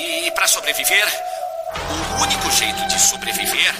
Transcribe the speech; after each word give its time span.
E 0.00 0.30
para 0.30 0.46
sobreviver, 0.46 1.08
o 2.16 2.22
único 2.22 2.48
jeito 2.52 2.86
de 2.86 3.00
sobreviver 3.00 3.74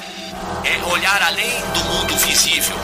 é 0.65 0.93
olhar 0.93 1.23
além 1.23 1.61
do 1.73 1.85
mundo 1.85 2.17
visível. 2.17 2.77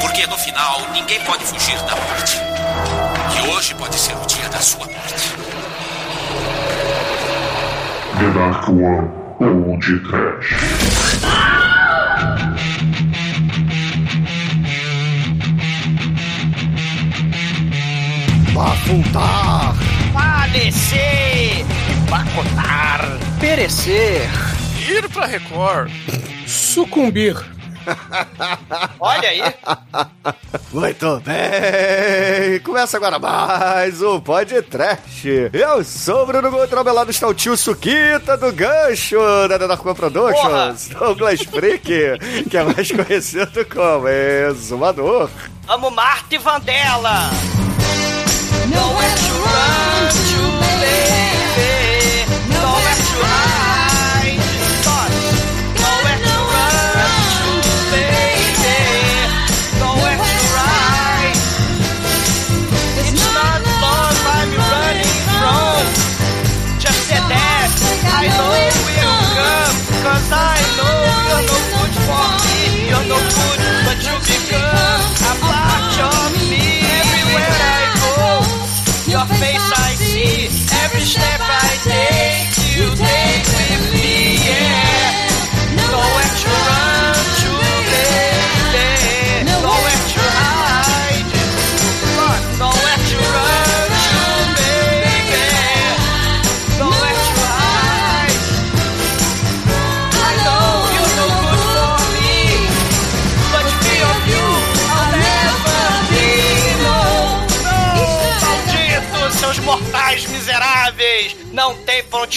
Porque 0.00 0.24
no 0.28 0.38
final 0.38 0.80
ninguém 0.92 1.20
pode 1.24 1.44
fugir 1.44 1.76
da 1.78 1.96
morte. 1.96 2.38
Que 3.32 3.50
hoje 3.50 3.74
pode 3.74 3.96
ser 3.96 4.14
o 4.16 4.24
dia 4.26 4.48
da 4.50 4.60
sua 4.60 4.86
morte. 4.86 5.34
The 8.20 8.30
Dark 8.38 8.68
One 8.68 9.10
ou 9.40 9.76
de 9.80 9.98
Trash. 9.98 10.54
Bafundar, 18.54 19.74
Falecer! 20.12 21.83
Pacotar, 22.14 23.00
Perecer. 23.40 24.30
Ir 24.88 25.08
pra 25.08 25.26
Record. 25.26 25.90
Sucumbir. 26.46 27.34
Olha 29.00 29.28
aí. 29.28 29.42
Muito 30.72 31.20
bem! 31.24 32.60
Começa 32.60 32.98
agora 32.98 33.18
mais 33.18 34.00
um 34.00 34.20
Pod 34.20 34.62
Trash. 34.62 35.24
Eu 35.52 35.82
sou 35.82 36.22
o 36.22 36.26
Bruno 36.26 36.52
Gomes, 36.52 36.72
ao 36.72 36.94
lado 36.94 37.10
está 37.10 37.26
o 37.26 37.34
tio 37.34 37.56
Suquita 37.56 38.36
do 38.36 38.52
Gancho 38.52 39.18
da 39.48 39.74
One 39.74 39.94
Productions, 39.96 40.90
Douglas 40.90 41.40
Freak, 41.42 41.82
que 42.48 42.56
é 42.56 42.62
mais 42.62 42.92
conhecido 42.92 43.66
como 43.66 44.06
Exumador. 44.06 45.28
Amo 45.66 45.90
Marte 45.90 46.38
Vandela. 46.38 47.28
To 48.64 48.80
run 48.80 50.08
to, 50.08 50.60
baby. 50.60 51.23
Bye. 53.24 53.53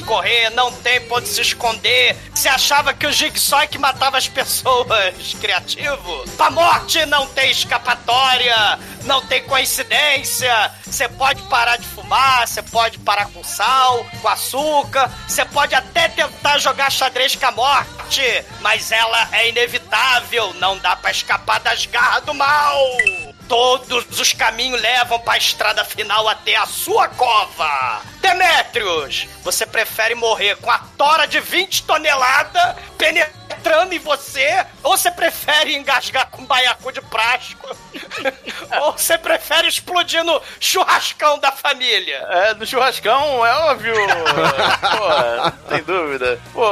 Correr, 0.03 0.49
não 0.51 0.71
tem 0.71 1.01
pra 1.01 1.17
onde 1.17 1.27
se 1.27 1.41
esconder. 1.41 2.15
Você 2.33 2.47
achava 2.47 2.93
que 2.93 3.05
o 3.05 3.11
Jigsaw 3.11 3.61
é 3.61 3.67
que 3.67 3.77
matava 3.77 4.17
as 4.17 4.27
pessoas? 4.27 5.33
Criativo? 5.39 6.23
Pra 6.35 6.49
morte 6.49 7.05
não 7.05 7.27
tem 7.27 7.51
escapatória, 7.51 8.79
não 9.03 9.21
tem 9.25 9.43
coincidência. 9.43 10.71
Você 10.85 11.07
pode 11.09 11.41
parar 11.43 11.77
de 11.77 11.87
fumar, 11.87 12.47
você 12.47 12.61
pode 12.61 12.99
parar 12.99 13.27
com 13.27 13.43
sal, 13.43 14.05
com 14.21 14.27
açúcar, 14.27 15.11
você 15.27 15.45
pode 15.45 15.73
até 15.75 16.07
tentar 16.09 16.59
jogar 16.59 16.91
xadrez 16.91 17.35
com 17.35 17.45
a 17.45 17.51
morte, 17.51 18.43
mas 18.61 18.91
ela 18.91 19.29
é 19.31 19.49
inevitável, 19.49 20.53
não 20.55 20.77
dá 20.77 20.95
pra 20.95 21.11
escapar 21.11 21.59
das 21.59 21.85
garras 21.85 22.23
do 22.23 22.33
mal. 22.33 22.77
Todos 23.47 24.19
os 24.19 24.33
caminhos 24.33 24.81
levam 24.81 25.19
para 25.19 25.35
a 25.35 25.37
estrada 25.37 25.85
final 25.85 26.27
até 26.27 26.55
a 26.55 26.65
sua 26.65 27.07
cova. 27.07 28.01
Demétrios, 28.21 29.27
você 29.43 29.65
prefere 29.65 30.15
morrer 30.15 30.57
com 30.57 30.69
a 30.69 30.79
tora 30.97 31.25
de 31.25 31.39
20 31.39 31.83
toneladas 31.83 32.75
penetrando 32.97 33.46
em 33.91 33.99
você? 33.99 34.65
Ou 34.83 34.97
você 34.97 35.11
prefere 35.11 35.75
engasgar 35.75 36.27
com 36.29 36.45
baiacu 36.45 36.91
de 36.91 37.01
plástico? 37.01 37.67
ou 38.81 38.91
você 38.93 39.17
prefere 39.17 39.67
explodir 39.67 40.23
no 40.23 40.41
churrascão 40.59 41.37
da 41.39 41.51
família? 41.51 42.17
É, 42.29 42.53
no 42.53 42.65
churrascão, 42.65 43.45
é 43.45 43.53
óbvio. 43.71 43.93
Pô, 44.97 45.69
sem 45.75 45.83
dúvida. 45.83 46.39
Pô, 46.53 46.63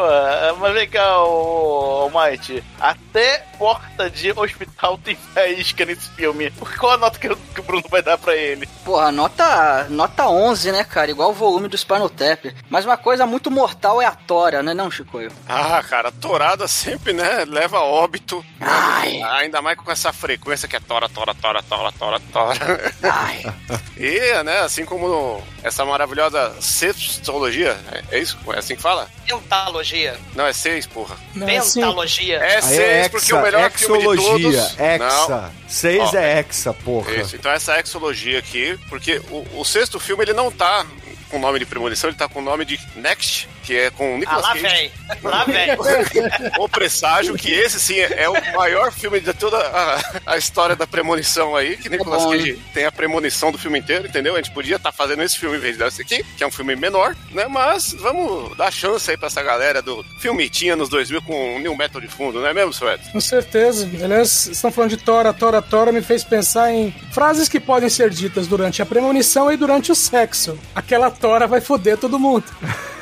mas 0.59 0.73
vem 0.73 0.89
cá, 0.89 1.19
ô, 1.23 2.07
ô 2.07 2.09
Might. 2.09 2.63
Até 2.79 3.39
porta 3.57 4.09
de 4.09 4.31
hospital 4.31 4.97
tem 5.03 5.15
faísca 5.15 5.85
nesse 5.85 6.09
filme. 6.11 6.51
Qual 6.79 6.93
a 6.93 6.97
nota 6.97 7.19
que, 7.19 7.27
o- 7.27 7.35
que 7.37 7.59
o 7.59 7.63
Bruno 7.63 7.83
vai 7.89 8.01
dar 8.01 8.17
pra 8.17 8.35
ele? 8.35 8.67
Porra, 8.83 9.11
nota, 9.11 9.85
nota 9.89 10.27
11, 10.27 10.71
né, 10.71 10.83
cara? 10.83 11.11
Igual 11.11 11.29
o 11.31 11.33
volume 11.33 11.67
do 11.67 11.77
Spinal 11.77 12.09
Tap. 12.09 12.45
Mas 12.69 12.85
uma 12.85 12.97
coisa 12.97 13.25
muito 13.25 13.49
mortal 13.51 14.01
é 14.01 14.05
a 14.05 14.11
tora, 14.11 14.61
né, 14.63 14.73
não, 14.73 14.91
Chicoio? 14.91 15.31
Ah, 15.47 15.81
cara, 15.87 16.11
torada 16.11 16.67
sempre, 16.85 17.13
né, 17.13 17.43
leva 17.47 17.77
a 17.79 17.83
óbito. 17.83 18.45
Ai. 18.61 19.19
Ainda 19.39 19.59
mais 19.59 19.75
com 19.75 19.91
essa 19.91 20.13
frequência 20.13 20.67
que 20.67 20.75
é 20.75 20.79
tora, 20.79 21.09
tora, 21.09 21.33
tora, 21.33 21.63
tora, 21.63 21.91
tora, 21.91 22.19
tora. 22.31 22.93
Ai. 23.01 23.43
E, 23.97 24.43
né, 24.43 24.59
assim 24.59 24.83
como 24.83 25.41
essa 25.63 25.85
maravilhosa 25.85 26.53
sextologia, 26.59 27.79
é, 27.93 28.17
é 28.17 28.19
isso? 28.19 28.37
É 28.53 28.59
assim 28.59 28.75
que 28.75 28.81
fala? 28.81 29.09
Pentalogia. 29.25 30.19
Não, 30.35 30.45
é 30.45 30.51
seis, 30.51 30.85
porra. 30.85 31.15
Não, 31.33 31.47
assim, 31.47 31.79
Pentalogia. 31.79 32.35
É 32.39 32.55
Aí 32.57 32.61
seis, 32.61 33.05
é 33.05 33.09
porque 33.09 33.33
o 33.33 33.41
melhor 33.41 33.71
filme 33.71 33.99
de 33.99 34.03
exologia, 34.03 34.61
todos... 34.61 34.79
hexa. 34.79 35.51
Seis 35.69 36.13
Ó, 36.13 36.17
é 36.17 36.39
hexa, 36.39 36.73
porra. 36.73 37.11
Isso, 37.13 37.37
então 37.37 37.49
essa 37.49 37.79
exologia 37.79 38.37
aqui, 38.37 38.77
porque 38.89 39.21
o, 39.29 39.61
o 39.61 39.63
sexto 39.63 39.97
filme 39.97 40.25
ele 40.25 40.33
não 40.33 40.51
tá 40.51 40.85
com 41.29 41.37
o 41.37 41.39
nome 41.39 41.59
de 41.59 41.65
premonição, 41.65 42.09
ele 42.09 42.17
tá 42.17 42.27
com 42.27 42.39
o 42.39 42.43
nome 42.43 42.65
de 42.65 42.77
Next, 42.97 43.47
que 43.65 43.75
é 43.75 43.89
com 43.89 44.11
o 44.13 44.15
Ah, 44.15 44.17
Nicolas 44.19 44.41
lá 44.43 44.53
Cage. 44.53 44.63
vem. 44.63 44.91
Lá 45.23 45.43
vem. 45.45 45.67
O 46.59 46.69
Presságio, 46.69 47.35
que 47.35 47.51
esse 47.51 47.79
sim 47.79 47.99
é 47.99 48.29
o 48.29 48.33
maior 48.55 48.91
filme 48.91 49.19
de 49.19 49.33
toda 49.33 49.57
a, 49.57 50.01
a 50.33 50.37
história 50.37 50.75
da 50.75 50.85
premonição 50.87 51.55
aí, 51.55 51.75
que 51.77 51.89
Nicolas 51.89 52.23
bom, 52.23 52.31
Cage 52.31 52.59
tem 52.73 52.85
a 52.85 52.91
premonição 52.91 53.51
do 53.51 53.57
filme 53.57 53.79
inteiro, 53.79 54.07
entendeu? 54.07 54.33
A 54.33 54.37
gente 54.37 54.51
podia 54.51 54.75
estar 54.77 54.91
fazendo 54.91 55.23
esse 55.23 55.37
filme 55.37 55.57
em 55.57 55.59
vez 55.59 55.77
desse 55.77 56.01
aqui, 56.01 56.23
que 56.37 56.43
é 56.43 56.47
um 56.47 56.51
filme 56.51 56.75
menor, 56.75 57.15
né? 57.31 57.47
Mas 57.47 57.93
vamos 57.93 58.55
dar 58.57 58.71
chance 58.71 59.09
aí 59.09 59.17
pra 59.17 59.27
essa 59.27 59.41
galera 59.41 59.81
do 59.81 60.03
filme 60.19 60.49
tinha 60.49 60.75
nos 60.75 60.89
2000 60.89 61.21
com 61.23 61.55
o 61.55 61.59
New 61.59 61.75
Metal 61.75 61.99
de 61.99 62.07
fundo, 62.07 62.39
não 62.39 62.47
é 62.47 62.53
mesmo, 62.53 62.71
Suete? 62.73 63.11
Com 63.11 63.19
certeza. 63.21 63.89
Aliás, 64.03 64.29
vocês 64.29 64.55
estão 64.57 64.71
falando 64.71 64.91
de 64.91 64.97
Tora, 64.97 65.33
Tora, 65.33 65.61
Tora, 65.61 65.91
me 65.91 66.01
fez 66.01 66.23
pensar 66.23 66.71
em 66.71 66.93
frases 67.11 67.49
que 67.49 67.59
podem 67.59 67.89
ser 67.89 68.09
ditas 68.09 68.47
durante 68.47 68.81
a 68.81 68.85
premonição 68.85 69.51
e 69.51 69.57
durante 69.57 69.91
o 69.91 69.95
sexo. 69.95 70.57
Aquela 70.73 71.09
Tora 71.11 71.47
vai 71.47 71.61
foder 71.61 71.97
todo 71.97 72.19
mundo. 72.19 72.45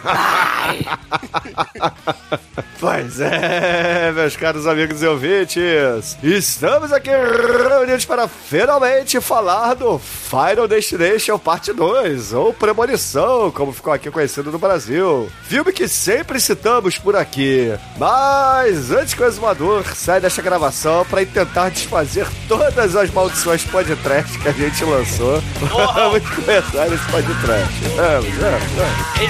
Pois 2.80 3.22
é, 3.22 4.12
meus 4.14 4.36
caros 4.36 4.68
amigos 4.68 5.02
e 5.02 5.08
ouvintes, 5.08 6.18
estamos 6.22 6.92
aqui 6.92 7.10
reunidos 7.10 8.04
para 8.04 8.28
finalmente 8.28 9.22
falar 9.22 9.74
do 9.74 9.98
Final 9.98 10.68
Destination 10.68 11.40
Parte 11.40 11.72
2, 11.72 12.34
ou 12.34 12.54
Premonição, 12.54 13.50
como 13.52 13.72
ficou 13.72 13.94
aqui 13.94 14.12
conhecido 14.12 14.52
no 14.52 14.60
Brasil. 14.60 15.32
Filme 15.44 15.72
que 15.72 15.88
sempre 15.88 16.42
citamos 16.42 16.98
por 16.98 17.16
aqui. 17.16 17.72
Mas 17.98 18.92
antes 18.92 19.14
que 19.14 19.24
o 19.24 19.26
exumador 19.28 19.86
saia 19.96 20.20
desta 20.20 20.42
gravação 20.42 21.06
para 21.06 21.26
tentar 21.26 21.70
desfazer 21.70 22.28
todas 22.50 22.96
as 22.98 23.10
maldições 23.12 23.64
podcast 23.64 24.38
que 24.40 24.50
a 24.50 24.52
gente 24.52 24.84
lançou, 24.84 25.42
vamos 25.94 26.30
começar 26.30 26.88
esse 26.88 27.12
podcast. 27.12 27.74
Vamos, 27.96 28.36
vamos, 28.36 28.72
vamos. 28.74 29.22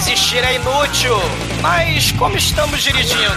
Inútil, 0.64 1.18
mas 1.62 2.12
como 2.14 2.38
estamos 2.38 2.82
dirigindo? 2.84 3.36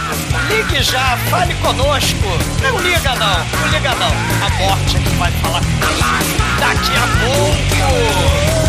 Ligue 0.48 0.82
já, 0.82 1.16
fale 1.28 1.54
conosco. 1.54 2.28
Não 2.62 2.78
liga 2.78 3.14
não, 3.16 3.44
não 3.60 3.68
liga 3.72 3.94
não. 3.96 4.12
A 4.46 4.50
morte 4.60 4.96
é 4.96 5.00
que 5.00 5.08
vai 5.16 5.32
falar 5.32 5.60
conosco 5.60 6.36
daqui 6.60 6.92
a 6.96 7.06
pouco. 7.20 8.66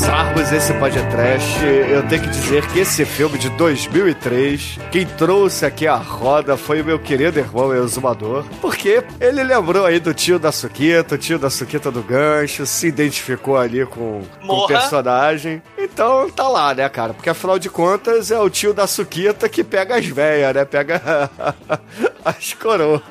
Mais 0.00 0.50
esse 0.52 0.72
podcast, 0.74 1.64
eu 1.64 2.02
tenho 2.08 2.22
que 2.22 2.28
dizer 2.30 2.66
que 2.68 2.78
esse 2.80 3.04
filme 3.04 3.38
de 3.38 3.50
2003, 3.50 4.78
quem 4.90 5.04
trouxe 5.04 5.66
aqui 5.66 5.86
a 5.86 5.96
roda 5.96 6.56
foi 6.56 6.80
o 6.80 6.84
meu 6.84 6.98
querido 6.98 7.38
irmão 7.38 7.74
Exumador, 7.74 8.44
porque 8.60 9.04
ele 9.20 9.42
lembrou 9.42 9.84
aí 9.84 10.00
do 10.00 10.14
tio 10.14 10.38
da 10.38 10.50
Suquita, 10.50 11.14
o 11.14 11.18
tio 11.18 11.38
da 11.38 11.50
Suquita 11.50 11.90
do 11.90 12.02
Gancho, 12.02 12.64
se 12.64 12.86
identificou 12.86 13.58
ali 13.58 13.84
com, 13.84 14.22
com 14.46 14.52
o 14.52 14.66
personagem. 14.66 15.62
Então 15.76 16.30
tá 16.30 16.48
lá, 16.48 16.74
né, 16.74 16.88
cara? 16.88 17.12
Porque 17.12 17.28
afinal 17.28 17.58
de 17.58 17.68
contas 17.68 18.30
é 18.30 18.38
o 18.38 18.48
tio 18.48 18.72
da 18.72 18.86
Suquita 18.86 19.48
que 19.48 19.62
pega 19.62 19.96
as 19.96 20.06
velhas, 20.06 20.54
né? 20.54 20.64
Pega 20.64 21.30
as 22.24 22.54
coroas. 22.54 23.02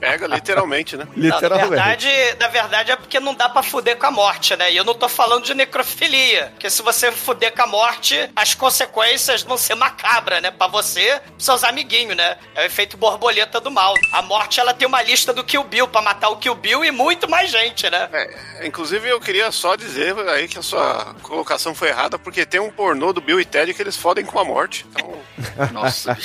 Pega 0.00 0.26
literalmente, 0.26 0.96
né? 0.96 1.06
Não, 1.14 1.28
na 1.28 1.34
Literalmente. 1.34 1.68
verdade, 1.68 2.08
na 2.40 2.48
verdade 2.48 2.90
é 2.92 2.96
porque 2.96 3.20
não 3.20 3.34
dá 3.34 3.48
pra 3.48 3.62
fuder 3.62 3.98
com 3.98 4.06
a 4.06 4.10
morte, 4.10 4.56
né? 4.56 4.72
E 4.72 4.76
eu 4.76 4.84
não 4.84 4.94
tô 4.94 5.08
falando 5.08 5.44
de 5.44 5.54
necrofilia. 5.54 6.05
Porque 6.50 6.70
se 6.70 6.82
você 6.82 7.10
fuder 7.10 7.52
com 7.52 7.62
a 7.62 7.66
morte, 7.66 8.30
as 8.34 8.54
consequências 8.54 9.42
vão 9.42 9.56
ser 9.56 9.74
macabras, 9.74 10.40
né? 10.40 10.50
Pra 10.50 10.66
você, 10.66 11.20
pros 11.32 11.44
seus 11.44 11.64
amiguinhos, 11.64 12.16
né? 12.16 12.36
É 12.54 12.62
o 12.62 12.64
efeito 12.64 12.96
borboleta 12.96 13.60
do 13.60 13.70
mal. 13.70 13.94
A 14.12 14.22
morte, 14.22 14.60
ela 14.60 14.72
tem 14.72 14.86
uma 14.86 15.02
lista 15.02 15.32
do 15.32 15.42
Kill 15.44 15.64
Bill 15.64 15.88
pra 15.88 16.00
matar 16.02 16.28
o 16.28 16.36
Kill 16.36 16.54
Bill 16.54 16.84
e 16.84 16.90
muito 16.90 17.28
mais 17.28 17.50
gente, 17.50 17.88
né? 17.90 18.08
É, 18.12 18.66
inclusive 18.66 19.08
eu 19.08 19.20
queria 19.20 19.50
só 19.50 19.74
dizer 19.76 20.16
aí 20.28 20.46
que 20.48 20.58
a 20.58 20.62
sua 20.62 21.14
colocação 21.22 21.74
foi 21.74 21.88
errada, 21.88 22.18
porque 22.18 22.46
tem 22.46 22.60
um 22.60 22.70
pornô 22.70 23.12
do 23.12 23.20
Bill 23.20 23.40
e 23.40 23.44
Ted 23.44 23.74
que 23.74 23.82
eles 23.82 23.96
fodem 23.96 24.24
com 24.24 24.38
a 24.38 24.44
morte. 24.44 24.86
Então, 24.90 25.16
Nossa, 25.72 26.16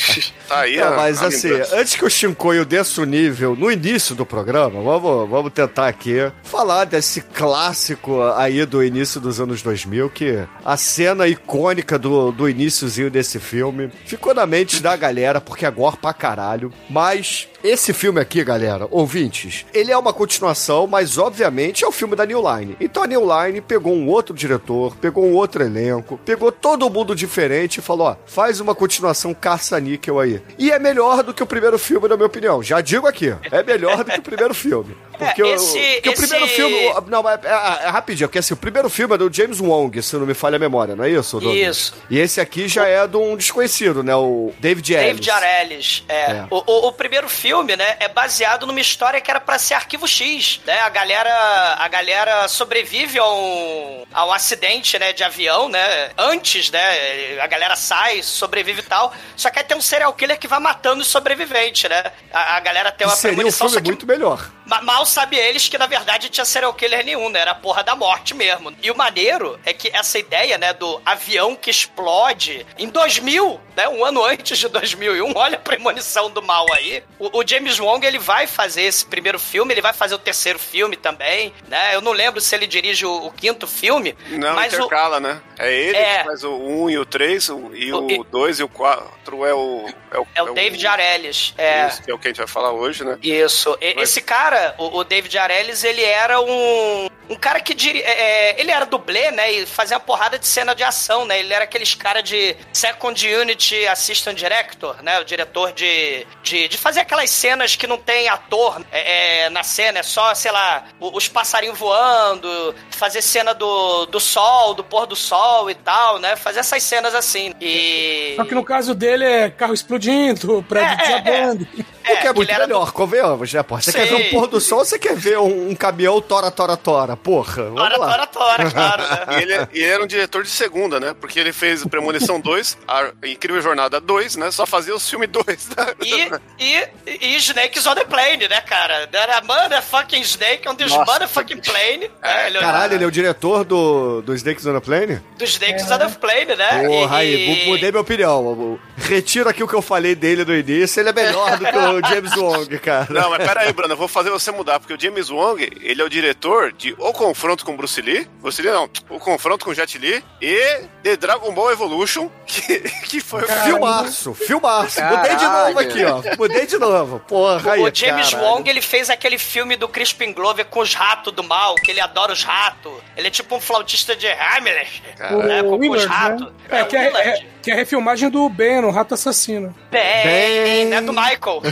tá 0.48 0.60
aí 0.62 0.78
Não, 0.78 0.88
a, 0.88 0.92
mas 0.92 1.22
a 1.22 1.28
assim, 1.28 1.50
lembrança. 1.50 1.76
antes 1.78 1.96
que 1.96 2.06
o 2.06 2.10
Shinkoio 2.10 2.66
desça 2.66 3.02
o 3.02 3.06
nível 3.06 3.56
no 3.56 3.72
início 3.72 4.16
do 4.16 4.26
programa, 4.26 4.82
vamos, 4.82 5.30
vamos 5.30 5.52
tentar 5.54 5.88
aqui 5.88 6.32
falar 6.44 6.86
desse 6.86 7.22
clássico 7.22 8.22
aí 8.34 8.66
do 8.66 8.84
início 8.84 9.20
dos 9.20 9.40
anos 9.40 9.61
2000, 9.62 10.10
que 10.10 10.44
a 10.64 10.78
cena 10.78 11.28
icônica 11.28 11.98
do, 11.98 12.32
do 12.32 12.50
iníciozinho 12.50 13.10
desse 13.10 13.40
filme 13.40 13.90
ficou 14.06 14.34
na 14.34 14.46
mente 14.46 14.82
da 14.82 14.96
galera, 14.96 15.40
porque 15.40 15.66
é 15.66 15.72
gore 15.72 15.98
pra 15.98 16.14
caralho, 16.14 16.72
mas... 16.90 17.48
Esse 17.64 17.94
filme 17.94 18.20
aqui, 18.20 18.44
galera, 18.44 18.88
ouvintes, 18.90 19.66
ele 19.74 19.92
é 19.92 19.98
uma 19.98 20.14
continuação, 20.14 20.88
mas 20.88 21.18
obviamente 21.18 21.84
é 21.84 21.88
o 21.88 21.92
filme 21.92 22.16
da 22.16 22.26
New 22.26 22.42
Line. 22.42 22.76
Então 22.80 23.04
a 23.04 23.08
New 23.08 23.22
Line 23.22 23.62
pegou 23.62 23.94
um 23.94 24.08
outro 24.10 24.34
diretor, 24.36 24.96
pegou 24.98 25.26
um 25.26 25.34
outro 25.34 25.64
elenco, 25.64 26.20
pegou 26.26 26.52
todo 26.52 26.90
mundo 26.90 27.16
diferente 27.16 27.78
e 27.78 27.82
falou: 27.82 28.08
ó, 28.08 28.16
faz 28.26 28.60
uma 28.60 28.74
continuação 28.74 29.34
caça-níquel 29.34 30.20
aí. 30.20 30.42
E 30.58 30.72
é 30.72 30.80
melhor 30.80 31.24
do 31.24 31.34
que 31.34 31.44
o 31.44 31.48
primeiro 31.48 31.78
filme, 31.78 32.08
na 32.08 32.16
minha 32.16 32.28
opinião. 32.28 32.64
Já 32.64 32.82
digo 32.82 33.06
aqui, 33.08 33.36
é 33.52 33.64
melhor 33.64 34.04
do 34.04 34.12
que 34.12 34.20
o 34.20 34.24
primeiro 34.24 34.54
filme. 34.54 34.96
Porque, 35.22 35.44
É, 35.44 35.46
o- 35.46 35.54
esse- 35.54 35.78
porque 36.02 36.10
o 36.10 36.14
primeiro 36.16 36.46
esse- 36.46 36.56
filme. 36.56 36.88
o- 36.88 37.02
Não, 37.02 37.30
é, 37.30 37.40
é- 37.44 37.86
é 37.86 37.90
rapidinho, 37.90 38.28
porque 38.28 38.40
assim, 38.40 38.56
o 38.56 38.58
primeiro 38.58 38.90
filme 38.90 39.14
é 39.14 39.18
do 39.20 39.32
James 39.32 39.60
Wong, 39.60 40.02
se 40.02 40.16
não 40.16 40.26
me 40.26 40.34
falha 40.34 40.56
a 40.56 40.60
memória, 40.60 40.96
não 40.96 41.04
é 41.04 41.12
isso? 41.12 41.40
Douglas? 41.40 41.56
Isso. 41.78 41.94
E 42.10 42.18
esse 42.18 42.42
aqui 42.42 42.68
já 42.68 42.88
é 42.88 43.06
de 43.06 43.18
um 43.18 43.38
desconhecido, 43.38 44.02
né? 44.02 44.16
O 44.16 44.52
David 44.60 44.92
Ellis. 44.96 45.06
David 45.06 45.30
Arelis. 45.30 46.04
É. 46.10 46.16
É. 46.32 46.46
O, 46.50 46.58
o- 46.66 46.88
o 46.88 46.92
primeiro 46.92 47.30
filme, 47.30 47.51
né, 47.78 47.98
é 48.00 48.08
baseado 48.08 48.66
numa 48.66 48.80
história 48.80 49.20
que 49.20 49.30
era 49.30 49.40
pra 49.40 49.60
ser 49.60 49.74
Arquivo 49.74 50.08
X, 50.08 50.62
né? 50.66 50.80
A 50.80 50.90
galera, 50.90 51.76
a 51.80 51.88
galera 51.88 52.48
sobrevive 52.48 53.20
a 53.20 53.30
um, 53.30 54.06
a 54.14 54.26
um 54.26 54.32
acidente, 54.32 54.98
né, 54.98 55.12
de 55.14 55.24
avião, 55.24 55.68
né? 55.68 56.12
Antes, 56.18 56.72
né, 56.72 57.40
a 57.42 57.48
galera 57.48 57.76
sai, 57.76 58.24
sobrevive 58.24 58.80
e 58.80 58.84
tal. 58.84 59.14
Só 59.36 59.50
que 59.50 59.60
aí 59.60 59.66
tem 59.66 59.78
um 59.78 59.82
serial 59.82 60.14
killer 60.14 60.40
que 60.40 60.48
vai 60.48 60.60
matando 60.60 61.02
os 61.02 61.08
sobreviventes, 61.08 61.90
né? 61.90 62.04
A, 62.32 62.58
a 62.58 62.60
galera 62.62 62.92
tem 62.92 63.06
Que 63.06 63.12
uma 63.14 63.18
seria 63.18 63.34
um 63.34 63.36
premonição, 63.38 63.70
filme 63.70 63.88
muito 63.88 64.08
melhor. 64.08 64.50
Ma- 64.72 64.82
Mal 64.82 65.06
sabe 65.06 65.36
eles 65.38 65.68
que, 65.68 65.78
na 65.78 65.86
verdade, 65.86 66.30
tinha 66.30 66.46
serial 66.46 66.74
killer 66.74 67.04
nenhum, 67.06 67.30
né? 67.30 67.42
Era 67.42 67.52
a 67.52 67.56
porra 67.56 67.84
da 67.84 67.94
morte 67.96 68.34
mesmo. 68.34 68.74
E 68.82 68.90
o 68.90 68.96
maneiro 68.96 69.60
é 69.66 69.74
que 69.74 69.90
essa 69.94 70.18
ideia, 70.18 70.58
né, 70.58 70.74
do 70.74 71.02
avião 71.06 71.56
que 71.56 71.70
explode 71.70 72.66
em 72.78 72.88
2000, 72.90 73.60
né? 73.76 73.88
Um 73.90 74.04
ano 74.06 74.24
antes 74.24 74.58
de 74.58 74.68
2001, 74.70 75.34
olha 75.36 75.58
a 75.58 75.60
premonição 75.62 76.30
do 76.30 76.42
mal 76.42 76.66
aí. 76.74 77.04
O, 77.20 77.40
o 77.40 77.48
James 77.48 77.80
Wong, 77.80 78.06
ele 78.06 78.18
vai 78.20 78.48
fazer 78.48 78.84
esse 78.84 79.06
primeiro 79.06 79.38
filme, 79.40 79.74
ele 79.74 79.82
vai 79.82 79.94
fazer 79.94 80.16
o 80.16 80.20
terceiro 80.20 80.58
filme 80.60 80.96
também, 80.96 81.54
né? 81.68 81.94
Eu 81.96 82.02
não 82.02 82.12
lembro 82.12 82.40
se 82.40 82.56
ele 82.56 82.66
dirige 82.68 83.06
o, 83.06 83.28
o 83.28 83.32
quinto 83.32 83.68
filme, 83.68 84.16
Não, 84.30 84.56
mas 84.56 84.74
o, 84.74 84.78
intercala, 84.78 85.20
né? 85.20 85.42
É 85.60 85.72
ele 85.74 85.98
É. 85.98 86.20
que 86.20 86.24
faz 86.26 86.44
o 86.44 86.56
1 86.56 86.90
e 86.90 86.98
o 86.98 87.06
3, 87.06 87.50
o- 87.50 87.72
e 87.76 87.92
O- 87.94 88.22
o 88.22 88.24
2 88.24 88.60
e 88.60 88.64
o 88.64 88.70
4 88.70 89.46
é 89.46 89.54
o... 89.54 89.86
É 90.14 90.20
o, 90.20 90.28
é 90.36 90.42
o 90.44 90.54
David 90.54 90.86
Arelis. 90.86 91.54
É. 91.58 91.88
Isso, 91.88 92.04
que 92.04 92.12
é 92.12 92.14
o 92.14 92.20
que 92.20 92.28
a 92.28 92.32
gente 92.32 92.38
vai 92.40 92.48
falar 92.48 92.72
hoje, 92.72 93.04
né? 93.04 93.18
Isso. 93.24 93.78
Mas- 93.96 94.10
Esse 94.10 94.22
cara, 94.22 94.61
o, 94.78 94.98
o 95.00 95.04
David 95.04 95.38
Arelis, 95.38 95.84
ele 95.84 96.04
era 96.04 96.40
um. 96.42 97.08
Um 97.30 97.36
cara 97.36 97.62
que 97.62 97.74
diri... 97.74 98.02
é, 98.02 98.50
é, 98.50 98.60
ele 98.60 98.72
era 98.72 98.86
dublê, 98.86 99.32
né? 99.32 99.50
E 99.54 99.66
fazia 99.66 99.96
uma 99.96 100.04
porrada 100.04 100.38
de 100.38 100.46
cena 100.46 100.76
de 100.76 100.84
ação, 100.84 101.24
né? 101.26 101.40
Ele 101.40 101.54
era 101.54 101.64
aqueles 101.64 101.96
cara 101.96 102.22
de 102.22 102.58
Second 102.74 103.26
Unity 103.26 103.88
Assistant 103.88 104.38
Director, 104.38 105.02
né? 105.02 105.18
O 105.22 105.24
diretor 105.24 105.72
de, 105.72 106.28
de, 106.44 106.68
de 106.68 106.78
fazer 106.78 107.00
aquelas 107.00 107.30
cenas 107.30 107.78
que 107.78 107.88
não 107.88 107.98
tem 107.98 108.28
ator 108.28 108.82
é, 108.92 109.46
é, 109.46 109.50
na 109.50 109.64
cena, 109.64 110.00
é 110.00 110.04
só, 110.04 110.36
sei 110.36 110.52
lá, 110.52 110.84
os 111.00 111.30
passarinhos 111.30 111.80
voando, 111.80 112.76
fazer 112.90 113.22
cena 113.22 113.54
do, 113.54 114.06
do 114.08 114.20
sol, 114.20 114.74
do 114.74 114.84
pôr 114.84 115.06
do 115.06 115.16
sol 115.16 115.70
e 115.70 115.76
tal, 115.76 116.20
né? 116.20 116.36
Fazer 116.36 116.60
essas 116.60 116.84
cenas 116.84 117.16
assim. 117.16 117.54
E. 117.62 118.34
Só 118.36 118.44
que 118.44 118.54
no 118.56 118.66
caso 118.66 118.94
dele 118.94 119.24
é 119.24 119.50
carro 119.50 119.74
explodindo, 119.74 120.66
prédio 120.68 120.90
É, 120.90 121.12
é, 121.14 121.18
é. 121.18 121.22
desabando. 121.24 121.68
O 122.02 122.18
que 122.18 122.28
é 122.28 122.34
muito 122.34 122.52
era 122.52 122.66
do- 122.68 122.74
melhor, 122.74 122.92
convenhamos, 122.92 123.54
né, 123.54 123.64
porra? 123.64 123.82
Você 123.82 123.94
quer 123.94 124.08
Sei. 124.08 124.18
ver 124.18 124.28
um 124.28 124.30
pôr 124.32 124.48
do 124.52 124.60
sol 124.62 124.86
você 124.86 125.00
quer 125.00 125.16
ver 125.16 125.40
um, 125.40 125.70
um 125.70 125.76
caminhão 125.76 126.22
tora, 126.22 126.52
tora, 126.52 126.78
tora? 126.78 127.18
Porra, 127.18 127.64
vamos 127.64 127.76
Tora, 127.82 127.98
lá. 127.98 128.10
tora, 128.12 128.28
tora, 128.28 128.72
claro, 128.72 129.02
né? 129.04 129.26
E 129.40 129.42
ele, 129.42 129.54
e 129.74 129.80
ele 129.82 129.86
era 129.92 130.04
um 130.04 130.08
diretor 130.08 130.44
de 130.44 130.50
segunda, 130.50 131.00
né? 131.00 131.16
Porque 131.20 131.40
ele 131.40 131.52
fez 131.54 131.84
Premonição 131.86 132.40
2, 132.42 132.78
a 132.88 133.12
Incrível 133.26 133.62
Jornada 133.62 134.00
2, 134.00 134.36
né? 134.36 134.52
Só 134.52 134.66
fazia 134.66 134.94
os 134.96 135.10
filmes 135.10 135.30
2. 135.30 135.46
Né? 135.70 136.36
E, 136.60 136.66
e, 137.10 137.28
e 137.34 137.36
Snakes 137.38 137.86
on 137.88 137.96
the 137.96 138.04
Plane, 138.06 138.48
né, 138.48 138.62
cara? 138.62 139.10
Era 139.12 139.42
motherfucking 139.42 140.22
Snake 140.22 140.68
on 140.68 140.76
this 140.76 140.92
Nossa, 140.92 141.12
motherfucking 141.12 141.58
plane. 141.62 142.12
né? 142.22 142.48
Ele 142.48 142.58
é 142.58 142.62
Caralho, 142.62 142.94
ele 142.96 143.04
é 143.04 143.08
o 143.08 143.12
diretor 143.12 143.64
do, 143.64 144.22
do 144.22 144.34
Snakes 144.36 144.66
on 144.66 144.76
a 144.76 144.82
Plane? 144.82 145.22
Do 145.38 145.44
Snakes 145.46 145.90
on 145.90 145.98
the 145.98 146.08
Plane, 146.10 146.56
né? 146.56 146.84
Porra, 146.88 147.24
E- 147.24 147.36
aí, 147.36 147.48
mu- 147.66 147.72
mudei 147.72 147.92
minha 147.92 148.02
opinião. 148.02 148.80
Retiro 148.98 149.48
aqui 149.50 149.64
o 149.64 149.68
que 149.68 149.74
eu 149.76 149.82
falei 149.82 150.16
dele 150.16 150.44
no 150.44 150.56
início, 150.56 151.00
ele 151.00 151.10
é 151.10 151.14
melhor 151.14 151.58
do 151.58 151.66
que 151.66 151.78
o 151.78 152.02
James 152.10 152.36
Wong, 152.36 152.80
cara. 152.80 153.08
Não, 153.10 153.30
mas 153.30 153.46
pera 153.48 153.62
aí, 153.62 153.72
Bruno, 153.74 153.94
eu 153.94 153.98
vou 153.98 154.08
fazer 154.08 154.31
você 154.32 154.52
mudar, 154.52 154.80
porque 154.80 154.94
o 154.94 155.00
James 155.00 155.30
Wong, 155.30 155.62
ele 155.82 156.02
é 156.02 156.06
o 156.06 156.10
diretor 156.10 156.72
de 156.74 156.94
O 156.98 157.12
Confronto 157.14 157.64
com 157.66 157.76
Bruce 157.76 158.02
Lee, 158.02 158.28
Bruce 158.42 158.62
Lee 158.62 158.72
não, 158.72 158.90
O 159.10 159.20
Confronto 159.20 159.66
com 159.66 159.74
Jet 159.74 159.98
Li 159.98 160.24
e 160.42 160.82
The 161.04 161.18
Dragon 161.18 161.52
Ball 161.54 161.72
Evolution, 161.72 162.30
que, 162.46 162.80
que 162.80 163.20
foi 163.20 163.44
o 163.44 163.48
filme. 163.48 163.64
Filmaço, 163.72 164.34
filmaço. 164.34 165.02
Mudei 165.04 165.36
de 165.36 165.44
Caralho. 165.44 165.68
novo 165.76 165.80
aqui, 165.80 166.06
ó. 166.06 166.22
Mudei 166.38 166.66
de 166.66 166.78
novo. 166.78 167.20
Porra, 167.28 167.74
aí, 167.74 167.82
O 167.82 167.92
James 167.94 168.30
caralho. 168.30 168.50
Wong, 168.50 168.70
ele 168.70 168.82
fez 168.82 169.10
aquele 169.10 169.38
filme 169.38 169.76
do 169.76 169.88
Crispin 169.88 170.34
Glover 170.34 170.66
com 170.66 170.80
os 170.82 170.94
ratos 170.94 171.34
do 171.34 171.44
mal, 171.44 171.76
que 171.76 171.92
ele 171.92 172.00
adora 172.00 172.32
os 172.34 172.44
ratos. 172.44 172.92
Ele 173.16 173.28
é 173.28 173.32
tipo 173.32 173.56
um 173.56 173.62
flautista 173.62 174.16
de 174.16 174.28
Hamlet, 174.28 175.04
né? 175.18 175.62
Com, 175.64 175.70
com 175.70 175.76
os 175.76 175.88
Willard, 175.90 176.08
ratos. 176.08 176.48
né? 176.70 176.82
É, 176.82 176.84
que 176.86 176.96
é, 176.98 177.08
é- 177.30 177.46
que 177.62 177.70
é 177.70 177.74
a 177.74 177.78
refilmagem 177.78 178.30
do 178.30 178.48
Ben, 178.50 178.80
o 178.84 178.90
Rato 178.90 179.14
Assassino. 179.14 179.76
Bem, 179.92 180.24
Bem. 180.24 180.86
né? 180.86 181.02
Do 181.02 181.14
Michael. 181.14 181.62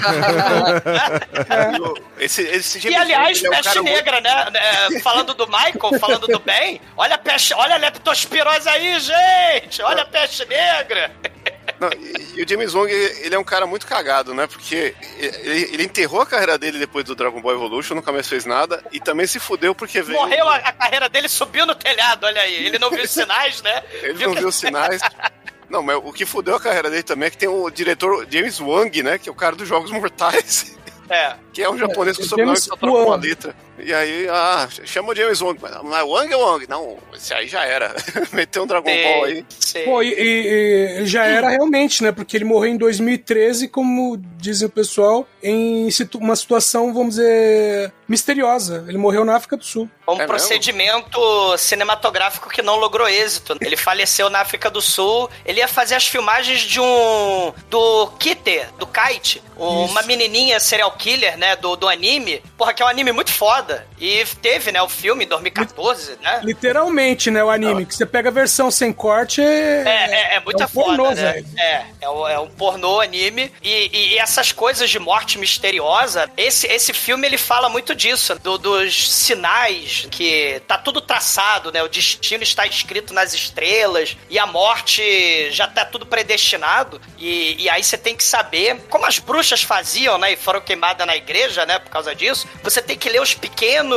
Esse, 2.20 2.42
esse 2.44 2.78
E 2.78 2.82
James 2.82 2.98
aliás, 3.00 3.44
é 3.44 3.48
um 3.48 3.52
peste 3.52 3.64
cara 3.64 3.82
muito- 3.82 3.96
negra, 3.96 4.22
né? 4.22 4.46
É, 4.54 5.00
falando 5.00 5.34
do 5.34 5.48
Michael, 5.48 6.00
falando 6.00 6.28
do 6.28 6.40
bem. 6.40 6.82
Olha 6.98 7.16
a 7.16 7.18
peste, 7.18 7.54
olha 7.54 7.76
a 7.76 7.78
leptospirose 7.78 8.68
aí, 8.68 9.00
gente! 9.00 9.82
Olha 9.82 10.04
a 10.04 10.06
peste 10.06 10.46
negra! 10.46 11.12
Não, 11.80 11.90
e, 11.94 12.40
e 12.40 12.44
o 12.44 12.48
James 12.50 12.74
Wong, 12.74 12.92
ele 12.92 13.34
é 13.34 13.40
um 13.40 13.44
cara 13.44 13.66
muito 13.66 13.88
cagado, 13.88 14.34
né? 14.34 14.48
Porque 14.48 14.94
ele, 15.18 15.70
ele 15.74 15.84
enterrou 15.84 16.20
a 16.22 16.26
carreira 16.26 16.58
dele 16.58 16.78
depois 16.78 17.06
do 17.06 17.16
Dragon 17.16 17.40
Ball 17.42 17.54
Evolution, 17.54 17.96
nunca 17.96 18.12
mais 18.12 18.28
fez 18.28 18.44
nada, 18.46 18.84
e 18.92 19.00
também 19.00 19.26
se 19.26 19.40
fudeu 19.40 19.74
porque 19.74 20.02
veio... 20.02 20.20
Morreu 20.20 20.46
a, 20.50 20.56
a 20.58 20.74
carreira 20.74 21.08
dele, 21.08 21.30
subiu 21.30 21.66
no 21.66 21.76
telhado, 21.76 22.26
olha 22.26 22.42
aí. 22.42 22.66
Ele 22.66 22.78
não 22.80 22.90
viu 22.90 23.04
os 23.04 23.12
sinais, 23.12 23.62
né? 23.62 23.82
Ele 24.04 24.26
não 24.26 24.34
que- 24.34 24.40
viu 24.40 24.50
os 24.50 24.56
sinais. 24.56 25.02
Não, 25.70 25.84
mas 25.84 25.98
o 26.04 26.12
que 26.12 26.26
fudeu 26.26 26.56
a 26.56 26.60
carreira 26.60 26.90
dele 26.90 27.04
também 27.04 27.28
é 27.28 27.30
que 27.30 27.38
tem 27.38 27.50
o 27.50 27.70
diretor 27.70 28.26
James 28.30 28.60
Wong, 28.60 29.04
né? 29.04 29.18
Que 29.18 29.30
é 29.30 29.32
o 29.32 29.36
cara 29.36 29.56
dos 29.56 29.68
Jogos 29.68 29.92
Mortais. 29.92 30.76
É. 31.12 31.34
Que 31.52 31.64
é 31.64 31.68
um 31.72 31.76
japonês 31.76 32.16
com 32.18 32.22
É, 32.24 32.28
sobrenome 32.28 32.56
que 32.56 32.62
só 32.62 32.76
troca 32.76 33.00
uma 33.00 33.16
letra. 33.16 33.56
E 33.80 33.92
aí, 33.92 34.28
ah, 34.30 34.70
chama 34.86 35.12
o 35.12 35.16
James 35.16 35.42
Wong. 35.42 35.58
Mas 35.60 35.72
não 35.84 35.98
é 35.98 36.04
Wong 36.04 36.32
ou 36.36 36.42
Wong? 36.54 36.68
Não, 36.70 36.98
esse 37.16 37.34
aí 37.34 37.48
já 37.48 37.66
era. 37.66 37.96
Meteu 38.32 38.62
um 38.62 38.68
Dragon 38.68 38.86
Ball 38.86 39.24
aí. 39.24 39.44
Sei. 39.60 39.86
Pô, 39.86 40.04
e, 40.04 40.14
e- 40.14 41.00
e 41.02 41.06
já 41.08 41.26
era 41.26 41.50
realmente, 41.50 42.04
né? 42.04 42.12
Porque 42.12 42.38
ele 42.38 42.46
morreu 42.46 42.72
em 42.74 42.78
2013, 42.78 43.68
como 43.70 44.22
dizem 44.38 44.68
o 44.68 44.70
pessoal, 44.72 45.28
em 45.42 45.90
situ- 45.90 46.20
uma 46.20 46.36
situação, 46.36 46.94
vamos 46.94 47.16
dizer, 47.16 47.92
misteriosa. 48.10 48.84
Ele 48.88 48.98
morreu 48.98 49.24
na 49.24 49.36
África 49.36 49.56
do 49.56 49.64
Sul. 49.64 49.90
Um 50.08 50.14
É 50.14 50.16
mesmo? 50.18 50.28
procedimento 50.28 51.58
cinematográfico 51.58 52.50
que 52.50 52.62
não 52.62 52.76
logrou 52.76 53.08
êxito. 53.08 53.56
Ele 53.62 53.78
faleceu 53.78 54.30
na 54.30 54.42
África 54.42 54.70
do 54.70 54.82
Sul. 54.82 55.30
Ele 55.46 55.60
ia 55.60 55.68
fazer 55.68 55.96
as 55.96 56.08
filmagens 56.08 56.62
de 56.62 56.82
um. 56.82 57.54
do 57.70 58.08
Kite, 58.20 58.66
do 58.78 58.88
Kite. 58.88 59.42
Uma 59.56 60.02
menininha 60.04 60.60
serial 60.60 60.92
killer, 60.94 61.38
né? 61.38 61.56
Do, 61.56 61.76
do 61.76 61.88
anime. 61.88 62.42
Porra, 62.58 62.74
que 62.74 62.82
é 62.82 62.86
um 62.86 62.90
anime 62.90 63.12
muito 63.12 63.32
foda. 63.32 63.86
E 64.00 64.24
teve, 64.42 64.72
né, 64.72 64.82
o 64.82 64.88
filme 64.90 65.26
em 65.26 65.28
2014, 65.28 66.18
né? 66.22 66.42
Literalmente, 66.44 67.30
né? 67.30 67.44
O 67.44 67.50
anime. 67.50 67.86
Que 67.86 67.96
você 67.96 68.06
pega 68.06 68.30
a 68.30 68.32
versão 68.32 68.72
sem 68.72 68.94
corte. 68.94 69.42
É, 69.42 69.84
É, 69.86 70.12
é, 70.12 70.36
é 70.36 70.40
muita 70.40 70.66
um 70.66 70.70
pornô, 70.70 71.06
foda, 71.08 71.22
né? 71.22 71.34
velho. 71.34 71.48
É, 71.58 71.86
é, 72.02 72.10
um- 72.10 72.28
é 72.28 72.40
um 72.40 72.48
pornô 72.50 73.02
anime. 73.02 73.52
E, 73.62 73.90
e 74.14 74.18
essas 74.18 74.52
coisas 74.52 74.90
de 74.90 75.00
morte 75.00 75.38
misteriosa, 75.38 76.30
esse, 76.38 76.68
esse 76.68 76.94
filme 76.94 77.28
ele 77.28 77.38
fala 77.38 77.68
muito 77.70 77.94
disso, 77.94 78.36
do- 78.40 78.58
dos 78.58 79.12
sinais 79.12 80.08
que 80.10 80.62
tá 80.68 80.78
tudo 80.78 81.02
traçado, 81.02 81.72
né? 81.72 81.84
O 81.84 81.88
destino 81.90 82.44
está 82.44 82.66
escrito 82.66 83.14
nas 83.14 83.34
estrelas 83.34 84.16
e 84.30 84.40
a 84.40 84.46
morte 84.46 85.50
já 85.52 85.68
tá 85.68 85.84
tudo 85.86 86.06
predestinado. 86.06 87.02
E, 87.18 87.64
e 87.64 87.70
aí 87.70 87.84
você 87.84 87.98
tem 87.98 88.16
que 88.16 88.24
saber, 88.24 88.78
como 88.90 89.06
as 89.06 89.20
bruxas 89.20 89.62
faziam, 89.62 90.18
né? 90.18 90.32
E 90.34 90.36
foram 90.38 90.62
queimadas 90.62 91.06
na 91.06 91.16
igreja, 91.16 91.66
né? 91.66 91.80
Por 91.80 91.90
causa 91.90 92.16
disso. 92.16 92.48
Você 92.64 92.82
tem 92.82 92.98
que 92.98 93.10
ler 93.10 93.22
os 93.22 93.34
pequenos 93.34 93.89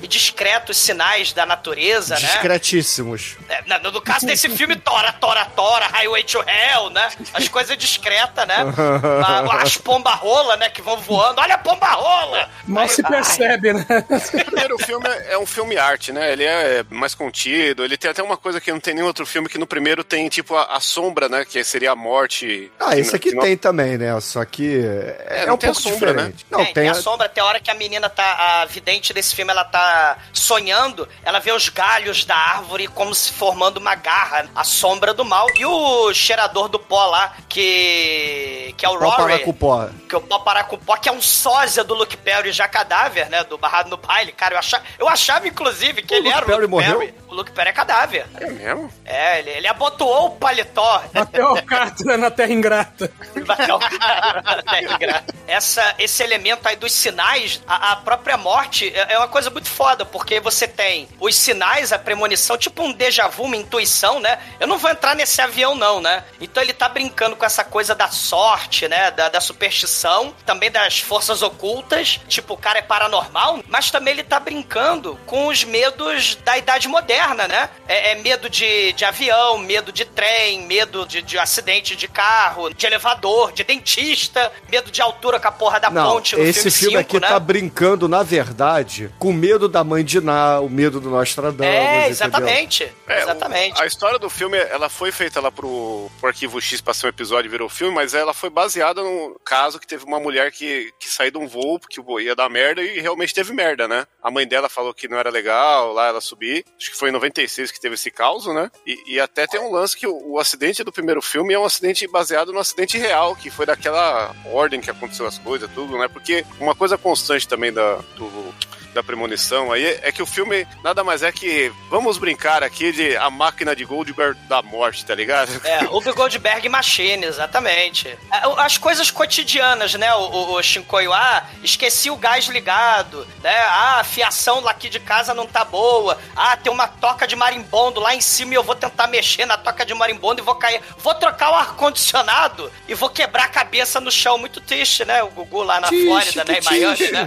e 0.00 0.06
discretos 0.08 0.76
sinais 0.76 1.32
da 1.32 1.46
natureza, 1.46 2.14
né? 2.14 2.20
Discretíssimos. 2.20 3.36
É, 3.48 3.78
no, 3.78 3.90
no 3.92 4.00
caso 4.00 4.26
desse 4.26 4.48
filme, 4.48 4.76
Tora, 4.76 5.12
Tora, 5.12 5.44
Tora, 5.44 5.86
Highway 5.86 6.24
to 6.24 6.38
Hell, 6.38 6.90
né? 6.90 7.08
As 7.32 7.48
coisas 7.48 7.76
discretas, 7.76 8.46
né? 8.46 8.56
As 9.62 9.76
pomba-rola, 9.76 10.56
né? 10.56 10.70
Que 10.70 10.82
vão 10.82 10.96
voando. 10.98 11.40
Olha 11.40 11.54
a 11.54 11.58
pomba-rola! 11.58 12.48
Mal 12.66 12.84
Aí- 12.84 12.88
se 12.88 13.02
percebe, 13.02 13.72
né? 13.72 13.86
O 13.88 14.44
primeiro 14.44 14.78
filme 14.78 15.06
é 15.08 15.36
é 15.36 15.38
um 15.38 15.46
filme 15.46 15.76
arte, 15.76 16.12
né? 16.12 16.32
Ele 16.32 16.44
é 16.44 16.84
mais 16.90 17.14
contido. 17.14 17.84
Ele 17.84 17.96
tem 17.96 18.10
até 18.10 18.22
uma 18.22 18.36
coisa 18.36 18.60
que 18.60 18.72
não 18.72 18.80
tem 18.80 18.94
nenhum 18.94 19.06
outro 19.06 19.26
filme, 19.26 19.48
que 19.48 19.58
no 19.58 19.66
primeiro 19.66 20.02
tem, 20.02 20.28
tipo, 20.28 20.54
a, 20.56 20.76
a 20.76 20.80
sombra, 20.80 21.28
né? 21.28 21.44
Que 21.44 21.62
seria 21.62 21.92
a 21.92 21.96
morte. 21.96 22.70
Ah, 22.80 22.96
esse 22.96 23.14
aqui 23.14 23.32
não- 23.32 23.42
tem 23.42 23.56
também, 23.56 23.98
né? 23.98 24.18
Só 24.20 24.44
que 24.44 24.80
é, 25.26 25.44
não 25.46 25.54
um 25.54 25.56
tem 25.58 25.70
a 25.70 25.72
pouco 25.72 25.88
sombra, 25.90 26.12
né? 26.12 26.16
diferente. 26.16 26.46
Não, 26.50 26.58
tem, 26.58 26.66
tem, 26.66 26.74
tem 26.74 26.88
a... 26.88 26.92
a 26.92 26.94
sombra, 26.94 27.28
tem 27.28 27.42
a 27.42 27.46
hora 27.46 27.60
que 27.60 27.70
a 27.70 27.74
menina 27.74 28.08
tá. 28.08 28.62
A 28.62 28.64
vidente 28.66 29.12
desse 29.16 29.34
filme, 29.34 29.50
ela 29.50 29.64
tá 29.64 30.18
sonhando, 30.32 31.08
ela 31.24 31.38
vê 31.40 31.50
os 31.50 31.68
galhos 31.70 32.24
da 32.24 32.36
árvore 32.36 32.86
como 32.86 33.14
se 33.14 33.32
formando 33.32 33.78
uma 33.78 33.94
garra, 33.94 34.46
a 34.54 34.62
sombra 34.62 35.14
do 35.14 35.24
mal. 35.24 35.46
E 35.56 35.64
o 35.64 36.12
cheirador 36.12 36.68
do 36.68 36.78
pó 36.78 37.06
lá, 37.06 37.32
que. 37.48 38.74
que 38.76 38.84
é 38.84 38.88
o 38.88 38.98
Rory. 38.98 39.42
o 39.46 39.52
pó. 39.54 39.88
Que 40.08 40.14
é 40.14 40.18
o 40.18 40.20
Pó 40.20 40.38
Parar 40.40 40.64
com 40.64 40.76
Pó, 40.76 40.96
que 40.96 41.08
é 41.08 41.12
um 41.12 41.22
sósia 41.22 41.82
do 41.82 41.94
Luke 41.94 42.16
Perry 42.16 42.52
já 42.52 42.68
cadáver, 42.68 43.28
né? 43.30 43.42
Do 43.44 43.56
Barrado 43.58 43.88
no 43.88 43.96
Baile. 43.96 44.32
Cara, 44.32 44.54
eu 44.54 44.58
achava, 44.58 44.84
eu 44.98 45.08
achava 45.08 45.48
inclusive, 45.48 46.02
que 46.02 46.14
O 46.14 46.16
ele 46.18 46.26
Luke 46.28 46.36
era 46.36 46.44
o 46.44 46.46
Perry 46.46 46.60
Luke 46.62 46.70
morreu? 46.70 46.98
Perry. 46.98 47.14
O 47.28 47.34
Luke 47.34 47.52
Perry 47.52 47.70
é 47.70 47.72
cadáver. 47.72 48.26
É 48.40 48.50
mesmo? 48.50 48.92
É, 49.04 49.38
ele, 49.40 49.50
ele 49.50 49.66
abotoou 49.66 50.26
o 50.26 50.30
paletó. 50.32 51.02
Bateu 51.12 51.52
o 51.52 51.62
carta 51.62 52.16
na 52.16 52.30
terra 52.30 52.52
ingrata. 52.52 53.10
Bateu 53.44 53.76
o 53.76 53.78
cara 53.78 54.42
na 54.42 54.62
terra 54.62 54.94
ingrata. 54.94 55.34
Essa, 55.46 55.94
esse 55.98 56.22
elemento 56.22 56.66
aí 56.66 56.76
dos 56.76 56.92
sinais, 56.92 57.62
a, 57.66 57.92
a 57.92 57.96
própria 57.96 58.36
morte 58.36 58.92
é, 58.94 59.14
é 59.14 59.18
uma 59.18 59.28
coisa 59.28 59.50
muito 59.50 59.68
foda, 59.68 60.04
porque 60.04 60.40
você 60.40 60.66
tem 60.68 61.08
os 61.20 61.36
sinais, 61.36 61.92
a 61.92 61.98
premonição, 61.98 62.56
tipo 62.56 62.82
um 62.82 62.92
déjà 62.92 63.28
vu, 63.28 63.44
uma 63.44 63.56
intuição, 63.56 64.20
né? 64.20 64.38
Eu 64.60 64.66
não 64.66 64.78
vou 64.78 64.90
entrar 64.90 65.14
nesse 65.14 65.40
avião, 65.40 65.74
não, 65.74 66.00
né? 66.00 66.24
Então 66.40 66.62
ele 66.62 66.72
tá 66.72 66.88
brincando 66.88 67.36
com 67.36 67.44
essa 67.44 67.64
coisa 67.64 67.94
da 67.94 68.08
sorte, 68.08 68.88
né? 68.88 69.10
Da, 69.10 69.28
da 69.28 69.40
superstição, 69.40 70.34
também 70.44 70.70
das 70.70 71.00
forças 71.00 71.42
ocultas, 71.42 72.20
tipo, 72.28 72.54
o 72.54 72.56
cara 72.56 72.78
é 72.78 72.82
paranormal, 72.82 73.60
mas 73.68 73.90
também 73.90 74.14
ele 74.14 74.22
tá 74.22 74.38
brincando 74.38 75.18
com 75.26 75.46
os 75.46 75.64
medos 75.64 76.36
da 76.44 76.56
idade 76.56 76.88
moderna, 76.88 77.15
né? 77.48 77.68
É, 77.88 78.12
é 78.12 78.14
medo 78.16 78.48
de, 78.50 78.92
de 78.92 79.04
avião, 79.04 79.58
medo 79.58 79.90
de 79.92 80.04
trem, 80.04 80.62
medo 80.66 81.06
de, 81.06 81.22
de 81.22 81.38
acidente 81.38 81.96
de 81.96 82.06
carro, 82.08 82.72
de 82.72 82.86
elevador, 82.86 83.52
de 83.52 83.64
dentista, 83.64 84.52
medo 84.68 84.90
de 84.90 85.00
altura 85.00 85.40
com 85.40 85.48
a 85.48 85.52
porra 85.52 85.80
da 85.80 85.90
Não, 85.90 86.12
ponte 86.12 86.36
no 86.36 86.42
esse 86.42 86.60
filme 86.70 86.76
filme, 86.76 86.96
5, 86.98 87.00
aqui 87.00 87.20
né? 87.20 87.28
tá 87.28 87.38
brincando, 87.40 88.08
na 88.08 88.22
verdade, 88.22 89.10
com 89.18 89.32
medo 89.32 89.68
da 89.68 89.82
mãe 89.82 90.04
de 90.04 90.20
Ná, 90.20 90.60
o 90.60 90.68
medo 90.68 91.00
do 91.00 91.10
Nostradamus, 91.10 91.64
É, 91.66 92.08
exatamente. 92.08 92.92
É, 93.08 93.22
exatamente. 93.22 93.78
o- 93.78 93.82
a 93.82 93.86
história 93.86 94.18
do 94.18 94.28
filme, 94.30 94.56
ela 94.58 94.88
foi 94.88 95.10
feita 95.12 95.40
lá 95.40 95.50
pro, 95.50 96.10
pro 96.20 96.28
Arquivo 96.28 96.60
X 96.60 96.80
pra 96.80 96.92
ser 96.94 97.06
um 97.06 97.10
episódio 97.10 97.48
e 97.48 97.50
virou 97.50 97.68
filme, 97.68 97.94
mas 97.94 98.14
ela 98.14 98.34
foi 98.34 98.50
baseada 98.50 99.02
num 99.02 99.34
caso 99.44 99.78
que 99.78 99.86
teve 99.86 100.04
uma 100.04 100.20
mulher 100.20 100.50
que, 100.52 100.92
que 100.98 101.08
saiu 101.08 101.30
de 101.30 101.38
um 101.38 101.46
voo 101.48 101.78
porque 101.78 102.00
o 102.00 102.04
voo 102.04 102.20
ia 102.20 102.34
dar 102.34 102.48
merda 102.48 102.82
e 102.82 103.00
realmente 103.00 103.32
teve 103.34 103.52
merda, 103.52 103.86
né? 103.88 104.06
A 104.26 104.30
mãe 104.32 104.44
dela 104.44 104.68
falou 104.68 104.92
que 104.92 105.06
não 105.06 105.16
era 105.16 105.30
legal 105.30 105.92
lá 105.92 106.08
ela 106.08 106.20
subir. 106.20 106.64
Acho 106.76 106.90
que 106.90 106.96
foi 106.96 107.10
em 107.10 107.12
96 107.12 107.70
que 107.70 107.80
teve 107.80 107.94
esse 107.94 108.10
caos, 108.10 108.44
né? 108.46 108.72
E, 108.84 109.14
e 109.14 109.20
até 109.20 109.46
tem 109.46 109.60
um 109.60 109.70
lance 109.70 109.96
que 109.96 110.04
o, 110.04 110.32
o 110.32 110.40
acidente 110.40 110.82
do 110.82 110.90
primeiro 110.90 111.22
filme 111.22 111.54
é 111.54 111.58
um 111.58 111.64
acidente 111.64 112.08
baseado 112.08 112.52
no 112.52 112.58
acidente 112.58 112.98
real, 112.98 113.36
que 113.36 113.50
foi 113.50 113.64
daquela 113.64 114.34
ordem 114.46 114.80
que 114.80 114.90
aconteceu 114.90 115.28
as 115.28 115.38
coisas, 115.38 115.70
tudo, 115.72 115.96
né? 115.96 116.08
Porque 116.08 116.44
uma 116.58 116.74
coisa 116.74 116.98
constante 116.98 117.46
também 117.46 117.72
da, 117.72 117.98
do, 118.16 118.52
da 118.96 119.02
premonição 119.02 119.70
aí 119.72 119.98
é 120.02 120.10
que 120.10 120.22
o 120.22 120.26
filme 120.26 120.66
nada 120.82 121.04
mais 121.04 121.22
é 121.22 121.30
que 121.30 121.70
vamos 121.90 122.16
brincar 122.18 122.62
aqui 122.64 122.90
de 122.92 123.14
a 123.16 123.28
máquina 123.30 123.76
de 123.76 123.84
Goldberg 123.84 124.38
da 124.48 124.62
morte, 124.62 125.04
tá 125.04 125.14
ligado? 125.14 125.50
É, 125.64 125.84
o 125.90 126.00
Goldberg 126.14 126.66
Machine, 126.68 127.26
exatamente. 127.26 128.08
É, 128.08 128.40
As 128.58 128.78
coisas 128.78 129.10
cotidianas, 129.10 129.94
né? 129.94 130.12
O, 130.14 130.18
o, 130.20 130.52
o 130.54 130.62
Shinkoio, 130.62 131.12
ah, 131.12 131.44
esqueci 131.62 132.10
o 132.10 132.16
gás 132.16 132.46
ligado, 132.46 133.26
né? 133.42 133.54
Ah, 133.68 134.00
a 134.00 134.04
fiação 134.04 134.60
lá 134.60 134.70
aqui 134.70 134.88
de 134.88 134.98
casa 134.98 135.34
não 135.34 135.46
tá 135.46 135.64
boa. 135.64 136.18
Ah, 136.34 136.56
tem 136.56 136.72
uma 136.72 136.88
toca 136.88 137.26
de 137.26 137.36
marimbondo 137.36 138.00
lá 138.00 138.14
em 138.14 138.20
cima 138.22 138.52
e 138.52 138.56
eu 138.56 138.62
vou 138.64 138.74
tentar 138.74 139.06
mexer 139.08 139.44
na 139.44 139.58
toca 139.58 139.84
de 139.84 139.92
marimbondo 139.94 140.40
e 140.40 140.44
vou 140.44 140.54
cair. 140.54 140.80
Vou 140.98 141.14
trocar 141.14 141.50
o 141.50 141.54
ar-condicionado 141.54 142.72
e 142.88 142.94
vou 142.94 143.10
quebrar 143.10 143.44
a 143.44 143.48
cabeça 143.48 144.00
no 144.00 144.10
chão. 144.10 144.38
Muito 144.38 144.60
triste, 144.60 145.04
né? 145.04 145.22
O 145.22 145.28
Gugu 145.28 145.62
lá 145.62 145.80
na 145.80 145.88
Flórida, 145.88 146.44
né? 146.44 146.58
Em 146.58 146.64
Miami, 146.64 147.10
né? 147.10 147.26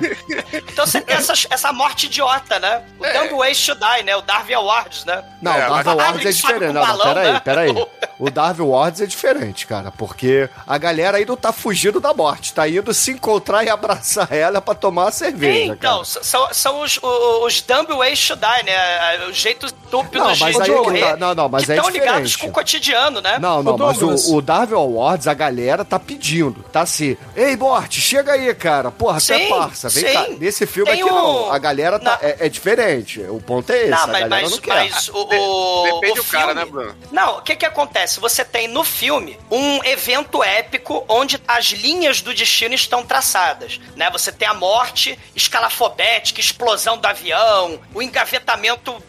Então 0.72 0.86
você 0.86 1.00
tem 1.02 1.16
essas- 1.16 1.46
essa 1.60 1.74
morte 1.74 2.06
idiota, 2.06 2.58
né? 2.60 2.82
O 3.00 3.06
É. 3.06 3.14
Dumb 3.28 3.36
Ways 3.40 3.66
to 3.66 3.76
Die, 3.76 4.04
né? 4.04 4.16
O 4.16 4.22
Darwin 4.22 4.54
Awards, 4.54 5.06
né? 5.06 5.24
Não, 5.42 5.52
É, 5.54 5.68
o 5.68 5.84
Darwin 5.84 5.90
Awards 6.02 6.26
é 6.26 6.32
diferente. 6.32 6.74
Não, 6.74 6.74
não, 6.74 6.88
balão, 6.98 7.14
peraí, 7.14 7.34
né? 7.34 7.40
peraí. 7.44 7.70
O 8.20 8.30
Darwin 8.30 8.64
Awards 8.64 9.00
é 9.00 9.06
diferente, 9.06 9.66
cara, 9.66 9.92
porque 9.92 10.50
a 10.68 10.78
galera 10.78 11.18
aí 11.20 11.26
não 11.26 11.38
tá 11.38 11.54
fugindo 11.54 12.02
da 12.02 12.14
morte, 12.14 12.54
tá 12.54 12.68
indo 12.68 12.94
se 12.94 13.12
encontrar 13.12 13.64
e 13.64 13.70
abraçar 13.70 14.28
ela 14.34 14.60
pra 14.60 14.76
tomar 14.76 15.06
uma 15.06 15.12
cerveja, 15.12 15.72
então, 15.72 16.04
são, 16.04 16.50
são 16.52 16.82
os, 16.82 17.00
os, 17.02 17.62
dumb 17.62 17.94
ways 17.94 18.28
to 18.28 18.36
die, 18.36 18.66
né? 18.66 19.26
Os 19.30 19.38
jeitos 19.38 19.72
estúpidos 19.72 20.20
Não, 20.28 20.34
de, 20.34 20.40
mas 20.42 20.56
de 20.58 20.62
aí 20.64 20.70
é 20.70 20.74
que 20.74 20.80
morrer. 20.82 21.00
tá- 21.12 21.16
não, 21.16 21.34
não, 21.34 21.48
mas 21.48 21.64
que 21.66 21.72
é 21.72 21.76
estão 21.78 21.90
ligados 21.90 22.36
com 22.36 22.48
o 22.48 22.52
cotidiano, 22.52 23.22
né? 23.22 23.40
Não, 23.40 23.64
não, 23.64 23.76
Ô, 23.76 23.78
mas 23.78 24.02
o, 24.02 24.36
o 24.36 24.42
Darwin 24.42 24.74
Awards, 24.76 25.26
a 25.26 25.34
galera 25.34 25.86
tá 25.86 25.98
pedindo, 25.98 26.62
tá 26.74 26.82
assim, 26.82 27.16
ei, 27.38 27.56
Morte, 27.56 28.02
chega 28.02 28.34
aí, 28.34 28.54
cara, 28.54 28.92
porra, 28.92 29.22
você 29.22 29.34
é 29.36 29.40
Sim, 29.40 29.50
parça, 29.50 29.88
vem 29.88 30.06
sim. 30.06 30.12
cá. 30.14 30.26
Nesse 30.38 30.66
filme 30.68 30.92
Tem 30.92 31.02
aqui 31.02 31.10
não, 31.10 31.49
a 31.52 31.58
galera 31.58 32.00
tá, 32.00 32.20
é, 32.22 32.46
é 32.46 32.50
diferente, 32.50 33.22
o 33.22 33.40
ponto 33.42 33.72
é 33.72 33.82
esse, 33.82 33.90
Não, 33.92 34.04
a 34.04 34.08
mas, 34.08 34.22
galera 34.22 34.42
mas, 34.44 34.52
não 34.52 34.58
quer. 34.60 34.74
mas 34.92 35.10
o, 35.10 35.18
o, 35.18 35.84
Depende 35.84 36.20
o 36.20 36.24
do 36.24 36.30
cara, 36.30 36.54
né, 36.54 36.66
Bruno? 36.66 36.96
Não, 37.12 37.38
o 37.38 37.42
que 37.42 37.56
que 37.56 37.66
acontece? 37.66 38.20
Você 38.20 38.44
tem 38.46 38.68
no 38.68 38.84
filme 38.84 39.38
um 39.50 39.84
evento 39.84 40.44
épico 40.44 41.04
onde 41.08 41.42
as 41.48 41.68
linhas 41.68 42.22
do 42.22 42.34
destino 42.34 42.74
estão 42.74 43.04
traçadas, 43.04 43.80
né? 43.96 44.10
Você 44.12 44.32
tem 44.32 44.48
a 44.48 44.54
morte 44.54 45.18
escalafobética, 45.36 46.40
explosão 46.40 46.98
do 46.98 47.06
avião, 47.06 47.80
o 47.94 48.02
engavetamento 48.02 49.02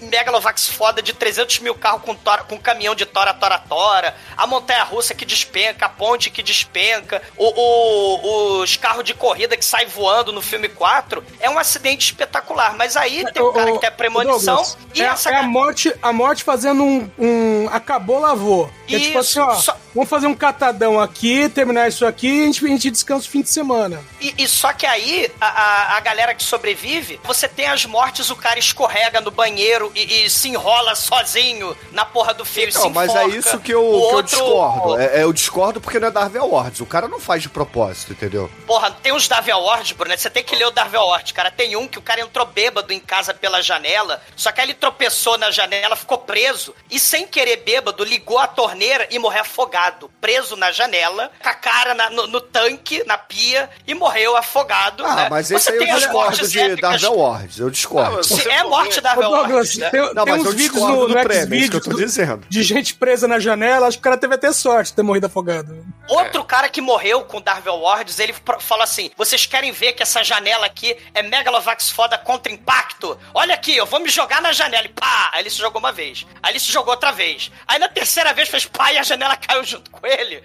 megalovax 0.00 0.68
foda 0.68 1.00
de 1.02 1.12
300 1.12 1.60
mil 1.60 1.74
carros 1.74 2.02
com, 2.02 2.14
tora, 2.14 2.42
com 2.44 2.58
caminhão 2.58 2.94
de 2.94 3.06
tora, 3.06 3.32
tora, 3.32 3.58
tora, 3.58 4.14
a 4.36 4.46
montanha-russa 4.46 5.14
que 5.14 5.24
despenca, 5.24 5.86
a 5.86 5.88
ponte 5.88 6.30
que 6.30 6.42
despenca, 6.42 7.22
o- 7.36 7.52
o- 7.60 8.60
os 8.62 8.76
carros 8.76 9.04
de 9.04 9.14
corrida 9.14 9.56
que 9.56 9.64
saem 9.64 9.86
voando 9.86 10.32
no 10.32 10.42
filme 10.42 10.68
4, 10.68 11.24
é 11.40 11.48
um 11.48 11.58
acidente 11.58 12.06
espetacular. 12.06 12.74
Mas 12.76 12.96
aí 12.96 13.24
tem 13.32 13.42
o 13.42 13.48
Ô, 13.48 13.52
cara 13.52 13.72
que 13.72 13.78
tem 13.78 13.88
a 13.88 13.92
premonição 13.92 14.56
Douglas, 14.56 14.78
e 14.94 15.02
é, 15.02 15.06
essa 15.06 15.30
é 15.30 15.36
a 15.36 15.42
morte, 15.42 15.94
a 16.02 16.12
morte 16.12 16.42
fazendo 16.44 16.82
um, 16.82 17.10
um 17.18 17.68
acabou, 17.72 18.18
lavou. 18.18 18.70
É 18.88 18.98
tipo 18.98 19.18
assim, 19.18 19.40
Isso, 19.40 19.42
ó, 19.42 19.54
só- 19.54 19.76
vamos 19.94 20.08
fazer 20.10 20.26
um 20.26 20.34
catadão 20.34 21.00
aqui, 21.00 21.48
terminar 21.48 21.88
isso 21.88 22.06
aqui 22.06 22.28
e 22.28 22.42
a 22.42 22.46
gente, 22.46 22.64
a 22.64 22.68
gente 22.68 22.90
descansa 22.90 23.26
o 23.26 23.30
fim 23.30 23.42
de 23.42 23.50
semana. 23.50 24.02
E, 24.20 24.34
e 24.38 24.48
só 24.48 24.72
que 24.72 24.86
aí, 24.86 25.30
a, 25.40 25.46
a, 25.46 25.96
a 25.96 26.00
galera 26.00 26.34
que 26.34 26.42
sobrevive, 26.42 27.20
você 27.24 27.48
tem 27.48 27.66
as 27.66 27.84
mortes, 27.86 28.30
o 28.30 28.36
cara 28.36 28.58
escorrega 28.58 29.20
no 29.20 29.30
banheiro 29.30 29.90
e, 29.94 30.24
e 30.24 30.30
se 30.30 30.48
enrola 30.48 30.94
sozinho 30.94 31.76
na 31.92 32.04
porra 32.04 32.32
do 32.34 32.44
fio 32.44 32.68
e 32.68 32.72
se 32.72 32.78
Não, 32.78 32.90
mas 32.90 33.14
é 33.14 33.26
isso 33.26 33.58
que 33.60 33.72
eu, 33.72 33.80
O 33.84 33.90
que 33.90 33.96
eu 33.96 34.16
outro- 34.16 34.36
discordo. 34.36 35.00
É, 35.00 35.18
é, 35.18 35.22
eu 35.22 35.32
discordo 35.32 35.80
porque 35.80 35.98
não 35.98 36.08
é 36.08 36.10
Darwin 36.10 36.38
Awards. 36.38 36.80
O 36.80 36.86
cara 36.86 37.08
não 37.08 37.20
faz 37.20 37.42
de 37.42 37.48
propósito, 37.48 38.12
entendeu? 38.12 38.50
Porra, 38.66 38.90
tem 38.90 39.12
uns 39.12 39.28
Darwin 39.28 39.52
Awards, 39.52 39.92
Bruno, 39.92 40.16
você 40.16 40.30
tem 40.30 40.42
que 40.44 40.54
ler 40.56 40.66
o 40.66 40.70
Darwin 40.70 40.96
Awards, 40.96 41.32
cara. 41.32 41.50
Tem 41.50 41.76
um 41.76 41.86
que 41.88 41.98
o 41.98 42.02
cara 42.02 42.20
entrou 42.20 42.46
bêbado 42.46 42.92
em 42.92 43.00
casa 43.00 43.34
pela 43.34 43.60
janela, 43.62 44.22
só 44.36 44.50
que 44.52 44.60
aí 44.60 44.66
ele 44.66 44.74
tropeçou 44.74 45.36
na 45.38 45.50
janela, 45.50 45.96
ficou 45.96 46.18
preso 46.18 46.74
e 46.90 46.98
sem 46.98 47.26
querer 47.26 47.58
bêbado, 47.58 48.04
ligou 48.04 48.38
a 48.38 48.46
torneira 48.46 49.06
e 49.10 49.18
morreu 49.18 49.42
afogado. 49.42 49.81
Afogado, 49.82 50.10
preso 50.20 50.56
na 50.56 50.70
janela, 50.70 51.30
com 51.42 51.48
a 51.48 51.54
cara 51.54 51.94
na- 51.94 52.10
no, 52.10 52.26
no 52.26 52.40
tanque, 52.40 53.02
na 53.04 53.18
pia, 53.18 53.68
e 53.86 53.94
morreu 53.94 54.36
afogado. 54.36 55.04
Ah, 55.04 55.14
né? 55.16 55.28
mas 55.30 55.48
Você 55.48 55.56
esse 55.56 55.70
aí 55.70 55.76
eu 55.76 55.82
tem 55.82 55.90
as 55.90 55.98
discordo 56.00 56.18
mortes 56.30 56.50
de 56.52 56.60
épicas- 56.60 56.80
Darvel 57.02 57.18
Wars. 57.18 57.58
Eu 57.58 57.70
discordo. 57.70 58.16
Não, 58.16 58.22
Se 58.22 58.34
Você 58.34 58.48
é 58.48 58.62
morte 58.64 59.00
da 59.00 59.14
Douglas, 59.14 59.50
Wars, 59.50 59.76
né? 59.76 59.90
tem, 59.90 60.00
Não, 60.14 60.24
tem 60.24 60.32
mas 60.34 60.40
uns 60.42 60.46
eu 60.46 60.52
vídeos 60.52 60.82
no, 60.82 61.08
no 61.08 61.14
prêmio, 61.22 61.64
é 61.64 61.68
que 61.68 61.76
eu 61.76 61.80
tô 61.80 61.90
do- 61.90 61.96
dizendo. 61.98 62.46
de 62.48 62.62
gente 62.62 62.94
presa 62.94 63.26
na 63.26 63.38
janela. 63.38 63.86
Acho 63.88 63.96
que 63.98 64.00
o 64.00 64.04
cara 64.04 64.16
teve 64.16 64.34
até 64.34 64.52
sorte 64.52 64.88
de 64.90 64.94
ter 64.96 65.02
morrido 65.02 65.26
afogado. 65.26 65.84
Outro 66.08 66.44
cara 66.44 66.68
que 66.68 66.80
morreu 66.80 67.22
com 67.24 67.40
Darvel 67.40 67.74
Wards, 67.78 68.18
ele 68.18 68.34
falou 68.60 68.82
assim: 68.84 69.10
vocês 69.16 69.46
querem 69.46 69.72
ver 69.72 69.92
que 69.92 70.02
essa 70.02 70.22
janela 70.22 70.66
aqui 70.66 70.96
é 71.14 71.22
Megalovax 71.22 71.90
foda 71.90 72.18
contra 72.18 72.52
impacto? 72.52 73.18
Olha 73.34 73.54
aqui, 73.54 73.76
eu 73.76 73.86
vou 73.86 74.00
me 74.00 74.08
jogar 74.08 74.40
na 74.42 74.52
janela. 74.52 74.84
E 74.86 74.88
pá! 74.88 75.30
Aí 75.32 75.42
ele 75.42 75.50
se 75.50 75.58
jogou 75.58 75.78
uma 75.80 75.92
vez. 75.92 76.26
Aí 76.42 76.52
ele 76.52 76.60
se 76.60 76.70
jogou 76.72 76.92
outra 76.92 77.12
vez. 77.12 77.50
Aí 77.66 77.78
na 77.78 77.88
terceira 77.88 78.32
vez 78.32 78.48
fez 78.48 78.64
pá 78.66 78.92
e 78.92 78.98
a 78.98 79.02
janela 79.02 79.36
caiu 79.36 79.62
junto 79.72 79.90
com 79.90 80.06
ele. 80.06 80.42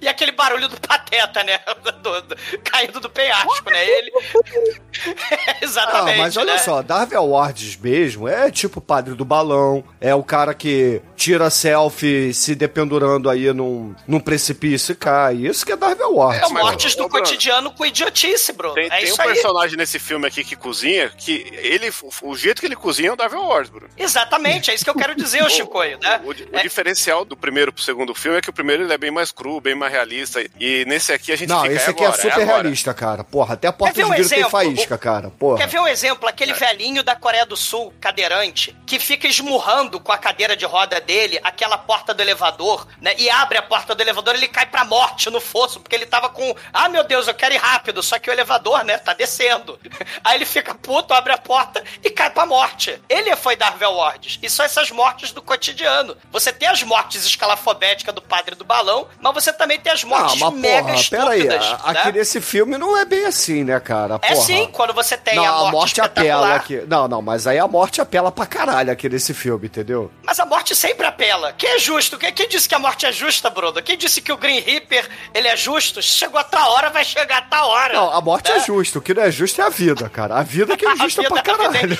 E 0.00 0.08
aquele 0.08 0.32
barulho 0.32 0.68
do 0.68 0.80
pateta, 0.80 1.42
né? 1.44 1.58
Do- 2.02 2.22
do- 2.22 2.36
caindo 2.64 3.00
do 3.00 3.10
penhasco, 3.10 3.70
né? 3.70 3.84
Ele. 3.86 4.10
Ah, 5.00 5.56
Exatamente. 5.62 6.18
mas 6.18 6.36
olha 6.36 6.54
né? 6.54 6.58
só, 6.58 6.82
Darvel 6.82 7.24
Wards 7.24 7.76
mesmo 7.76 8.26
é 8.26 8.50
tipo 8.50 8.78
o 8.78 8.82
padre 8.82 9.14
do 9.14 9.24
balão, 9.24 9.84
é 10.00 10.14
o 10.14 10.22
cara 10.24 10.52
que 10.54 11.00
tira 11.16 11.50
selfie 11.50 12.32
se 12.34 12.54
dependurando 12.54 13.30
aí 13.30 13.52
num, 13.52 13.94
num 14.08 14.18
precipício 14.18 14.92
e 14.92 14.96
cai. 14.96 15.34
Isso 15.36 15.64
que 15.64 15.72
é 15.72 15.76
Darvel 15.76 16.14
Wards. 16.14 16.42
As 16.42 16.50
mas- 16.50 16.62
mortes 16.64 16.94
do 16.96 17.08
cotidiano 17.08 17.70
com 17.70 17.84
idiotice, 17.86 18.52
Bruno. 18.52 18.74
Tem, 18.74 18.86
é 18.86 18.88
tem 19.02 19.12
um 19.12 19.16
aí. 19.20 19.28
personagem 19.28 19.76
nesse 19.76 19.98
filme 19.98 20.26
aqui 20.26 20.42
que 20.42 20.56
cozinha, 20.56 21.10
que 21.10 21.46
ele, 21.52 21.92
o 22.22 22.34
jeito 22.36 22.60
que 22.60 22.66
ele 22.66 22.76
cozinha 22.76 23.10
é 23.10 23.12
o 23.12 23.16
Darvel 23.16 23.42
Wars, 23.44 23.68
Bruno. 23.68 23.88
Exatamente, 23.96 24.70
é 24.70 24.74
isso 24.74 24.84
que 24.84 24.90
eu 24.90 24.94
quero 24.96 25.14
dizer, 25.14 25.42
ô 25.44 25.48
Chicoio, 25.50 25.98
né? 26.02 26.20
O, 26.24 26.28
o- 26.28 26.32
o 26.32 26.58
É- 26.58 26.62
diferencial 26.62 27.24
do 27.24 27.36
primeiro 27.36 27.72
pro 27.72 27.82
segundo 27.82 28.14
filme 28.14 28.38
é 28.38 28.40
que 28.40 28.50
o 28.50 28.52
primeiro 28.52 28.67
ele 28.74 28.92
é 28.92 28.98
bem 28.98 29.10
mais 29.10 29.30
cru, 29.32 29.60
bem 29.60 29.74
mais 29.74 29.92
realista. 29.92 30.40
E 30.58 30.84
nesse 30.86 31.12
aqui 31.12 31.32
a 31.32 31.36
gente 31.36 31.48
Não, 31.48 31.62
fica. 31.62 31.74
esse 31.74 31.86
é 31.86 31.90
aqui 31.90 32.02
é 32.02 32.06
agora, 32.06 32.22
super 32.22 32.42
agora. 32.42 32.62
realista, 32.62 32.94
cara. 32.94 33.24
Porra, 33.24 33.54
até 33.54 33.68
a 33.68 33.72
porta 33.72 33.94
de 33.94 34.04
um 34.04 34.10
vidro 34.10 34.28
tem 34.28 34.38
exemplo? 34.38 34.50
faísca, 34.50 34.98
cara. 34.98 35.30
Porra. 35.30 35.58
Quer 35.58 35.68
ver 35.68 35.80
um 35.80 35.86
exemplo? 35.86 36.28
Aquele 36.28 36.52
velhinho 36.52 37.02
da 37.02 37.14
Coreia 37.16 37.46
do 37.46 37.56
Sul, 37.56 37.92
cadeirante, 38.00 38.76
que 38.86 38.98
fica 38.98 39.26
esmurrando 39.26 40.00
com 40.00 40.12
a 40.12 40.18
cadeira 40.18 40.56
de 40.56 40.64
roda 40.64 41.00
dele 41.00 41.38
aquela 41.42 41.78
porta 41.78 42.12
do 42.14 42.20
elevador, 42.22 42.86
né? 43.00 43.14
E 43.18 43.28
abre 43.30 43.58
a 43.58 43.62
porta 43.62 43.94
do 43.94 44.00
elevador 44.02 44.34
ele 44.34 44.48
cai 44.48 44.66
pra 44.66 44.84
morte 44.84 45.30
no 45.30 45.40
fosso, 45.40 45.80
porque 45.80 45.94
ele 45.94 46.06
tava 46.06 46.28
com. 46.28 46.54
Ah, 46.72 46.88
meu 46.88 47.04
Deus, 47.04 47.26
eu 47.28 47.34
quero 47.34 47.54
ir 47.54 47.58
rápido. 47.58 48.02
Só 48.02 48.18
que 48.18 48.30
o 48.30 48.32
elevador, 48.32 48.84
né, 48.84 48.98
tá 48.98 49.12
descendo. 49.14 49.78
Aí 50.24 50.36
ele 50.36 50.44
fica 50.44 50.74
puto, 50.74 51.14
abre 51.14 51.32
a 51.32 51.38
porta 51.38 51.82
e 52.02 52.10
cai 52.10 52.30
pra 52.30 52.46
morte. 52.46 53.00
Ele 53.08 53.34
foi 53.36 53.56
Darvel 53.56 53.92
Wards. 53.92 54.38
E 54.42 54.48
são 54.50 54.64
essas 54.64 54.90
mortes 54.90 55.32
do 55.32 55.42
cotidiano. 55.42 56.16
Você 56.30 56.52
tem 56.52 56.68
as 56.68 56.82
mortes 56.82 57.24
escalafobéticas 57.24 58.14
do 58.14 58.22
padre 58.22 58.54
do 58.58 58.64
balão, 58.64 59.06
mas 59.20 59.32
você 59.34 59.52
também 59.52 59.78
tem 59.80 59.92
as 59.92 60.04
Ah, 60.04 60.06
mortes 60.06 60.40
mas 60.40 60.52
mega 60.54 60.82
porra, 60.88 60.94
estúpidas. 61.00 61.66
a- 61.84 61.92
né? 61.92 62.00
Aqui 62.00 62.12
nesse 62.12 62.40
filme 62.40 62.76
não 62.76 62.96
é 62.96 63.04
bem 63.04 63.24
assim, 63.26 63.64
né, 63.64 63.78
cara? 63.80 64.16
É 64.22 64.32
Porra. 64.34 64.44
sim, 64.44 64.68
quando 64.72 64.92
você 64.92 65.16
tem 65.16 65.36
Não, 65.36 65.66
a 65.66 65.70
morte, 65.70 66.00
apela 66.00 66.54
espetacular. 66.54 66.56
aqui. 66.56 66.82
Não, 66.88 67.08
não, 67.08 67.22
mas 67.22 67.46
aí 67.46 67.58
a 67.58 67.66
morte 67.68 68.00
apela 68.00 68.30
pra 68.32 68.44
caralho 68.46 68.90
aqui 68.92 69.08
nesse 69.08 69.32
filme, 69.32 69.66
entendeu? 69.66 70.10
Mas 70.22 70.38
a 70.40 70.44
morte 70.44 70.74
sempre 70.74 71.06
apela. 71.06 71.52
Quem 71.56 71.70
é 71.70 71.78
justo? 71.78 72.18
Quem, 72.18 72.32
quem 72.32 72.48
disse 72.48 72.68
que 72.68 72.74
a 72.74 72.78
morte 72.78 73.06
é 73.06 73.12
justa, 73.12 73.48
Bruno? 73.48 73.80
Quem 73.82 73.96
disse 73.96 74.20
que 74.20 74.32
o 74.32 74.36
Green 74.36 74.60
Reaper 74.60 75.08
ele 75.32 75.48
é 75.48 75.56
justo? 75.56 76.02
Chegou 76.02 76.38
a 76.40 76.44
tal 76.44 76.72
hora, 76.72 76.90
vai 76.90 77.04
chegar 77.04 77.38
a 77.38 77.42
tal 77.42 77.68
hora. 77.68 77.94
Não, 77.94 78.10
a 78.12 78.20
morte 78.20 78.50
é 78.50 78.54
né? 78.58 78.64
justa. 78.66 78.98
O 78.98 79.02
que 79.02 79.14
não 79.14 79.22
é 79.22 79.30
justo 79.30 79.60
é 79.60 79.64
a 79.64 79.68
vida, 79.70 80.08
cara. 80.08 80.36
A 80.36 80.42
vida 80.42 80.76
que 80.76 80.84
é 80.84 80.88
A 80.92 80.96
justa 80.96 81.22
vida- 81.22 81.42
pra 81.42 81.54
a 81.54 81.68
vida 81.68 81.78
é 81.78 81.96
caralho. 81.96 81.98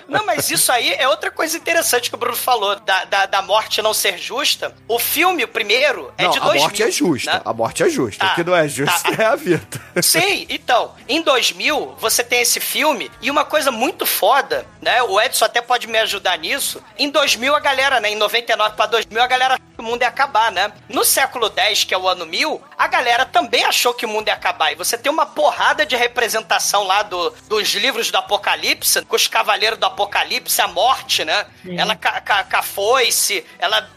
Não, 0.08 0.24
mas 0.26 0.50
isso 0.50 0.70
aí 0.72 0.92
é 0.94 1.08
outra 1.08 1.30
coisa 1.30 1.56
interessante 1.56 2.08
que 2.10 2.14
o 2.14 2.18
Bruno 2.18 2.36
falou, 2.36 2.76
da, 2.80 3.04
da, 3.04 3.26
da 3.26 3.42
morte 3.42 3.80
não 3.82 3.94
ser 3.94 4.18
justa. 4.18 4.59
O 4.88 4.98
filme, 4.98 5.44
o 5.44 5.48
primeiro, 5.48 6.12
é 6.18 6.24
não, 6.24 6.30
de 6.30 6.38
a 6.38 6.42
2000. 6.42 6.62
morte 6.62 6.82
é 6.82 6.90
justa. 6.90 7.32
né? 7.34 7.40
A 7.44 7.52
morte 7.52 7.82
é 7.82 7.88
justa. 7.88 8.24
Tá, 8.26 8.32
o 8.32 8.34
que 8.34 8.44
não 8.44 8.54
é 8.56 8.68
justo 8.68 9.02
tá. 9.16 9.22
é 9.22 9.26
a 9.26 9.36
vida. 9.36 9.66
Sim, 10.02 10.46
então, 10.48 10.94
em 11.08 11.22
2000, 11.22 11.96
você 11.98 12.22
tem 12.24 12.40
esse 12.42 12.60
filme, 12.60 13.10
e 13.22 13.30
uma 13.30 13.44
coisa 13.44 13.70
muito 13.70 14.04
foda, 14.06 14.66
né? 14.80 15.02
O 15.02 15.20
Edson 15.20 15.44
até 15.44 15.60
pode 15.60 15.86
me 15.86 15.98
ajudar 15.98 16.36
nisso. 16.38 16.82
Em 16.98 17.08
2000, 17.10 17.54
a 17.54 17.60
galera, 17.60 18.00
né? 18.00 18.10
Em 18.10 18.16
99 18.16 18.74
pra 18.76 18.86
2000, 18.86 19.22
a 19.22 19.26
galera 19.26 19.54
achou 19.54 19.66
que 19.74 19.80
o 19.80 19.84
mundo 19.84 20.02
ia 20.02 20.08
acabar, 20.08 20.50
né? 20.52 20.72
No 20.88 21.04
século 21.04 21.48
10, 21.48 21.84
que 21.84 21.94
é 21.94 21.98
o 21.98 22.08
ano 22.08 22.26
1000, 22.26 22.60
a 22.76 22.86
galera 22.86 23.24
também 23.24 23.64
achou 23.64 23.94
que 23.94 24.04
o 24.04 24.08
mundo 24.08 24.28
ia 24.28 24.34
acabar. 24.34 24.72
E 24.72 24.74
você 24.74 24.96
tem 24.98 25.10
uma 25.10 25.26
porrada 25.26 25.84
de 25.86 25.96
representação 25.96 26.84
lá 26.84 27.02
do, 27.02 27.30
dos 27.48 27.68
livros 27.74 28.10
do 28.10 28.18
Apocalipse, 28.18 29.02
com 29.04 29.16
os 29.16 29.26
Cavaleiros 29.28 29.78
do 29.78 29.86
Apocalipse, 29.86 30.60
a 30.60 30.68
morte, 30.68 31.24
né? 31.24 31.46
Ela 31.76 31.94
ca- 31.96 32.20
ca- 32.20 32.44
com 32.44 32.56
a 32.56 32.62
foice, 32.62 33.44
ela 33.58 33.88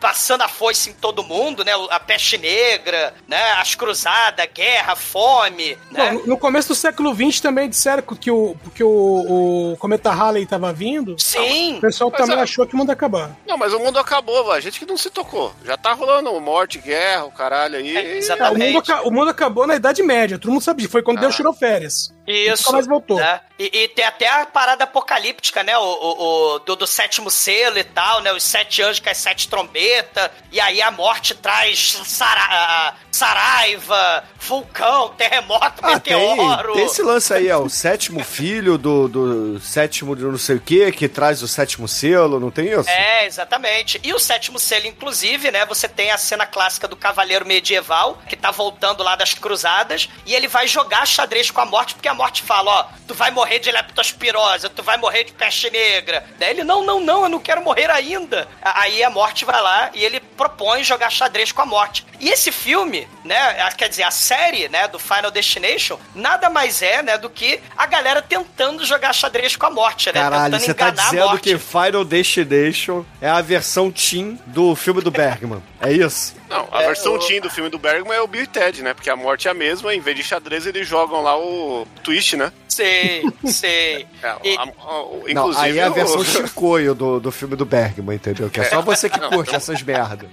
passando 0.00 0.42
a 0.42 0.48
foice 0.48 0.90
em 0.90 0.92
todo 0.94 1.22
mundo, 1.22 1.64
né? 1.64 1.72
A 1.90 2.00
peste 2.00 2.38
negra, 2.38 3.14
né? 3.28 3.52
As 3.52 3.74
cruzadas, 3.74 4.46
guerra, 4.54 4.96
fome, 4.96 5.76
né? 5.90 6.12
Bom, 6.12 6.22
no- 6.26 6.38
começo 6.38 6.68
do 6.68 6.74
século 6.74 7.14
XX 7.14 7.40
também 7.40 7.68
disseram 7.68 8.02
que 8.02 8.30
o, 8.30 8.56
que 8.74 8.82
o, 8.82 9.72
o 9.72 9.76
cometa 9.78 10.10
Halley 10.10 10.46
tava 10.46 10.72
vindo. 10.72 11.16
Sim. 11.18 11.76
O 11.78 11.80
pessoal 11.82 12.10
Mas 12.10 12.20
também 12.20 12.38
é- 12.38 12.42
achou 12.42 12.66
que 12.66 12.74
o 12.74 12.76
mundo 12.78 12.88
ia 12.88 12.94
acabar. 12.94 13.36
Não, 13.46 13.56
mas 13.58 13.72
o 13.72 13.78
mundo 13.78 13.98
acabou. 13.98 14.50
A 14.50 14.60
gente 14.60 14.78
que 14.78 14.86
não 14.86 14.96
se 14.96 15.10
tocou. 15.10 15.52
Já 15.64 15.76
tá 15.76 15.92
rolando 15.92 16.40
morte, 16.40 16.78
guerra, 16.78 17.24
o 17.26 17.30
caralho 17.30 17.76
aí. 17.76 17.96
É, 17.96 18.00
É, 18.00 18.14
o, 18.14 18.16
exatamente. 18.18 18.72
mundo, 18.74 19.02
o 19.04 19.10
mundo 19.10 19.30
acabou 19.30 19.66
na 19.66 19.74
Idade 19.76 20.02
Média, 20.02 20.38
todo 20.38 20.50
mundo 20.50 20.62
sabia. 20.62 20.88
Foi 20.88 21.02
quando 21.02 21.18
Ah. 21.18 21.22
Deus 21.22 21.36
tirou 21.36 21.52
férias. 21.52 22.12
Isso. 22.30 22.62
Nunca 22.64 22.72
mais 22.72 22.86
voltou. 22.86 23.16
né? 23.18 23.40
E, 23.58 23.82
e 23.84 23.88
tem 23.88 24.04
até 24.04 24.26
a 24.28 24.46
parada 24.46 24.84
apocalíptica, 24.84 25.62
né? 25.62 25.76
O, 25.76 25.82
o- 25.82 26.54
o- 26.54 26.58
do, 26.60 26.76
do 26.76 26.86
sétimo 26.86 27.30
selo 27.30 27.78
e 27.78 27.84
tal, 27.84 28.20
né? 28.22 28.32
Os 28.32 28.42
sete 28.42 28.82
anjos 28.82 29.00
com 29.00 29.10
as 29.10 29.18
sete 29.18 29.48
trombetas. 29.48 30.30
E 30.50 30.60
aí 30.60 30.80
a 30.80 30.90
morte 30.90 31.34
traz 31.34 31.98
sara, 32.04 32.40
a- 32.40 32.94
saraiva, 33.10 34.24
vulcão, 34.38 35.10
terremoto, 35.10 35.80
Ah, 35.82 35.98
tem, 36.00 36.14
meteoro. 36.16 36.72
tem 36.74 36.84
esse 36.86 37.02
lance 37.02 37.32
aí, 37.32 37.48
é 37.48 37.56
o 37.56 37.68
sétimo 37.68 38.22
filho 38.24 38.76
do, 38.78 39.08
do 39.08 39.60
sétimo 39.60 40.14
de 40.16 40.22
não 40.24 40.38
sei 40.38 40.56
o 40.56 40.60
que, 40.60 40.90
que 40.92 41.08
traz 41.08 41.42
o 41.42 41.48
sétimo 41.48 41.86
selo, 41.88 42.40
não 42.40 42.50
tem 42.50 42.68
isso? 42.68 42.88
É, 42.88 43.26
exatamente. 43.26 44.00
E 44.02 44.12
o 44.12 44.18
sétimo 44.18 44.58
selo, 44.58 44.86
inclusive, 44.86 45.50
né? 45.50 45.64
Você 45.66 45.88
tem 45.88 46.10
a 46.10 46.18
cena 46.18 46.46
clássica 46.46 46.88
do 46.88 46.96
cavaleiro 46.96 47.46
medieval, 47.46 48.18
que 48.28 48.36
tá 48.36 48.50
voltando 48.50 49.02
lá 49.02 49.16
das 49.16 49.34
cruzadas, 49.34 50.08
e 50.26 50.34
ele 50.34 50.48
vai 50.48 50.66
jogar 50.66 51.06
xadrez 51.06 51.50
com 51.50 51.60
a 51.60 51.66
morte, 51.66 51.94
porque 51.94 52.08
a 52.08 52.14
morte 52.14 52.42
fala, 52.42 52.70
ó, 52.70 52.86
tu 53.06 53.14
vai 53.14 53.30
morrer 53.30 53.58
de 53.58 53.70
leptospirose, 53.70 54.68
tu 54.70 54.82
vai 54.82 54.96
morrer 54.96 55.24
de 55.24 55.32
peste 55.32 55.70
negra. 55.70 56.24
Daí 56.38 56.50
ele, 56.50 56.64
não, 56.64 56.84
não, 56.84 57.00
não, 57.00 57.22
eu 57.24 57.28
não 57.28 57.38
quero 57.40 57.62
morrer 57.62 57.90
ainda. 57.90 58.48
Aí 58.62 59.02
a 59.02 59.10
morte 59.10 59.44
vai 59.44 59.60
lá 59.60 59.90
e 59.94 60.04
ele 60.04 60.20
propõe 60.20 60.82
jogar 60.84 61.10
xadrez 61.10 61.52
com 61.52 61.62
a 61.62 61.66
morte. 61.66 62.06
E 62.18 62.28
esse 62.30 62.50
filme, 62.52 62.99
né, 63.24 63.36
a- 63.62 63.72
quer 63.72 63.88
dizer, 63.88 64.02
a 64.04 64.10
série, 64.10 64.68
né, 64.68 64.88
do 64.88 64.98
Final 64.98 65.30
Destination, 65.30 65.98
nada 66.14 66.48
mais 66.50 66.82
é, 66.82 67.02
né, 67.02 67.18
do 67.18 67.28
que 67.30 67.60
a 67.76 67.86
galera 67.86 68.20
tentando 68.22 68.84
jogar 68.84 69.12
xadrez 69.12 69.56
com 69.56 69.66
a 69.66 69.70
morte, 69.70 70.06
né? 70.06 70.20
Caralho, 70.20 70.44
tentando 70.52 70.64
você 70.66 70.74
tá 70.74 70.86
a 70.86 70.90
dizendo 70.90 71.38
que 71.38 71.58
Final 71.58 72.04
Destination 72.04 73.04
é 73.20 73.28
a 73.28 73.40
versão 73.40 73.90
teen 73.90 74.38
do 74.46 74.74
filme 74.74 75.00
do 75.00 75.10
Bergman. 75.10 75.62
É 75.80 75.92
isso? 75.92 76.34
Não, 76.48 76.68
a 76.70 76.82
É, 76.82 76.86
versão 76.86 77.14
o- 77.14 77.18
teen 77.18 77.40
do 77.40 77.48
filme 77.48 77.70
do 77.70 77.78
Bergman 77.78 78.16
é 78.16 78.20
o 78.20 78.26
Bill 78.26 78.42
e 78.42 78.46
Ted, 78.46 78.82
né? 78.82 78.92
Porque 78.92 79.08
a 79.08 79.16
morte 79.16 79.48
é 79.48 79.50
a 79.50 79.54
mesma, 79.54 79.94
em 79.94 80.00
vez 80.00 80.16
de 80.16 80.22
xadrez, 80.22 80.66
eles 80.66 80.86
jogam 80.86 81.22
lá 81.22 81.38
o 81.38 81.86
twist, 82.02 82.36
né? 82.36 82.52
Sei, 82.68 83.22
sei. 83.46 84.06
É, 84.22 84.34
E- 84.44 84.56
a- 84.56 84.62
a- 84.62 85.02
o- 85.02 85.22
Não, 85.24 85.28
inclusive, 85.28 85.64
aí 85.64 85.78
é 85.78 85.84
a 85.84 85.90
o- 85.90 85.94
versão 85.94 86.22
chicoio 86.24 86.94
do, 86.94 87.20
do 87.20 87.30
filme 87.32 87.56
do 87.56 87.64
Bergman, 87.64 88.16
entendeu? 88.16 88.50
Que 88.50 88.60
é 88.60 88.64
só 88.64 88.80
você 88.82 89.08
que 89.08 89.18
curte 89.18 89.54
essas 89.54 89.82
merda. 89.82 90.28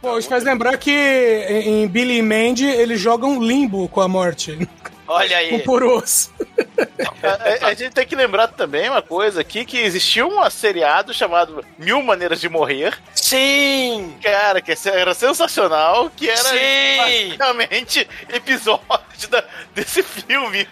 Pô, 0.00 0.18
isso 0.18 0.28
faz 0.28 0.42
lembrar 0.42 0.78
que 0.78 0.90
em 0.90 1.86
Billy 1.86 2.18
e 2.18 2.22
Mandy 2.22 2.64
eles 2.64 3.00
jogam 3.00 3.42
limbo 3.42 3.88
com 3.88 4.00
a 4.00 4.08
morte. 4.08 4.66
Olha 5.12 5.36
aí. 5.38 5.54
Um 5.54 5.60
por 5.60 5.82
osso. 5.82 6.32
A, 7.22 7.64
a- 7.66 7.68
a 7.70 7.74
gente 7.74 7.92
tem 7.92 8.06
que 8.06 8.14
lembrar 8.14 8.48
também 8.48 8.88
uma 8.88 9.02
coisa 9.02 9.40
aqui, 9.40 9.64
que 9.64 9.78
existiu 9.78 10.28
um 10.28 10.48
seriado 10.50 11.12
chamado 11.12 11.64
Mil 11.78 12.02
Maneiras 12.02 12.40
de 12.40 12.48
Morrer, 12.48 12.96
Sim! 13.14 14.16
cara, 14.22 14.60
que 14.60 14.72
era 14.88 15.14
sensacional, 15.14 16.10
que 16.16 16.28
era 16.28 16.36
Sim! 16.38 16.96
basicamente 17.36 18.08
episódio 18.28 19.28
da- 19.28 19.44
desse 19.74 20.02
filme. 20.02 20.66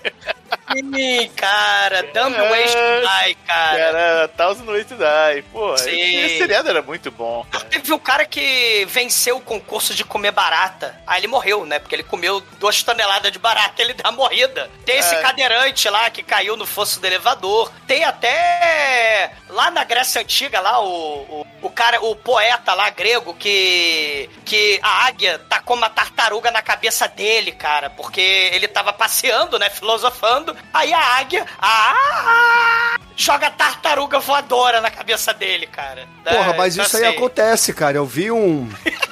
Sim, 0.73 1.31
cara. 1.37 2.03
Dumb 2.15 2.35
É. 2.37 2.51
Ways 2.51 2.73
to 2.73 2.81
Die, 3.27 3.35
cara. 3.47 3.79
Era 3.79 4.29
Thousand 4.29 4.65
Ways 4.67 4.87
to 4.87 4.95
Die. 4.97 5.43
Pô, 5.53 5.77
Sim. 5.77 5.91
esse 5.91 6.39
seriado 6.39 6.69
era 6.69 6.83
muito 6.83 7.11
bom, 7.11 7.45
cara. 7.51 7.65
Teve 7.65 7.93
um 7.93 7.99
cara 7.99 8.25
que 8.25 8.85
venceu 8.89 9.37
o 9.37 9.41
concurso 9.41 9.95
de 9.95 10.05
comer 10.05 10.31
barata. 10.31 10.99
Aí 11.07 11.21
ele 11.21 11.27
morreu, 11.29 11.65
né? 11.67 11.79
Porque 11.79 11.95
ele 11.95 12.03
comeu 12.03 12.41
duas 12.59 12.83
toneladas 12.83 13.31
de 13.33 13.39
barata 13.39 13.81
ele 13.83 13.95
dá 13.95 14.11
morrida. 14.29 14.71
Tem 14.85 14.99
esse 14.99 15.15
É. 15.15 15.21
cadeirante 15.23 15.89
lá 15.89 16.09
que 16.11 16.23
caiu 16.23 16.57
no 16.57 16.67
fosso 16.67 17.01
do 17.01 17.07
elevador. 17.07 17.71
Tem 17.87 18.05
até 18.05 19.33
lá 19.49 19.71
na 19.71 19.85
Grécia 19.85 20.21
Antiga, 20.21 20.61
lá 20.61 20.81
o, 20.81 21.43
o 21.43 21.47
o 21.61 21.69
cara, 21.71 22.01
o 22.05 22.15
poeta 22.15 22.73
lá 22.73 22.89
grego 22.91 23.35
que 23.35 24.31
que 24.45 24.79
a 24.81 25.07
águia 25.07 25.41
tacou 25.49 25.77
uma 25.77 25.91
tartaruga 25.91 26.53
na 26.53 26.63
cabeça 26.63 27.09
dele, 27.09 27.51
cara, 27.51 27.91
porque 27.91 28.21
ele 28.21 28.69
tava 28.69 28.93
passeando, 28.93 29.59
né, 29.59 29.69
filosofando. 29.69 30.57
Aí 30.73 30.93
a 30.93 31.01
águia, 31.17 31.45
ah, 31.61 32.97
joga 33.17 33.51
tartaruga 33.51 34.21
voadora 34.21 34.81
na 34.81 34.89
cabeça 34.91 35.35
dele, 35.35 35.67
cara. 35.67 36.07
Porra, 36.23 36.53
É, 36.53 36.57
mas 36.57 36.75
então, 36.75 36.87
isso 36.87 36.97
aí 36.97 37.05
assim, 37.07 37.17
acontece, 37.17 37.73
cara. 37.75 37.97
Eu 37.97 38.07
vi 38.07 38.31
um. 38.31 38.71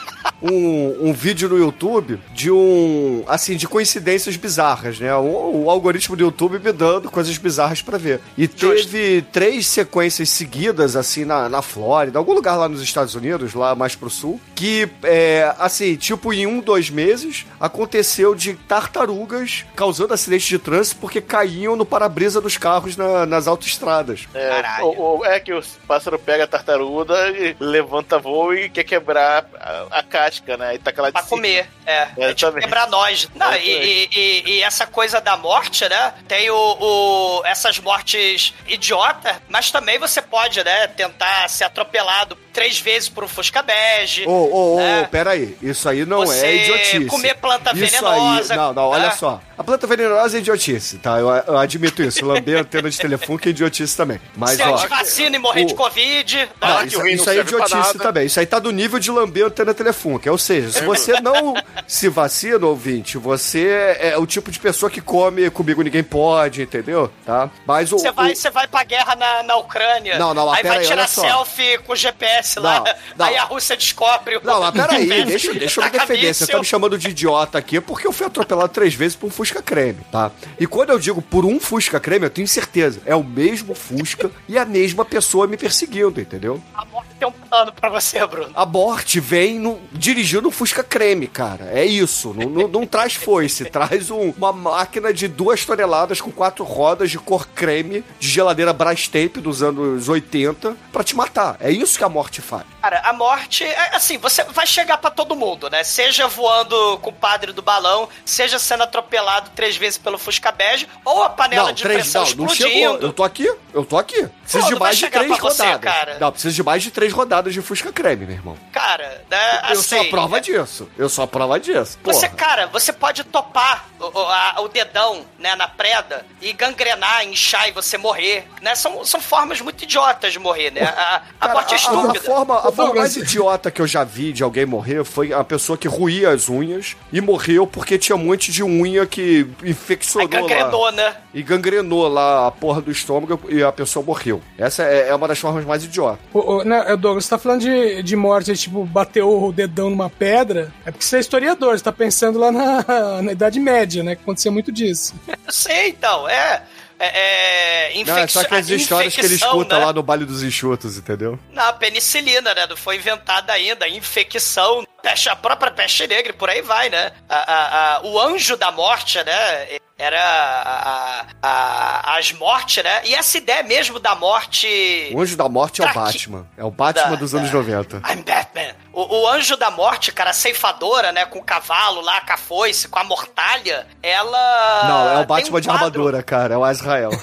Um, 0.51 1.09
um 1.09 1.13
vídeo 1.13 1.49
no 1.49 1.59
YouTube 1.59 2.21
de 2.33 2.51
um. 2.51 3.25
Assim, 3.27 3.57
de 3.57 3.67
coincidências 3.67 4.37
bizarras, 4.37 4.99
né? 5.01 5.15
O, 5.17 5.65
o 5.65 5.71
algoritmo 5.71 6.15
do 6.17 6.23
YouTube 6.23 6.59
me 6.59 6.73
dando 6.73 7.11
coisas 7.11 7.37
bizarras 7.39 7.83
pra 7.83 7.99
ver. 7.99 8.21
E 8.37 8.47
teve 8.47 9.23
três 9.33 9.67
sequências 9.67 10.29
seguidas, 10.31 10.97
assim, 10.97 11.25
na, 11.25 11.49
na 11.49 11.63
Flórida, 11.63 12.19
algum 12.19 12.33
lugar 12.33 12.57
lá 12.57 12.69
nos 12.69 12.83
Estados 12.83 13.15
Unidos, 13.15 13.55
lá 13.55 13.75
mais 13.75 13.95
pro 13.95 14.11
sul, 14.11 14.41
que, 14.55 14.89
é, 15.03 15.55
assim, 15.59 15.97
tipo, 15.97 16.33
em 16.33 16.47
um, 16.47 16.61
dois 16.61 16.91
meses, 16.91 17.47
aconteceu 17.59 18.35
de 18.35 18.55
tartarugas 18.55 19.65
causando 19.75 20.15
acidentes 20.15 20.47
de 20.47 20.59
trânsito 20.59 21.01
porque 21.01 21.21
caíam 21.21 21.77
no 21.77 21.85
para-brisa 21.85 22.41
dos 22.41 22.57
carros 22.57 22.97
na- 22.97 23.27
nas 23.27 23.47
autoestradas. 23.47 24.27
É, 24.35 24.49
Caralho. 24.63 24.87
o- 24.87 25.19
o- 25.19 25.25
é 25.25 25.41
que 25.41 25.53
o 25.53 25.63
pássaro 25.87 26.19
pega 26.19 26.45
a 26.45 26.47
tartaruga, 26.47 27.31
e 27.31 27.57
levanta 27.59 28.19
voo 28.19 28.55
e 28.55 28.69
quer 28.69 28.85
quebrar 28.85 29.47
a, 29.59 29.99
a 29.99 30.03
casca, 30.41 30.57
né? 30.57 30.75
E 30.75 30.79
tá 30.79 30.91
aquela 30.91 31.11
Pra 31.13 31.23
comer, 31.23 31.69
é. 31.87 32.09
É 32.17 32.35
tipo 32.35 32.53
quebrar 32.53 32.89
nós. 32.89 33.29
Não, 33.35 33.55
e, 33.55 33.59
e- 33.59 34.09
e- 34.13 34.43
e 34.57 34.63
essa 34.63 34.87
coisa 34.87 35.21
da 35.21 35.37
morte, 35.37 35.89
né? 35.89 36.15
Tem 36.29 36.51
o, 36.51 36.57
o- 36.57 37.43
essas 37.45 37.79
mortes 37.79 38.53
idiota, 38.67 39.41
mas 39.49 39.71
também 39.71 39.99
você 39.99 40.21
pode, 40.21 40.63
né, 40.65 40.87
tentar 40.89 41.49
ser 41.49 41.65
atropelado 41.65 42.37
três 42.53 42.79
vezes 42.79 43.09
por 43.09 43.23
um 43.25 43.29
Fusca 43.29 43.63
bege. 43.63 44.25
Ô, 44.27 44.31
ô, 44.31 44.75
ô, 44.77 44.79
né? 44.79 45.09
peraí. 45.11 45.57
Isso 45.63 45.89
aí 45.89 46.05
não 46.07 46.19
Você 46.25 46.47
é 46.47 46.57
idiotice. 46.57 47.07
comer 47.07 47.35
planta 47.35 47.73
isso 47.73 47.81
venenosa, 47.85 48.55
Aí, 48.55 48.59
não, 48.59 48.73
não, 48.73 48.83
olha 48.89 49.09
né? 49.09 49.11
só. 49.13 49.41
A 49.59 49.65
planta 49.65 49.87
venenosa 49.87 50.37
é 50.37 50.41
idiotice, 50.41 50.99
tá? 50.99 51.19
Eu, 51.19 51.29
eu 51.29 51.59
admito 51.59 52.03
isso. 52.03 52.25
Lamber 52.27 52.59
antena 52.61 52.89
de 52.91 52.99
telefone 52.99 53.39
que 53.39 53.49
é 53.49 53.51
idiotice 53.51 53.97
também. 53.97 54.21
Mas, 54.37 54.57
Se 54.57 54.63
ó. 54.63 54.75
antivacina 54.75 55.37
e 55.37 55.39
morrer 55.39 55.65
de 55.65 55.73
o- 55.73 55.77
Covid. 55.77 56.37
né? 56.37 56.49
Não, 56.61 56.79
que 56.81 56.87
isso, 56.89 57.07
isso 57.07 57.31
aí 57.31 57.39
é 57.39 57.41
idiotice 57.43 57.99
também. 57.99 58.27
Isso 58.27 58.41
aí 58.41 58.47
tá 58.47 58.59
do 58.59 58.71
nível 58.71 58.99
de 58.99 59.11
lamber 59.11 59.47
antena 59.47 59.75
telefônica. 60.19 60.31
Ou 60.33 60.39
seja, 60.39 60.71
se 60.71 60.85
você 60.85 61.21
não 61.21 61.55
se 61.87 62.09
vacina, 62.09 62.67
ouvinte, 62.67 63.19
você 63.19 63.97
é 64.01 64.17
o 64.19 64.27
tipo 64.27 64.51
de 64.51 64.59
pessoa 64.59 64.91
que 64.91 65.01
come 65.01 65.51
comigo 65.51 65.83
ninguém 65.83 66.03
pode, 66.03 66.63
entendeu? 66.63 67.11
Tá? 67.25 67.51
Mas 67.67 67.93
o. 67.93 67.99
Você 67.99 68.11
vai, 68.13 68.33
o- 68.33 68.37
você 68.37 68.51
vai 68.51 68.67
pra 68.67 68.85
guerra 68.85 69.15
na, 69.17 69.43
na 69.43 69.57
Ucrânia. 69.57 70.19
Não, 70.19 70.35
não, 70.35 70.51
aí 70.51 70.63
vai 70.63 70.79
aí, 70.79 70.87
tirar 70.87 71.07
selfie 71.07 71.79
com 71.79 71.93
o 71.93 71.97
GPS 71.97 72.59
lá. 72.59 72.83
Não. 73.17 73.27
Aí 73.27 73.37
a 73.37 73.45
Rússia 73.45 73.77
descobre 73.77 74.37
o. 74.37 74.41
Não, 74.45 74.61
mas 74.61 74.71
peraí, 74.73 75.07
deixa, 75.25 75.53
deixa 75.55 75.81
eu 75.81 75.85
me 75.85 75.91
defender. 75.91 76.35
Você 76.35 76.47
tá 76.47 76.59
me 76.59 76.65
chamando 76.65 76.99
de 76.99 77.09
idiota 77.09 77.59
aqui 77.59 77.81
porque 77.81 78.07
eu 78.07 78.13
fui 78.13 78.27
atropelado 78.27 78.69
três 78.73 78.95
vezes 78.95 79.17
por 79.17 79.27
um 79.27 79.31
Fusca 79.31 79.63
Creme, 79.63 80.01
tá? 80.11 80.31
E 80.59 80.67
quando 80.67 80.91
eu 80.91 80.99
digo 80.99 81.21
por 81.23 81.45
um 81.45 81.59
Fusca 81.61 82.01
Creme, 82.01 82.27
eu 82.27 82.31
tenho 82.31 82.49
certeza. 82.49 83.01
É 83.05 83.15
o 83.15 83.23
mesmo 83.25 83.75
Fusca 83.75 84.31
e 84.49 84.59
a 84.59 84.65
mesma 84.65 85.05
pessoa 85.05 85.47
me 85.47 85.57
perseguindo, 85.57 86.21
entendeu? 86.21 86.63
A 86.75 86.85
morte 86.87 87.09
tem 87.19 87.29
um 87.29 87.33
plano 87.33 87.73
pra 87.73 87.89
você, 87.89 88.25
Bruno. 88.27 88.51
A 88.55 88.65
morte 88.67 89.19
vem 89.21 89.59
no, 89.59 89.81
dirigindo 89.93 90.49
um 90.49 90.51
Fusca 90.51 90.83
Creme, 90.85 91.27
cara. 91.27 91.71
É 91.73 91.85
isso. 91.85 92.35
Não, 92.35 92.49
não- 92.49 92.69
não 92.69 92.87
traz 92.87 93.15
foice, 93.15 93.65
traz 93.71 94.11
um- 94.11 94.31
uma 94.37 94.53
máquina 94.53 95.13
de 95.13 95.29
duas 95.29 95.65
toneladas 95.65 96.21
com 96.21 96.31
quatro 96.31 96.65
rodas 96.65 97.11
de 97.11 97.19
cor 97.19 97.47
creme, 97.49 98.05
de 98.19 98.29
geladeira 98.29 98.73
Brastemp 98.73 99.37
dos 99.39 99.63
anos 99.63 100.09
80, 100.09 100.77
pra 100.93 101.03
te 101.05 101.15
matar. 101.17 101.57
É 101.61 101.71
isso 101.71 101.99
que 101.99 102.05
a 102.05 102.09
morte 102.09 102.41
faz. 102.41 102.65
Cara, 102.83 103.01
a 103.01 103.13
morte, 103.13 103.65
é, 103.65 103.97
assim, 103.97 104.17
você 104.19 104.45
vai 104.45 104.67
chegar 104.67 104.99
pra 104.99 105.11
todo 105.11 105.35
mundo, 105.35 105.69
né? 105.69 105.83
Seja 105.83 106.29
voando 106.29 106.99
com 106.99 107.11
o 107.11 107.13
padre 107.13 107.53
do 107.53 107.61
balão, 107.63 108.09
seja 108.25 108.59
sendo 108.59 108.85
atropelado 108.85 109.51
três 109.57 109.77
vezes 109.77 109.99
pelo 109.99 110.19
Fusca 110.19 110.53
Bege, 110.53 110.87
ou 111.05 111.23
a 111.25 111.29
panela 111.31 111.69
Não, 111.69 111.73
de 111.73 111.83
três, 111.83 112.03
pressão 112.03 112.23
não, 112.25 112.29
não 112.37 112.47
explodindo. 112.47 112.69
chegou. 112.93 112.99
Eu 113.01 113.13
tô 113.13 113.25
aqui, 113.25 113.53
eu 113.75 113.85
tô 113.85 113.99
aqui. 113.99 114.29
Preciso 114.43 114.63
Pô, 114.63 114.67
de 114.69 114.73
não 114.75 114.79
mais 114.81 114.97
de 114.99 115.09
três 115.09 115.27
pra 115.27 115.37
você, 115.37 115.63
rodadas. 115.65 115.93
cara. 115.93 116.19
Não, 116.21 116.31
preciso 116.31 116.55
de 116.55 116.63
mais 116.63 116.83
de 116.83 116.91
três 116.93 117.06
rodadas 117.13 117.53
de 117.55 117.61
Fusca 117.63 117.93
Creme, 117.93 118.27
meu 118.27 118.35
irmão. 118.37 118.57
Cara, 118.73 119.23
né, 119.31 119.39
eu 119.71 119.77
sou 119.83 119.99
a 119.99 120.01
assim, 120.03 120.11
prova 120.11 120.41
disso. 120.41 120.89
Eu 120.99 121.09
sou 121.09 121.25
a 121.25 121.27
prova 121.27 121.59
disso. 121.61 121.99
Você, 122.05 122.27
Porra. 122.29 122.37
cara, 122.39 122.67
você 122.69 122.93
pode 122.93 123.25
topar 123.25 123.87
o, 123.99 124.05
o- 124.05 124.27
a- 124.29 124.55
o 124.61 124.69
dedão, 124.69 125.25
né, 125.39 125.55
na 125.57 125.69
preda 125.69 126.25
e 126.41 126.53
gangrenar, 126.53 127.25
inchar 127.27 127.69
e 127.69 127.73
você 127.73 127.97
morrer, 127.99 128.47
né? 128.63 128.75
São, 128.75 129.05
são 129.05 129.21
formas 129.21 129.61
muito 129.61 129.83
idiotas 129.85 130.33
de 130.33 130.39
morrer, 130.39 130.71
né? 130.73 130.83
A, 130.83 131.17
a 131.17 131.21
Cara, 131.49 131.53
morte 131.55 131.73
é 131.73 131.77
a, 131.77 131.79
a 131.79 131.81
estúpida. 131.81 132.21
forma, 132.25 132.59
a 132.69 132.73
forma 132.73 132.95
mais 132.95 133.17
idiota 133.17 133.71
que 133.71 133.81
eu 133.81 133.87
já 133.87 134.05
vi 134.05 134.33
de 134.33 134.43
alguém 134.43 134.67
morrer 134.67 135.05
foi 135.05 135.33
a 135.33 135.43
pessoa 135.45 135.77
que 135.79 135.89
ruía 135.89 136.31
as 136.31 136.49
unhas 136.49 136.97
e 137.13 137.21
morreu 137.21 137.67
porque 137.67 137.99
tinha 137.99 138.17
um 138.17 138.25
monte 138.25 138.51
de 138.53 138.63
unha 138.63 139.07
que 139.07 139.47
Aí 139.63 139.71
infeccionou 139.71 140.29
lá. 140.31 140.41
gangrenou, 140.41 140.93
né? 140.93 141.15
E 141.35 141.43
gangrenou 141.43 142.09
lá 142.09 142.47
a 142.47 142.51
porra 142.51 142.81
do 142.81 142.91
estômago 142.91 143.41
e 143.49 143.63
a 143.63 143.71
pessoa 143.73 144.05
morreu. 144.05 144.41
Essa 144.59 144.83
é, 144.85 145.09
é 145.09 145.15
uma 145.15 145.29
das 145.29 145.39
formas 145.39 145.65
mais 145.65 145.85
idiotas. 145.85 146.19
Ô, 146.33 146.57
ô, 146.59 146.65
não, 146.65 146.77
é, 146.77 146.96
Douglas, 146.97 147.25
você 147.25 147.31
tá 147.31 147.39
falando 147.39 147.61
de, 147.61 148.03
de 148.03 148.17
morte, 148.17 148.55
tipo, 148.57 148.85
bateu 148.85 149.45
o 149.45 149.53
dedão 149.53 149.91
numa 149.91 150.11
pedra, 150.11 150.73
é 150.85 150.91
porque 150.91 151.05
você 151.05 151.17
é 151.17 151.21
historiador, 151.21 151.77
você 151.79 151.85
tá 151.85 151.93
pensando 151.93 152.39
lá 152.39 152.51
na, 152.53 152.83
na 153.23 153.33
Idade 153.33 153.61
Média, 153.61 154.03
né? 154.03 154.15
Que 154.17 154.23
acontecia 154.23 154.51
muito 154.51 154.73
disso. 154.73 155.15
Eu 155.29 155.53
sei, 155.53 155.89
então, 155.91 156.29
é. 156.29 156.63
É, 156.99 157.91
é, 157.99 158.05
Não, 158.05 158.17
é 158.17 158.27
só 158.27 158.41
aquelas 158.41 158.71
histórias 158.71 159.15
que 159.15 159.21
ele 159.21 159.35
escuta 159.35 159.79
né? 159.79 159.85
lá 159.85 159.93
no 159.93 160.03
Baile 160.03 160.25
dos 160.25 160.43
Enxutos, 160.43 160.97
entendeu? 160.97 161.39
Na 161.53 161.71
penicilina, 161.71 162.55
né? 162.55 162.67
Não 162.67 162.75
foi 162.75 162.97
inventada 162.97 163.53
ainda. 163.53 163.87
Infecção, 163.87 164.83
peste, 165.03 165.29
a 165.29 165.37
própria 165.37 165.71
peste 165.71 166.07
negra, 166.07 166.33
por 166.33 166.49
aí 166.49 166.63
vai, 166.63 166.89
né? 166.89 167.13
A- 167.29 167.37
a- 167.37 167.97
a- 167.97 168.01
o 168.03 168.19
anjo 168.19 168.57
da 168.57 168.73
morte, 168.73 169.23
né? 169.25 169.79
Era 169.99 170.21
a- 170.21 171.25
a- 171.43 172.17
as 172.19 172.31
mortes, 172.33 172.85
né? 172.85 173.01
E 173.05 173.15
essa 173.15 173.39
ideia 173.39 173.63
mesmo 173.63 173.99
da 173.99 174.15
morte. 174.15 175.11
O 175.15 175.21
Anjo 175.23 175.37
da 175.39 175.49
Morte 175.49 175.81
é 175.83 175.91
o 175.91 175.95
Batman. 175.95 176.47
É 176.59 176.65
o 176.65 176.71
Batman 176.71 177.11
Da- 177.11 177.17
dos 177.17 177.35
anos 177.35 177.51
da- 177.51 177.57
90. 177.57 177.97
I'm 178.13 178.23
Batman. 178.23 178.75
O, 178.93 179.21
o 179.23 179.29
anjo 179.29 179.59
da 179.59 179.71
morte, 179.71 180.11
cara, 180.11 180.31
a 180.31 180.33
ceifadora, 180.33 181.13
né? 181.13 181.27
Com 181.27 181.39
o 181.39 181.45
cavalo 181.45 182.01
lá, 182.01 182.23
com 182.23 182.33
a 182.33 182.37
foice, 182.39 182.89
com 182.89 182.99
a 182.99 183.05
mortalha, 183.05 183.87
ela. 184.03 184.85
Não, 184.89 185.11
é 185.19 185.19
o 185.21 185.27
Batman 185.27 185.59
um 185.59 185.61
de 185.61 185.69
armadura, 185.69 186.23
cara. 186.23 186.55
É 186.55 186.57
o 186.57 186.65
Azrael. 186.65 187.11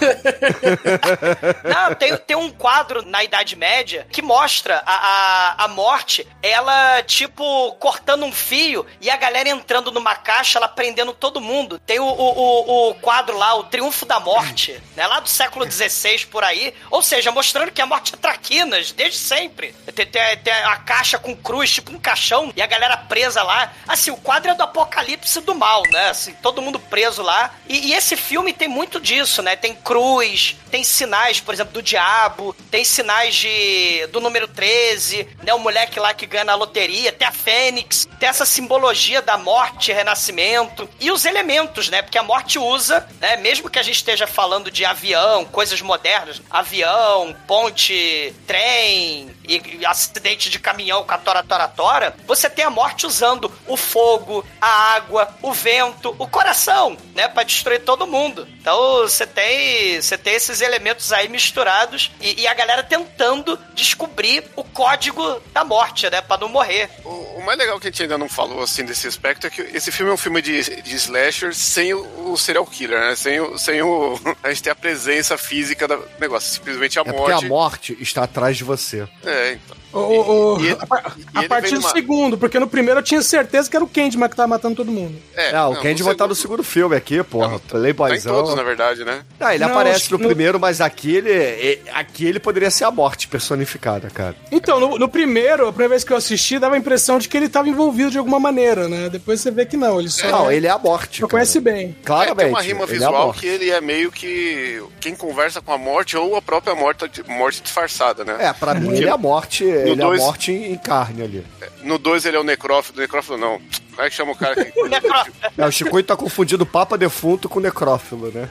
Não, 1.65 1.95
tem, 1.95 2.15
tem 2.17 2.37
um 2.37 2.51
quadro 2.51 3.03
na 3.05 3.23
Idade 3.23 3.55
Média 3.55 4.05
que 4.11 4.21
mostra 4.21 4.83
a, 4.85 4.93
a, 4.95 5.63
a 5.65 5.67
morte, 5.67 6.27
ela, 6.43 7.01
tipo, 7.03 7.71
cortando 7.79 8.23
um 8.23 8.31
fio 8.31 8.85
e 9.01 9.09
a 9.09 9.15
galera 9.17 9.49
entrando 9.49 9.91
numa 9.91 10.15
caixa, 10.15 10.59
ela 10.59 10.67
prendendo 10.67 11.11
todo 11.13 11.41
mundo. 11.41 11.79
Tem 11.79 11.99
o, 11.99 12.05
o, 12.05 12.62
o, 12.67 12.95
quadro 12.95 13.37
lá, 13.37 13.55
o 13.55 13.63
Triunfo 13.63 14.05
da 14.05 14.19
Morte, 14.19 14.81
né? 14.95 15.05
Lá 15.07 15.19
do 15.19 15.29
século 15.29 15.69
XVI 15.69 16.25
por 16.25 16.43
aí. 16.43 16.73
Ou 16.89 17.01
seja, 17.01 17.31
mostrando 17.31 17.71
que 17.71 17.81
a 17.81 17.85
morte 17.85 18.13
é 18.13 18.17
traquinas, 18.17 18.91
desde 18.91 19.17
sempre. 19.17 19.73
Tem, 19.93 20.05
tem, 20.05 20.37
tem 20.37 20.53
a 20.53 20.75
caixa 20.77 21.17
com 21.17 21.35
cruz, 21.35 21.71
tipo 21.71 21.91
um 21.91 21.99
caixão, 21.99 22.51
e 22.55 22.61
a 22.61 22.67
galera 22.67 22.97
presa 22.97 23.43
lá. 23.43 23.73
Assim, 23.87 24.11
o 24.11 24.17
quadro 24.17 24.51
é 24.51 24.55
do 24.55 24.63
apocalipse 24.63 25.41
do 25.41 25.55
mal, 25.55 25.83
né? 25.91 26.09
Assim, 26.09 26.33
todo 26.41 26.61
mundo 26.61 26.79
preso 26.79 27.21
lá. 27.21 27.53
E, 27.67 27.89
e 27.89 27.93
esse 27.93 28.15
filme 28.15 28.53
tem 28.53 28.67
muito 28.67 28.99
disso, 28.99 29.41
né? 29.41 29.55
Tem 29.55 29.75
cruz, 29.75 30.55
tem 30.69 30.83
sinais, 30.83 31.39
por 31.39 31.53
exemplo, 31.53 31.73
do 31.73 31.81
diabo, 31.81 32.55
tem 32.71 32.83
sinais 32.83 33.35
de 33.35 34.07
do 34.07 34.19
número 34.19 34.47
13, 34.47 35.27
né? 35.43 35.53
O 35.53 35.59
moleque 35.59 35.99
lá 35.99 36.13
que 36.13 36.25
ganha 36.25 36.43
na 36.43 36.55
loteria, 36.55 37.11
tem 37.11 37.27
a 37.27 37.31
Fênix, 37.31 38.07
tem 38.19 38.29
essa 38.29 38.45
simbologia 38.45 39.21
da 39.21 39.37
morte 39.37 39.91
e 39.91 39.93
renascimento. 39.93 40.89
E 40.99 41.11
os 41.11 41.25
elementos, 41.25 41.89
né? 41.89 42.01
Porque 42.01 42.17
a 42.17 42.23
morte 42.23 42.52
usa, 42.59 43.07
né? 43.19 43.37
Mesmo 43.37 43.69
que 43.69 43.79
a 43.79 43.83
gente 43.83 43.95
esteja 43.95 44.27
falando 44.27 44.71
de 44.71 44.85
avião, 44.85 45.45
coisas 45.45 45.81
modernas, 45.81 46.41
avião, 46.49 47.35
ponte, 47.47 48.33
trem 48.45 49.33
e, 49.47 49.79
e 49.79 49.85
acidente 49.85 50.49
de 50.49 50.59
caminhão 50.59 51.03
com 51.03 51.13
a 51.13 51.17
tora, 51.17 51.43
tora, 51.43 51.67
tora, 51.67 52.15
você 52.25 52.49
tem 52.49 52.65
a 52.65 52.69
morte 52.69 53.05
usando 53.05 53.51
o 53.67 53.75
fogo, 53.77 54.45
a 54.61 54.93
água, 54.95 55.27
o 55.41 55.51
vento, 55.53 56.15
o 56.17 56.27
coração, 56.27 56.97
né? 57.15 57.27
Pra 57.27 57.43
destruir 57.43 57.81
todo 57.81 58.07
mundo. 58.07 58.47
Então 58.59 59.01
você 59.01 59.25
tem, 59.27 60.01
você 60.01 60.17
tem 60.17 60.33
esses 60.35 60.61
elementos 60.61 61.11
aí 61.11 61.27
misturados 61.27 62.11
e, 62.21 62.41
e 62.41 62.47
a 62.47 62.53
galera 62.53 62.83
tentando 62.83 63.57
descobrir 63.73 64.43
o 64.55 64.63
código 64.63 65.41
da 65.53 65.63
morte, 65.63 66.09
né? 66.09 66.21
Pra 66.21 66.37
não 66.37 66.47
morrer. 66.49 66.89
O, 67.03 67.09
o 67.09 67.43
mais 67.45 67.57
legal 67.57 67.79
que 67.79 67.87
a 67.87 67.91
gente 67.91 68.03
ainda 68.03 68.17
não 68.17 68.29
falou, 68.29 68.63
assim, 68.63 68.85
desse 68.85 69.07
aspecto 69.07 69.47
é 69.47 69.49
que 69.49 69.61
esse 69.61 69.91
filme 69.91 70.11
é 70.11 70.13
um 70.13 70.17
filme 70.17 70.41
de, 70.41 70.81
de 70.81 70.95
slasher 70.95 71.53
sem 71.53 71.93
o, 71.93 72.31
o 72.31 72.37
serial 72.37 72.65
killer, 72.65 72.99
né? 72.99 73.15
Sem 73.15 73.39
o, 73.39 73.57
sem 73.57 73.81
o... 73.81 74.19
A 74.43 74.49
gente 74.49 74.63
tem 74.63 74.71
a 74.71 74.75
presença 74.75 75.37
física 75.37 75.87
do 75.87 76.07
negócio, 76.19 76.49
simplesmente 76.49 76.97
a 76.99 77.01
É 77.01 77.05
porque 77.05 77.19
morte. 77.31 77.45
a 77.45 77.47
morte 77.47 77.97
está 77.99 78.23
atrás 78.23 78.57
de 78.57 78.63
você. 78.63 79.07
É, 79.23 79.32
então. 79.53 79.82
O- 79.93 79.99
o- 79.99 80.55
o- 80.55 80.61
E 80.61 80.67
ele- 80.67 80.77
a, 80.89 80.97
e 80.97 81.21
a 81.35 81.39
ele 81.41 81.47
partir 81.49 81.75
do 81.75 81.81
numa- 81.81 81.89
segundo, 81.91 82.37
porque 82.37 82.59
no 82.59 82.67
primeiro 82.67 82.99
eu 82.99 83.03
tinha 83.03 83.21
certeza 83.21 83.69
que 83.69 83.75
era 83.75 83.83
o 83.85 83.87
Candyman 83.87 84.27
que 84.27 84.35
tava 84.35 84.47
matando 84.47 84.75
todo 84.75 84.91
mundo. 84.91 85.15
É, 85.35 85.53
Ah, 85.55 85.67
o 85.67 85.73
não, 85.75 85.81
Candyman 85.81 86.15
tá 86.15 86.27
no 86.27 86.33
segundo 86.35 86.63
filme 86.63 86.95
aqui, 86.95 87.21
porra. 87.23 87.49
Tá 87.49 87.55
em 87.55 87.59
Playboyzão. 87.79 88.33
todos, 88.35 88.55
na 88.55 88.63
verdade, 88.63 89.03
né? 89.05 89.21
Ah, 89.39 89.53
ele 89.53 89.63
Não, 89.63 89.71
aparece 89.71 90.11
no 90.11 90.17
no- 90.17 90.25
primeiro, 90.27 90.59
mas 90.59 90.81
aqui 90.81 91.15
ele, 91.15 91.31
é- 91.31 91.79
aqui 91.93 92.25
ele 92.25 92.39
poderia 92.39 92.71
ser 92.71 92.85
a 92.85 92.91
morte 92.91 93.27
personificada, 93.27 94.09
cara. 94.09 94.35
Então, 94.51 94.79
no, 94.79 94.97
no 94.97 95.07
primeiro, 95.07 95.67
a 95.67 95.71
primeira 95.71 95.89
vez 95.91 96.03
que 96.03 96.11
eu 96.11 96.17
assisti, 96.17 96.57
dava 96.57 96.75
a 96.75 96.77
impressão 96.77 97.19
de 97.19 97.29
que 97.29 97.37
ele 97.37 97.47
tava 97.49 97.69
envolvido 97.69 98.09
de 98.11 98.17
alguma 98.17 98.39
maneira, 98.39 98.87
né? 98.87 99.09
Depois 99.09 99.41
você 99.41 99.51
vê 99.51 99.65
que 99.65 99.77
não, 99.77 99.99
ele 99.99 100.09
só, 100.09 100.27
Não, 100.27 100.51
ele 100.51 100.65
é 100.67 100.69
a 100.71 100.77
morte. 100.77 101.21
só 101.21 101.27
conhece 101.27 101.59
bem. 101.59 101.95
Claramente. 102.03 102.33
É, 102.39 102.43
tem 102.45 102.53
uma 102.53 102.61
rima 102.61 102.83
ele 102.85 102.91
é 102.93 102.95
a 102.95 103.09
visual 103.09 103.33
que 103.33 103.45
ele 103.45 103.69
é 103.69 103.79
meio 103.81 104.11
que 104.11 104.81
quem 104.99 105.15
conversa 105.15 105.61
com 105.61 105.71
a 105.71 105.77
morte 105.77 106.17
ou 106.17 106.35
a 106.35 106.41
própria 106.41 106.73
morte, 106.75 107.05
morte 107.27 107.61
disfarçada, 107.61 108.23
né? 108.23 108.37
É, 108.39 108.53
pra 108.53 108.73
mim 108.73 108.95
ele 108.95 109.07
é 109.07 109.11
a 109.11 109.17
morte, 109.17 109.63
ele 109.91 110.01
dois- 110.01 110.19
é 110.19 110.23
a 110.23 110.25
morte 110.25 110.51
em, 110.51 110.77
carne 110.77 111.21
ali. 111.23 111.45
No 111.83 111.97
2 111.97 112.25
ele 112.25 112.37
é 112.37 112.39
o 112.39 112.43
necrófilo, 112.43 112.99
necrófilo 112.99 113.37
não. 113.37 113.59
Como 113.91 114.01
é 114.01 114.09
que 114.09 114.15
chama 114.15 114.31
o 114.31 114.35
cara 114.35 114.55
que... 114.55 114.73
É, 115.55 115.65
o 115.67 115.71
Chicoio 115.71 116.03
tá 116.03 116.15
confundindo 116.15 116.65
Papa 116.65 116.97
Defunto 116.97 117.47
com 117.47 117.59
necrófilo, 117.59 118.31
né? 118.31 118.49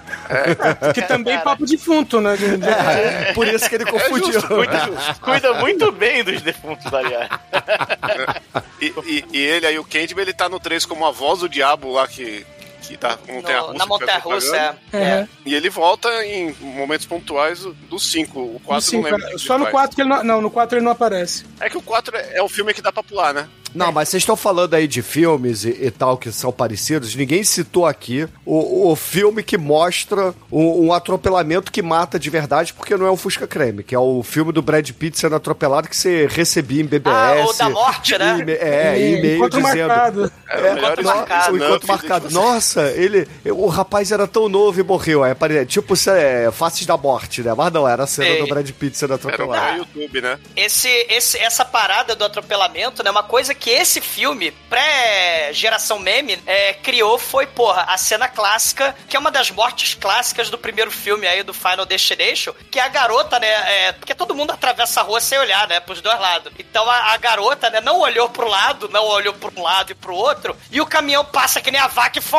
Que 0.95 1.03
também 1.03 1.37
papo 1.40 1.66
defunto, 1.66 2.21
né? 2.21 2.37
De- 2.37 2.57
de- 2.59 2.68
É, 2.68 3.33
por 3.35 3.47
isso 3.49 3.68
que 3.68 3.75
ele 3.75 3.85
confundiu. 3.85 4.40
Cuida, 4.42 4.90
cuida 5.21 5.55
muito 5.55 5.90
bem 5.90 6.23
dos 6.23 6.40
defuntos, 6.42 6.87
aliás. 6.95 7.29
e, 8.81 8.87
e- 9.05 9.25
e 9.33 9.38
ele 9.38 9.66
aí, 9.66 9.79
o 9.79 9.85
Candyman, 9.85 10.23
ele 10.23 10.33
tá 10.33 10.49
no 10.49 10.61
3 10.61 10.85
como 10.87 11.05
a 11.07 11.11
voz 11.11 11.40
do 11.40 11.49
diabo 11.49 11.92
lá 11.92 12.07
que... 12.07 12.47
Que 12.83 12.97
tá 12.97 13.16
montanha 13.29 13.59
No- 13.61 13.66
russa. 13.68 13.79
na 13.79 13.87
Montanha 13.87 14.18
Russa, 14.18 14.57
é. 14.92 14.97
É. 14.99 15.29
E 15.47 15.55
ele 15.55 15.71
volta 15.71 16.09
em 16.27 16.53
momentos 16.61 17.07
pontuais 17.07 17.61
do- 17.61 17.73
do 17.73 17.99
5. 17.99 18.40
O 18.40 18.61
4 18.64 18.83
Sim, 18.90 18.97
não 18.97 19.05
lembro. 19.05 19.27
que 19.29 19.38
só 19.38 19.57
no 19.57 19.64
faz. 19.64 19.73
4 19.73 19.97
que 19.97 20.03
ele 20.03 20.09
não. 20.09 20.25
Não, 20.25 20.40
no 20.40 20.51
4 20.51 20.77
ele 20.79 20.85
não 20.85 20.92
aparece. 20.92 21.45
É 21.61 21.71
que 21.71 21.79
o 21.79 21.83
4 21.83 22.16
é, 22.16 22.38
é 22.38 22.42
o 22.42 22.49
filme 22.49 22.75
que 22.75 22.83
dá 22.83 22.92
pra 22.92 23.03
pular, 23.03 23.33
né? 23.33 23.49
Não, 23.75 23.91
mas 23.93 24.09
vocês 24.09 24.23
estão 24.23 24.37
falando 24.37 24.75
aí 24.75 24.87
de 24.87 25.03
filmes 25.03 25.65
e, 25.65 25.71
e 25.71 25.91
tal 25.91 26.17
que 26.17 26.31
são 26.33 26.53
parecidos. 26.53 27.15
Ninguém 27.15 27.43
citou 27.45 27.87
aqui 27.87 28.27
o, 28.45 28.91
o 28.91 28.97
filme 28.97 29.43
que 29.43 29.57
mostra 29.59 30.35
um, 30.51 30.87
um 30.87 30.93
atropelamento 30.93 31.71
que 31.73 31.83
mata 31.83 32.19
de 32.19 32.29
verdade, 32.31 32.73
porque 32.75 32.97
não 32.97 33.07
é 33.07 33.11
o 33.11 33.17
Fusca 33.17 33.47
Creme, 33.47 33.83
que 33.83 33.95
é 33.95 33.99
o 33.99 34.23
filme 34.23 34.53
do 34.53 34.63
Brad 34.63 34.89
Pitt 34.91 35.19
sendo 35.19 35.37
atropelado 35.37 35.89
que 35.89 35.97
você 35.97 36.27
recebia 36.31 36.83
em 36.83 36.87
BBS. 36.87 37.13
Ah, 37.15 37.47
o 37.49 37.53
da 37.53 37.71
morte, 37.71 38.19
né? 38.19 38.45
e- 38.47 38.51
é, 38.53 38.99
e 38.99 39.19
e-mail 39.19 39.49
dizendo. 39.49 39.89
marcado. 39.89 40.33
É, 40.49 40.59
É, 40.61 40.75
melhor 40.75 40.97
no- 40.97 41.03
marcado. 41.05 41.53
o 41.53 41.57
encontro 41.57 41.89
Não, 41.89 41.95
marcado. 41.97 42.31
Nossa, 42.31 42.83
ele. 42.93 43.27
O 43.47 43.67
rapaz 43.67 44.13
era 44.13 44.27
tão 44.27 44.49
novo 44.49 44.81
e 44.81 44.83
morreu. 44.83 45.25
Apare- 45.25 45.65
tipo, 45.67 45.95
é, 46.11 46.51
Faces 46.53 46.85
da 46.87 46.97
Morte, 46.97 47.43
né? 47.43 47.53
Mas 47.57 47.73
não, 47.73 47.89
era 47.89 48.05
a 48.05 48.07
cena 48.07 48.29
Sei. 48.29 48.41
do 48.41 48.47
Brad 48.49 48.69
Pitt 48.71 48.97
sendo 48.99 49.15
Era 49.15 49.23
um 49.27 49.29
atropelado. 49.31 49.67
pra 49.67 49.77
YouTube, 49.77 50.21
né? 50.21 50.39
Esse, 50.57 50.89
esse, 51.09 51.39
essa 51.39 51.65
parada 51.65 52.15
do 52.15 52.25
atropelamento, 52.25 53.03
né? 53.03 53.11
Uma 53.11 53.23
coisa 53.23 53.55
que 53.55 53.62
esse 53.70 54.01
filme, 54.01 54.51
pré-geração 54.51 55.98
meme, 55.98 56.42
é, 56.46 56.75
criou 56.75 57.18
foi, 57.18 57.46
porra, 57.46 57.83
a 57.88 57.96
cena 57.96 58.29
clássica, 58.29 58.94
que 59.09 59.16
é 59.16 59.20
uma 59.20 59.31
das 59.31 59.51
mortes 59.51 59.94
clássicas 59.94 60.51
do 60.51 60.59
primeiro 60.59 60.90
filme 60.90 61.27
aí 61.27 61.42
do 61.42 61.55
Final 61.55 61.87
Destination, 61.87 62.53
que 62.70 62.79
é 62.79 62.83
a 62.83 62.88
garota, 62.88 63.38
né? 63.38 63.48
É, 63.48 63.92
porque 63.92 64.14
todo 64.14 64.35
mundo 64.35 64.53
atravessa 64.53 65.01
a 65.01 65.03
rua 65.03 65.20
sem 65.20 65.38
olhar, 65.38 65.68
né? 65.68 65.81
Pros 65.81 66.01
dois 66.01 66.18
lados. 66.18 66.53
Então 66.59 66.88
a, 66.88 67.12
a 67.12 67.16
garota, 67.16 67.70
né, 67.70 67.81
não 67.81 68.01
olhou 68.01 68.29
pro 68.29 68.48
lado, 68.48 68.88
não 68.88 69.05
olhou 69.07 69.35
pro 69.35 69.53
um 69.57 69.62
lado 69.62 69.92
e 69.92 69.94
pro 69.94 70.14
outro, 70.14 70.57
e 70.70 70.81
o 70.81 70.87
caminhão 70.87 71.25
passa 71.25 71.61
que 71.61 71.70
nem 71.70 71.81
a 71.81 71.87
vaca 71.87 72.18
e, 72.18 72.22
fum, 72.22 72.38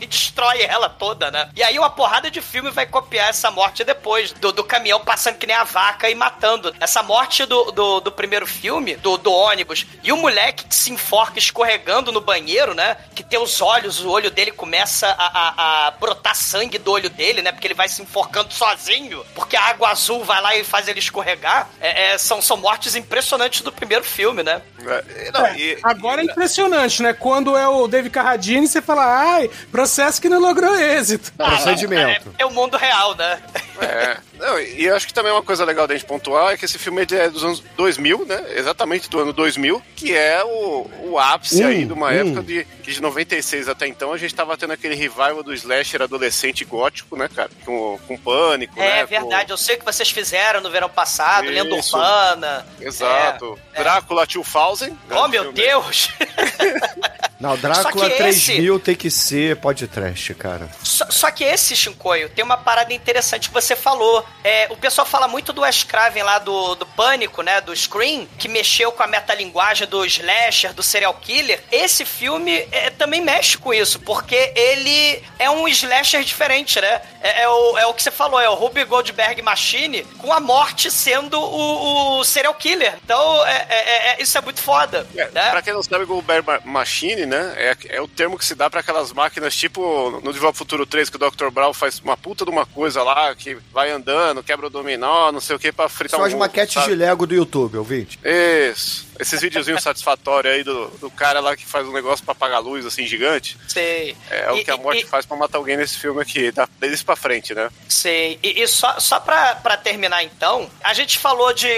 e 0.00 0.06
destrói 0.06 0.62
ela 0.62 0.88
toda, 0.88 1.30
né? 1.30 1.50
E 1.54 1.62
aí 1.62 1.78
uma 1.78 1.90
porrada 1.90 2.30
de 2.30 2.40
filme 2.40 2.70
vai 2.70 2.86
copiar 2.86 3.28
essa 3.28 3.50
morte 3.50 3.84
depois, 3.84 4.32
do, 4.32 4.52
do 4.52 4.64
caminhão 4.64 5.00
passando 5.00 5.38
que 5.38 5.46
nem 5.46 5.56
a 5.56 5.64
vaca 5.64 6.10
e 6.10 6.14
matando. 6.14 6.74
Essa 6.80 7.02
morte 7.02 7.44
do, 7.46 7.70
do, 7.72 8.00
do 8.00 8.12
primeiro 8.12 8.46
filme, 8.46 8.96
do, 8.96 9.16
do 9.16 9.32
ônibus, 9.32 9.86
e 10.02 10.12
o 10.12 10.16
moleque 10.16 10.57
que 10.64 10.74
se 10.74 10.92
enforca 10.92 11.38
escorregando 11.38 12.10
no 12.12 12.20
banheiro, 12.20 12.74
né? 12.74 12.96
Que 13.14 13.22
tem 13.22 13.38
os 13.38 13.60
olhos, 13.60 14.00
o 14.04 14.10
olho 14.10 14.30
dele 14.30 14.50
começa 14.50 15.08
a, 15.18 15.26
a, 15.26 15.86
a 15.86 15.90
brotar 15.92 16.34
sangue 16.34 16.78
do 16.78 16.90
olho 16.92 17.10
dele, 17.10 17.42
né? 17.42 17.52
Porque 17.52 17.66
ele 17.66 17.74
vai 17.74 17.88
se 17.88 18.02
enforcando 18.02 18.52
sozinho, 18.52 19.24
porque 19.34 19.56
a 19.56 19.62
água 19.62 19.90
azul 19.90 20.24
vai 20.24 20.40
lá 20.40 20.56
e 20.56 20.64
faz 20.64 20.88
ele 20.88 20.98
escorregar. 20.98 21.68
É, 21.80 22.12
é, 22.12 22.18
são, 22.18 22.40
são 22.42 22.56
mortes 22.56 22.94
impressionantes 22.94 23.60
do 23.62 23.72
primeiro 23.72 24.04
filme, 24.04 24.42
né? 24.42 24.62
É, 24.80 25.30
não, 25.32 25.46
e- 25.54 25.78
Agora 25.82 26.20
é 26.20 26.24
e- 26.24 26.28
impressionante, 26.28 27.02
né? 27.02 27.12
Quando 27.12 27.56
é 27.56 27.66
o 27.68 27.86
David 27.88 28.12
Carradine, 28.12 28.66
você 28.66 28.80
fala, 28.82 29.04
ai, 29.34 29.50
processo 29.70 30.20
que 30.20 30.28
não 30.28 30.38
logrou 30.40 30.74
êxito. 30.76 31.32
Procedimento. 31.32 32.34
É, 32.38 32.42
é 32.42 32.46
o 32.46 32.50
mundo 32.50 32.76
real, 32.76 33.14
né? 33.14 33.40
É. 33.80 34.16
Não, 34.38 34.58
e 34.60 34.84
eu 34.84 34.94
acho 34.96 35.06
que 35.06 35.12
também 35.14 35.32
uma 35.32 35.42
coisa 35.42 35.64
legal 35.64 35.86
da 35.86 35.94
gente 35.94 36.06
pontuar 36.06 36.52
é 36.52 36.56
que 36.56 36.64
esse 36.64 36.78
filme 36.78 37.02
é 37.10 37.28
dos 37.28 37.44
anos 37.44 37.60
2000, 37.76 38.24
né? 38.24 38.44
Exatamente 38.54 39.08
do 39.10 39.18
ano 39.18 39.32
2000, 39.32 39.82
que 39.96 40.14
é 40.14 40.42
o, 40.44 40.88
o 41.10 41.18
ápice 41.18 41.62
Hum, 41.64 41.66
aí 41.68 41.84
de 41.84 41.92
uma 41.92 42.06
hum. 42.06 42.10
época 42.10 42.42
de, 42.42 42.64
que 42.82 42.92
de 42.92 43.02
96 43.02 43.68
até 43.68 43.86
então 43.86 44.12
a 44.12 44.18
gente 44.18 44.34
tava 44.34 44.56
tendo 44.56 44.72
aquele 44.72 44.94
revival 44.94 45.42
do 45.42 45.52
slasher 45.54 46.02
adolescente 46.02 46.64
gótico, 46.64 47.16
né, 47.16 47.28
cara? 47.34 47.50
Com, 47.64 47.98
com 48.06 48.16
pânico, 48.16 48.78
né? 48.78 49.00
É 49.00 49.02
com- 49.02 49.08
verdade, 49.08 49.50
eu 49.50 49.56
sei 49.58 49.74
o 49.76 49.78
que 49.80 49.84
vocês 49.84 50.10
fizeram 50.10 50.60
no 50.60 50.70
verão 50.70 50.88
passado, 50.88 51.48
Lenda 51.48 51.76
Isso. 51.76 51.96
Urbana. 51.96 52.66
Exato. 52.80 53.58
É, 53.74 53.80
é. 53.80 53.82
Drácula 53.82 54.24
2000. 54.26 54.96
Oh, 55.10 55.14
né, 55.14 55.28
meu 55.28 55.42
filme. 55.42 55.52
Deus! 55.56 56.08
Não, 57.40 57.56
Drácula 57.56 57.82
Só 58.08 58.10
que 58.16 58.22
esse- 58.24 58.46
3000 58.46 58.80
tem 58.80 58.96
que 58.96 59.10
ser 59.10 59.56
podcast, 59.56 60.34
cara. 60.34 60.68
Só, 60.82 61.06
só 61.08 61.30
que 61.30 61.44
esse, 61.44 61.76
Shinkoio, 61.76 62.28
tem 62.28 62.44
uma 62.44 62.56
parada 62.56 62.92
interessante 62.92 63.48
que 63.48 63.54
você 63.54 63.76
falou. 63.76 64.24
É, 64.44 64.66
o 64.70 64.76
pessoal 64.76 65.06
fala 65.06 65.26
muito 65.28 65.52
do 65.52 65.62
Wes 65.62 65.82
Craven 65.82 66.22
lá 66.22 66.38
do, 66.38 66.74
do 66.76 66.86
Pânico, 66.86 67.42
né? 67.42 67.60
Do 67.60 67.74
Scream, 67.74 68.26
que 68.38 68.48
mexeu 68.48 68.92
com 68.92 69.02
a 69.02 69.06
metalinguagem 69.06 69.86
do 69.86 70.04
slasher, 70.06 70.72
do 70.72 70.82
serial 70.82 71.14
killer. 71.14 71.62
Esse 71.70 72.04
filme 72.04 72.66
é, 72.70 72.90
também 72.90 73.20
mexe 73.20 73.58
com 73.58 73.74
isso, 73.74 73.98
porque 74.00 74.52
ele 74.54 75.22
é 75.38 75.50
um 75.50 75.66
slasher 75.68 76.22
diferente, 76.22 76.80
né? 76.80 77.02
É, 77.20 77.42
é 77.42 77.48
o, 77.48 77.78
é 77.78 77.86
o 77.86 77.94
que 77.94 78.02
você 78.02 78.10
falou, 78.10 78.40
é 78.40 78.48
o 78.48 78.54
Ruby 78.54 78.84
Goldberg 78.84 79.42
Machine 79.42 80.04
com 80.18 80.32
a 80.32 80.40
morte 80.40 80.90
sendo 80.90 81.38
o, 81.40 82.18
o 82.20 82.24
serial 82.24 82.54
killer. 82.54 82.94
Então, 83.04 83.44
é, 83.46 83.66
é- 83.68 84.08
é- 84.10 84.22
isso 84.22 84.36
é 84.38 84.40
muito 84.40 84.60
foda, 84.60 85.06
É, 85.16 85.28
né? 85.30 85.50
Pra 85.50 85.62
quem 85.62 85.72
não 85.72 85.82
sabe, 85.82 86.04
Goldberg 86.04 86.46
Ma- 86.46 86.60
Machine, 86.64 87.26
né? 87.26 87.54
É, 87.56 87.76
é 87.96 88.00
o 88.00 88.08
termo 88.08 88.38
que 88.38 88.44
se 88.44 88.54
dá 88.54 88.70
pra 88.70 88.80
aquelas 88.80 89.12
máquinas, 89.12 89.54
tipo 89.54 90.20
no 90.22 90.38
ao 90.46 90.52
Futuro 90.54 90.86
3, 90.86 91.10
que 91.10 91.16
o 91.16 91.18
Dr. 91.30 91.50
Brown 91.50 91.74
faz 91.74 91.98
uma 91.98 92.16
puta 92.16 92.44
de 92.44 92.50
uma 92.50 92.64
coisa 92.64 93.02
lá, 93.02 93.34
que 93.34 93.54
vai 93.72 93.90
andando, 93.90 94.17
quebra 94.44 94.66
o 94.66 94.70
dominó, 94.70 95.32
não 95.32 95.40
sei 95.40 95.56
o 95.56 95.58
que, 95.58 95.72
pra 95.72 95.88
fritar 95.88 96.20
um 96.20 96.24
as 96.24 96.34
maquetes 96.34 96.74
sabe? 96.74 96.88
de 96.88 96.94
Lego 96.94 97.26
do 97.26 97.34
YouTube, 97.34 97.78
ouvinte. 97.78 98.18
Isso. 98.24 99.07
Esses 99.18 99.40
videozinhos 99.40 99.82
satisfatórios 99.82 100.54
aí 100.54 100.62
do, 100.62 100.86
do 100.98 101.10
cara 101.10 101.40
lá 101.40 101.56
que 101.56 101.66
faz 101.66 101.86
um 101.86 101.92
negócio 101.92 102.24
pra 102.24 102.32
apagar 102.32 102.58
a 102.58 102.60
luz, 102.60 102.86
assim, 102.86 103.06
gigante. 103.06 103.56
Sei. 103.68 104.16
É, 104.30 104.50
o 104.52 104.56
E- 104.56 104.64
que 104.64 104.70
a 104.70 104.76
morte 104.76 105.02
e- 105.02 105.06
faz 105.06 105.26
pra 105.26 105.36
matar 105.36 105.58
alguém 105.58 105.76
nesse 105.76 105.98
filme 105.98 106.20
aqui, 106.22 106.50
da, 106.52 106.68
deles 106.78 107.02
pra 107.02 107.16
frente, 107.16 107.54
né? 107.54 107.70
Sei. 107.88 108.38
E, 108.42 108.62
e 108.62 108.66
só, 108.68 108.98
só 109.00 109.18
pra, 109.20 109.56
pra 109.56 109.76
terminar 109.76 110.22
então, 110.22 110.70
a 110.82 110.94
gente 110.94 111.18
falou 111.18 111.52
de 111.52 111.68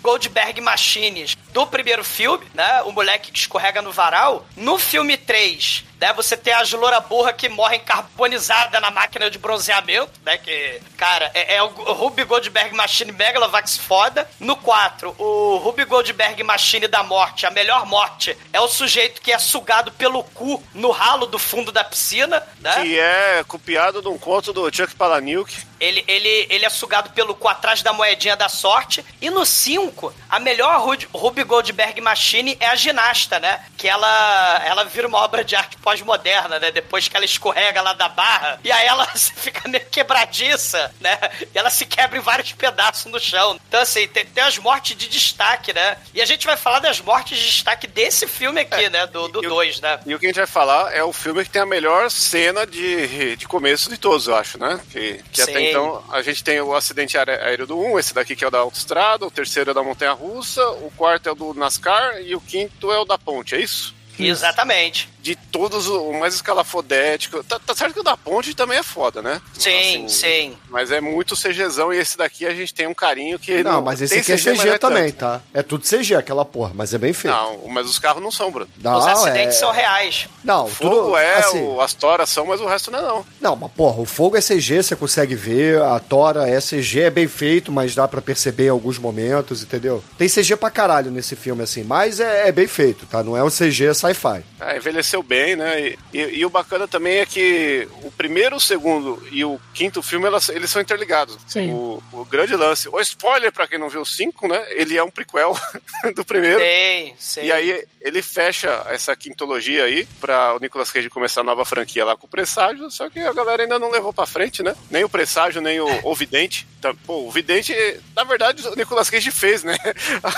Goldberg 0.00 0.60
Machines 0.60 1.36
do 1.52 1.66
primeiro 1.66 2.04
filme, 2.04 2.44
né? 2.54 2.82
O 2.82 2.92
moleque 2.92 3.30
que 3.32 3.38
escorrega 3.38 3.80
no 3.82 3.92
varal. 3.92 4.46
No 4.56 4.78
filme 4.78 5.16
3, 5.16 5.84
né? 6.00 6.12
Você 6.14 6.36
tem 6.36 6.52
as 6.52 6.70
loura 6.72 7.00
burra 7.00 7.32
que 7.32 7.48
morrem 7.48 7.80
carbonizada 7.80 8.80
na 8.80 8.90
máquina 8.90 9.30
de 9.30 9.38
bronzeamento, 9.38 10.10
né? 10.24 10.36
Que, 10.38 10.80
cara, 10.96 11.30
é, 11.34 11.56
é 11.56 11.62
o 11.62 11.68
Ruby 11.68 12.24
Goldberg 12.24 12.74
Machine 12.74 13.12
Megalovax 13.12 13.76
foda. 13.76 14.28
No 14.40 14.56
4, 14.56 15.14
o 15.18 15.56
Ruby 15.58 15.84
Goldberg 15.84 16.42
Machine 16.42 16.83
da 16.88 17.02
morte, 17.02 17.46
a 17.46 17.50
melhor 17.50 17.86
morte, 17.86 18.36
é 18.52 18.60
o 18.60 18.68
sujeito 18.68 19.20
que 19.20 19.32
é 19.32 19.38
sugado 19.38 19.92
pelo 19.92 20.22
cu 20.22 20.62
no 20.74 20.90
ralo 20.90 21.26
do 21.26 21.38
fundo 21.38 21.72
da 21.72 21.84
piscina, 21.84 22.42
né? 22.60 22.82
Que 22.82 22.98
é 22.98 23.44
copiado 23.46 24.00
de 24.00 24.08
um 24.08 24.18
conto 24.18 24.52
do 24.52 24.74
Chuck 24.74 24.94
Palahniuk. 24.94 25.54
Ele, 25.80 26.04
ele, 26.08 26.46
ele 26.48 26.64
é 26.64 26.70
sugado 26.70 27.10
pelo 27.10 27.34
cu 27.34 27.48
atrás 27.48 27.82
da 27.82 27.92
moedinha 27.92 28.36
da 28.36 28.48
sorte. 28.48 29.04
E 29.20 29.28
no 29.28 29.44
5, 29.44 30.14
a 30.30 30.38
melhor 30.38 30.80
Ruby, 30.80 31.08
Ruby 31.12 31.44
Goldberg 31.44 32.00
Machine 32.00 32.56
é 32.58 32.66
a 32.66 32.74
ginasta, 32.74 33.38
né? 33.38 33.64
Que 33.76 33.88
ela, 33.88 34.62
ela 34.64 34.84
vira 34.84 35.06
uma 35.06 35.18
obra 35.18 35.44
de 35.44 35.54
arte 35.54 35.76
pós-moderna, 35.78 36.58
né? 36.58 36.70
Depois 36.70 37.06
que 37.08 37.16
ela 37.16 37.24
escorrega 37.24 37.82
lá 37.82 37.92
da 37.92 38.08
barra. 38.08 38.58
E 38.64 38.72
aí 38.72 38.86
ela 38.86 39.06
fica 39.14 39.68
meio 39.68 39.84
quebradiça, 39.86 40.94
né? 41.00 41.18
E 41.54 41.58
ela 41.58 41.70
se 41.70 41.84
quebra 41.84 42.18
em 42.18 42.22
vários 42.22 42.52
pedaços 42.52 43.10
no 43.10 43.20
chão. 43.20 43.58
Então, 43.68 43.80
assim, 43.80 44.06
tem, 44.08 44.24
tem 44.24 44.44
as 44.44 44.58
mortes 44.58 44.96
de 44.96 45.08
destaque, 45.08 45.72
né? 45.72 45.98
E 46.14 46.22
a 46.22 46.26
gente 46.26 46.46
vai 46.46 46.56
falar 46.56 46.73
das 46.78 47.00
mortes 47.00 47.38
de 47.38 47.44
destaque 47.46 47.86
desse 47.86 48.26
filme 48.26 48.60
aqui, 48.60 48.88
né? 48.88 49.06
Do 49.06 49.28
2, 49.28 49.44
e 49.44 49.46
o- 49.46 49.50
dois, 49.50 49.80
né? 49.80 50.00
E 50.06 50.14
o 50.14 50.18
que 50.18 50.26
a 50.26 50.28
gente 50.28 50.36
vai 50.36 50.46
falar 50.46 50.92
é 50.94 51.02
o 51.02 51.12
filme 51.12 51.44
que 51.44 51.50
tem 51.50 51.62
a 51.62 51.66
melhor 51.66 52.10
cena 52.10 52.66
de, 52.66 53.36
de 53.36 53.46
começo 53.48 53.88
de 53.90 53.96
todos, 53.98 54.26
eu 54.28 54.36
acho, 54.36 54.58
né? 54.58 54.80
Que, 54.90 55.20
que 55.32 55.40
até 55.42 55.52
então 55.70 56.04
a 56.10 56.22
gente 56.22 56.42
tem 56.44 56.60
o 56.60 56.74
acidente 56.74 57.16
aé- 57.18 57.42
aéreo 57.42 57.66
do 57.66 57.78
1, 57.78 57.98
esse 57.98 58.14
daqui 58.14 58.34
que 58.36 58.44
é 58.44 58.48
o 58.48 58.50
da 58.50 58.58
autoestrada, 58.58 59.26
o 59.26 59.30
terceiro 59.30 59.70
é 59.70 59.74
da 59.74 59.82
montanha 59.82 60.12
russa, 60.12 60.66
o 60.70 60.90
quarto 60.96 61.28
é 61.28 61.32
o 61.32 61.34
do 61.34 61.54
NASCAR 61.54 62.20
e 62.22 62.34
o 62.34 62.40
quinto 62.40 62.90
é 62.92 62.98
o 62.98 63.04
da 63.04 63.16
ponte, 63.18 63.54
é 63.54 63.60
isso? 63.60 63.94
Exatamente. 64.18 65.08
De 65.24 65.34
todos 65.34 65.88
o 65.88 66.12
mais 66.12 66.34
escalafodético. 66.34 67.42
Tá, 67.44 67.58
tá 67.58 67.74
certo 67.74 67.94
que 67.94 68.00
o 68.00 68.02
da 68.02 68.14
ponte 68.14 68.54
também 68.54 68.76
é 68.78 68.82
foda, 68.82 69.22
né? 69.22 69.40
Sim, 69.58 70.04
Assim, 70.04 70.08
sim. 70.08 70.56
Mas 70.68 70.90
é 70.90 71.00
muito 71.00 71.34
CGzão 71.34 71.92
e 71.92 71.96
esse 71.98 72.18
daqui 72.18 72.44
a 72.44 72.54
gente 72.54 72.74
tem 72.74 72.86
um 72.86 72.92
carinho 72.92 73.38
que. 73.38 73.62
Não, 73.62 73.80
mas 73.80 74.02
esse 74.02 74.18
aqui 74.18 74.32
é 74.32 74.34
mas 74.34 74.60
CG 74.60 74.70
não 74.72 74.78
também, 74.78 75.04
tanto. 75.10 75.16
tá? 75.18 75.40
É 75.54 75.62
tudo 75.62 75.82
CG 75.84 76.14
aquela 76.14 76.44
porra, 76.44 76.72
mas 76.74 76.92
é 76.92 76.98
bem 76.98 77.14
feito. 77.14 77.32
Não, 77.34 77.66
mas 77.68 77.88
os 77.88 77.98
carros 77.98 78.22
não 78.22 78.30
são, 78.30 78.50
Bruno. 78.50 78.68
Não, 78.82 78.98
Os 78.98 79.06
acidentes 79.06 79.56
é... 79.56 79.60
são 79.60 79.72
reais. 79.72 80.28
Não, 80.44 80.66
O 80.66 80.68
fogo 80.68 80.94
tudo, 81.04 81.16
é, 81.16 81.36
assim, 81.38 81.62
o, 81.62 81.80
as 81.80 81.94
toras 81.94 82.28
são, 82.28 82.44
mas 82.44 82.60
o 82.60 82.66
resto 82.66 82.90
não 82.90 82.98
é 82.98 83.02
não. 83.02 83.26
Não, 83.40 83.56
mas 83.56 83.72
porra, 83.72 84.02
o 84.02 84.04
fogo 84.04 84.36
é 84.36 84.40
CG, 84.42 84.82
você 84.82 84.94
consegue 84.94 85.34
ver, 85.34 85.80
a 85.80 85.98
Tora 85.98 86.46
é 86.46 86.60
CG, 86.60 87.00
é 87.00 87.10
bem 87.10 87.26
feito, 87.26 87.72
mas 87.72 87.94
dá 87.94 88.06
pra 88.06 88.20
perceber 88.20 88.66
em 88.66 88.70
alguns 88.70 88.98
momentos, 88.98 89.62
entendeu? 89.62 90.04
Tem 90.18 90.28
CG 90.28 90.54
pra 90.56 90.70
caralho 90.70 91.10
nesse 91.10 91.34
filme, 91.34 91.62
assim, 91.62 91.82
mas 91.82 92.20
é, 92.20 92.48
é 92.48 92.52
bem 92.52 92.66
feito, 92.66 93.06
tá? 93.06 93.22
Não 93.22 93.34
é 93.36 93.42
um 93.42 93.48
CG 93.48 93.94
sci-fi. 93.94 94.44
É, 94.60 94.76
envelheceu 94.76 95.13
bem, 95.22 95.56
né? 95.56 95.80
E, 95.80 95.98
e- 96.12 96.38
e 96.38 96.46
o 96.46 96.50
bacana 96.50 96.86
também 96.88 97.18
é 97.18 97.26
que 97.26 97.88
o 98.02 98.10
primeiro, 98.10 98.56
o 98.56 98.60
segundo 98.60 99.22
e 99.30 99.44
o 99.44 99.60
quinto 99.72 100.02
filme, 100.02 100.26
elas- 100.26 100.48
eles 100.48 100.70
são 100.70 100.80
interligados. 100.82 101.38
Sim. 101.46 101.70
O, 101.72 102.02
o 102.12 102.24
grande 102.24 102.54
lance. 102.56 102.88
O 102.88 103.00
spoiler, 103.00 103.52
pra 103.52 103.66
quem 103.68 103.78
não 103.78 103.88
viu 103.88 104.00
o 104.02 104.06
5, 104.06 104.48
né? 104.48 104.64
Ele 104.70 104.96
é 104.96 105.02
um 105.02 105.10
prequel 105.10 105.56
do 106.14 106.24
primeiro. 106.24 106.58
Sim, 106.60 107.14
sim. 107.18 107.40
E 107.44 107.52
aí 107.52 107.84
ele 108.00 108.20
fecha 108.22 108.84
essa 108.90 109.14
quintologia 109.16 109.84
aí 109.84 110.06
pra 110.20 110.54
o 110.54 110.58
Nicolas 110.58 110.90
Cage 110.90 111.08
começar 111.08 111.40
a 111.40 111.44
nova 111.44 111.64
franquia 111.64 112.04
lá 112.04 112.16
com 112.16 112.26
o 112.26 112.30
Presságio, 112.30 112.90
só 112.90 113.08
que 113.08 113.18
a 113.20 113.32
galera 113.32 113.62
ainda 113.62 113.78
não 113.78 113.90
levou 113.90 114.12
pra 114.12 114.26
frente, 114.26 114.62
né? 114.62 114.74
Nem 114.90 115.04
o 115.04 115.08
Presságio, 115.08 115.60
nem 115.62 115.80
o, 115.80 115.86
o 116.06 116.14
Vidente. 116.14 116.66
Tá- 116.80 116.94
Pô, 117.06 117.26
o 117.26 117.30
Vidente, 117.30 117.74
na 118.14 118.24
verdade, 118.24 118.66
o 118.68 118.74
Nicolas 118.76 119.08
Cage 119.08 119.30
fez, 119.30 119.64
né? 119.64 119.76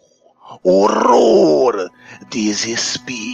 horror, 0.62 1.90
desespero. 2.28 3.24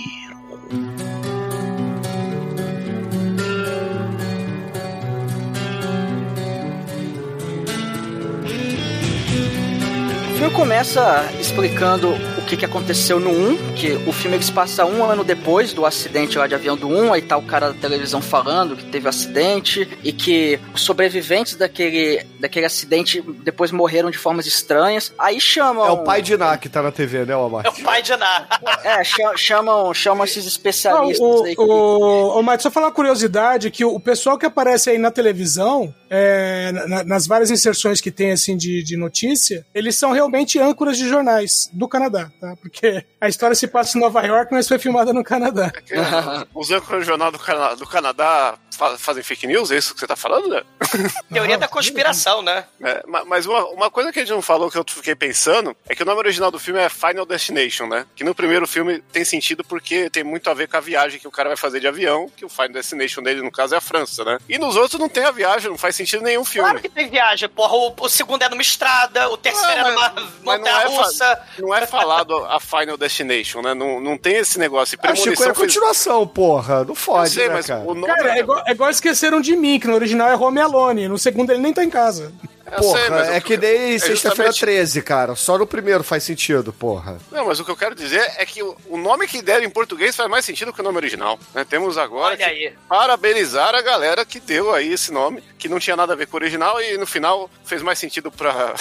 O 10.29 10.33
filme 10.37 10.55
começa 10.55 11.29
explicando 11.41 12.15
o 12.41 12.45
que, 12.47 12.57
que 12.57 12.65
aconteceu 12.65 13.21
no 13.21 13.31
1, 13.31 13.75
que 13.75 13.93
o 14.07 14.13
filme 14.13 14.37
eles 14.37 14.51
passa 14.51 14.85
um 14.85 15.05
ano 15.05 15.23
depois 15.23 15.73
do 15.73 15.85
acidente 15.87 16.37
lá 16.39 16.47
de 16.47 16.55
avião 16.55 16.77
do 16.77 16.89
1, 16.89 17.13
aí 17.13 17.23
tá 17.23 17.37
o 17.37 17.43
cara 17.43 17.69
da 17.73 17.75
televisão 17.79 18.21
falando 18.21 18.77
que 18.77 18.85
teve 18.85 19.09
acidente 19.09 19.89
e 20.03 20.13
que 20.13 20.59
os 20.75 20.83
sobreviventes 20.83 21.55
daquele, 21.57 22.25
daquele 22.41 22.67
acidente 22.67 23.23
depois 23.45 23.71
morreram 23.71 24.11
de 24.11 24.19
formas 24.19 24.47
estranhas. 24.47 25.13
Aí 25.19 25.41
chamam. 25.41 25.87
É 25.87 25.91
o 25.91 25.99
pai 26.05 26.23
de 26.23 26.37
Ná 26.37 26.57
que 26.57 26.69
tá 26.69 26.83
na 26.83 26.91
TV, 26.91 27.25
né, 27.25 27.37
Omar? 27.37 27.65
É 27.67 27.69
o 27.69 27.83
pai 27.83 28.03
de 28.03 28.17
Ná. 28.17 28.47
É, 28.83 29.05
cha- 29.05 29.37
chamam, 29.37 29.93
chamam 29.95 30.25
esses 30.25 30.47
especialistas 30.47 31.21
o, 31.27 31.45
aí. 31.45 31.55
que- 31.55 31.61
o, 31.63 32.39
o, 32.39 32.43
Mike, 32.43 32.63
só 32.63 32.71
falar 32.71 32.87
uma 32.87 32.93
curiosidade, 32.93 33.71
que 33.71 33.85
o, 33.85 33.95
o 33.95 34.01
pessoal 34.01 34.37
que 34.39 34.47
aparece 34.47 34.91
aí 34.91 34.99
na 34.99 35.11
televisão, 35.11 35.95
é, 36.09 36.73
na- 36.73 37.05
nas 37.05 37.27
várias 37.27 37.51
inserções 37.51 38.01
que 38.01 38.11
tem, 38.11 38.33
assim, 38.33 38.57
de, 38.57 38.83
de 38.83 38.97
notícia, 38.97 39.65
eles 39.75 39.97
são 39.97 40.13
realmente 40.13 40.59
âncoras 40.59 40.97
de 40.97 41.09
jornais 41.09 41.69
do 41.73 41.87
Canadá, 41.87 42.31
tá? 42.41 42.57
Porque 42.61 43.05
a 43.21 43.29
história 43.29 43.55
se 43.55 43.67
passa 43.69 43.97
em 43.97 44.01
Nova 44.01 44.23
York, 44.25 44.53
mas 44.53 44.67
foi 44.67 44.79
filmada 44.79 45.13
no 45.13 45.23
Canadá. 45.23 45.71
Os 46.55 46.71
âncoras 46.71 47.03
do 47.03 47.07
jornal 47.07 47.31
do, 47.31 47.39
Cana- 47.39 47.75
do 47.77 47.87
Canadá 47.87 48.59
fa- 48.77 48.97
fazem 48.99 49.23
fake 49.23 49.47
news? 49.47 49.71
É 49.71 49.77
isso 49.77 49.95
que 49.95 50.01
você 50.01 50.07
tá 50.07 50.17
falando, 50.17 50.49
né? 50.49 50.63
Teoria 51.33 51.59
da 51.59 51.69
conspiração, 51.69 52.43
né? 52.43 52.65
É, 52.83 53.03
ma- 53.07 53.25
mas 53.25 53.47
uma, 53.47 53.65
uma 53.69 53.91
coisa 53.91 54.13
que 54.13 54.19
a 54.19 54.23
gente 54.23 54.33
não 54.35 54.43
falou 54.43 54.71
que 54.71 54.79
eu 54.79 54.85
fiquei 54.89 55.15
pensando 55.15 55.77
é 55.89 55.95
que 55.95 56.03
o 56.03 56.07
nome 56.07 56.19
original 56.19 56.51
do 56.51 56.59
filme 56.59 56.81
é 56.81 56.89
Final 56.89 57.27
Destination, 57.27 57.87
né? 57.87 58.07
Que 58.17 58.25
no 58.25 58.35
primeiro 58.35 58.67
filme 58.67 59.01
tem 59.13 59.25
sentido 59.25 59.63
porque 59.65 60.09
tem 60.11 60.25
muito 60.25 60.49
a 60.51 60.55
ver 60.55 60.69
com 60.69 60.77
a 60.77 60.81
viagem 60.81 61.21
que 61.21 61.29
o 61.29 61.31
cara 61.31 61.49
vai 61.51 61.57
fazer 61.57 61.81
de 61.81 61.87
avião, 61.89 62.31
que 62.37 62.45
o 62.45 62.49
Final 62.49 62.71
Destination 62.71 63.23
dele, 63.23 63.43
no 63.43 63.51
caso, 63.53 63.75
é 63.75 63.79
a 63.79 63.81
França, 63.81 64.25
né? 64.25 64.39
E 64.49 64.59
nos 64.59 64.77
outros 64.77 65.01
não 65.01 65.09
tem 65.09 65.25
a 65.25 65.31
viagem, 65.31 65.71
não 65.71 65.79
faz 65.79 65.95
sentido 65.97 66.23
nenhum 66.23 66.45
filme. 66.45 66.69
Claro 66.69 66.83
que 66.83 66.89
tem 66.89 67.09
viagem, 67.09 67.49
porra. 67.49 67.75
O, 67.75 67.95
o 68.01 68.09
segundo 68.09 68.43
é 68.43 68.49
numa 68.49 68.63
estrada, 68.63 69.29
o 69.31 69.37
terceiro 69.37 69.73
é 69.81 69.91
numa 69.91 70.11
mas 70.11 70.25
não 70.45 70.53
é, 70.53 70.59
montanha-russa. 70.59 71.37
fa- 71.37 71.47
não 71.59 71.75
é 71.75 71.87
falado 71.87 72.30
a 72.37 72.59
Final 72.61 72.97
Destination, 72.97 73.63
né? 73.63 73.75
Não, 73.75 74.01
não 74.01 74.17
tem 74.17 74.37
esse 74.37 74.59
negócio. 74.59 74.97
E 74.97 75.07
Ah, 75.07 75.15
Chico, 75.15 75.43
é 75.43 75.53
continuação, 75.53 76.27
porra. 76.27 76.85
Não 76.85 76.95
fode, 76.95 77.31
sei, 77.31 77.49
né, 77.49 77.55
mas 77.55 77.67
cara? 77.67 77.81
o 77.81 77.95
nome... 77.95 78.07
Cara, 78.07 78.37
é 78.37 78.41
igual, 78.41 78.63
é 78.67 78.73
igual 78.73 78.91
esqueceram 78.91 79.41
de 79.41 79.57
mim, 79.57 79.79
que 79.79 79.87
no 79.87 79.95
original 79.95 80.29
é 80.29 80.37
Home 80.37 80.61
Alone, 80.61 81.09
no 81.09 81.19
segundo 81.19 81.51
ele 81.51 81.61
nem 81.61 81.73
tá 81.73 81.85
em 81.85 81.91
casa. 81.91 82.33
Sei, 82.71 82.79
Porra, 82.79 83.17
o 83.17 83.21
é 83.33 83.41
que 83.41 83.57
nem 83.57 83.95
é 83.95 83.99
sexta-feira 83.99 84.51
justamente- 84.53 84.61
13, 84.61 85.03
cara. 85.03 85.35
Só 85.35 85.59
no 85.59 85.67
primeiro 85.67 86.05
faz 86.05 86.23
sentido, 86.25 86.73
porra. 86.73 87.19
Não, 87.33 87.47
mas 87.47 87.59
o 87.61 87.65
que 87.65 87.71
eu 87.71 87.77
quero 87.77 87.95
dizer 87.95 88.21
é 88.37 88.47
que 88.47 88.63
o 88.63 88.97
nome 88.97 89.27
que 89.27 89.43
deram 89.43 89.65
em 89.65 89.71
português 89.71 90.15
faz 90.17 90.29
mais 90.31 90.45
sentido 90.45 90.73
que 90.73 90.81
o 90.81 90.85
nome 90.85 90.97
original. 90.99 91.39
né? 91.55 91.65
Temos 91.69 91.99
agora 91.99 92.29
Olha 92.29 92.37
que 92.37 92.43
aí. 92.45 92.73
parabenizar 92.89 93.75
a 93.75 93.83
galera 93.83 94.25
que 94.25 94.39
deu 94.39 94.73
aí 94.75 94.93
esse 94.93 95.13
nome, 95.13 95.43
que 95.59 95.69
não 95.69 95.79
tinha 95.79 95.97
nada 95.97 96.13
a 96.13 96.17
ver 96.17 96.27
com 96.27 96.37
o 96.37 96.41
original 96.41 96.81
e 96.81 96.97
no 96.97 97.07
final 97.07 97.51
fez 97.65 97.83
mais 97.83 97.99
sentido 97.99 98.31
pra. 98.31 98.75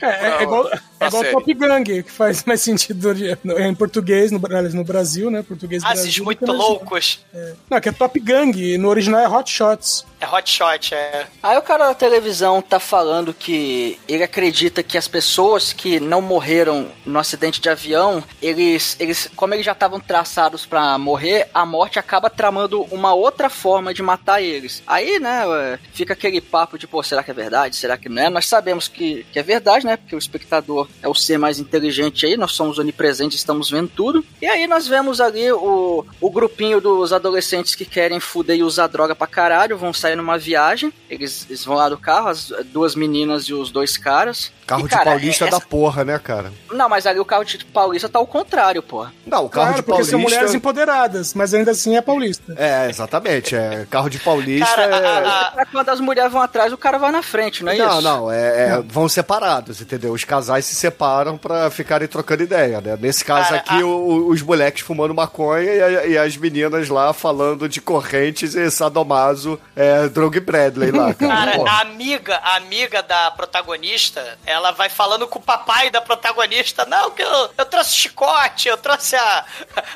É, 0.00 0.06
é, 0.06 0.36
é 0.38 0.42
igual, 0.42 0.66
é 0.68 0.80
pra 0.98 1.08
igual 1.08 1.22
série. 1.22 1.34
Top 1.34 1.54
Gang, 1.54 2.02
que 2.02 2.10
faz 2.12 2.44
mais 2.44 2.60
sentido 2.60 3.12
em 3.60 3.74
português, 3.74 4.30
no, 4.30 4.40
aliás, 4.44 4.74
no 4.74 4.84
Brasil, 4.84 5.30
né? 5.30 5.42
Português 5.42 5.82
Ah, 5.84 5.88
Brasil. 5.88 6.24
muito 6.24 6.38
que 6.40 6.46
no- 6.46 6.52
loucos. 6.52 7.24
Não, 7.70 7.80
que 7.80 7.88
é 7.88 7.92
Top 7.92 8.18
Gang, 8.20 8.78
no 8.78 8.88
original 8.88 9.20
é 9.20 9.28
Hot 9.28 9.50
Shots. 9.50 10.06
É 10.20 10.26
hot 10.26 10.50
shot, 10.50 10.92
é. 10.96 11.26
Aí 11.40 11.56
o 11.56 11.62
cara 11.62 11.86
da 11.86 11.94
televisão 11.94 12.60
tá 12.60 12.80
falando 12.80 13.27
que 13.34 13.98
ele 14.08 14.22
acredita 14.22 14.82
que 14.82 14.98
as 14.98 15.08
pessoas 15.08 15.72
que 15.72 16.00
não 16.00 16.20
morreram 16.20 16.88
no 17.04 17.18
acidente 17.18 17.60
de 17.60 17.68
avião, 17.68 18.22
eles, 18.40 18.96
eles 18.98 19.30
como 19.36 19.54
eles 19.54 19.64
já 19.64 19.72
estavam 19.72 20.00
traçados 20.00 20.66
pra 20.66 20.98
morrer, 20.98 21.48
a 21.52 21.64
morte 21.64 21.98
acaba 21.98 22.30
tramando 22.30 22.82
uma 22.90 23.14
outra 23.14 23.48
forma 23.48 23.92
de 23.92 24.02
matar 24.02 24.42
eles. 24.42 24.82
Aí, 24.86 25.18
né, 25.18 25.46
ué, 25.46 25.78
fica 25.92 26.12
aquele 26.12 26.40
papo 26.40 26.78
de, 26.78 26.86
pô, 26.86 27.02
será 27.02 27.22
que 27.22 27.30
é 27.30 27.34
verdade? 27.34 27.76
Será 27.76 27.96
que 27.96 28.08
não 28.08 28.22
é? 28.22 28.30
Nós 28.30 28.46
sabemos 28.46 28.88
que, 28.88 29.26
que 29.32 29.38
é 29.38 29.42
verdade, 29.42 29.86
né? 29.86 29.96
Porque 29.96 30.14
o 30.14 30.18
espectador 30.18 30.88
é 31.02 31.08
o 31.08 31.14
ser 31.14 31.38
mais 31.38 31.58
inteligente 31.58 32.26
aí, 32.26 32.36
nós 32.36 32.52
somos 32.52 32.78
onipresentes, 32.78 33.38
estamos 33.38 33.70
vendo 33.70 33.88
tudo. 33.88 34.24
E 34.40 34.46
aí 34.46 34.66
nós 34.66 34.86
vemos 34.86 35.20
ali 35.20 35.50
o, 35.52 36.04
o 36.20 36.30
grupinho 36.30 36.80
dos 36.80 37.12
adolescentes 37.12 37.74
que 37.74 37.84
querem 37.84 38.20
fuder 38.20 38.56
e 38.56 38.62
usar 38.62 38.86
droga 38.86 39.14
pra 39.14 39.26
caralho, 39.26 39.76
vão 39.76 39.92
sair 39.92 40.16
numa 40.16 40.38
viagem, 40.38 40.92
eles, 41.08 41.46
eles 41.48 41.64
vão 41.64 41.76
lá 41.76 41.88
do 41.88 41.98
carro, 41.98 42.28
as 42.28 42.52
duas 42.66 42.94
meninas 42.94 43.17
e 43.48 43.54
os 43.54 43.70
dois 43.70 43.96
caras. 43.96 44.52
Carro 44.68 44.82
E, 44.82 44.84
de 44.84 44.90
cara, 44.90 45.04
paulista 45.06 45.46
é- 45.46 45.50
da 45.50 45.58
porra, 45.60 46.04
né, 46.04 46.18
cara? 46.22 46.52
Não, 46.70 46.88
mas 46.90 47.06
ali 47.06 47.18
o 47.18 47.24
carro 47.24 47.42
de 47.42 47.64
paulista 47.64 48.06
tá 48.06 48.18
ao 48.18 48.26
contrário, 48.26 48.82
pô. 48.82 49.06
Não, 49.26 49.46
o 49.46 49.48
carro 49.48 49.66
Claro, 49.68 49.74
de 49.76 49.82
porque 49.82 49.90
paulista... 49.92 50.10
são 50.10 50.20
mulheres 50.20 50.52
empoderadas, 50.54 51.32
mas 51.32 51.54
ainda 51.54 51.70
assim 51.70 51.96
é 51.96 52.02
paulista. 52.02 52.54
É, 52.54 52.86
exatamente. 52.90 53.56
É, 53.56 53.86
carro 53.90 54.10
de 54.10 54.18
paulista 54.18 54.66
Cara, 54.66 54.82
é... 54.84 55.06
a- 55.26 55.52
a- 55.62 55.66
quando 55.66 55.88
as 55.88 56.00
mulheres 56.00 56.30
vão 56.30 56.42
atrás, 56.42 56.70
o 56.70 56.76
cara 56.76 56.98
vai 56.98 57.10
na 57.10 57.22
frente, 57.22 57.64
não 57.64 57.72
é 57.72 57.76
Não, 57.78 57.92
isso? 57.94 58.02
não, 58.02 58.30
é, 58.30 58.68
é- 58.68 58.82
vão 58.86 59.08
separados, 59.08 59.80
entendeu? 59.80 60.12
Os 60.12 60.24
casais 60.24 60.66
se 60.66 60.74
separam 60.74 61.38
pra 61.38 61.70
ficarem 61.70 62.06
trocando 62.06 62.42
ideia, 62.42 62.78
né? 62.82 62.98
Nesse 63.00 63.24
caso 63.24 63.44
Cara, 63.48 63.56
aqui, 63.56 63.80
a- 63.80 63.86
o- 63.86 64.28
os 64.28 64.42
moleques 64.42 64.82
fumando 64.82 65.14
maconha 65.14 65.62
e, 65.72 65.82
a- 65.82 66.06
e 66.08 66.18
as 66.18 66.36
meninas 66.36 66.90
lá 66.90 67.14
falando 67.14 67.66
de 67.70 67.80
correntes 67.80 68.54
e 68.54 68.70
sadomaso, 68.70 69.58
é, 69.74 70.08
Drug 70.08 70.38
Bradley 70.40 70.90
lá, 70.90 71.14
cara. 71.14 71.52
Cara, 71.52 71.70
a 71.70 71.80
amiga, 71.80 72.36
a 72.36 72.56
amiga 72.56 73.02
da 73.02 73.30
protagonista, 73.30 74.36
ela 74.44 74.57
vai 74.72 74.88
falando 74.88 75.26
com 75.26 75.38
o 75.38 75.42
papai 75.42 75.90
da 75.90 76.00
protagonista, 76.00 76.84
não, 76.84 77.10
que 77.10 77.22
eu, 77.22 77.50
eu 77.56 77.66
trouxe 77.66 77.94
chicote, 77.94 78.68
eu 78.68 78.76
trouxe 78.76 79.16
a, 79.16 79.44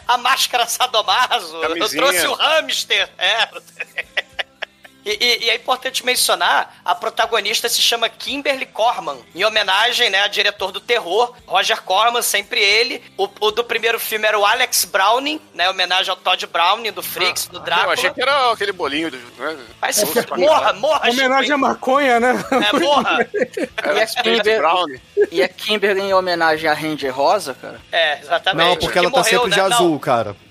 a 0.09 0.19
máscara 0.19 0.67
sadomaso, 0.67 1.57
eu 1.57 1.69
Camisinha. 1.75 2.03
trouxe 2.03 2.27
o 2.27 2.35
hamster. 2.35 3.11
É. 3.19 3.49
E, 5.05 5.11
e- 5.11 5.45
e 5.47 5.51
é 5.51 5.57
importante 5.57 6.05
mencionar, 6.07 6.77
a 6.85 6.95
protagonista 6.95 7.69
se 7.69 7.83
chama 7.83 8.09
Kimberly 8.09 8.67
Corman, 8.67 9.19
em 9.35 9.45
homenagem 9.45 10.09
né, 10.11 10.21
a 10.23 10.29
diretor 10.29 10.71
do 10.71 10.81
terror, 10.81 11.35
Roger 11.47 11.83
Corman, 11.83 12.23
sempre 12.23 12.61
ele. 12.61 13.03
O, 13.17 13.29
o 13.41 13.51
do 13.51 13.65
primeiro 13.65 13.99
filme 13.99 14.27
era 14.29 14.39
o 14.39 14.47
Alex 14.47 14.85
Browning, 14.85 15.41
né, 15.55 15.69
homenagem 15.69 16.11
ao 16.11 16.17
Todd 16.17 16.47
Browning, 16.47 16.93
do 16.93 17.03
Freaks, 17.03 17.47
do 17.49 17.57
Eu 17.57 17.63
Drácula. 17.63 17.95
achei 17.95 18.11
que 18.11 18.23
era 18.23 18.53
aquele 18.53 18.73
bolinho. 18.73 19.11
de- 19.11 19.17
Né? 19.17 19.57
Vai 19.81 19.93
se 19.93 20.05
morra, 20.37 20.73
morra, 20.75 21.11
Homenagem 21.11 21.53
à 21.53 21.59
maconha, 21.59 22.21
né? 22.21 22.33
É, 22.73 22.79
morra. 22.79 23.29
Era 23.83 23.99
E 23.99 24.03
a 24.03 24.07
Kimber- 24.07 24.59
Brown. 24.59 24.85
E 25.33 25.43
a 25.43 25.49
Kimberly 25.49 26.01
em 26.03 26.15
homenagem 26.15 26.69
à 26.71 26.75
Ranger 26.75 27.13
Rosa, 27.15 27.55
cara. 27.55 27.81
É, 27.91 28.21
exatamente. 28.21 28.67
Não, 28.69 28.77
porque 28.77 28.93
Que 28.93 28.99
ela 28.99 29.11
tá 29.11 29.17
morreu, 29.19 29.41
sempre 29.41 29.51
de 29.51 29.61
né? 29.61 29.69
Não, 29.69 29.77
azul, 29.77 29.99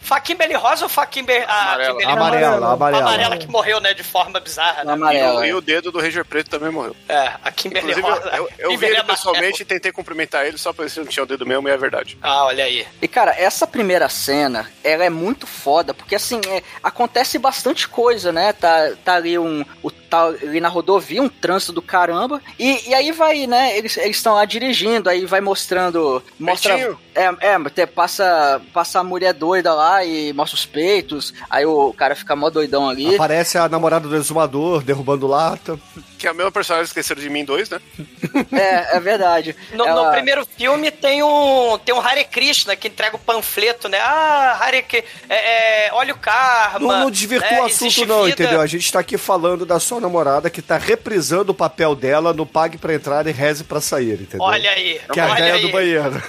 cara. 0.08 0.22
Kimberly 0.22 0.54
Rosa 0.56 0.84
ou 0.84 0.90
Fakimber... 0.90 1.46
A 1.48 1.62
Amarela. 1.62 2.00
Kimberly 2.00 2.12
Amarela, 2.12 2.68
A 2.68 2.74
amarela. 2.74 3.02
amarela 3.04 3.38
que 3.38 3.48
morreu, 3.48 3.80
né, 3.80 3.94
de 3.94 4.04
forma 4.04 4.40
bizarra, 4.40 4.84
né? 4.84 4.94
Amarela. 4.94 5.48
E 5.48 5.54
o 5.54 5.62
dedo 5.62 5.92
do 5.92 6.00
Ranger 6.00 6.26
Preto 6.26 6.50
também 6.50 6.72
morreu. 6.72 6.96
É, 7.08 7.32
a 7.44 7.52
Kimberly 7.52 8.00
Rosa. 8.00 8.30
eu, 8.36 8.50
eu 8.60 8.78
vi 8.78 8.86
ele 8.86 8.98
amarela. 8.98 9.16
pessoalmente 9.16 9.62
e 9.62 9.66
tentei 9.66 9.92
cumprimentar 9.92 10.46
ele 10.46 10.58
só 10.58 10.74
pra 10.74 10.84
ver 10.86 10.92
se 10.92 11.00
não 11.00 11.08
tinha 11.08 11.24
o 11.24 11.26
dedo 11.26 11.46
mesmo, 11.46 11.68
e 11.68 11.72
é 11.72 11.78
verdade. 11.78 12.18
Ah, 12.22 12.46
olha 12.46 12.64
aí. 12.64 12.88
E 13.02 13.08
cara, 13.08 13.36
essa 13.38 13.66
primeira 13.68 14.08
cena, 14.10 14.70
ela 14.84 15.04
é 15.04 15.10
muito 15.10 15.46
foda, 15.48 15.94
porque 15.94 16.16
assim, 16.16 16.40
é, 16.48 16.62
acontece 16.82 17.38
bastante 17.38 17.88
coisa, 17.88 18.32
né? 18.32 18.54
Tá, 18.54 18.92
tá 19.04 19.16
ali 19.16 19.38
um. 19.38 19.64
O, 19.84 19.92
tá 20.12 20.26
ali 20.26 20.60
na 20.60 20.68
rodovia, 20.68 21.24
um 21.24 21.30
trânsito 21.30 21.72
do 21.72 21.82
caramba. 21.82 22.42
E, 22.60 22.90
e 22.90 22.94
aí 22.94 23.12
vai, 23.14 23.48
né? 23.48 23.76
Eles 23.78 23.96
estão 23.98 24.34
lá 24.36 24.44
dirigindo, 24.46 25.10
aí 25.10 25.26
vai 25.26 25.40
mostrando. 25.40 26.22
Mostra. 26.38 26.76
É, 27.16 27.24
é, 27.42 27.70
te- 27.74 27.88
passa, 27.88 28.62
passa 28.74 29.00
a 29.00 29.04
mulher 29.04 29.34
doida 29.34 29.74
lá 29.74 30.04
e 30.06 30.32
mostra 30.34 30.56
os 30.56 30.66
peitos. 30.66 31.34
Aí 31.50 31.66
o 31.66 31.94
cara 31.94 32.16
fica 32.16 32.36
mó 32.36 32.50
doidão 32.50 32.90
ali. 32.90 33.16
Aparece 33.16 33.58
a 33.58 33.68
namorada 33.70 34.08
do 34.08 34.16
exumador 34.16 34.84
derrubando 34.84 35.28
lata. 35.28 35.80
Que 36.18 36.28
é 36.28 36.30
a 36.30 36.34
mesma 36.34 36.52
personagem 36.52 36.86
esqueceram 36.86 37.22
de 37.22 37.30
mim 37.30 37.44
dois, 37.46 37.70
né? 37.70 37.80
É, 38.52 38.98
é 38.98 39.00
verdade. 39.00 39.56
No, 39.74 39.86
Ela- 39.88 40.06
no 40.08 40.12
primeiro 40.12 40.46
filme 40.46 40.91
tem 41.02 41.24
um, 41.24 41.78
tem 41.80 41.94
um 41.96 42.00
Hare 42.00 42.24
Krishna 42.26 42.76
que 42.76 42.88
entrega 42.88 43.16
o 43.16 43.20
panfleto, 43.20 43.90
né? 43.90 44.00
Ah, 44.00 44.58
Hare 44.62 44.84
Krishna, 44.84 45.08
é, 45.30 45.88
é, 45.88 45.94
olha 45.94 46.14
o 46.14 46.18
karma. 46.18 46.80
Não, 46.80 47.00
não 47.02 47.12
desvirtua 47.12 47.50
né? 47.50 47.62
o 47.62 47.66
assunto, 47.66 47.82
Existe 47.86 48.06
não, 48.06 48.24
vida- 48.24 48.44
entendeu? 48.44 48.62
A 48.62 48.68
gente 48.68 48.92
tá 48.92 49.00
aqui 49.00 49.18
falando 49.18 49.66
da 49.66 49.80
sua 49.80 50.00
namorada 50.00 50.50
que 50.50 50.62
tá 50.62 50.78
reprisando 50.78 51.52
o 51.52 51.56
papel 51.56 51.96
dela 51.96 52.34
no 52.34 52.46
Pague 52.46 52.78
pra 52.78 52.94
Entrar 52.94 53.26
e 53.28 53.32
Reze 53.32 53.64
pra 53.64 53.82
Sair, 53.82 54.14
entendeu? 54.22 54.42
Olha 54.46 54.70
aí, 54.72 55.02
Que 55.12 55.20
é 55.20 55.24
a 55.24 55.32
ideia 55.40 55.60
do 55.60 55.70
banheiro. 55.70 56.22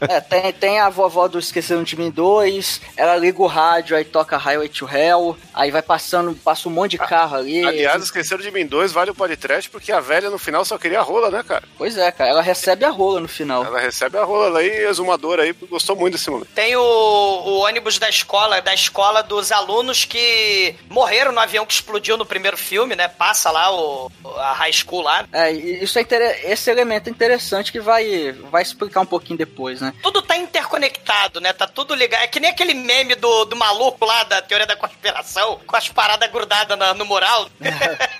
É, 0.00 0.20
tem, 0.20 0.52
tem 0.52 0.80
a 0.80 0.88
vovó 0.88 1.28
do 1.28 1.38
Esqueceram 1.38 1.82
de 1.82 1.96
Mim 1.96 2.10
2, 2.10 2.80
ela 2.96 3.16
liga 3.16 3.40
o 3.42 3.46
rádio, 3.46 3.96
aí 3.96 4.04
toca 4.04 4.36
Highway 4.36 4.68
to 4.68 4.88
Hell, 4.88 5.36
aí 5.52 5.70
vai 5.70 5.82
passando, 5.82 6.34
passa 6.34 6.68
um 6.68 6.72
monte 6.72 6.92
de 6.92 6.98
carro 6.98 7.36
ali. 7.36 7.64
Aliás, 7.64 8.02
esqueceram 8.02 8.42
de 8.42 8.50
mim 8.50 8.66
dois, 8.66 8.92
vale 8.92 9.10
o 9.10 9.14
podcast, 9.14 9.68
porque 9.68 9.92
a 9.92 10.00
velha 10.00 10.30
no 10.30 10.38
final 10.38 10.64
só 10.64 10.78
queria 10.78 11.00
a 11.00 11.02
rola, 11.02 11.30
né, 11.30 11.42
cara? 11.46 11.64
Pois 11.76 11.96
é, 11.96 12.10
cara, 12.10 12.30
ela 12.30 12.42
recebe 12.42 12.84
a 12.84 12.87
rola 12.90 13.20
no 13.20 13.28
final. 13.28 13.64
Ela 13.64 13.80
recebe 13.80 14.16
a 14.18 14.24
rola 14.24 14.58
aí, 14.60 14.68
exumadora 14.84 15.42
aí, 15.42 15.52
gostou 15.52 15.96
muito 15.96 16.14
desse 16.14 16.30
momento. 16.30 16.48
Tem 16.54 16.74
o, 16.76 16.80
o 16.82 17.58
ônibus 17.60 17.98
da 17.98 18.08
escola, 18.08 18.60
da 18.60 18.74
escola 18.74 19.22
dos 19.22 19.50
alunos 19.52 20.04
que 20.04 20.74
morreram 20.88 21.32
no 21.32 21.40
avião 21.40 21.64
que 21.66 21.72
explodiu 21.72 22.16
no 22.16 22.26
primeiro 22.26 22.56
filme, 22.56 22.94
né? 22.96 23.08
Passa 23.08 23.50
lá 23.50 23.72
o, 23.74 24.10
a 24.36 24.52
high 24.52 24.72
school 24.72 25.02
lá. 25.02 25.24
É, 25.32 25.52
isso 25.52 25.98
é 25.98 26.06
esse 26.44 26.70
elemento 26.70 27.08
é 27.08 27.10
interessante 27.10 27.70
que 27.72 27.80
vai, 27.80 28.32
vai 28.50 28.62
explicar 28.62 29.00
um 29.00 29.06
pouquinho 29.06 29.38
depois, 29.38 29.80
né? 29.80 29.92
Tudo 30.02 30.22
tá 30.22 30.36
interconectado, 30.36 31.40
né? 31.40 31.52
Tá 31.52 31.66
tudo 31.66 31.94
ligado. 31.94 32.22
É 32.22 32.26
que 32.26 32.40
nem 32.40 32.50
aquele 32.50 32.74
meme 32.74 33.14
do, 33.14 33.44
do 33.44 33.56
maluco 33.56 34.04
lá 34.04 34.24
da 34.24 34.40
teoria 34.42 34.66
da 34.66 34.76
conspiração, 34.76 35.60
com 35.66 35.76
as 35.76 35.88
paradas 35.88 36.30
grudadas 36.30 36.78
na- 36.78 36.94
no 36.94 37.04
mural. 37.04 37.48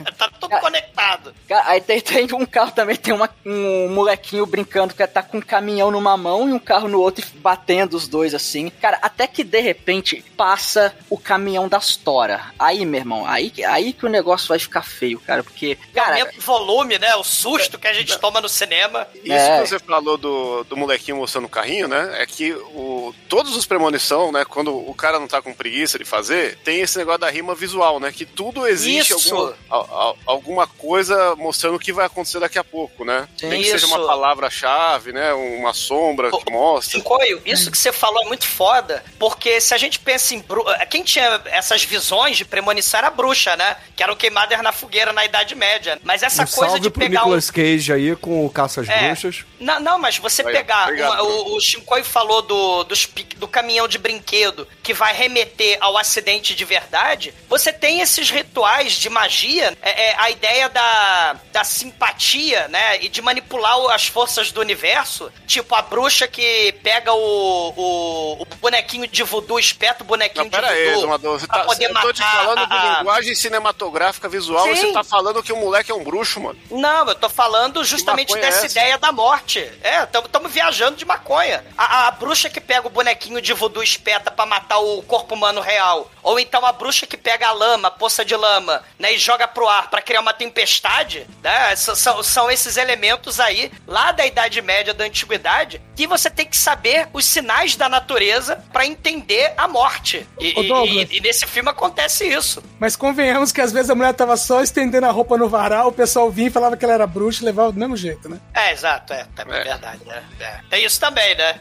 tá 0.16 0.29
tudo 0.40 0.58
conectado. 0.60 1.34
Cara, 1.48 1.68
Aí 1.70 1.80
tem, 1.80 2.00
tem 2.00 2.26
um 2.34 2.46
carro 2.46 2.72
também, 2.72 2.96
tem 2.96 3.12
uma- 3.14 3.28
um 3.44 3.88
molequinho 3.90 4.46
brincando 4.46 4.94
que 4.94 5.06
tá 5.06 5.22
com 5.22 5.38
um 5.38 5.42
caminhão 5.42 5.90
numa 5.90 6.16
mão 6.16 6.48
e 6.48 6.52
um 6.52 6.58
carro 6.58 6.88
no 6.88 7.00
outro 7.00 7.24
e 7.24 7.38
batendo 7.38 7.96
os 7.96 8.08
dois 8.08 8.34
assim. 8.34 8.70
Cara, 8.80 8.98
até 9.02 9.26
que 9.26 9.44
de 9.44 9.60
repente 9.60 10.24
passa 10.36 10.94
o 11.08 11.18
caminhão 11.18 11.68
das 11.68 11.96
Tora. 11.96 12.52
Aí, 12.58 12.84
meu 12.86 13.00
irmão, 13.00 13.26
aí, 13.26 13.50
que- 13.50 13.64
aí 13.64 13.92
que 13.92 14.06
o 14.06 14.08
negócio 14.08 14.48
vai 14.48 14.58
ficar 14.58 14.82
feio, 14.82 15.20
cara, 15.20 15.42
porque. 15.44 15.76
Cara, 15.94 16.24
o 16.36 16.40
volume, 16.40 16.98
né? 16.98 17.14
O 17.16 17.24
susto 17.24 17.78
que 17.78 17.86
a 17.86 17.92
gente 17.92 18.18
toma 18.18 18.40
no 18.40 18.48
cinema. 18.48 19.06
Isso 19.22 19.32
É. 19.34 19.62
que 19.62 19.68
você 19.68 19.78
falou 19.78 20.16
do, 20.16 20.64
do 20.64 20.76
molequinho 20.76 21.16
mostrando 21.18 21.44
o 21.44 21.48
carrinho, 21.48 21.86
né? 21.88 22.16
É 22.22 22.26
que 22.26 22.52
o, 22.52 23.14
todos 23.28 23.54
os 23.56 23.66
premonição, 23.66 24.32
né? 24.32 24.44
Quando 24.44 24.74
o 24.74 24.94
cara 24.94 25.18
não 25.20 25.28
tá 25.28 25.42
com 25.42 25.52
preguiça 25.52 25.98
de 25.98 26.04
fazer, 26.04 26.56
tem 26.64 26.80
esse 26.80 26.96
negócio 26.98 27.20
da 27.20 27.30
rima 27.30 27.54
visual, 27.54 28.00
né? 28.00 28.10
Que 28.12 28.24
tudo 28.24 28.66
existe 28.66 29.12
Isso. 29.12 29.34
alguma, 29.34 29.56
a- 29.70 30.10
a- 30.29 30.29
alguma 30.30 30.66
coisa 30.66 31.34
mostrando 31.36 31.76
o 31.76 31.78
que 31.78 31.92
vai 31.92 32.06
acontecer 32.06 32.40
daqui 32.40 32.58
a 32.58 32.64
pouco, 32.64 33.04
né? 33.04 33.28
Tem 33.38 33.50
que 33.62 33.64
seja 33.70 33.76
isso. 33.86 33.86
uma 33.86 34.06
palavra-chave, 34.06 35.12
né? 35.12 35.32
Uma 35.32 35.72
sombra 35.74 36.30
que 36.30 36.50
mostra. 36.50 36.98
Chicoio, 36.98 37.42
isso 37.44 37.70
que 37.70 37.78
você 37.78 37.92
falou 37.92 38.22
é 38.22 38.26
muito 38.26 38.46
foda, 38.46 39.02
porque 39.18 39.60
se 39.60 39.74
a 39.74 39.78
gente 39.78 39.98
pensa 39.98 40.34
em. 40.34 40.40
Bru... 40.40 40.64
Quem 40.88 41.02
tinha 41.02 41.40
essas 41.46 41.84
visões 41.84 42.36
de 42.36 42.44
premonição 42.44 42.98
era 42.98 43.08
a 43.08 43.10
bruxa, 43.10 43.56
né? 43.56 43.76
Que 43.96 44.02
eram 44.02 44.16
queimadas 44.16 44.60
na 44.62 44.72
fogueira 44.72 45.12
na 45.12 45.24
Idade 45.24 45.54
Média. 45.54 45.98
Mas 46.02 46.22
essa 46.22 46.42
Um 46.42 46.46
coisa 46.46 46.66
salve 46.72 46.80
de 46.80 46.90
pro 46.90 47.00
pegar 47.00 47.20
um. 47.20 47.24
Nicolas 47.24 47.50
Cage 47.50 47.92
aí 47.92 48.16
com 48.16 48.44
o 48.44 48.50
Caça 48.50 48.80
às 48.80 48.88
É. 48.88 49.06
Bruxas. 49.08 49.44
Não, 49.58 49.78
não, 49.80 49.98
mas 49.98 50.16
você 50.18 50.42
Aí, 50.46 50.52
pegar. 50.52 50.84
obrigado, 50.84 51.12
uma- 51.12 51.22
o, 51.22 51.56
o 51.56 51.60
Shinkoi 51.60 52.02
falou 52.02 52.40
do, 52.42 52.84
dos 52.84 53.08
do 53.36 53.46
caminhão 53.48 53.86
de 53.86 53.98
brinquedo 53.98 54.66
que 54.82 54.94
vai 54.94 55.14
remeter 55.14 55.76
ao 55.80 55.96
acidente 55.98 56.54
de 56.54 56.64
verdade. 56.64 57.34
Você 57.48 57.72
tem 57.72 58.00
esses 58.00 58.30
rituais 58.30 58.92
de 58.94 59.08
magia, 59.10 59.76
é, 59.82 60.10
é, 60.10 60.14
a 60.22 60.30
ideia 60.30 60.68
da, 60.68 61.36
da 61.52 61.64
simpatia, 61.64 62.68
né? 62.68 63.02
E 63.02 63.08
de 63.08 63.22
manipular 63.22 63.76
as 63.92 64.06
forças 64.06 64.52
do 64.52 64.60
universo. 64.60 65.32
Tipo 65.46 65.74
a 65.74 65.82
bruxa 65.82 66.26
que 66.28 66.72
pega 66.82 67.12
o, 67.12 67.72
o, 67.76 68.42
o 68.42 68.44
bonequinho 68.60 69.06
de 69.06 69.22
voodoo, 69.22 69.58
espeta 69.58 70.02
o 70.02 70.06
bonequinho 70.06 70.44
Não, 70.50 70.58
de 70.60 70.64
aí, 70.66 70.84
voodoo. 70.86 70.98
Exumador. 71.00 71.40
Você 71.40 71.46
tá, 71.46 71.64
poder 71.64 71.84
eu 71.90 71.94
tô 72.00 72.12
te 72.12 72.20
matar 72.20 72.36
falando 72.44 72.66
de 72.66 72.72
a- 72.74 72.92
a- 72.94 72.98
linguagem 72.98 73.34
cinematográfica 73.34 74.28
visual 74.28 74.68
e 74.70 74.76
Sim. 74.76 74.86
você 74.88 74.92
tá 74.92 75.04
falando 75.04 75.42
que 75.42 75.52
o 75.52 75.56
moleque 75.56 75.90
é 75.90 75.94
um 75.94 76.04
bruxo, 76.04 76.40
mano. 76.40 76.58
Não, 76.70 77.06
eu 77.08 77.14
tô 77.14 77.28
falando 77.28 77.82
justamente 77.84 78.32
é 78.36 78.40
dessa 78.40 78.66
essa? 78.66 78.78
ideia 78.78 78.98
da 78.98 79.12
morte. 79.12 79.60
É, 79.82 80.02
estamos 80.04 80.52
viajando 80.52 80.96
de 80.96 81.04
maconha. 81.04 81.64
A, 81.76 82.08
a 82.08 82.10
bruxa 82.10 82.48
que 82.50 82.60
pega 82.60 82.86
o 82.86 82.90
bonequinho 82.90 83.40
de 83.40 83.52
voodoo 83.52 83.82
espeta 83.82 84.30
pra 84.30 84.46
matar 84.46 84.78
o 84.78 85.02
corpo 85.02 85.34
humano 85.34 85.60
real. 85.60 86.10
Ou 86.22 86.38
então 86.38 86.64
a 86.66 86.72
bruxa 86.72 87.06
que 87.06 87.16
pega 87.16 87.48
a 87.48 87.52
lama, 87.52 87.88
a 87.88 87.90
poça 87.90 88.24
de 88.24 88.36
lama, 88.36 88.82
né, 88.98 89.12
e 89.14 89.18
joga 89.18 89.48
pro 89.48 89.68
ar 89.68 89.88
pra 89.88 90.02
criar 90.10 90.20
uma 90.22 90.32
tempestade, 90.32 91.24
né? 91.40 91.70
S- 91.72 91.94
São, 91.94 92.20
são 92.20 92.50
esses 92.50 92.76
elementos 92.76 93.38
aí, 93.38 93.70
lá 93.86 94.10
da 94.10 94.26
Idade 94.26 94.60
Média, 94.60 94.92
da 94.92 95.04
Antiguidade, 95.04 95.80
que 95.94 96.04
você 96.04 96.28
tem 96.28 96.44
que 96.46 96.56
saber 96.56 97.06
os 97.12 97.24
sinais 97.24 97.76
da 97.76 97.88
natureza 97.88 98.56
pra 98.72 98.84
entender 98.84 99.52
a 99.56 99.68
morte. 99.68 100.26
E, 100.40 100.52
Ô, 100.58 100.62
e- 100.64 100.68
Douglas. 100.68 101.10
e- 101.12 101.16
e 101.18 101.20
nesse 101.20 101.46
filme 101.46 101.70
acontece 101.70 102.26
isso. 102.26 102.60
Mas 102.80 102.96
convenhamos 102.96 103.52
que 103.52 103.60
às 103.60 103.70
vezes 103.70 103.88
a 103.88 103.94
mulher 103.94 104.12
tava 104.14 104.36
só 104.36 104.60
estendendo 104.62 105.06
a 105.06 105.10
roupa 105.12 105.36
no 105.38 105.48
varal, 105.48 105.88
o 105.88 105.92
pessoal 105.92 106.28
vinha 106.28 106.48
e 106.48 106.50
falava 106.50 106.76
que 106.76 106.84
ela 106.84 106.94
era 106.94 107.06
bruxa 107.06 107.42
e 107.42 107.44
levava 107.46 107.70
do 107.70 107.78
mesmo 107.78 107.96
jeito, 107.96 108.28
né? 108.28 108.40
É, 108.52 108.72
exato, 108.72 109.12
é, 109.12 109.26
também 109.36 109.58
é 109.58 109.60
É. 109.60 109.64
verdade, 109.64 110.04
né? 110.04 110.22
É. 110.40 110.60
Tem 110.68 110.84
isso 110.84 110.98
também, 110.98 111.36
né? 111.36 111.60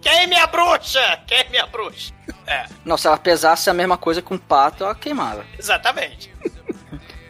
Quem 0.00 0.20
é 0.22 0.26
minha 0.26 0.46
bruxa? 0.46 1.20
Quem 1.26 1.38
é 1.38 1.44
minha 1.50 1.66
bruxa? 1.66 2.14
É, 2.46 2.64
não, 2.84 2.96
se 2.96 3.06
ela 3.06 3.18
pesasse 3.18 3.68
a 3.68 3.74
mesma 3.74 3.98
coisa 3.98 4.22
com 4.22 4.34
o 4.36 4.38
pato, 4.38 4.84
ela 4.84 4.94
queimava. 4.94 5.44
exatamente. 5.58 6.32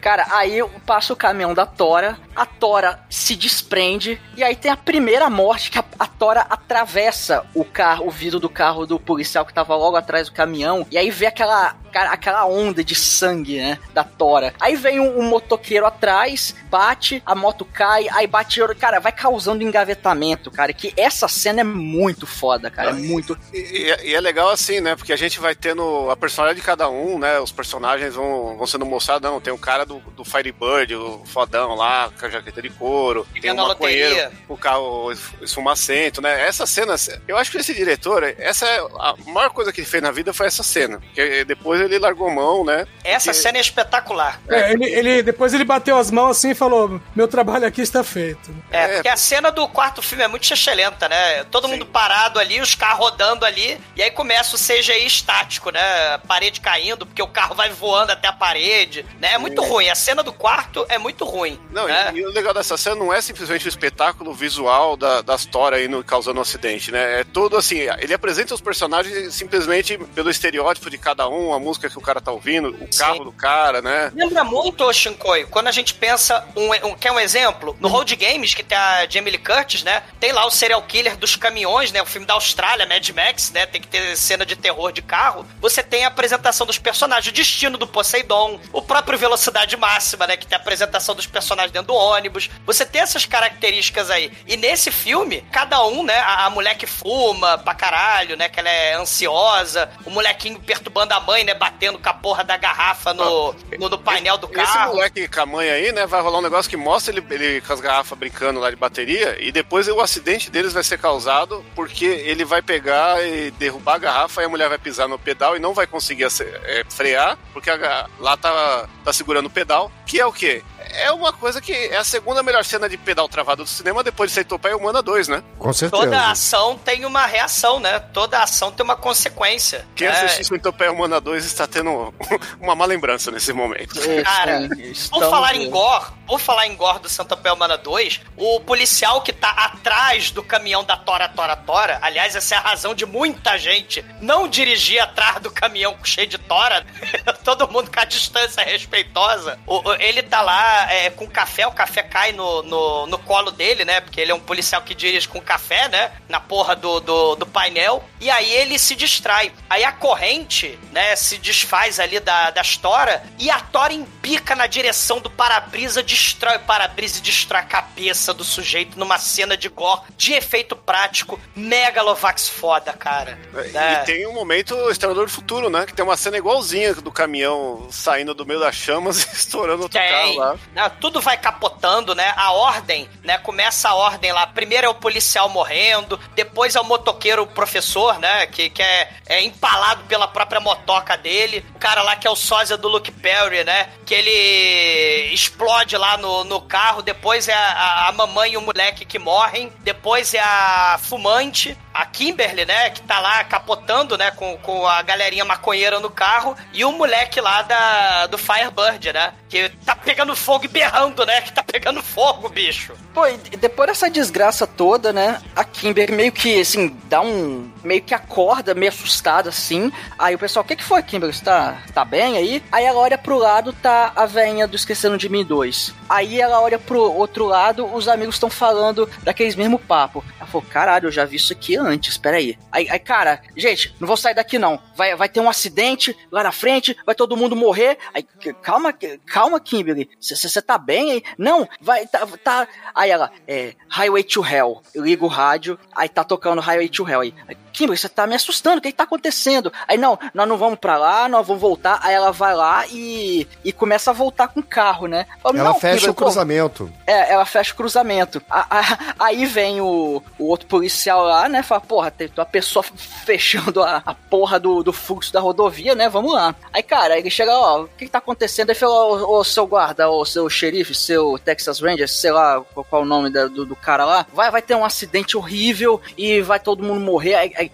Cara, 0.01 0.25
aí 0.31 0.57
passa 0.83 1.13
o 1.13 1.15
caminhão 1.15 1.53
da 1.53 1.63
Tora, 1.63 2.17
a 2.35 2.43
Tora 2.43 2.99
se 3.07 3.35
desprende, 3.35 4.19
e 4.35 4.43
aí 4.43 4.55
tem 4.55 4.71
a 4.71 4.75
primeira 4.75 5.29
morte 5.29 5.69
que 5.69 5.77
a, 5.77 5.85
a 5.99 6.07
Tora 6.07 6.41
atravessa 6.49 7.45
o 7.53 7.63
carro, 7.63 8.07
o 8.07 8.09
vidro 8.09 8.39
do 8.39 8.49
carro 8.49 8.87
do 8.87 8.99
policial 8.99 9.45
que 9.45 9.53
tava 9.53 9.75
logo 9.75 9.95
atrás 9.95 10.27
do 10.27 10.33
caminhão, 10.33 10.87
e 10.89 10.97
aí 10.97 11.11
vê 11.11 11.27
aquela 11.27 11.75
cara, 11.91 12.11
aquela 12.11 12.45
onda 12.45 12.83
de 12.83 12.95
sangue, 12.95 13.57
né? 13.57 13.79
Da 13.93 14.03
tora. 14.03 14.53
Aí 14.59 14.75
vem 14.75 14.99
um, 14.99 15.19
um 15.19 15.23
motoqueiro 15.23 15.85
atrás, 15.85 16.55
bate, 16.69 17.21
a 17.25 17.35
moto 17.35 17.65
cai, 17.65 18.07
aí 18.09 18.27
bate. 18.27 18.61
Cara, 18.79 18.99
vai 18.99 19.11
causando 19.11 19.63
engavetamento, 19.63 20.51
cara. 20.51 20.73
Que 20.73 20.93
essa 20.97 21.27
cena 21.27 21.61
é 21.61 21.63
muito 21.63 22.25
foda, 22.27 22.69
cara. 22.69 22.91
É 22.91 22.93
muito. 22.93 23.37
E, 23.53 23.95
e 24.03 24.15
é 24.15 24.21
legal 24.21 24.49
assim, 24.49 24.79
né? 24.79 24.95
Porque 24.95 25.13
a 25.13 25.17
gente 25.17 25.39
vai 25.39 25.55
tendo 25.55 26.09
a 26.09 26.15
personalidade 26.15 26.59
de 26.59 26.65
cada 26.65 26.89
um, 26.89 27.19
né? 27.19 27.39
Os 27.39 27.51
personagens 27.51 28.15
vão, 28.15 28.57
vão 28.57 28.67
sendo 28.67 28.85
mostrados. 28.85 29.29
Não, 29.29 29.41
tem 29.41 29.53
o 29.53 29.57
cara 29.57 29.85
do, 29.85 29.99
do 30.15 30.23
Firebird, 30.23 30.95
o 30.95 31.23
fodão 31.25 31.75
lá, 31.75 32.11
com 32.17 32.25
a 32.25 32.29
jaqueta 32.29 32.61
de 32.61 32.69
couro. 32.69 33.25
E 33.35 33.41
tem 33.41 33.51
o 33.51 33.53
na 33.53 33.67
maconheiro, 33.67 34.09
loteria. 34.09 34.31
o 34.47 34.57
carro 34.57 35.11
esfumacento, 35.41 36.21
né? 36.21 36.47
Essa 36.47 36.65
cena, 36.65 36.95
eu 37.27 37.37
acho 37.37 37.51
que 37.51 37.57
esse 37.57 37.73
diretor, 37.73 38.23
essa 38.37 38.65
é 38.65 38.79
a 38.79 39.15
maior 39.27 39.49
coisa 39.49 39.71
que 39.71 39.81
ele 39.81 39.87
fez 39.87 40.03
na 40.03 40.11
vida 40.11 40.33
foi 40.33 40.47
essa 40.47 40.63
cena. 40.63 40.99
Porque 40.99 41.43
depois 41.45 41.80
ele 41.83 41.99
largou 41.99 42.29
mão, 42.31 42.63
né? 42.63 42.87
Essa 43.03 43.31
Porque- 43.31 43.41
cena 43.41 43.57
é 43.57 43.61
espetacular. 43.61 44.39
É, 44.49 44.71
ele, 44.73 44.85
ele- 44.85 45.23
depois 45.23 45.53
ele 45.53 45.63
bateu 45.63 45.97
as 45.97 46.11
mãos 46.11 46.31
assim 46.37 46.51
e 46.51 46.55
falou: 46.55 47.01
Meu 47.15 47.27
trabalho 47.27 47.65
aqui 47.65 47.81
está 47.81 48.03
feito. 48.03 48.53
É, 48.71 48.83
É. 48.83 48.87
porque 48.95 49.09
a 49.09 49.17
cena 49.17 49.51
do 49.51 49.67
quarto 49.67 50.01
filme 50.01 50.23
é 50.23 50.27
muito 50.27 50.45
chechelenta, 50.45 51.07
né? 51.09 51.43
Todo 51.45 51.67
mundo 51.67 51.85
parado 51.85 52.39
ali, 52.39 52.59
os 52.61 52.75
carros 52.75 52.99
rodando 52.99 53.45
ali, 53.45 53.79
e 53.95 54.01
aí 54.03 54.11
começa 54.11 54.55
o 54.55 54.59
CGI 54.59 55.05
estático, 55.05 55.71
né? 55.71 56.17
Parede 56.27 56.59
caindo, 56.61 57.05
porque 57.05 57.21
o 57.21 57.27
carro 57.27 57.55
vai 57.55 57.69
voando 57.69 58.11
até 58.11 58.27
a 58.27 58.33
parede, 58.33 59.05
né? 59.19 59.33
É 59.33 59.37
muito 59.37 59.61
ruim. 59.61 59.89
A 59.89 59.95
cena 59.95 60.21
do 60.23 60.31
quarto 60.33 60.85
é 60.89 60.97
muito 60.97 61.25
ruim. 61.25 61.59
Não, 61.71 61.87
e- 61.89 61.91
né? 61.91 62.11
e, 62.13 62.25
o 62.25 62.29
legal 62.29 62.53
dessa 62.53 62.77
cena 62.77 62.95
não 62.95 63.13
é 63.13 63.21
simplesmente 63.21 63.65
o 63.65 63.69
espetáculo 63.69 64.33
visual 64.33 64.95
da, 64.97 65.21
da 65.21 65.35
história 65.35 65.77
aí 65.77 65.87
no, 65.87 66.03
causando 66.03 66.39
um 66.39 66.41
acidente, 66.41 66.91
né? 66.91 67.21
É 67.21 67.23
todo 67.23 67.57
assim, 67.57 67.79
ele 67.99 68.13
apresenta 68.13 68.53
os 68.53 68.61
personagens 68.61 69.33
simplesmente 69.33 69.97
pelo 70.13 70.29
estereótipo 70.29 70.89
de 70.89 70.97
cada 70.97 71.27
um, 71.27 71.53
a 71.53 71.59
música 71.59 71.70
que 71.77 71.87
o 71.87 72.01
cara 72.01 72.21
tá 72.21 72.31
ouvindo, 72.31 72.69
o 72.69 72.97
carro 72.97 73.17
Sim. 73.17 73.23
do 73.23 73.31
cara, 73.31 73.81
né? 73.81 74.11
Lembra 74.15 74.43
muito, 74.43 74.91
Shinkoi, 74.93 75.45
quando 75.45 75.67
a 75.67 75.71
gente 75.71 75.93
pensa, 75.93 76.45
um, 76.55 76.87
um, 76.87 76.95
quer 76.95 77.11
um 77.11 77.19
exemplo? 77.19 77.75
No 77.79 77.87
Road 77.87 78.15
Games, 78.15 78.53
que 78.53 78.63
tem 78.63 78.77
a 78.77 79.05
Jamie 79.07 79.31
Lee 79.31 79.39
Curtis, 79.39 79.83
né? 79.83 80.03
Tem 80.19 80.31
lá 80.31 80.45
o 80.45 80.51
serial 80.51 80.81
killer 80.83 81.17
dos 81.17 81.35
caminhões, 81.35 81.91
né? 81.91 82.01
O 82.01 82.05
filme 82.05 82.27
da 82.27 82.33
Austrália, 82.33 82.85
Mad 82.85 83.07
Max, 83.09 83.51
né? 83.51 83.65
Tem 83.65 83.81
que 83.81 83.87
ter 83.87 84.15
cena 84.15 84.45
de 84.45 84.55
terror 84.55 84.91
de 84.91 85.01
carro. 85.01 85.45
Você 85.59 85.83
tem 85.83 86.05
a 86.05 86.07
apresentação 86.07 86.65
dos 86.65 86.77
personagens, 86.77 87.27
o 87.27 87.35
destino 87.35 87.77
do 87.77 87.87
Poseidon, 87.87 88.59
o 88.71 88.81
próprio 88.81 89.17
Velocidade 89.17 89.75
Máxima, 89.77 90.27
né? 90.27 90.37
Que 90.37 90.47
tem 90.47 90.57
a 90.57 90.61
apresentação 90.61 91.15
dos 91.15 91.27
personagens 91.27 91.71
dentro 91.71 91.87
do 91.87 91.95
ônibus. 91.95 92.49
Você 92.65 92.85
tem 92.85 93.01
essas 93.01 93.25
características 93.25 94.09
aí. 94.09 94.31
E 94.47 94.57
nesse 94.57 94.91
filme, 94.91 95.43
cada 95.51 95.83
um, 95.85 96.03
né? 96.03 96.19
A, 96.19 96.45
a 96.45 96.49
mulher 96.49 96.75
que 96.75 96.85
fuma 96.85 97.57
pra 97.57 97.73
caralho, 97.73 98.35
né? 98.35 98.49
Que 98.49 98.59
ela 98.59 98.69
é 98.69 98.93
ansiosa, 98.93 99.89
o 100.05 100.09
molequinho 100.09 100.59
perturbando 100.59 101.13
a 101.13 101.19
mãe, 101.19 101.43
né? 101.43 101.53
Batendo 101.61 101.99
com 101.99 102.09
a 102.09 102.13
porra 102.13 102.43
da 102.43 102.57
garrafa 102.57 103.13
no, 103.13 103.53
no, 103.77 103.87
no 103.87 103.99
painel 103.99 104.35
do 104.35 104.47
Esse 104.47 104.55
carro. 104.55 104.95
moleque 104.95 105.27
com 105.27 105.41
a 105.41 105.45
mãe 105.45 105.69
aí, 105.69 105.91
né, 105.91 106.07
vai 106.07 106.19
rolar 106.19 106.39
um 106.39 106.41
negócio 106.41 106.67
que 106.67 106.75
mostra 106.75 107.13
ele, 107.13 107.23
ele 107.29 107.61
com 107.61 107.71
as 107.71 107.79
garrafas 107.79 108.17
brincando 108.17 108.59
lá 108.59 108.71
de 108.71 108.75
bateria 108.75 109.37
e 109.39 109.51
depois 109.51 109.87
o 109.87 110.01
acidente 110.01 110.49
deles 110.49 110.73
vai 110.73 110.83
ser 110.83 110.97
causado 110.97 111.63
porque 111.75 112.05
ele 112.05 112.43
vai 112.43 112.63
pegar 112.63 113.23
e 113.23 113.51
derrubar 113.51 113.93
a 113.93 113.99
garrafa 113.99 114.41
e 114.41 114.45
a 114.45 114.49
mulher 114.49 114.69
vai 114.69 114.79
pisar 114.79 115.07
no 115.07 115.19
pedal 115.19 115.55
e 115.55 115.59
não 115.59 115.75
vai 115.75 115.85
conseguir 115.85 116.23
é, 116.23 116.83
frear 116.89 117.37
porque 117.53 117.69
a 117.69 118.07
lá 118.19 118.35
tá, 118.35 118.87
tá 119.03 119.13
segurando 119.13 119.45
o 119.45 119.51
pedal, 119.51 119.91
que 120.07 120.19
é 120.19 120.25
o 120.25 120.33
quê? 120.33 120.63
É 120.93 121.11
uma 121.11 121.31
coisa 121.33 121.61
que 121.61 121.73
é 121.73 121.97
a 121.97 122.03
segunda 122.03 122.43
melhor 122.43 122.63
cena 122.63 122.87
de 122.89 122.97
pedal 122.97 123.27
travado 123.27 123.63
do 123.63 123.69
cinema 123.69 124.03
depois 124.03 124.29
de 124.31 124.35
Seitopai 124.35 124.73
Humana 124.73 125.01
2, 125.01 125.27
né? 125.27 125.43
Com 125.57 125.73
certeza. 125.73 126.03
Toda 126.03 126.29
ação 126.29 126.77
tem 126.77 127.05
uma 127.05 127.25
reação, 127.25 127.79
né? 127.79 127.99
Toda 127.99 128.41
ação 128.41 128.71
tem 128.71 128.83
uma 128.83 128.95
consequência. 128.95 129.85
Quem 129.95 130.07
né? 130.07 130.13
assistiu 130.13 130.45
Seitopai 130.45 130.89
Humana 130.89 131.19
2 131.21 131.45
está 131.45 131.67
tendo 131.67 132.13
uma 132.59 132.75
má 132.75 132.85
lembrança 132.85 133.31
nesse 133.31 133.53
momento. 133.53 133.95
Cara, 134.23 134.67
Sim, 134.93 135.09
Por 135.09 135.29
falar 135.29 135.55
em 135.55 135.69
gore, 135.69 136.05
por 136.31 136.39
falar 136.39 136.65
em 136.65 136.77
gore 136.77 136.99
do 136.99 137.09
Santa 137.09 137.35
Pé 137.35 137.51
Humana 137.51 137.77
2, 137.77 138.21
o 138.37 138.61
policial 138.61 139.21
que 139.21 139.33
tá 139.33 139.49
atrás 139.49 140.31
do 140.31 140.41
caminhão 140.41 140.81
da 140.81 140.95
Tora 140.95 141.27
Tora 141.27 141.57
Tora, 141.57 141.99
aliás, 142.01 142.37
essa 142.37 142.55
é 142.55 142.57
a 142.57 142.61
razão 142.61 142.95
de 142.95 143.05
muita 143.05 143.57
gente 143.57 144.01
não 144.21 144.47
dirigir 144.47 145.01
atrás 145.01 145.41
do 145.41 145.51
caminhão 145.51 145.93
cheio 146.05 146.27
de 146.27 146.37
Tora, 146.37 146.85
todo 147.43 147.67
mundo 147.69 147.91
com 147.91 147.99
a 147.99 148.05
distância 148.05 148.63
respeitosa. 148.63 149.59
O- 149.67 149.89
o- 149.89 149.93
ele 149.95 150.23
tá 150.23 150.41
lá 150.41 150.89
é, 150.89 151.09
com 151.09 151.27
café, 151.27 151.67
o 151.67 151.73
café 151.73 152.01
cai 152.01 152.31
no, 152.31 152.63
no, 152.63 153.07
no 153.07 153.17
colo 153.19 153.51
dele, 153.51 153.83
né? 153.83 153.99
Porque 153.99 154.21
ele 154.21 154.31
é 154.31 154.33
um 154.33 154.39
policial 154.39 154.81
que 154.83 154.95
dirige 154.95 155.27
com 155.27 155.41
café, 155.41 155.89
né? 155.89 156.13
Na 156.29 156.39
porra 156.39 156.77
do, 156.77 157.01
do, 157.01 157.35
do 157.35 157.45
painel. 157.45 158.05
E 158.21 158.29
aí 158.31 158.49
ele 158.53 158.79
se 158.79 158.95
distrai. 158.95 159.51
Aí 159.69 159.83
a 159.83 159.91
corrente, 159.91 160.79
né, 160.93 161.13
se 161.17 161.37
desfaz 161.37 161.99
ali 161.99 162.21
da, 162.21 162.51
das 162.51 162.77
Tora 162.77 163.21
e 163.37 163.51
a 163.51 163.59
Tora 163.59 163.91
empica 163.91 164.55
na 164.55 164.65
direção 164.65 165.19
do 165.19 165.29
para-brisa, 165.29 166.01
destrói 166.21 166.57
o 166.57 166.59
para-brisa 166.59 167.17
e 167.17 167.21
destrói 167.21 167.61
a 167.61 167.65
cabeça 167.65 168.33
do 168.33 168.43
sujeito 168.43 168.97
numa 168.99 169.17
cena 169.17 169.57
de 169.57 169.67
gore 169.67 170.01
de 170.15 170.33
efeito 170.33 170.75
prático. 170.75 171.39
Megalovax 171.55 172.47
foda, 172.47 172.93
cara. 172.93 173.37
né? 173.73 174.01
E 174.01 174.05
tem 174.05 174.27
um 174.27 174.33
momento 174.33 174.75
Estrador 174.91 175.25
do 175.25 175.31
Futuro, 175.31 175.69
né? 175.69 175.85
Que 175.85 175.93
tem 175.93 176.05
uma 176.05 176.15
cena 176.15 176.37
igualzinha 176.37 176.93
do 176.95 177.11
caminhão 177.11 177.87
saindo 177.89 178.33
do 178.33 178.45
meio 178.45 178.59
das 178.59 178.75
chamas 178.75 179.23
e 179.33 179.35
estourando 179.35 179.83
outro 179.83 179.99
carro 179.99 180.27
Tem. 180.27 180.37
lá. 180.37 180.55
Né, 180.73 180.91
tudo 181.01 181.19
vai 181.19 181.37
capotando, 181.37 182.13
né? 182.13 182.33
A 182.35 182.51
ordem, 182.51 183.09
né? 183.23 183.37
Começa 183.39 183.89
a 183.89 183.95
ordem 183.95 184.31
lá. 184.31 184.45
Primeiro 184.45 184.87
é 184.87 184.89
o 184.89 184.95
policial 184.95 185.49
morrendo, 185.49 186.19
depois 186.35 186.75
é 186.75 186.81
o 186.81 186.83
motoqueiro, 186.83 187.47
professor, 187.47 188.19
né? 188.19 188.45
Que, 188.45 188.69
que 188.69 188.81
é, 188.81 189.09
é 189.25 189.41
empalado 189.41 190.03
pela 190.03 190.27
própria 190.27 190.59
motoca 190.59 191.17
dele. 191.17 191.65
O 191.75 191.79
cara 191.79 192.03
lá 192.03 192.15
que 192.15 192.27
é 192.27 192.29
o 192.29 192.35
sósia 192.35 192.77
do 192.77 192.87
Luke 192.87 193.11
Perry, 193.11 193.63
né? 193.63 193.89
Que 194.05 194.13
ele 194.13 195.33
explode 195.33 195.97
lá 195.97 196.10
no, 196.17 196.43
no 196.43 196.61
carro. 196.61 197.01
Depois 197.01 197.47
é 197.47 197.53
a, 197.53 198.07
a- 198.07 198.11
mamãe 198.11 198.53
e 198.53 198.57
o 198.57 198.61
moleque 198.61 199.05
que 199.05 199.17
morrem. 199.19 199.71
Depois 199.79 200.33
é 200.33 200.39
a 200.39 200.99
fumante, 201.01 201.77
a 201.93 202.05
Kimberly, 202.05 202.65
né? 202.65 202.89
Que 202.89 203.01
tá 203.01 203.19
lá 203.19 203.43
capotando, 203.43 204.17
né? 204.17 204.31
Com, 204.31 204.57
com 204.57 204.87
a 204.87 205.01
galerinha 205.01 205.45
maconheira 205.45 205.99
no 205.99 206.09
carro. 206.09 206.55
E 206.73 206.83
o 206.85 206.91
moleque 206.91 207.39
lá 207.41 207.61
da, 207.61 208.27
do 208.27 208.37
Firebird, 208.37 209.13
né? 209.13 209.33
Que 209.49 209.69
tá 209.85 209.95
pegando 209.95 210.35
fogo 210.35 210.65
e 210.65 210.67
berrando, 210.67 211.25
né? 211.25 211.41
Que 211.41 211.51
tá 211.51 211.63
pegando 211.63 212.01
fogo, 212.01 212.49
bicho. 212.49 212.93
Pô, 213.13 213.27
e 213.27 213.37
depois 213.37 213.89
dessa 213.89 214.09
desgraça 214.09 214.65
toda, 214.67 215.11
né? 215.11 215.41
A 215.55 215.63
Kimber 215.63 216.11
meio 216.11 216.31
que, 216.31 216.61
assim, 216.61 216.95
dá 217.05 217.21
um. 217.21 217.71
meio 217.83 218.01
que 218.01 218.13
acorda, 218.13 218.73
meio 218.73 218.91
assustada, 218.91 219.49
assim. 219.49 219.91
Aí 220.17 220.35
o 220.35 220.39
pessoal, 220.39 220.63
o 220.63 220.67
que, 220.67 220.75
que 220.75 220.83
foi, 220.83 221.01
Kimber? 221.03 221.33
Você 221.33 221.43
tá, 221.43 221.77
tá 221.93 222.05
bem 222.05 222.37
aí? 222.37 222.63
Aí 222.71 222.85
ela 222.85 222.99
olha 222.99 223.17
pro 223.17 223.37
lado, 223.37 223.73
tá 223.73 224.11
a 224.15 224.25
veinha 224.25 224.67
do 224.67 224.75
Esquecendo 224.75 225.17
de 225.17 225.27
Mim 225.29 225.43
2. 225.43 225.90
Aí 226.09 226.41
ela 226.41 226.61
olha 226.61 226.77
pro 226.77 226.99
outro 226.99 227.45
lado, 227.45 227.85
os 227.93 228.07
amigos 228.07 228.35
estão 228.35 228.49
falando 228.49 229.09
daqueles 229.23 229.55
mesmo 229.55 229.79
papo. 229.79 230.23
Ela 230.37 230.47
falou, 230.47 230.67
caralho, 230.69 231.07
eu 231.07 231.11
já 231.11 231.23
vi 231.25 231.37
isso 231.37 231.53
aqui 231.53 231.77
antes, 231.77 232.17
peraí. 232.17 232.57
Aí, 232.71 232.89
aí, 232.89 232.99
cara, 232.99 233.41
gente, 233.55 233.95
não 233.99 234.07
vou 234.07 234.17
sair 234.17 234.33
daqui 234.33 234.59
não. 234.59 234.79
Vai, 234.95 235.15
vai 235.15 235.29
ter 235.29 235.39
um 235.39 235.49
acidente 235.49 236.15
lá 236.31 236.43
na 236.43 236.51
frente, 236.51 236.95
vai 237.05 237.15
todo 237.15 237.37
mundo 237.37 237.55
morrer. 237.55 237.97
Aí, 238.13 238.23
calma, 238.61 238.93
calma, 239.25 239.59
Kimberly. 239.59 240.09
Você 240.19 240.61
tá 240.61 240.77
bem 240.77 241.11
aí? 241.11 241.23
Não, 241.37 241.67
vai, 241.79 242.05
tá, 242.07 242.27
tá. 242.43 242.67
Aí 242.93 243.09
ela, 243.09 243.31
é, 243.47 243.73
Highway 243.89 244.23
to 244.23 244.45
Hell. 244.45 244.81
Eu 244.93 245.05
ligo 245.05 245.25
o 245.25 245.29
rádio, 245.29 245.79
aí 245.95 246.09
tá 246.09 246.23
tocando 246.23 246.61
Highway 246.61 246.89
to 246.89 247.07
Hell. 247.07 247.21
Aí, 247.21 247.33
Kimberly, 247.71 247.97
você 247.97 248.09
tá 248.09 248.27
me 248.27 248.35
assustando, 248.35 248.79
o 248.79 248.81
que 248.81 248.91
que 248.91 248.97
tá 248.97 249.03
acontecendo? 249.03 249.71
Aí, 249.87 249.97
não, 249.97 250.19
nós 250.33 250.47
não 250.47 250.57
vamos 250.57 250.79
pra 250.79 250.97
lá, 250.97 251.27
nós 251.29 251.47
vamos 251.47 251.61
voltar. 251.61 251.99
Aí 252.03 252.13
ela 252.13 252.31
vai 252.31 252.53
lá 252.53 252.85
e, 252.87 253.47
e 253.63 253.71
começa 253.71 254.11
a 254.11 254.13
voltar 254.13 254.49
com 254.49 254.59
o 254.59 254.63
carro, 254.63 255.07
né? 255.07 255.25
Eu, 255.43 255.51
Ela 255.51 255.63
"Não, 255.69 255.79
fecha 255.81 256.11
o 256.11 256.13
pô, 256.13 256.25
cruzamento. 256.25 256.91
é, 257.07 257.33
ela 257.33 257.45
fecha 257.45 257.73
o 257.73 257.75
cruzamento. 257.75 258.41
A- 258.49 258.67
a- 258.79 259.15
aí 259.19 259.45
vem 259.45 259.81
o, 259.81 260.21
o 260.37 260.45
outro 260.47 260.67
policial 260.67 261.23
lá, 261.23 261.49
né? 261.49 261.63
Fala, 261.63 261.81
porra, 261.81 262.11
tem 262.11 262.29
uma 262.37 262.45
pessoa 262.45 262.83
fechando 262.83 263.83
a, 263.83 264.01
a 264.05 264.13
porra 264.13 264.59
do, 264.59 264.83
do 264.83 264.93
fluxo 264.93 265.31
da 265.33 265.39
rodovia, 265.39 265.95
né? 265.95 266.09
Vamos 266.09 266.33
lá. 266.33 266.55
Aí, 266.73 266.83
cara, 266.83 267.17
ele 267.17 267.29
chega, 267.29 267.51
ó, 267.55 267.81
o 267.83 267.87
que, 267.87 268.05
que 268.05 268.11
tá 268.11 268.17
acontecendo? 268.19 268.69
Aí 268.69 268.75
fala, 268.75 268.93
ô, 268.93 269.39
ô, 269.39 269.43
seu 269.43 269.65
guarda, 269.67 270.09
ô, 270.09 270.23
seu 270.25 270.49
xerife, 270.49 270.93
seu 270.95 271.37
Texas 271.43 271.79
Ranger, 271.79 272.07
sei 272.09 272.31
lá 272.31 272.61
qual, 272.73 272.83
qual 272.85 273.01
é 273.01 273.05
o 273.05 273.07
nome 273.07 273.29
da- 273.29 273.47
do, 273.47 273.65
do 273.65 273.75
cara 273.75 274.05
lá. 274.05 274.25
Vai, 274.33 274.49
vai 274.51 274.61
ter 274.61 274.75
um 274.75 274.85
acidente 274.85 275.37
horrível 275.37 276.01
e 276.17 276.41
vai 276.41 276.59
todo 276.59 276.83
mundo 276.83 276.99
morrer. 277.01 277.35
Aí, 277.35 277.53
aí, 277.55 277.69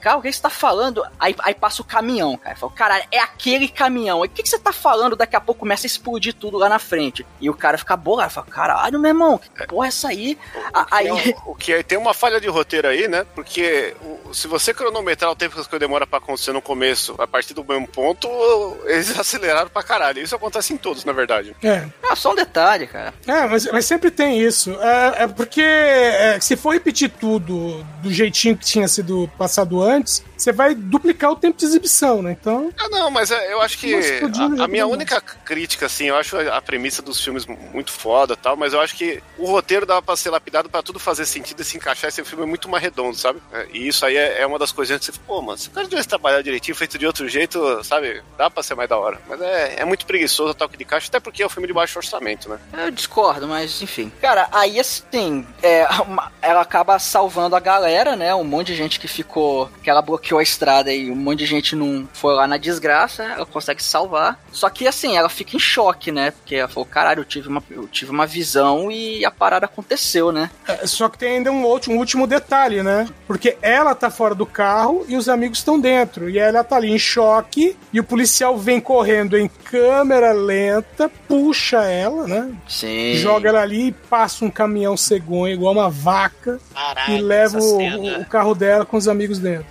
cara, 0.00 0.18
o 0.18 0.22
que 0.22 0.32
você 0.32 0.40
tá 0.42 0.50
falando? 0.50 1.02
Aí, 1.18 1.34
aí 1.40 1.54
passa 1.54 1.82
o 1.82 1.84
caminhão, 1.84 2.36
cara. 2.36 2.56
Fala, 2.56 2.72
caralho, 2.72 3.04
é 3.10 3.18
aquele 3.18 3.68
caminhão. 3.68 4.20
O 4.20 4.28
que, 4.28 4.42
que 4.42 4.48
você 4.48 4.58
tá 4.58 4.72
falando? 4.72 5.16
Daqui 5.16 5.36
a 5.36 5.40
pouco 5.40 5.60
começa 5.60 5.86
a 5.86 5.88
explodir 5.88 6.34
tudo 6.34 6.58
lá 6.58 6.68
na 6.68 6.78
frente. 6.78 7.26
E 7.40 7.45
o 7.50 7.54
cara 7.54 7.78
fica 7.78 7.96
bolado, 7.96 8.30
fala, 8.32 8.46
caralho, 8.46 8.98
meu 8.98 9.10
irmão, 9.10 9.38
que 9.38 9.66
porra 9.66 9.86
é 9.86 9.88
essa 9.88 10.08
aí? 10.08 10.38
A- 10.72 10.86
Aí, 10.90 11.08
O 11.46 11.54
que 11.54 11.72
é, 11.72 11.82
tem 11.82 11.98
uma 11.98 12.14
falha 12.14 12.40
de 12.40 12.48
roteiro 12.48 12.88
aí, 12.88 13.08
né? 13.08 13.24
Porque 13.34 13.94
o- 14.02 14.32
se 14.34 14.46
você 14.48 14.72
cronometrar 14.74 15.30
o 15.30 15.36
tempo 15.36 15.54
que 15.54 15.60
as 15.60 15.66
coisas 15.66 15.80
demoram 15.86 16.06
pra 16.06 16.18
acontecer 16.18 16.52
no 16.52 16.62
começo, 16.62 17.14
a 17.18 17.26
partir 17.26 17.54
do 17.54 17.64
mesmo 17.64 17.86
ponto, 17.88 18.28
eles 18.86 19.18
aceleraram 19.18 19.68
pra 19.70 19.82
caralho. 19.82 20.20
Isso 20.22 20.34
acontece 20.34 20.72
em 20.72 20.76
todos, 20.76 21.04
na 21.04 21.12
verdade. 21.12 21.54
É. 21.62 21.84
ah, 22.08 22.16
só 22.16 22.32
um 22.32 22.34
detalhe, 22.34 22.86
cara. 22.86 23.12
É, 23.26 23.46
mas, 23.46 23.66
mas 23.70 23.84
sempre 23.84 24.10
tem 24.10 24.40
isso. 24.40 24.70
É, 24.80 25.24
é 25.24 25.26
porque 25.28 25.60
é, 25.62 26.38
se 26.40 26.56
for 26.56 26.70
repetir 26.72 27.10
tudo 27.10 27.84
do 28.02 28.12
jeitinho 28.12 28.56
que 28.56 28.64
tinha 28.64 28.88
sido 28.88 29.30
passado 29.38 29.82
antes, 29.82 30.24
você 30.36 30.52
vai 30.52 30.74
duplicar 30.74 31.30
o 31.30 31.36
tempo 31.36 31.58
de 31.58 31.64
exibição, 31.64 32.22
né? 32.22 32.36
Então. 32.38 32.72
Ah, 32.78 32.88
não, 32.88 33.10
mas 33.10 33.30
é, 33.30 33.52
eu 33.52 33.60
acho 33.60 33.78
que 33.78 33.94
a, 33.94 34.64
a 34.64 34.68
minha 34.68 34.84
né? 34.86 34.92
única 34.92 35.20
crítica, 35.20 35.86
assim, 35.86 36.06
eu 36.06 36.16
acho 36.16 36.36
a, 36.38 36.60
premissa 36.60 37.00
dos 37.02 37.20
filmes 37.22 37.46
muito 37.46 37.92
foda 37.92 38.34
e 38.34 38.36
tal, 38.36 38.56
mas 38.56 38.72
eu 38.72 38.80
acho 38.80 38.94
que 38.96 39.22
o 39.38 39.46
roteiro 39.46 39.86
dava 39.86 40.02
pra 40.02 40.16
ser 40.16 40.30
lapidado 40.30 40.68
pra 40.68 40.82
tudo 40.82 40.98
fazer 40.98 41.24
sentido 41.26 41.60
e 41.60 41.64
se 41.64 41.76
encaixar. 41.76 42.08
Esse 42.08 42.24
filme 42.24 42.44
é 42.44 42.46
muito 42.46 42.68
mais 42.68 42.82
redondo, 42.82 43.16
sabe? 43.16 43.40
É, 43.52 43.66
E 43.72 43.88
isso 43.88 44.04
aí 44.04 44.16
é, 44.16 44.40
é 44.42 44.46
uma 44.46 44.58
das 44.58 44.72
coisinhas 44.72 45.00
que 45.00 45.06
você 45.06 45.12
fala, 45.12 45.24
pô, 45.26 45.42
mano, 45.42 45.58
se 45.58 45.68
o 45.68 45.70
cara 45.70 45.86
tivesse 45.88 46.08
trabalhado 46.08 46.42
direitinho, 46.42 46.76
feito 46.76 46.98
de 46.98 47.06
outro 47.06 47.28
jeito, 47.28 47.82
sabe? 47.84 48.22
Dá 48.36 48.50
pra 48.50 48.62
ser 48.62 48.74
mais 48.74 48.88
da 48.88 48.96
hora. 48.98 49.20
Mas 49.28 49.40
é, 49.40 49.76
é 49.80 49.84
muito 49.84 50.04
preguiçoso 50.06 50.50
o 50.50 50.54
toque 50.54 50.76
de 50.76 50.84
caixa, 50.84 51.08
até 51.08 51.20
porque 51.20 51.42
é 51.42 51.46
um 51.46 51.50
filme 51.50 51.66
de 51.66 51.72
baixo 51.72 51.98
orçamento, 51.98 52.48
né? 52.48 52.58
Eu 52.76 52.90
discordo, 52.90 53.46
mas 53.46 53.80
enfim. 53.82 54.12
Cara, 54.20 54.48
aí 54.52 54.78
assim, 54.80 55.46
é, 55.62 55.86
uma- 56.06 56.30
ela 56.42 56.60
acaba 56.60 56.98
salvando 56.98 57.56
a 57.56 57.60
galera, 57.60 58.16
né? 58.16 58.34
Um 58.34 58.44
monte 58.44 58.68
de 58.68 58.76
gente 58.76 59.00
que 59.00 59.08
ficou. 59.08 59.70
que 59.82 59.88
ela 59.90 60.02
bloqueou 60.02 60.35
a 60.38 60.42
estrada 60.42 60.92
e 60.92 61.10
um 61.10 61.16
monte 61.16 61.40
de 61.40 61.46
gente 61.46 61.76
não 61.76 62.08
foi 62.12 62.34
lá 62.34 62.46
na 62.46 62.56
desgraça, 62.56 63.24
ela 63.24 63.46
consegue 63.46 63.82
salvar. 63.82 64.40
Só 64.52 64.68
que 64.70 64.86
assim, 64.86 65.16
ela 65.16 65.28
fica 65.28 65.56
em 65.56 65.60
choque, 65.60 66.10
né? 66.10 66.30
Porque 66.30 66.56
ela 66.56 66.68
falou, 66.68 66.86
caralho, 66.86 67.20
eu 67.20 67.24
tive 67.24 67.48
uma, 67.48 67.62
eu 67.70 67.86
tive 67.86 68.10
uma 68.10 68.26
visão 68.26 68.90
e 68.90 69.24
a 69.24 69.30
parada 69.30 69.66
aconteceu, 69.66 70.32
né? 70.32 70.50
É, 70.66 70.86
Só 70.86 71.08
que 71.08 71.18
tem 71.18 71.36
ainda 71.36 71.52
um, 71.52 71.64
outro, 71.64 71.92
um 71.92 71.98
último 71.98 72.26
detalhe, 72.26 72.82
né? 72.82 73.08
Porque 73.26 73.56
ela 73.60 73.94
tá 73.94 74.10
fora 74.10 74.34
do 74.34 74.46
carro 74.46 75.04
e 75.08 75.16
os 75.16 75.28
amigos 75.28 75.58
estão 75.58 75.78
dentro. 75.78 76.30
E 76.30 76.38
ela 76.38 76.64
tá 76.64 76.76
ali 76.76 76.90
em 76.90 76.98
choque 76.98 77.76
e 77.92 78.00
o 78.00 78.04
policial 78.04 78.56
vem 78.56 78.80
correndo 78.80 79.36
em 79.36 79.48
câmera 79.48 80.32
lenta, 80.32 81.10
puxa 81.28 81.82
ela, 81.84 82.26
né? 82.26 82.52
Sim. 82.68 83.14
Joga 83.14 83.48
ela 83.48 83.62
ali 83.62 83.88
e 83.88 83.92
passa 83.92 84.44
um 84.44 84.50
caminhão 84.50 84.96
cegonha 84.96 85.54
igual 85.54 85.72
uma 85.72 85.90
vaca 85.90 86.60
Caralho, 86.72 87.16
e 87.16 87.20
leva 87.20 87.58
o, 87.58 88.20
o 88.20 88.24
carro 88.24 88.54
dela 88.54 88.84
com 88.84 88.96
os 88.96 89.08
amigos 89.08 89.38
dentro. 89.38 89.66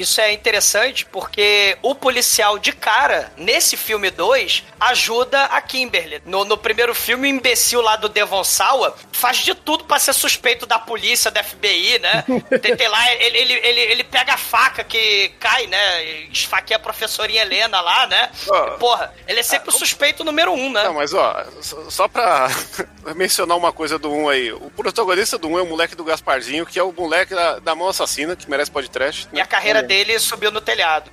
é, 0.00 0.02
Isso 0.02 0.20
é 0.20 0.32
interessante 0.32 1.06
porque 1.06 1.76
o 1.82 1.94
policial 1.94 2.58
de 2.58 2.72
cara, 2.72 3.32
nesse 3.36 3.76
filme 3.76 4.10
2, 4.10 4.64
ajuda 4.78 5.44
a 5.44 5.60
Kimberly. 5.60 6.22
No, 6.24 6.44
no 6.44 6.56
primeiro 6.56 6.94
filme, 6.94 7.28
o 7.28 7.30
imbecil 7.30 7.80
lá 7.80 7.96
do 7.96 8.08
Devon 8.08 8.44
Sawa 8.44 8.94
faz 9.12 9.38
de 9.38 9.54
tudo 9.54 9.84
pra 9.84 9.98
ser 9.98 10.12
suspeito 10.12 10.66
da 10.66 10.78
polícia, 10.78 11.30
da 11.30 11.42
FBI, 11.42 11.98
né? 11.98 12.24
tem, 12.62 12.76
tem 12.76 12.88
lá, 12.88 13.12
ele, 13.14 13.38
ele, 13.38 13.52
ele, 13.54 13.80
ele 13.80 14.04
pega 14.04 14.34
a 14.34 14.38
faca 14.38 14.82
que 14.82 15.30
cai, 15.38 15.66
né? 15.66 16.04
Esfaqueia 16.32 16.76
a 16.76 16.80
professorinha 16.80 17.42
Helena 17.42 17.80
lá, 17.80 18.06
né? 18.06 18.30
Ó. 18.48 18.70
Porra, 18.78 19.12
ele 19.26 19.40
é 19.40 19.42
sempre 19.42 19.68
o 19.68 19.72
suspeito 19.72 20.24
número 20.24 20.52
um, 20.52 20.72
né? 20.72 20.84
Não, 20.84 20.94
mas 20.94 21.12
ó, 21.12 21.44
só, 21.60 21.90
só 21.90 22.08
pra 22.08 22.48
mencionar 23.16 23.56
uma 23.56 23.72
coisa 23.72 23.98
do 23.98 24.10
1 24.10 24.28
aí. 24.28 24.52
O 24.52 24.70
protagonista 24.70 25.36
do 25.36 25.48
1 25.48 25.58
é 25.58 25.62
o 25.62 25.66
moleque 25.66 25.94
do 25.94 26.04
Gasparzinho, 26.04 26.66
que 26.66 26.78
é 26.78 26.82
o 26.82 26.92
moleque 26.92 27.34
da, 27.34 27.58
da 27.58 27.74
mão 27.74 27.88
assassina, 27.88 28.36
que 28.36 28.48
merece 28.48 28.70
podcast. 28.70 29.28
E 29.32 29.40
a 29.40 29.46
carreira 29.46 29.82
dele 29.90 30.20
subiu 30.20 30.52
no 30.52 30.60
telhado. 30.60 31.10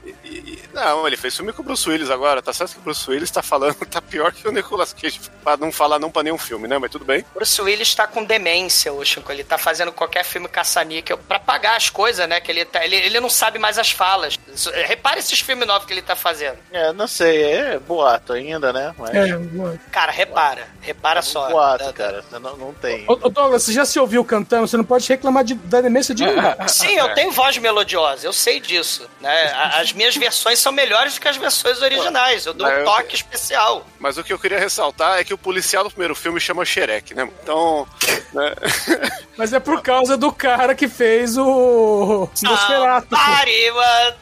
Não, 0.78 1.08
ele 1.08 1.18
fez 1.18 1.36
filme 1.36 1.52
com 1.52 1.62
o 1.62 1.66
Bruce 1.66 1.90
Willis 1.90 2.10
agora. 2.10 2.42
Tá 2.42 2.54
certo 2.54 2.74
que 2.74 2.80
o 2.80 2.82
Bruce 2.84 3.10
Willis 3.10 3.32
tá 3.32 3.42
falando, 3.42 3.76
tá 3.90 4.02
pior 4.02 4.32
que 4.32 4.48
o 4.48 4.52
Nicolas 4.52 4.94
Cage. 4.94 5.20
Pra 5.44 5.58
não 5.58 5.72
falar 5.72 5.98
não 6.00 6.12
pra 6.12 6.24
nenhum 6.24 6.38
filme, 6.38 6.68
né? 6.68 6.78
Mas 6.78 6.92
tudo 6.92 7.04
bem. 7.06 7.26
Bruce 7.34 7.62
Willis 7.62 7.96
tá 7.96 8.06
com 8.08 8.24
demência, 8.24 8.94
o 8.94 9.04
Chico. 9.04 9.32
Ele 9.32 9.44
tá 9.44 9.58
fazendo 9.58 9.92
qualquer 9.92 10.24
filme 10.24 10.48
caça-níquel 10.48 11.18
pra 11.18 11.40
pagar 11.40 11.76
as 11.78 11.90
coisas, 11.90 12.28
né? 12.28 12.40
Que 12.40 12.52
ele, 12.52 12.66
tá, 12.66 12.84
ele, 12.86 12.96
ele 12.96 13.20
não 13.20 13.30
sabe 13.30 13.58
mais 13.60 13.78
as 13.80 13.92
falas. 13.92 14.38
Isso- 14.54 14.72
Repare 14.72 15.20
esses 15.20 15.40
filmes 15.40 15.68
novos 15.68 15.86
que 15.88 15.94
ele 15.94 16.02
tá 16.02 16.16
fazendo. 16.16 16.58
É, 16.72 16.92
não 16.94 17.08
sei, 17.08 17.44
é 17.44 17.80
boato 17.80 18.34
ainda, 18.34 18.72
né? 18.72 18.94
Mas 18.98 19.16
É, 19.16 19.36
mano. 19.38 19.80
Cara, 19.92 20.12
repara. 20.12 20.68
Repara 20.82 21.22
só. 21.22 21.50
boato, 21.50 21.86
Da- 21.86 21.94
cara. 21.94 22.24
Não, 22.32 22.58
não 22.58 22.74
tem. 22.74 23.06
Ô, 23.08 23.14
ô, 23.14 23.30
Douglas, 23.30 23.64
você 23.64 23.74
já 23.74 23.86
se 23.86 24.00
ouviu 24.00 24.24
cantando? 24.24 24.68
Você 24.68 24.78
não 24.78 24.84
pode 24.84 25.08
reclamar 25.08 25.44
de, 25.44 25.54
da 25.56 25.82
demência 25.82 26.14
de 26.14 26.24
ninguém. 26.28 26.68
Sim, 26.68 26.98
eu 26.98 27.14
tenho 27.14 27.32
voz 27.32 27.58
melodiosa, 27.58 28.28
eu 28.28 28.34
sei 28.34 28.60
disso. 28.60 29.10
Né? 29.22 29.52
As 29.80 29.92
minhas 29.94 30.16
versões 30.16 30.60
são 30.60 30.67
melhores 30.72 31.16
do 31.16 31.22
que 31.22 31.28
as 31.28 31.38
versões 31.38 31.82
originais. 31.82 32.46
Eu 32.46 32.54
dou 32.54 32.68
Mas 32.68 32.82
um 32.82 32.86
toque 32.86 33.16
especial. 33.16 33.86
Mas 34.00 34.18
o 34.18 34.24
que 34.24 34.32
eu 34.34 34.40
queria 34.40 34.60
ressaltar 34.60 35.20
é 35.20 35.24
que 35.24 35.34
o 35.34 35.38
policial 35.38 35.84
do 35.84 35.90
primeiro 35.90 36.16
filme 36.16 36.40
chama 36.40 36.66
Xerec, 36.66 37.14
né? 37.14 37.30
Então. 37.44 37.88
né? 38.34 38.54
Mas 39.38 39.54
é 39.54 39.60
por 39.60 39.82
causa 39.82 40.18
do 40.18 40.32
cara 40.32 40.74
que 40.74 40.88
fez 40.88 41.38
o 41.38 42.30
Nosferatu. 42.42 43.08
Ah, 43.16 43.44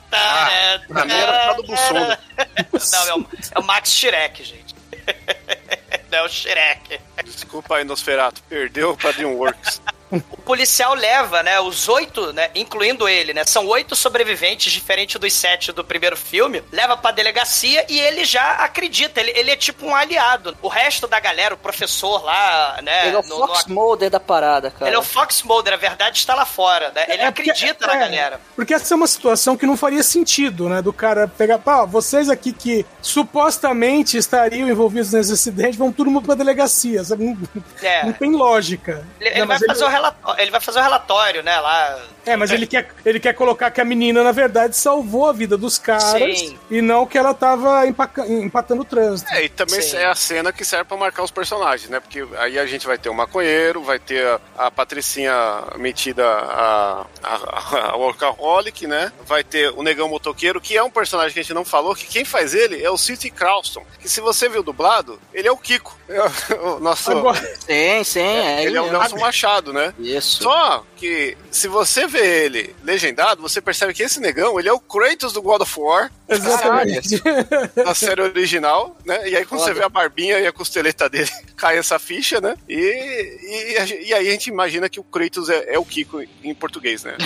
that- 0.09 0.87
pra 0.87 1.05
mim 1.05 1.13
era 1.13 1.53
do 1.53 1.63
Bussunda. 1.63 2.19
Não, 2.91 3.07
é 3.07 3.15
o, 3.15 3.27
é 3.55 3.59
o 3.59 3.63
Max 3.63 3.89
Shrek, 3.91 4.43
gente. 4.43 4.75
Não 6.11 6.19
é 6.19 6.23
o 6.23 6.29
Shrek. 6.29 6.99
Desculpa 7.23 7.77
aí, 7.77 7.83
Nosferatu. 7.83 8.41
Perdeu 8.49 8.95
pra 8.95 9.11
DreamWorks. 9.11 9.81
O 10.11 10.37
policial 10.37 10.93
leva, 10.93 11.41
né, 11.41 11.59
os 11.59 11.89
oito, 11.89 12.31
né, 12.31 12.49
incluindo 12.53 13.09
ele, 13.09 13.33
né, 13.33 13.43
são 13.45 13.65
oito 13.67 13.95
sobreviventes, 13.95 14.71
diferente 14.71 15.17
dos 15.17 15.33
sete 15.33 15.71
do 15.71 15.83
primeiro 15.83 16.15
filme, 16.15 16.63
leva 16.71 16.95
pra 16.95 17.11
delegacia 17.11 17.85
e 17.89 17.99
ele 17.99 18.23
já 18.23 18.51
acredita, 18.57 19.19
ele, 19.19 19.31
ele 19.35 19.51
é 19.51 19.55
tipo 19.55 19.85
um 19.85 19.95
aliado. 19.95 20.55
O 20.61 20.67
resto 20.67 21.07
da 21.07 21.19
galera, 21.19 21.55
o 21.55 21.57
professor 21.57 22.23
lá, 22.23 22.79
né, 22.83 23.07
Ele 23.07 23.15
é 23.15 23.19
o 23.19 23.23
no- 23.23 23.39
no- 23.39 23.47
Fox 23.47 23.65
Mulder 23.65 24.09
da 24.11 24.19
parada, 24.19 24.69
cara. 24.69 24.87
ele 24.87 24.95
é 24.95 24.99
o 24.99 25.03
Fox 25.03 25.41
Mulder, 25.41 25.73
a 25.73 25.77
verdade 25.77 26.17
está 26.19 26.35
lá 26.35 26.45
fora, 26.45 26.91
né, 26.93 27.05
ele 27.09 27.21
É 27.23 27.31
porque- 27.31 27.49
acredita 27.49 27.87
na 27.87 27.95
é, 27.95 27.99
galera. 27.99 28.39
Porque 28.55 28.73
essa 28.73 28.93
é 28.93 28.95
uma 28.95 29.07
situação 29.07 29.57
que 29.57 29.65
não 29.65 29.75
faria 29.75 30.03
sentido, 30.03 30.69
né? 30.69 30.81
Do 30.81 30.93
cara 30.93 31.27
pegar, 31.27 31.57
pá, 31.59 31.83
vocês 31.83 32.29
aqui 32.29 32.53
que 32.53 32.85
supostamente 33.01 34.17
estariam 34.17 34.69
envolvidos 34.69 35.11
nesse 35.11 35.33
acidente 35.33 35.77
vão 35.77 35.91
todo 35.91 36.09
mundo 36.11 36.25
pra 36.25 36.35
delegacia, 36.35 37.03
sabe? 37.03 37.25
Não, 37.25 37.37
É. 37.81 38.05
não 38.05 38.13
tem 38.13 38.31
lógica. 38.31 39.05
Ele, 39.19 39.29
ele 39.29 39.45
vai 39.45 39.59
fazer 39.59 39.83
o 39.83 39.87
relatório, 39.95 40.41
ele 40.41 40.51
vai 40.51 40.59
fazer 40.59 40.79
o 40.79 40.83
relatório, 40.83 41.43
né, 41.43 41.59
lá. 41.59 41.97
É, 42.25 42.35
mas 42.35 42.51
ele 42.51 42.65
quer, 42.67 42.89
ele 43.05 43.19
quer 43.19 43.33
colocar 43.33 43.69
que 43.71 43.79
a 43.79 43.85
menina, 43.85 44.23
na 44.23 44.31
verdade, 44.31 44.75
salvou 44.75 45.27
a 45.29 45.33
vida 45.33 45.57
dos 45.57 45.77
caras 45.77 46.39
Sim. 46.39 46.57
e 46.69 46.81
não 46.81 47.05
que 47.05 47.17
ela 47.17 47.33
tava 47.33 47.85
empaca- 47.87 48.25
empatando 48.27 48.81
o 48.81 48.85
trânsito. 48.85 49.31
É, 49.33 49.43
e 49.45 49.49
também 49.49 49.81
Sim. 49.81 49.97
é 49.97 50.05
a 50.05 50.15
cena 50.15 50.51
que 50.51 50.65
serve 50.65 50.85
pra 50.85 50.97
marcar 50.97 51.23
os 51.23 51.31
personagens, 51.31 51.89
né? 51.89 51.99
Porque 51.99 52.25
aí 52.37 52.57
a 52.57 52.65
gente 52.65 52.87
vai 52.87 52.97
ter 52.97 53.09
o 53.09 53.13
maconheiro, 53.13 53.83
vai 53.83 53.99
ter 53.99 54.25
a, 54.25 54.39
a 54.67 54.71
Patricinha 54.71 55.33
metida 55.77 56.25
a, 56.25 57.05
a, 57.23 57.35
a, 57.35 57.91
a 57.91 57.95
workaholic, 57.97 58.87
né? 58.87 59.11
Vai 59.25 59.43
ter 59.43 59.69
o 59.71 59.83
negão 59.83 60.09
motoqueiro, 60.09 60.59
que 60.59 60.75
é 60.75 60.83
um 60.83 60.89
personagem 60.89 61.33
que 61.33 61.39
a 61.39 61.43
gente 61.43 61.53
não 61.53 61.65
falou, 61.65 61.95
que 61.95 62.05
quem 62.07 62.25
faz 62.25 62.53
ele 62.53 62.83
é 62.83 62.89
o 62.89 62.97
City 62.97 63.29
Crowston, 63.29 63.85
que 63.99 64.09
se 64.09 64.21
você 64.21 64.49
viu 64.49 64.63
dublado, 64.63 65.19
ele 65.33 65.47
é 65.47 65.51
o 65.51 65.57
Kiko. 65.57 65.95
É 66.09 66.21
o, 66.57 66.79
nosso... 66.79 67.11
Agora, 67.11 67.39
Sim, 67.59 68.03
sim, 68.03 68.19
é, 68.19 68.63
ele 68.63 68.77
é 68.77 68.81
o. 68.81 68.91
Nelson 68.91 69.17
Machado, 69.17 69.73
né? 69.73 69.93
Isso. 69.99 70.43
Só 70.43 70.83
que 70.95 71.37
se 71.51 71.67
você 71.67 72.07
vê 72.15 72.45
ele 72.45 72.75
legendado, 72.83 73.41
você 73.41 73.59
percebe 73.61 73.93
que 73.93 74.03
esse 74.03 74.19
negão, 74.19 74.59
ele 74.59 74.69
é 74.69 74.73
o 74.73 74.79
Kratos 74.79 75.33
do 75.33 75.41
God 75.41 75.61
of 75.61 75.79
War, 75.79 76.11
exatamente. 76.29 77.21
da 77.75 77.93
série 77.93 78.21
original, 78.21 78.95
né? 79.05 79.27
E 79.29 79.35
aí 79.35 79.45
quando 79.45 79.61
você 79.61 79.73
vê 79.73 79.83
a 79.83 79.89
barbinha 79.89 80.39
e 80.39 80.47
a 80.47 80.51
costeleta 80.53 81.09
dele, 81.09 81.29
cai 81.57 81.77
essa 81.77 81.99
ficha, 81.99 82.39
né? 82.39 82.55
E, 82.69 82.75
e, 82.75 84.07
e 84.07 84.13
aí 84.13 84.27
a 84.27 84.31
gente 84.31 84.47
imagina 84.47 84.87
que 84.89 84.99
o 84.99 85.03
Kratos 85.03 85.49
é, 85.49 85.73
é 85.75 85.79
o 85.79 85.85
Kiko 85.85 86.21
em 86.43 86.53
português, 86.55 87.03
né? 87.03 87.15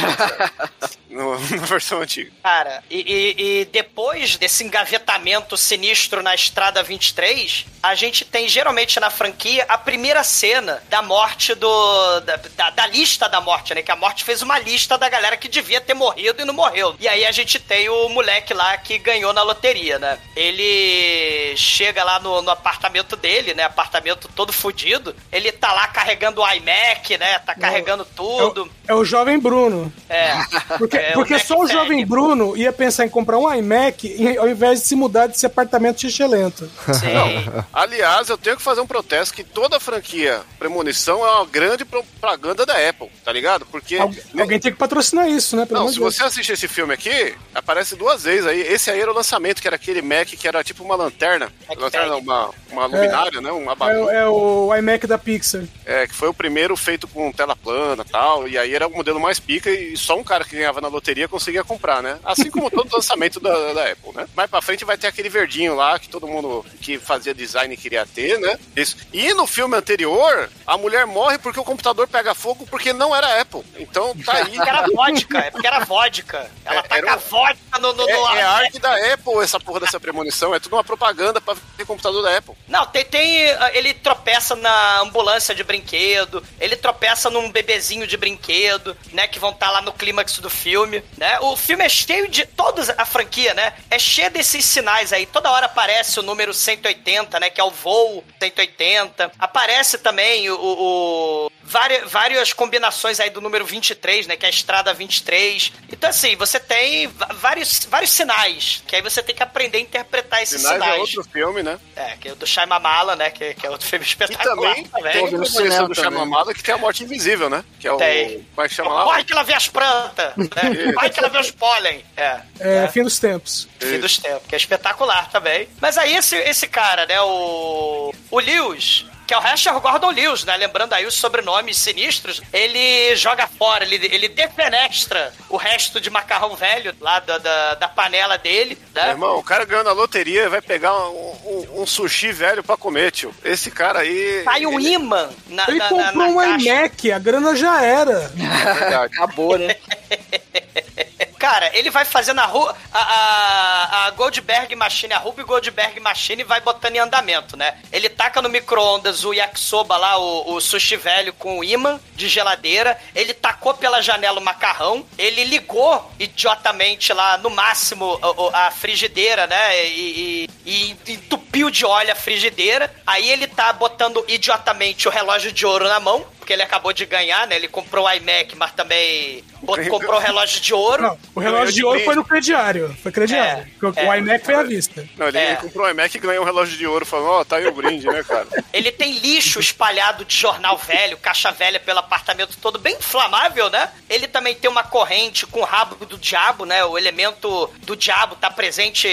No- 1.10 1.40
na 1.40 1.66
versão 1.66 2.02
antiga. 2.02 2.32
Cara, 2.44 2.84
e, 2.88 3.00
e- 3.00 3.62
e 3.62 3.66
depois 3.66 4.38
desse 4.38 4.64
engavetamento 4.64 5.58
sinistro 5.58 6.22
na 6.22 6.36
Estrada 6.36 6.84
23, 6.84 7.66
a 7.82 7.96
gente 7.96 8.24
tem 8.24 8.48
geralmente 8.48 9.00
na 9.00 9.10
franquia 9.10 9.66
a 9.68 9.76
primeira 9.76 10.24
cena 10.24 10.84
da 10.88 11.02
morte 11.02 11.56
do. 11.56 12.20
da, 12.20 12.36
da- 12.56 12.70
da 12.70 12.86
lista 12.86 13.28
da 13.28 13.42
morte, 13.42 13.74
né? 13.74 13.82
Que 13.82 13.92
a 13.92 13.96
morte 13.96 14.24
fez 14.24 14.44
uma 14.44 14.60
lista 14.60 14.79
da 14.88 15.10
galera 15.10 15.38
que 15.38 15.48
devia 15.48 15.82
ter 15.82 15.94
morrido 15.94 16.42
e 16.42 16.46
não 16.46 16.54
morreu. 16.54 16.96
E 17.00 17.08
aí 17.08 17.26
a 17.26 17.32
gente 17.32 17.60
tem 17.60 17.90
o 17.90 18.10
moleque 18.10 18.54
lá 18.54 18.78
que 18.78 18.98
ganhou 18.98 19.34
na 19.34 19.44
loteria, 19.44 20.00
né? 20.00 20.18
Ele 20.36 21.54
chega 21.56 22.04
lá 22.04 22.20
no, 22.20 22.42
no 22.42 22.50
apartamento 22.52 23.16
dele, 23.16 23.54
né? 23.54 23.64
Apartamento 23.64 24.30
todo 24.36 24.52
fudido. 24.54 25.16
Ele 25.32 25.52
tá 25.52 25.74
lá 25.74 25.88
carregando 25.88 26.42
o 26.42 26.52
iMac, 26.54 27.18
né? 27.18 27.40
Tá 27.40 27.56
carregando 27.56 28.06
tudo. 28.16 28.70
É 28.88 28.94
o 28.94 29.04
jovem 29.06 29.40
Bruno. 29.40 29.92
É. 30.10 30.34
Porque, 30.78 30.98
É, 30.98 31.12
porque 31.14 31.36
o 31.36 31.40
só 31.40 31.60
o 31.60 31.68
jovem. 31.68 32.06
Bruno 32.06 32.56
ia 32.58 32.72
pensar 32.72 33.06
em 33.06 33.10
comprar 33.10 33.38
um 33.38 33.52
iMac 33.54 34.38
ao 34.38 34.48
invés 34.50 34.82
de 34.82 34.88
se 34.88 34.96
mudar 34.96 35.28
desse 35.28 35.46
apartamento 35.46 36.02
xixelento. 36.02 36.70
Sim. 36.94 37.64
Aliás, 37.74 38.30
eu 38.30 38.38
tenho 38.38 38.58
que 38.58 38.64
fazer 38.64 38.82
um 38.82 38.88
protesto 38.88 39.34
que 39.34 39.44
toda 39.44 39.78
a 39.78 39.80
franquia 39.80 40.42
Premonição 40.58 41.26
é 41.26 41.32
uma 41.32 41.46
grande 41.46 41.86
propaganda 41.86 42.66
da 42.66 42.74
Apple, 42.90 43.10
tá 43.24 43.32
ligado? 43.32 43.66
Porque. 43.66 43.98
Al- 43.98 44.12
alguém 44.40 44.60
tem 44.60 44.69
que 44.72 44.78
patrocinar 44.78 45.28
isso, 45.30 45.56
né? 45.56 45.66
Pelo 45.66 45.82
Não, 45.82 45.88
se 45.88 45.96
de 45.96 46.00
Deus. 46.00 46.16
você 46.16 46.24
assistir 46.24 46.54
esse 46.54 46.68
filme 46.68 46.94
aqui, 46.94 47.36
aparece 47.54 47.96
duas 47.96 48.24
vezes 48.24 48.46
aí. 48.46 48.62
Esse 48.62 48.90
aí 48.92 49.00
era 49.00 49.12
o 49.12 49.16
lançamento, 49.16 49.62
que 49.62 49.68
era 49.68 49.76
aquele 49.76 50.02
Mac 50.02 50.28
que 50.28 50.48
era 50.48 50.64
tipo 50.64 50.84
uma 50.84 50.96
lanterna. 50.96 51.52
Mac 51.68 51.80
lanterna, 51.80 52.16
uma, 52.16 52.50
uma 52.72 52.86
luminária, 52.86 53.42
né? 53.42 53.52
Uma, 53.52 53.76
É, 53.92 54.20
é 54.20 54.28
o 54.28 54.74
iMac 54.76 55.08
da 55.08 55.18
Pixar. 55.18 55.64
É, 55.86 56.08
que 56.08 56.14
foi 56.14 56.28
o 56.30 56.34
primeiro 56.34 56.76
feito 56.76 57.08
com 57.08 57.32
tela 57.32 57.56
plana 57.56 58.04
e 58.08 58.12
tal, 58.12 58.48
e 58.48 58.58
aí 58.58 58.74
era 58.74 58.88
o 58.88 58.92
modelo 58.92 59.20
mais 59.20 59.40
pica 59.40 59.70
e 59.70 59.96
só 59.98 60.18
um 60.18 60.24
cara 60.24 60.44
que 60.46 60.56
ganhava 60.56 60.82
na 60.82 60.88
loteria 60.88 61.28
conseguia 61.28 61.64
comprar, 61.64 62.02
né? 62.04 62.20
Assim 62.24 62.50
como 62.50 62.70
todo 62.70 62.90
lançamento 62.94 63.40
da, 63.40 63.74
da 63.74 63.92
Apple, 63.92 64.14
né? 64.16 64.28
Mais 64.36 64.50
pra 64.50 64.62
frente 64.62 64.86
vai 64.86 64.98
ter 64.98 65.08
aquele 65.08 65.30
verdinho 65.30 65.76
lá 65.76 65.98
que 66.00 66.10
todo 66.10 66.28
mundo 66.28 66.66
que 66.82 66.98
fazia 66.98 67.34
design 67.34 67.76
queria 67.76 68.06
ter, 68.06 68.40
né? 68.40 68.58
Isso. 68.76 68.98
E 69.12 69.34
no 69.34 69.48
filme 69.48 69.76
anterior, 69.76 70.50
a 70.66 70.78
mulher 70.78 71.06
morre 71.06 71.38
porque 71.38 71.60
o 71.60 71.64
computador 71.64 72.08
pega 72.08 72.34
fogo 72.36 72.68
porque 72.70 72.94
não 72.94 73.16
era 73.16 73.42
Apple. 73.42 73.64
Então 73.78 74.16
tá 74.18 74.34
aí. 74.46 74.59
Porque 74.60 74.70
era 74.70 74.88
vodka, 74.94 75.38
é 75.40 75.52
porque 75.52 75.68
era 75.68 75.80
vodka. 75.86 76.52
Ela 76.66 76.80
É, 76.80 76.82
taca 76.84 77.16
um- 77.16 77.20
vodka 77.20 77.80
no, 77.80 77.94
no, 77.94 78.04
no 78.06 78.10
É, 78.30 78.40
é 78.40 78.42
a 78.44 78.50
arte 78.52 78.80
da 78.80 79.14
Apple 79.14 79.42
essa 79.44 79.60
porra 79.60 79.80
dessa 79.82 80.00
premonição, 80.00 80.54
é 80.54 80.60
tudo 80.60 80.76
uma 80.76 80.84
propaganda 80.84 81.40
pra 81.42 81.56
ter 81.78 81.86
computador 81.86 82.22
da 82.24 82.38
Apple. 82.38 82.54
Não, 82.68 82.86
tem, 82.86 83.06
tem. 83.06 83.50
ah, 83.52 83.72
Ele 83.74 83.94
tropeça 83.94 84.56
na 84.56 85.00
ambulância 85.02 85.54
de 85.56 85.64
brinquedo, 85.64 86.44
ele 86.60 86.76
tropeça 86.76 87.30
num 87.30 87.52
bebezinho 87.52 88.06
de 88.08 88.18
brinquedo, 88.18 88.96
né? 89.12 89.28
Que 89.28 89.40
vão 89.40 89.52
estar 89.52 89.72
lá 89.72 89.82
no 89.82 89.94
clímax 89.94 90.40
do 90.40 90.50
filme, 90.50 91.04
né? 91.18 91.40
O 91.42 91.56
filme 91.58 91.84
é 91.84 91.90
cheio 91.90 92.28
de. 92.28 92.46
Toda 92.46 92.94
a 92.98 93.06
franquia, 93.06 93.54
né? 93.54 93.74
É 93.90 93.98
cheia 93.98 94.30
desses 94.30 94.66
sinais 94.66 95.14
aí. 95.14 95.26
Toda 95.26 95.50
hora 95.52 95.66
aparece 95.68 96.20
o 96.20 96.24
número 96.24 96.54
180, 96.54 97.40
né? 97.40 97.50
Que 97.50 97.62
é 97.62 97.64
o 97.64 97.72
voo 97.72 98.24
180. 98.40 99.32
Aparece 99.40 99.98
também 99.98 100.50
o. 100.50 100.56
o 100.60 101.52
várias, 101.70 102.12
várias 102.12 102.52
combinações 102.54 103.20
aí 103.20 103.30
do 103.30 103.40
número 103.40 103.66
23, 103.66 104.28
né? 104.28 104.36
Que 104.36 104.46
é 104.46 104.48
a 104.48 104.52
estrada 104.52 104.94
23. 104.94 105.72
Então, 105.92 106.10
assim, 106.10 106.36
você 106.36 106.60
tem 106.60 107.08
vários, 107.36 107.86
vários 107.86 108.12
sinais. 108.12 108.84
Que 108.88 108.96
aí 108.96 109.02
você 109.02 109.22
tem 109.22 109.36
que 109.36 109.44
aprender 109.44 109.78
a 109.78 109.82
interpretar 109.82 110.42
esses 110.42 110.62
Sinais 110.62 110.82
sinais. 110.82 110.98
é 110.98 111.02
outro 111.02 111.24
filme, 111.32 111.64
né? 111.64 111.80
É, 111.96 112.18
que 112.20 112.30
é 112.30 112.32
o 112.32 112.36
do 112.36 112.46
Shyamala, 112.48 113.16
né? 113.16 113.30
Que, 113.30 113.54
que 113.54 113.66
é 113.66 113.70
outro 113.70 113.88
filme 113.88 114.04
E 114.06 114.08
espetacular 114.10 114.56
também 114.56 114.84
também. 114.86 115.12
tem 115.12 115.22
a 115.22 115.24
no 115.24 115.30
premonição 115.30 115.64
cinema 115.64 115.88
do. 115.88 115.96
Chamamada 115.96 116.54
que 116.54 116.64
tem 116.64 116.74
a 116.74 116.78
morte 116.78 117.04
invisível, 117.04 117.50
né? 117.50 117.64
Que 117.80 117.88
é 117.88 117.94
o. 117.94 117.98
Tem. 117.98 118.48
Como 118.56 118.66
é 118.66 118.70
que 118.70 118.76
chama 118.76 118.94
lá? 118.94 119.04
Corre 119.04 119.24
que 119.24 119.34
ela 119.34 119.44
vê 119.44 119.54
as 119.54 119.68
plantas, 119.68 120.34
né? 120.36 120.92
Vai 120.96 121.10
que 121.10 121.20
ela 121.20 121.30
vê 121.30 121.38
os 121.38 121.52
pólen. 121.52 122.04
É. 122.18 122.40
É, 122.60 122.88
fim 122.88 123.04
dos 123.04 123.20
tempos. 123.20 123.68
Fim 123.80 124.00
dos 124.00 124.18
tempos, 124.18 124.42
que 124.48 124.56
é 124.56 124.58
espetacular 124.58 125.30
também. 125.30 125.70
Mas 125.80 125.98
aí 125.98 126.16
esse, 126.16 126.36
esse 126.36 126.68
cara, 126.68 127.06
né, 127.06 127.22
o. 127.22 128.14
O 128.32 128.40
Lewis. 128.40 129.06
Que 129.30 129.34
é 129.36 129.38
o 129.38 129.42
Rasher 129.42 129.80
Gordon 129.80 130.10
Lewis, 130.10 130.44
né? 130.44 130.58
Lembrando 130.58 130.94
aí 130.94 131.06
os 131.06 131.14
sobrenomes 131.14 131.78
sinistros. 131.78 132.42
Ele 132.52 133.16
joga 133.16 133.46
fora, 133.48 133.84
ele, 133.86 134.04
ele 134.12 134.28
defenestra 134.28 135.32
o 135.48 135.56
resto 135.56 136.02
de 136.02 136.10
macarrão 136.10 136.56
velho 136.56 136.96
lá 137.00 137.20
da, 137.20 137.38
da, 137.38 137.76
da 137.76 137.88
panela 137.88 138.40
dele, 138.40 138.76
Meu 138.96 139.04
né? 139.04 139.10
irmão, 139.12 139.38
o 139.38 139.44
cara 139.44 139.66
ganhou 139.66 139.84
na 139.84 139.92
loteria 139.92 140.46
e 140.46 140.50
vai 140.50 140.64
pegar 140.64 140.98
um, 141.10 141.14
um- 141.46 141.82
um 141.84 141.86
sushi 141.86 142.32
velho 142.32 142.64
pra 142.64 142.76
comer, 142.76 143.12
tio. 143.12 143.32
Esse 143.46 143.70
cara 143.70 144.00
aí. 144.00 144.42
Sai 144.44 144.66
um 144.66 144.80
ele- 144.80 144.94
imã 144.94 145.30
na, 145.48 145.64
Ele 145.68 145.78
na, 145.78 145.92
na, 145.92 146.06
comprou 146.06 146.16
na 146.16 146.26
um 146.34 146.36
caixa. 146.40 146.66
iMac, 146.68 147.12
a 147.12 147.20
grana 147.20 147.56
já 147.56 147.84
era. 147.86 148.32
É 148.36 148.74
verdade. 148.74 149.14
Acabou, 149.16 149.60
né? 149.60 149.76
Cara, 151.40 151.72
ele 151.74 151.90
vai 151.90 152.04
fazendo 152.04 152.40
a, 152.40 152.46
Ru- 152.46 152.68
a, 152.94 153.00
a, 153.00 154.06
a 154.08 154.10
Goldberg 154.12 154.76
Machine, 154.76 155.14
a 155.14 155.18
Ruby 155.18 155.44
Goldberg 155.44 155.98
Machine 156.02 156.44
vai 156.44 156.60
botando 156.60 156.98
em 156.98 157.00
andamento, 157.00 157.56
né? 157.56 157.78
Ele 157.94 158.10
taca 158.10 158.42
no 158.42 158.50
micro-ondas 158.50 159.24
o 159.24 159.34
yakisoba 159.34 159.96
lá, 159.96 160.18
o, 160.18 160.54
o 160.56 160.60
sushi 160.60 160.98
velho 160.98 161.32
com 161.32 161.60
o 161.60 161.64
imã 161.64 161.98
de 162.14 162.28
geladeira. 162.28 163.00
Ele 163.16 163.34
tacou 163.34 163.74
pela 163.74 164.02
janela 164.02 164.38
o 164.38 164.44
macarrão. 164.44 165.06
Ele 165.18 165.46
ligou 165.46 166.12
idiotamente 166.20 167.14
lá, 167.14 167.38
no 167.38 167.50
máximo, 167.50 168.20
o- 168.22 168.50
a, 168.54 168.70
frigideira, 168.72 169.48
né? 169.48 169.86
E, 169.88 170.50
e- 170.66 171.00
e 171.08 171.14
entupiu 171.14 171.70
de 171.72 171.86
óleo 171.86 172.12
a 172.12 172.16
frigideira. 172.16 172.94
Aí 173.08 173.30
ele 173.30 173.48
tá 173.48 173.72
botando 173.72 174.26
idiotamente 174.28 175.08
o 175.08 175.12
relógio 175.12 175.54
de 175.54 175.66
ouro 175.66 175.88
na 175.88 176.02
mão. 176.02 176.26
Porque 176.50 176.56
ele 176.56 176.64
acabou 176.64 176.92
de 176.92 177.06
ganhar, 177.06 177.46
né? 177.46 177.58
Ele 177.58 177.68
comprou 177.68 178.08
o 178.08 178.12
iMac, 178.12 178.56
mas 178.56 178.72
também 178.72 179.44
comprou 179.88 180.16
o 180.16 180.18
relógio 180.18 180.60
de 180.60 180.74
ouro. 180.74 181.04
Não, 181.04 181.20
o 181.36 181.40
relógio 181.40 181.76
de 181.76 181.86
ouro 181.86 182.00
foi 182.00 182.16
no 182.16 182.26
crediário. 182.26 182.98
Foi 183.04 183.12
crediário. 183.12 183.62
É, 183.66 183.68
Porque 183.80 184.00
é. 184.00 184.10
o 184.10 184.16
iMac 184.16 184.44
foi 184.44 184.56
à 184.56 184.64
vista. 184.64 185.08
Não, 185.16 185.28
ele, 185.28 185.38
É. 185.38 185.48
ele 185.50 185.58
comprou 185.58 185.86
um 185.86 185.90
iMac 185.92 186.18
e 186.18 186.20
ganhou 186.20 186.42
um 186.42 186.46
relógio 186.46 186.76
de 186.76 186.88
ouro, 186.88 187.06
falando, 187.06 187.28
ó, 187.30 187.44
tá 187.44 187.58
aí 187.58 187.68
o 187.68 187.72
brinde, 187.72 188.08
né, 188.08 188.24
cara? 188.24 188.48
Ele 188.74 188.92
tem 188.92 189.12
lixo 189.20 189.60
espalhado 189.60 190.26
de 190.26 190.36
jornal 190.36 190.76
velho, 190.76 191.18
caixa 191.18 191.52
velha 191.52 191.80
pelo 191.80 192.00
apartamento 192.00 192.58
todo, 192.60 192.80
bem 192.80 192.96
inflamável, 192.96 193.70
né? 193.70 193.92
Ele 194.10 194.28
também 194.28 194.56
tem 194.56 194.72
uma 194.72 194.82
corrente 194.84 195.46
com 195.46 195.60
o 195.60 195.66
rabo 195.66 196.04
do 196.04 196.18
diabo, 196.18 196.66
né? 196.66 196.84
O 196.84 196.98
elemento 196.98 197.70
do 197.84 197.96
diabo 197.96 198.36
tá 198.38 198.50
presente 198.50 199.08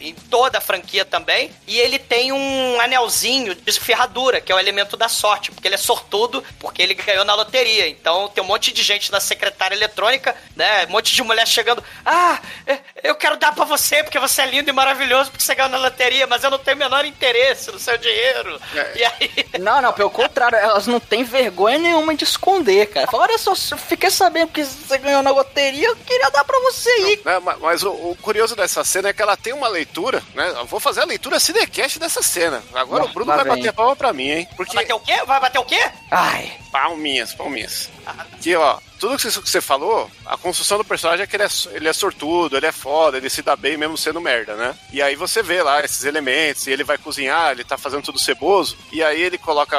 em 0.00 0.14
toda 0.28 0.58
a 0.58 0.60
franquia 0.60 1.04
também. 1.04 1.52
E 1.64 1.78
ele 1.78 2.00
tem 2.00 2.32
um 2.32 2.80
anelzinho 2.80 3.54
de 3.54 3.72
ferradura, 3.78 4.40
que 4.40 4.50
é 4.50 4.54
o 4.54 4.58
elemento 4.58 4.96
da 4.96 5.08
sorte, 5.08 5.52
porque 5.52 5.68
ele 5.68 5.76
é 5.76 5.78
sortudo, 5.78 6.42
porque 6.72 6.82
ele 6.82 6.94
ganhou 6.94 7.24
na 7.24 7.34
loteria. 7.34 7.86
Então 7.88 8.28
tem 8.28 8.42
um 8.42 8.46
monte 8.46 8.72
de 8.72 8.82
gente 8.82 9.12
na 9.12 9.20
secretária 9.20 9.74
eletrônica, 9.74 10.34
né? 10.56 10.86
Um 10.86 10.92
monte 10.92 11.14
de 11.14 11.22
mulher 11.22 11.46
chegando. 11.46 11.84
Ah, 12.04 12.40
é, 12.66 12.78
eu 13.04 13.14
quero 13.14 13.36
dar 13.36 13.54
pra 13.54 13.64
você, 13.66 14.02
porque 14.02 14.18
você 14.18 14.40
é 14.42 14.46
lindo 14.46 14.70
e 14.70 14.72
maravilhoso, 14.72 15.30
porque 15.30 15.44
você 15.44 15.54
ganhou 15.54 15.70
na 15.70 15.78
loteria, 15.78 16.26
mas 16.26 16.42
eu 16.42 16.50
não 16.50 16.58
tenho 16.58 16.76
o 16.76 16.80
menor 16.80 17.04
interesse 17.04 17.70
no 17.70 17.78
seu 17.78 17.96
dinheiro. 17.98 18.58
E 18.96 19.04
aí. 19.04 19.30
Não, 19.60 19.80
não, 19.82 19.92
pelo 19.92 20.10
contrário, 20.10 20.56
elas 20.58 20.86
não 20.86 20.98
têm 20.98 21.22
vergonha 21.22 21.78
nenhuma 21.78 22.14
de 22.16 22.24
esconder, 22.24 22.86
cara. 22.86 23.06
Fala, 23.06 23.24
olha 23.24 23.38
só, 23.38 23.52
eu 23.52 23.76
fiquei 23.78 24.10
sabendo 24.10 24.48
que 24.50 24.64
você 24.64 24.98
ganhou 24.98 25.22
na 25.22 25.30
loteria, 25.30 25.86
eu 25.88 25.96
queria 25.96 26.30
dar 26.30 26.42
pra 26.44 26.58
você 26.60 26.88
aí. 26.88 27.20
Né, 27.24 27.38
ma- 27.38 27.56
Mas 27.60 27.82
o, 27.82 27.90
o 27.90 28.16
curioso 28.20 28.56
dessa 28.56 28.82
cena 28.82 29.10
é 29.10 29.12
que 29.12 29.20
ela 29.22 29.36
tem 29.36 29.52
uma 29.52 29.68
leitura, 29.68 30.22
né? 30.34 30.52
Eu 30.56 30.66
vou 30.66 30.80
fazer 30.80 31.02
a 31.02 31.04
leitura 31.04 31.38
cinecast 31.38 31.98
dessa 31.98 32.22
cena. 32.22 32.62
Agora 32.74 33.04
o 33.04 33.08
Bruno 33.08 33.26
vai 33.32 33.44
vem. 33.44 33.56
bater 33.56 33.72
palma 33.72 33.94
pra 33.94 34.12
mim, 34.12 34.30
hein? 34.30 34.48
Porque. 34.56 34.74
Vai 34.74 34.84
bater 34.84 34.94
o 34.94 35.00
quê? 35.00 35.22
Vai 35.26 35.40
bater 35.40 35.58
o 35.58 35.64
quê? 35.64 35.90
Ai, 36.10 36.52
Palminhas, 36.70 37.34
palminhas. 37.34 37.90
Aqui, 38.04 38.54
ó, 38.56 38.78
tudo 39.02 39.16
que 39.16 39.28
você, 39.28 39.60
falou, 39.60 40.08
a 40.24 40.36
construção 40.36 40.78
do 40.78 40.84
personagem 40.84 41.24
é 41.24 41.26
que 41.26 41.34
ele 41.34 41.42
é, 41.42 41.48
ele 41.72 41.88
é 41.88 41.92
sortudo, 41.92 42.56
ele 42.56 42.66
é 42.66 42.72
foda, 42.72 43.16
ele 43.16 43.28
se 43.28 43.42
dá 43.42 43.56
bem 43.56 43.76
mesmo 43.76 43.98
sendo 43.98 44.20
merda, 44.20 44.54
né? 44.54 44.76
E 44.92 45.02
aí 45.02 45.16
você 45.16 45.42
vê 45.42 45.60
lá 45.60 45.84
esses 45.84 46.04
elementos, 46.04 46.66
e 46.66 46.70
ele 46.70 46.84
vai 46.84 46.96
cozinhar, 46.98 47.50
ele 47.50 47.64
tá 47.64 47.76
fazendo 47.76 48.04
tudo 48.04 48.18
ceboso, 48.18 48.76
e 48.92 49.02
aí 49.02 49.20
ele 49.20 49.38
coloca, 49.38 49.76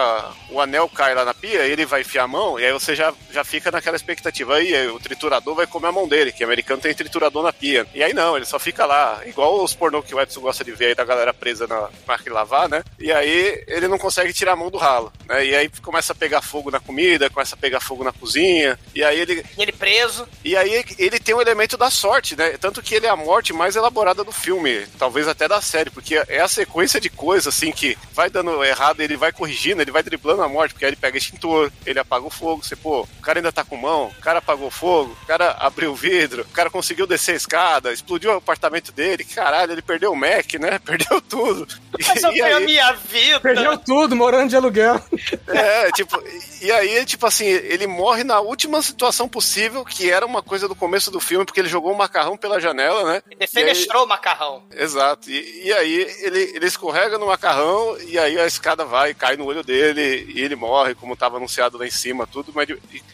o 0.49 0.59
anel 0.59 0.89
cai 0.89 1.15
lá 1.15 1.23
na 1.23 1.33
pia, 1.33 1.65
ele 1.65 1.85
vai 1.85 2.01
enfiar 2.01 2.23
a 2.23 2.27
mão, 2.27 2.59
e 2.59 2.65
aí 2.65 2.73
você 2.73 2.95
já, 2.95 3.13
já 3.31 3.43
fica 3.45 3.71
naquela 3.71 3.95
expectativa, 3.95 4.55
aí 4.55 4.87
o 4.87 4.99
triturador 4.99 5.55
vai 5.55 5.67
comer 5.67 5.87
a 5.87 5.93
mão 5.93 6.07
dele, 6.07 6.33
que 6.33 6.43
americano 6.43 6.81
tem 6.81 6.93
triturador 6.93 7.43
na 7.43 7.53
pia. 7.53 7.87
E 7.93 8.03
aí 8.03 8.13
não, 8.13 8.35
ele 8.35 8.45
só 8.45 8.59
fica 8.59 8.85
lá, 8.85 9.21
igual 9.25 9.63
os 9.63 9.73
pornô 9.73 10.03
que 10.03 10.13
o 10.13 10.19
Edson 10.19 10.41
gosta 10.41 10.65
de 10.65 10.73
ver 10.73 10.87
aí 10.87 10.95
da 10.95 11.05
galera 11.05 11.33
presa 11.33 11.65
na 11.65 11.89
máquina 12.05 12.35
lavar, 12.35 12.67
né? 12.67 12.83
E 12.99 13.11
aí 13.11 13.63
ele 13.67 13.87
não 13.87 13.97
consegue 13.97 14.33
tirar 14.33 14.51
a 14.51 14.57
mão 14.57 14.69
do 14.69 14.77
ralo, 14.77 15.13
né? 15.25 15.45
E 15.45 15.55
aí 15.55 15.69
começa 15.81 16.11
a 16.11 16.15
pegar 16.15 16.41
fogo 16.41 16.69
na 16.69 16.79
comida, 16.79 17.29
começa 17.29 17.55
a 17.55 17.57
pegar 17.57 17.79
fogo 17.79 18.03
na 18.03 18.11
cozinha, 18.13 18.77
e 18.95 19.03
aí 19.03 19.19
ele 19.19 19.43
E 19.57 19.61
ele 19.61 19.71
preso. 19.71 20.27
e 20.43 20.55
aí 20.55 20.83
ele 20.97 21.19
tem 21.19 21.35
o 21.35 21.41
elemento 21.41 21.77
da 21.77 21.89
sorte, 21.89 22.35
né? 22.35 22.51
Tanto 22.59 22.81
que 22.81 22.95
ele 22.95 23.05
é 23.05 23.09
a 23.09 23.15
morte 23.15 23.53
mais 23.53 23.75
elaborada 23.75 24.23
do 24.23 24.31
filme, 24.31 24.85
talvez 24.97 25.27
até 25.27 25.47
da 25.47 25.61
série, 25.61 25.89
porque 25.89 26.15
é 26.27 26.39
a 26.41 26.47
sequência 26.47 26.99
de 26.99 27.09
coisas 27.09 27.53
assim 27.53 27.71
que 27.71 27.97
vai 28.13 28.29
dando 28.29 28.63
errado, 28.63 29.01
ele 29.01 29.17
vai 29.17 29.31
corrigindo, 29.31 29.81
ele 29.81 29.91
vai 29.91 30.03
driblando 30.03 30.41
a 30.41 30.49
morte, 30.49 30.73
porque 30.73 30.85
aí 30.85 30.89
ele 30.89 30.95
pega 30.97 31.17
extintor, 31.17 31.71
ele 31.85 31.99
apaga 31.99 32.25
o 32.25 32.29
fogo, 32.29 32.63
você, 32.63 32.75
pô, 32.75 33.01
o 33.01 33.21
cara 33.21 33.39
ainda 33.39 33.51
tá 33.51 33.63
com 33.63 33.75
mão, 33.77 34.07
o 34.17 34.21
cara 34.21 34.39
apagou 34.39 34.67
o 34.67 34.71
fogo, 34.71 35.15
o 35.23 35.25
cara 35.25 35.51
abriu 35.59 35.91
o 35.91 35.95
vidro, 35.95 36.41
o 36.43 36.53
cara 36.53 36.69
conseguiu 36.69 37.05
descer 37.07 37.33
a 37.33 37.37
escada, 37.37 37.91
explodiu 37.93 38.31
o 38.31 38.37
apartamento 38.37 38.91
dele, 38.91 39.23
caralho, 39.23 39.71
ele 39.71 39.81
perdeu 39.81 40.11
o 40.11 40.15
Mac, 40.15 40.53
né? 40.59 40.79
Perdeu 40.85 41.21
tudo. 41.21 41.67
Mas 42.07 42.21
eu 42.23 42.29
E 42.31 42.33
tenho 42.33 42.55
a 42.55 42.57
aí- 42.57 42.65
minha 42.65 42.91
vida. 42.93 43.39
Perdeu 43.39 43.77
tudo, 43.77 44.15
morando 44.15 44.49
de 44.49 44.55
aluguel. 44.55 45.01
é, 45.47 45.91
tipo, 45.91 46.21
e 46.61 46.71
aí, 46.71 47.05
tipo 47.05 47.25
assim, 47.25 47.45
ele 47.45 47.87
morre 47.87 48.02
na 48.23 48.39
última 48.39 48.81
situação 48.81 49.27
possível, 49.29 49.85
que 49.85 50.09
era 50.09 50.25
uma 50.25 50.41
coisa 50.41 50.67
do 50.67 50.75
começo 50.75 51.09
do 51.09 51.19
filme, 51.19 51.45
porque 51.45 51.59
ele 51.59 51.69
jogou 51.69 51.91
o 51.93 51.97
macarrão 51.97 52.35
pela 52.37 52.59
janela, 52.59 53.03
né? 53.05 53.23
Defenestrou 53.37 54.03
o 54.03 54.07
macarrão. 54.07 54.63
E 54.71 54.75
aí- 54.77 54.83
exato. 54.83 55.29
E, 55.29 55.67
e 55.67 55.73
aí 55.73 55.93
ele, 56.21 56.39
ele 56.55 56.65
escorrega 56.65 57.17
no 57.17 57.27
macarrão, 57.27 57.97
e 58.01 58.17
aí 58.17 58.39
a 58.39 58.45
escada 58.45 58.83
vai 58.85 59.11
e 59.11 59.13
cai 59.13 59.37
no 59.37 59.45
olho 59.45 59.63
dele, 59.63 60.25
e 60.35 60.41
ele 60.41 60.55
morre, 60.55 60.95
como 60.95 61.15
tava 61.15 61.37
anunciado 61.37 61.77
lá 61.77 61.85
em 61.85 61.91
cima, 61.91 62.27
tudo. 62.27 62.51
Mas 62.53 62.67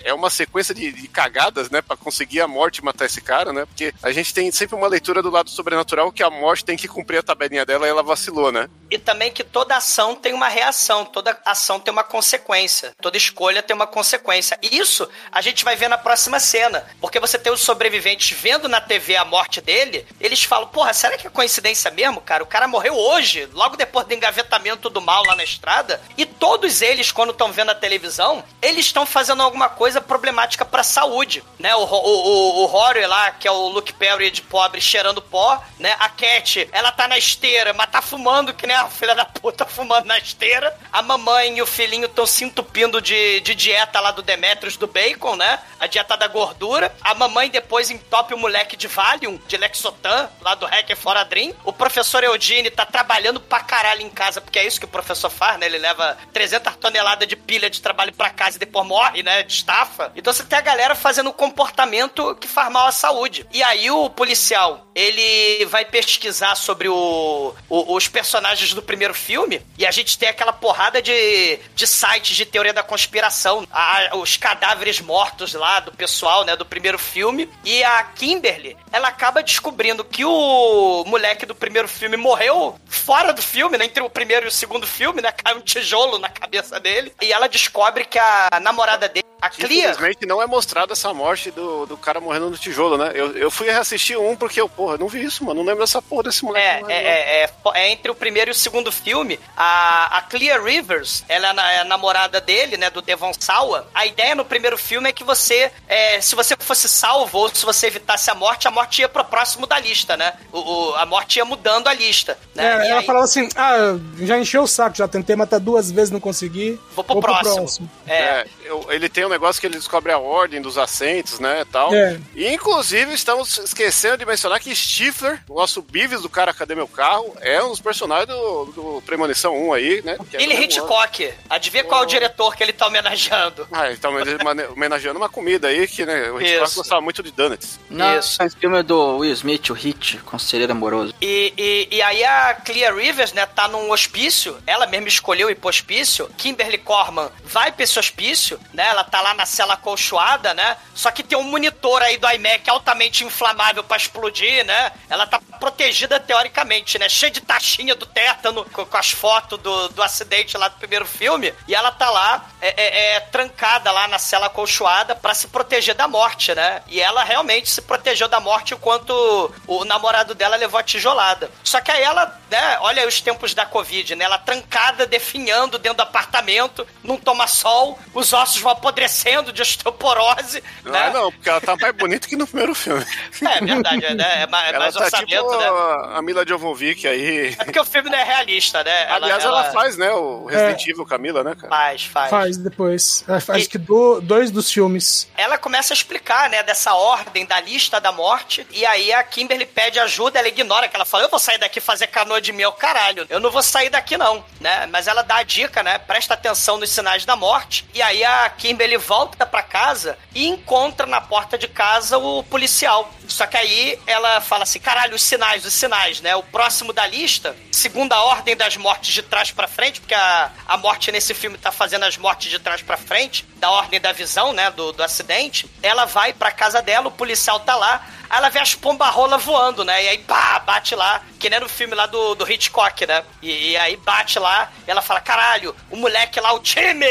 é 0.03 0.13
uma 0.13 0.29
sequência 0.29 0.73
de, 0.73 0.91
de 0.91 1.07
cagadas, 1.07 1.69
né, 1.69 1.81
pra 1.81 1.95
conseguir 1.97 2.41
a 2.41 2.47
morte 2.47 2.77
e 2.77 2.83
matar 2.83 3.05
esse 3.05 3.21
cara, 3.21 3.53
né? 3.53 3.65
Porque 3.65 3.93
a 4.01 4.11
gente 4.11 4.33
tem 4.33 4.51
sempre 4.51 4.75
uma 4.75 4.87
leitura 4.87 5.21
do 5.21 5.29
lado 5.29 5.49
sobrenatural 5.49 6.11
que 6.11 6.23
a 6.23 6.29
morte 6.29 6.65
tem 6.65 6.77
que 6.77 6.87
cumprir 6.87 7.17
a 7.19 7.23
tabelinha 7.23 7.65
dela 7.65 7.85
e 7.85 7.89
ela 7.89 8.03
vacilou, 8.03 8.51
né? 8.51 8.69
E 8.89 8.97
também 8.97 9.31
que 9.31 9.43
toda 9.43 9.75
ação 9.75 10.15
tem 10.15 10.33
uma 10.33 10.47
reação, 10.47 11.05
toda 11.05 11.39
ação 11.45 11.79
tem 11.79 11.91
uma 11.91 12.03
consequência, 12.03 12.93
toda 13.01 13.17
escolha 13.17 13.39
escolha 13.39 13.63
tem 13.63 13.75
uma 13.75 13.87
consequência. 13.87 14.57
Isso 14.79 15.09
a 15.31 15.41
gente 15.41 15.65
vai 15.65 15.75
ver 15.75 15.89
na 15.89 15.97
próxima 15.97 16.39
cena. 16.39 16.85
Porque 17.01 17.19
você 17.19 17.37
tem 17.37 17.51
os 17.51 17.61
sobreviventes 17.61 18.37
vendo 18.37 18.69
na 18.69 18.79
TV 18.79 19.15
a 19.17 19.25
morte 19.25 19.59
dele, 19.61 20.07
eles 20.19 20.43
falam, 20.43 20.67
porra, 20.67 20.93
será 20.93 21.17
que 21.17 21.27
é 21.27 21.29
coincidência 21.29 21.91
mesmo, 21.91 22.21
cara? 22.21 22.43
O 22.43 22.47
cara 22.47 22.67
morreu 22.67 22.95
hoje, 22.95 23.47
logo 23.53 23.75
depois 23.75 24.05
do 24.05 24.13
engavetamento 24.13 24.89
do 24.89 25.01
mal 25.01 25.23
lá 25.25 25.35
na 25.35 25.43
estrada. 25.43 26.01
E 26.17 26.25
todos 26.25 26.81
eles, 26.81 27.11
quando 27.11 27.31
estão 27.31 27.51
vendo 27.51 27.71
a 27.71 27.75
televisão, 27.75 28.43
eles 28.61 28.85
estão 28.85 29.05
fazendo 29.05 29.41
alguma 29.41 29.69
coisa 29.69 29.99
problemática 29.99 30.63
pra 30.63 30.83
saúde, 30.83 31.43
né? 31.57 31.75
O, 31.75 31.83
o, 31.83 31.83
o, 31.83 32.63
o 32.63 32.65
Rory 32.65 33.05
lá, 33.05 33.31
que 33.31 33.47
é 33.47 33.51
o 33.51 33.67
Luke 33.67 33.93
Perry 33.93 34.31
de 34.31 34.41
pobre 34.41 34.79
cheirando 34.79 35.21
pó, 35.21 35.61
né? 35.77 35.95
A 35.99 36.09
Cat, 36.09 36.69
ela 36.71 36.91
tá 36.91 37.07
na 37.07 37.17
esteira, 37.17 37.73
mas 37.73 37.89
tá 37.89 38.01
fumando 38.01 38.53
que 38.53 38.65
nem 38.65 38.75
a 38.75 38.87
filha 38.87 39.15
da 39.15 39.25
puta 39.25 39.65
fumando 39.65 40.05
na 40.05 40.17
esteira. 40.17 40.75
A 40.91 41.01
mamãe 41.01 41.57
e 41.57 41.61
o 41.61 41.67
filhinho 41.67 42.05
estão 42.05 42.25
se 42.25 42.43
entupindo 42.43 43.01
de, 43.01 43.39
de 43.41 43.53
dieta 43.55 43.99
lá 43.99 44.11
do 44.11 44.21
Demetrius 44.69 44.77
do 44.77 44.87
bacon, 44.87 45.35
né? 45.35 45.59
A 45.79 45.87
dieta 45.87 46.15
da 46.15 46.27
gordura. 46.27 46.93
A 47.01 47.13
mamãe 47.15 47.49
depois 47.49 47.89
entope 47.89 48.33
o 48.33 48.37
moleque 48.37 48.77
de 48.77 48.87
Valium, 48.87 49.39
de 49.47 49.57
Lexotan, 49.57 50.29
lá 50.41 50.55
do 50.55 50.65
Hacker 50.65 50.95
Fora 50.97 51.23
Dream. 51.23 51.53
O 51.63 51.73
professor 51.73 52.23
Eugene 52.23 52.69
tá 52.69 52.85
trabalhando 52.85 53.39
pra 53.39 53.61
caralho 53.61 54.01
em 54.01 54.09
casa, 54.09 54.39
porque 54.41 54.59
é 54.59 54.65
isso 54.65 54.79
que 54.79 54.85
o 54.85 54.89
professor 54.89 55.29
faz, 55.29 55.57
né? 55.59 55.65
Ele 55.65 55.77
leva 55.77 56.17
300 56.33 56.75
toneladas 56.75 57.27
de 57.27 57.35
pilha 57.35 57.69
de 57.69 57.81
trabalho 57.81 58.13
pra 58.13 58.29
casa 58.29 58.57
e 58.57 58.59
depois 58.59 58.85
morre, 58.85 59.23
né? 59.23 59.43
De 59.43 59.53
estafa. 59.53 60.11
Então 60.15 60.31
você 60.31 60.43
tem 60.43 60.59
a 60.59 60.61
galera 60.61 60.95
fazendo 60.95 61.29
um 61.29 61.33
comportamento 61.33 62.35
que 62.35 62.47
faz 62.47 62.71
mal 62.71 62.87
à 62.87 62.91
saúde. 62.91 63.45
E 63.51 63.63
aí 63.63 63.89
o 63.89 64.09
policial, 64.09 64.85
ele 64.93 65.65
vai 65.65 65.85
pesquisar 65.85 66.55
sobre 66.55 66.87
o, 66.89 67.55
o- 67.69 67.95
os 67.95 68.07
personagens 68.07 68.73
do 68.73 68.81
primeiro 68.81 69.13
filme 69.13 69.61
e 69.77 69.85
a 69.85 69.91
gente 69.91 70.17
tem 70.17 70.29
aquela 70.29 70.51
porrada 70.53 71.01
de, 71.01 71.57
de 71.75 71.87
sites 71.87 72.35
de 72.35 72.45
teoria 72.45 72.73
da 72.73 72.83
conspiração, 72.83 73.65
a- 73.71 74.09
os 74.17 74.35
cadáveres 74.37 74.58
mortos 75.01 75.53
lá 75.53 75.79
do 75.79 75.91
pessoal, 75.91 76.43
né, 76.43 76.55
do 76.55 76.65
primeiro 76.65 76.97
filme. 76.99 77.49
E 77.63 77.83
a 77.83 78.03
Kimberly, 78.03 78.75
ela 78.91 79.07
acaba 79.07 79.41
descobrindo 79.43 80.03
que 80.03 80.25
o 80.25 81.03
moleque 81.05 81.45
do 81.45 81.55
primeiro 81.55 81.87
filme 81.87 82.17
morreu 82.17 82.79
fora 82.87 83.31
do 83.33 83.41
filme, 83.41 83.77
né, 83.77 83.85
entre 83.85 84.01
o 84.03 84.09
primeiro 84.09 84.45
e 84.45 84.49
o 84.49 84.51
segundo 84.51 84.85
filme, 84.87 85.21
né, 85.21 85.31
cai 85.31 85.53
um 85.55 85.61
tijolo 85.61 86.17
na 86.17 86.29
cabeça 86.29 86.79
dele. 86.79 87.13
E 87.21 87.31
ela 87.31 87.47
descobre 87.47 88.05
que 88.05 88.19
a 88.19 88.59
namorada 88.61 89.07
dele, 89.07 89.25
a 89.41 89.49
Clear, 89.49 89.91
Infelizmente 89.91 90.25
não 90.25 90.41
é 90.41 90.45
mostrada 90.45 90.91
essa 90.93 91.13
morte 91.13 91.49
do, 91.51 91.85
do 91.85 91.95
cara 91.97 92.19
morrendo 92.19 92.49
no 92.49 92.57
tijolo, 92.57 92.97
né? 92.97 93.11
Eu, 93.15 93.31
eu 93.37 93.49
fui 93.49 93.67
reassistir 93.71 94.19
um 94.19 94.35
porque 94.35 94.59
eu, 94.59 94.67
porra, 94.67 94.97
não 94.97 95.07
vi 95.07 95.23
isso, 95.23 95.45
mano. 95.45 95.61
Não 95.61 95.65
lembro 95.67 95.81
dessa 95.81 96.01
porra 96.01 96.23
desse 96.23 96.43
moleque. 96.43 96.91
É, 96.91 96.93
é, 96.93 97.03
é, 97.07 97.43
é, 97.43 97.49
é 97.75 97.89
entre 97.89 98.11
o 98.11 98.15
primeiro 98.15 98.49
e 98.49 98.53
o 98.53 98.55
segundo 98.55 98.91
filme. 98.91 99.39
A, 99.55 100.17
a 100.17 100.21
Clear 100.23 100.61
Rivers, 100.61 101.23
ela 101.29 101.49
é 101.49 101.53
na- 101.53 101.71
é 101.71 101.79
a 101.79 101.83
namorada 101.85 102.41
dele, 102.41 102.75
né, 102.75 102.89
do 102.89 103.01
Devon 103.01 103.31
Sawa. 103.39 103.87
A 103.93 104.05
ideia 104.05 104.35
no 104.35 104.43
primeiro 104.49 104.77
filme 104.77 105.07
é 105.09 105.13
que 105.13 105.23
você, 105.23 105.71
é, 105.87 106.19
se 106.19 106.35
você 106.35 106.55
fosse 106.59 106.89
salvo 106.89 107.37
ou 107.37 107.49
se 107.55 107.65
você 107.65 107.87
evitasse 107.87 108.29
a 108.29 108.35
morte, 108.35 108.67
a 108.67 108.71
morte 108.71 108.99
ia 109.01 109.07
pro 109.07 109.23
próximo 109.23 109.65
da 109.65 109.79
lista, 109.79 110.17
né? 110.17 110.33
O, 110.51 110.59
o- 110.59 110.95
a 110.95 111.05
morte 111.05 111.37
ia 111.37 111.45
mudando 111.45 111.87
a 111.87 111.93
lista, 111.93 112.37
né? 112.55 112.63
É, 112.63 112.87
E 112.87 112.89
ela 112.89 112.99
aí- 112.99 113.05
falava 113.05 113.25
assim: 113.25 113.47
ah, 113.55 113.97
já 114.17 114.37
encheu 114.37 114.63
o 114.63 114.67
saco, 114.67 114.97
já 114.97 115.07
tentei 115.07 115.35
matar 115.35 115.59
duas 115.59 115.89
vezes, 115.91 116.09
não 116.11 116.19
consegui. 116.19 116.79
Vou 116.95 117.03
pro 117.05 117.21
próximo. 117.21 117.89
É. 118.07 118.13
É, 118.15 118.41
eu- 118.41 118.58
ele 118.89 119.09
tem 119.09 119.25
um 119.25 119.29
negócio 119.29 119.59
que 119.59 119.67
ele 119.67 119.77
descobre 119.77 120.11
a 120.11 120.17
ordem 120.17 120.61
dos 120.61 120.77
assentos, 120.77 121.39
né, 121.39 121.65
tal. 121.71 121.93
É. 121.93 122.19
E, 122.35 122.47
inclusive, 122.47 123.13
estamos 123.13 123.57
esquecendo 123.57 124.17
de 124.17 124.25
mencionar 124.25 124.59
que 124.59 124.73
Stifler, 124.75 125.41
o 125.49 125.59
nosso 125.59 125.81
Beavis 125.81 126.21
do 126.21 126.29
cara 126.29 126.53
Cadê 126.53 126.75
Meu 126.75 126.87
Carro, 126.87 127.35
é 127.41 127.61
um 127.63 127.69
dos 127.69 127.81
personagens 127.81 128.27
do, 128.27 128.65
do 128.65 129.03
Premonição 129.05 129.55
1 129.69 129.73
aí, 129.73 130.01
né? 130.03 130.17
que 130.29 130.37
é 130.37 130.41
Ele 130.41 130.53
ano. 130.53 130.63
Hitchcock. 130.63 131.33
Adivinha 131.49 131.83
qual 131.83 132.01
é 132.01 132.03
o 132.05 132.07
diretor 132.07 132.55
que 132.55 132.63
ele 132.63 132.73
tá 132.73 132.87
homenageando? 132.87 133.67
Ah, 133.71 133.87
ele 133.87 133.97
tá 133.97 134.09
homenageando 134.71 135.19
uma 135.19 135.29
comida 135.29 135.67
aí 135.67 135.87
que, 135.87 136.05
né, 136.05 136.31
o 136.31 136.41
Hitchcock 136.41 136.65
Isso. 136.65 136.75
gostava 136.77 137.01
muito 137.01 137.23
de 137.23 137.31
donuts. 137.31 137.79
Não, 137.89 138.17
Isso. 138.17 138.41
esse 138.41 138.55
filme 138.55 138.79
é 138.79 138.83
do 138.83 139.17
Will 139.17 139.33
Smith, 139.33 139.69
o 139.69 139.73
Hit, 139.73 140.17
Conselheiro 140.19 140.71
Amoroso. 140.71 141.13
E, 141.21 141.53
e, 141.57 141.95
e 141.95 142.01
aí 142.01 142.23
a 142.23 142.53
Clear 142.53 142.95
Rivers, 142.95 143.33
né, 143.33 143.45
tá 143.45 143.67
num 143.67 143.91
hospício, 143.91 144.57
ela 144.65 144.85
mesma 144.85 145.07
escolheu 145.07 145.49
ir 145.49 145.55
pro 145.55 145.69
hospício. 145.69 146.29
Kimberly 146.37 146.77
Corman 146.77 147.29
vai 147.43 147.71
pra 147.71 147.83
esse 147.83 147.97
hospício, 147.97 148.58
né? 148.73 148.87
Ela 148.87 149.03
tá 149.03 149.21
lá 149.21 149.33
na 149.33 149.45
cela 149.45 149.73
acolchoada, 149.75 150.53
né? 150.53 150.77
Só 150.93 151.11
que 151.11 151.23
tem 151.23 151.37
um 151.37 151.43
monitor 151.43 152.01
aí 152.01 152.17
do 152.17 152.29
iMac 152.29 152.69
altamente 152.69 153.23
inflamável 153.23 153.83
pra 153.83 153.97
explodir, 153.97 154.65
né? 154.65 154.91
Ela 155.09 155.25
tá 155.25 155.39
protegida 155.59 156.19
teoricamente, 156.19 156.97
né? 156.99 157.09
Cheia 157.09 157.31
de 157.31 157.41
taxinha 157.41 157.95
do 157.95 158.05
tétano, 158.05 158.63
com, 158.65 158.85
com 158.85 158.97
as 158.97 159.11
fotos 159.11 159.59
do, 159.59 159.89
do 159.89 160.01
acidente 160.03 160.57
lá 160.57 160.67
do 160.67 160.77
primeiro 160.77 161.05
filme. 161.05 161.53
E 161.67 161.75
ela 161.75 161.91
tá 161.91 162.09
lá, 162.09 162.45
é, 162.61 162.67
é- 162.77 163.15
é 163.15 163.19
trancada 163.19 163.91
lá 163.91 164.07
na 164.07 164.19
cela 164.19 164.47
acolchoada 164.47 165.15
pra 165.15 165.33
se 165.33 165.47
proteger 165.47 165.95
da 165.95 166.07
morte, 166.07 166.53
né? 166.53 166.81
E 166.87 167.01
ela 167.01 167.23
realmente 167.23 167.69
se 167.69 167.81
protegeu 167.81 168.27
da 168.27 168.39
morte 168.39 168.73
enquanto 168.73 169.53
o 169.67 169.83
namorado 169.85 170.33
dela 170.35 170.55
levou 170.55 170.79
a 170.79 170.83
tijolada. 170.83 171.49
Só 171.63 171.81
que 171.81 171.91
aí 171.91 172.01
ela, 172.03 172.39
né? 172.49 172.77
Olha 172.81 173.01
aí 173.01 173.07
os 173.07 173.19
tempos 173.21 173.53
da 173.53 173.65
Covid, 173.65 174.15
né? 174.15 174.25
Ela 174.25 174.37
trancada, 174.37 175.05
definhando 175.05 175.77
dentro 175.77 175.97
do 175.97 176.03
apartamento, 176.03 176.87
não 177.03 177.17
toma 177.17 177.47
sol, 177.47 177.97
os 178.13 178.31
ossos 178.33 178.48
vão 178.57 178.71
apodrecendo 178.71 179.51
de 179.51 179.61
osteoporose, 179.61 180.63
Não 180.83 180.91
né? 180.91 181.07
é 181.07 181.09
não, 181.11 181.31
porque 181.31 181.49
ela 181.49 181.61
tá 181.61 181.75
mais 181.75 181.95
bonita 181.95 182.27
que 182.27 182.35
no 182.35 182.45
primeiro 182.47 182.73
filme. 182.75 183.05
É 183.41 183.59
verdade, 183.65 184.05
é, 184.05 184.13
né? 184.13 184.41
É 184.43 184.47
mais, 184.47 184.69
Ela 184.69 184.79
mais 184.79 184.93
tá 184.95 185.03
orçamento, 185.03 185.29
tipo 185.29 185.57
né? 185.57 185.67
a 186.15 186.21
Mila 186.21 186.45
Jovovich 186.45 187.07
aí. 187.07 187.55
É 187.59 187.63
porque 187.65 187.79
o 187.79 187.85
filme 187.85 188.09
não 188.09 188.17
é 188.17 188.23
realista, 188.23 188.83
né? 188.83 189.07
Aliás, 189.11 189.43
ela, 189.43 189.63
faz, 189.71 189.97
né, 189.97 190.11
o 190.11 190.45
Resident 190.45 190.87
Evil 190.87 191.05
Camila, 191.05 191.43
né, 191.43 191.55
cara? 191.55 191.69
Faz, 191.69 192.03
faz. 192.03 192.29
Faz 192.29 192.57
depois. 192.57 193.23
Ela 193.27 193.39
faz 193.41 193.65
E- 193.65 193.69
que 193.69 193.77
do- 193.77 194.21
dois 194.21 194.51
dos 194.51 194.71
filmes. 194.71 195.27
Ela 195.37 195.57
começa 195.57 195.93
a 195.93 195.95
explicar, 195.95 196.49
né, 196.49 196.63
dessa 196.63 196.93
ordem 196.93 197.45
da 197.45 197.59
lista 197.59 197.99
da 197.99 198.11
morte. 198.11 198.65
E 198.71 198.85
aí 198.85 199.11
a 199.13 199.23
Kimberly 199.23 199.65
pede 199.65 199.99
ajuda, 199.99 200.39
ela 200.39 200.47
ignora 200.47 200.87
que 200.87 200.95
ela 200.95 201.05
fala: 201.05 201.23
Eu 201.23 201.29
vou 201.29 201.39
sair 201.39 201.57
daqui 201.57 201.79
fazer 201.79 202.07
canoa 202.07 202.41
de 202.41 202.51
mel, 202.51 202.71
caralho. 202.73 203.25
Eu 203.29 203.39
não 203.39 203.51
vou 203.51 203.63
sair 203.63 203.89
daqui, 203.89 204.17
não, 204.17 204.43
né? 204.59 204.85
Mas 204.87 205.07
ela 205.07 205.21
dá 205.21 205.37
a 205.37 205.43
dica, 205.43 205.81
né? 205.83 205.97
Presta 205.97 206.33
atenção 206.33 206.77
nos 206.77 206.89
sinais 206.89 207.25
da 207.25 207.35
morte. 207.35 207.85
E 207.93 208.01
aí 208.01 208.23
a 208.23 208.38
Kimberly 208.49 208.97
volta 208.97 209.45
pra 209.45 209.63
casa 209.63 210.17
e 210.35 210.47
encontra 210.47 211.07
na 211.07 211.19
porta 211.19 211.57
de 211.57 211.67
casa 211.67 212.17
o 212.17 212.43
policial. 212.43 213.11
Só 213.27 213.45
que 213.47 213.57
aí 213.57 213.99
ela 214.05 214.39
fala 214.41 214.63
assim: 214.63 214.79
caralho, 214.79 215.15
os 215.15 215.21
sinais, 215.23 215.65
os 215.65 215.73
sinais, 215.73 216.21
né? 216.21 216.35
O 216.35 216.43
próximo 216.43 216.93
da 216.93 217.07
lista, 217.07 217.55
segundo 217.71 218.13
a 218.13 218.23
ordem 218.23 218.55
das 218.55 218.77
mortes 218.77 219.13
de 219.13 219.23
trás 219.23 219.51
pra 219.51 219.67
frente, 219.67 219.99
porque 219.99 220.13
a, 220.13 220.51
a 220.67 220.77
morte 220.77 221.11
nesse 221.11 221.33
filme 221.33 221.57
tá 221.57 221.71
fazendo 221.71 222.05
as 222.05 222.17
mortes 222.17 222.49
de 222.49 222.59
trás 222.59 222.81
pra 222.81 222.97
frente, 222.97 223.45
da 223.55 223.69
ordem 223.71 223.99
da 223.99 224.11
visão, 224.11 224.53
né? 224.53 224.69
Do, 224.71 224.91
do 224.91 225.03
acidente. 225.03 225.69
Ela 225.81 226.05
vai 226.05 226.33
pra 226.33 226.51
casa 226.51 226.81
dela, 226.81 227.07
o 227.07 227.11
policial 227.11 227.59
tá 227.59 227.75
lá. 227.75 228.05
Aí 228.29 228.37
ela 228.37 228.49
vê 228.49 228.59
as 228.59 228.75
pomba-rola 228.75 229.39
voando, 229.39 229.83
né? 229.83 230.03
E 230.03 230.09
aí, 230.09 230.17
pá, 230.19 230.59
bate 230.59 230.93
lá, 230.93 231.23
que 231.39 231.49
nem 231.49 231.59
no 231.59 231.67
filme 231.67 231.95
lá 231.95 232.05
do, 232.05 232.35
do 232.35 232.49
Hitchcock, 232.49 233.07
né? 233.07 233.23
E, 233.41 233.71
e 233.71 233.77
aí 233.77 233.95
bate 233.97 234.37
lá, 234.37 234.71
ela 234.85 235.01
fala: 235.01 235.19
caralho, 235.19 235.75
o 235.89 235.95
moleque 235.95 236.39
lá, 236.39 236.53
o 236.53 236.59
time, 236.59 237.07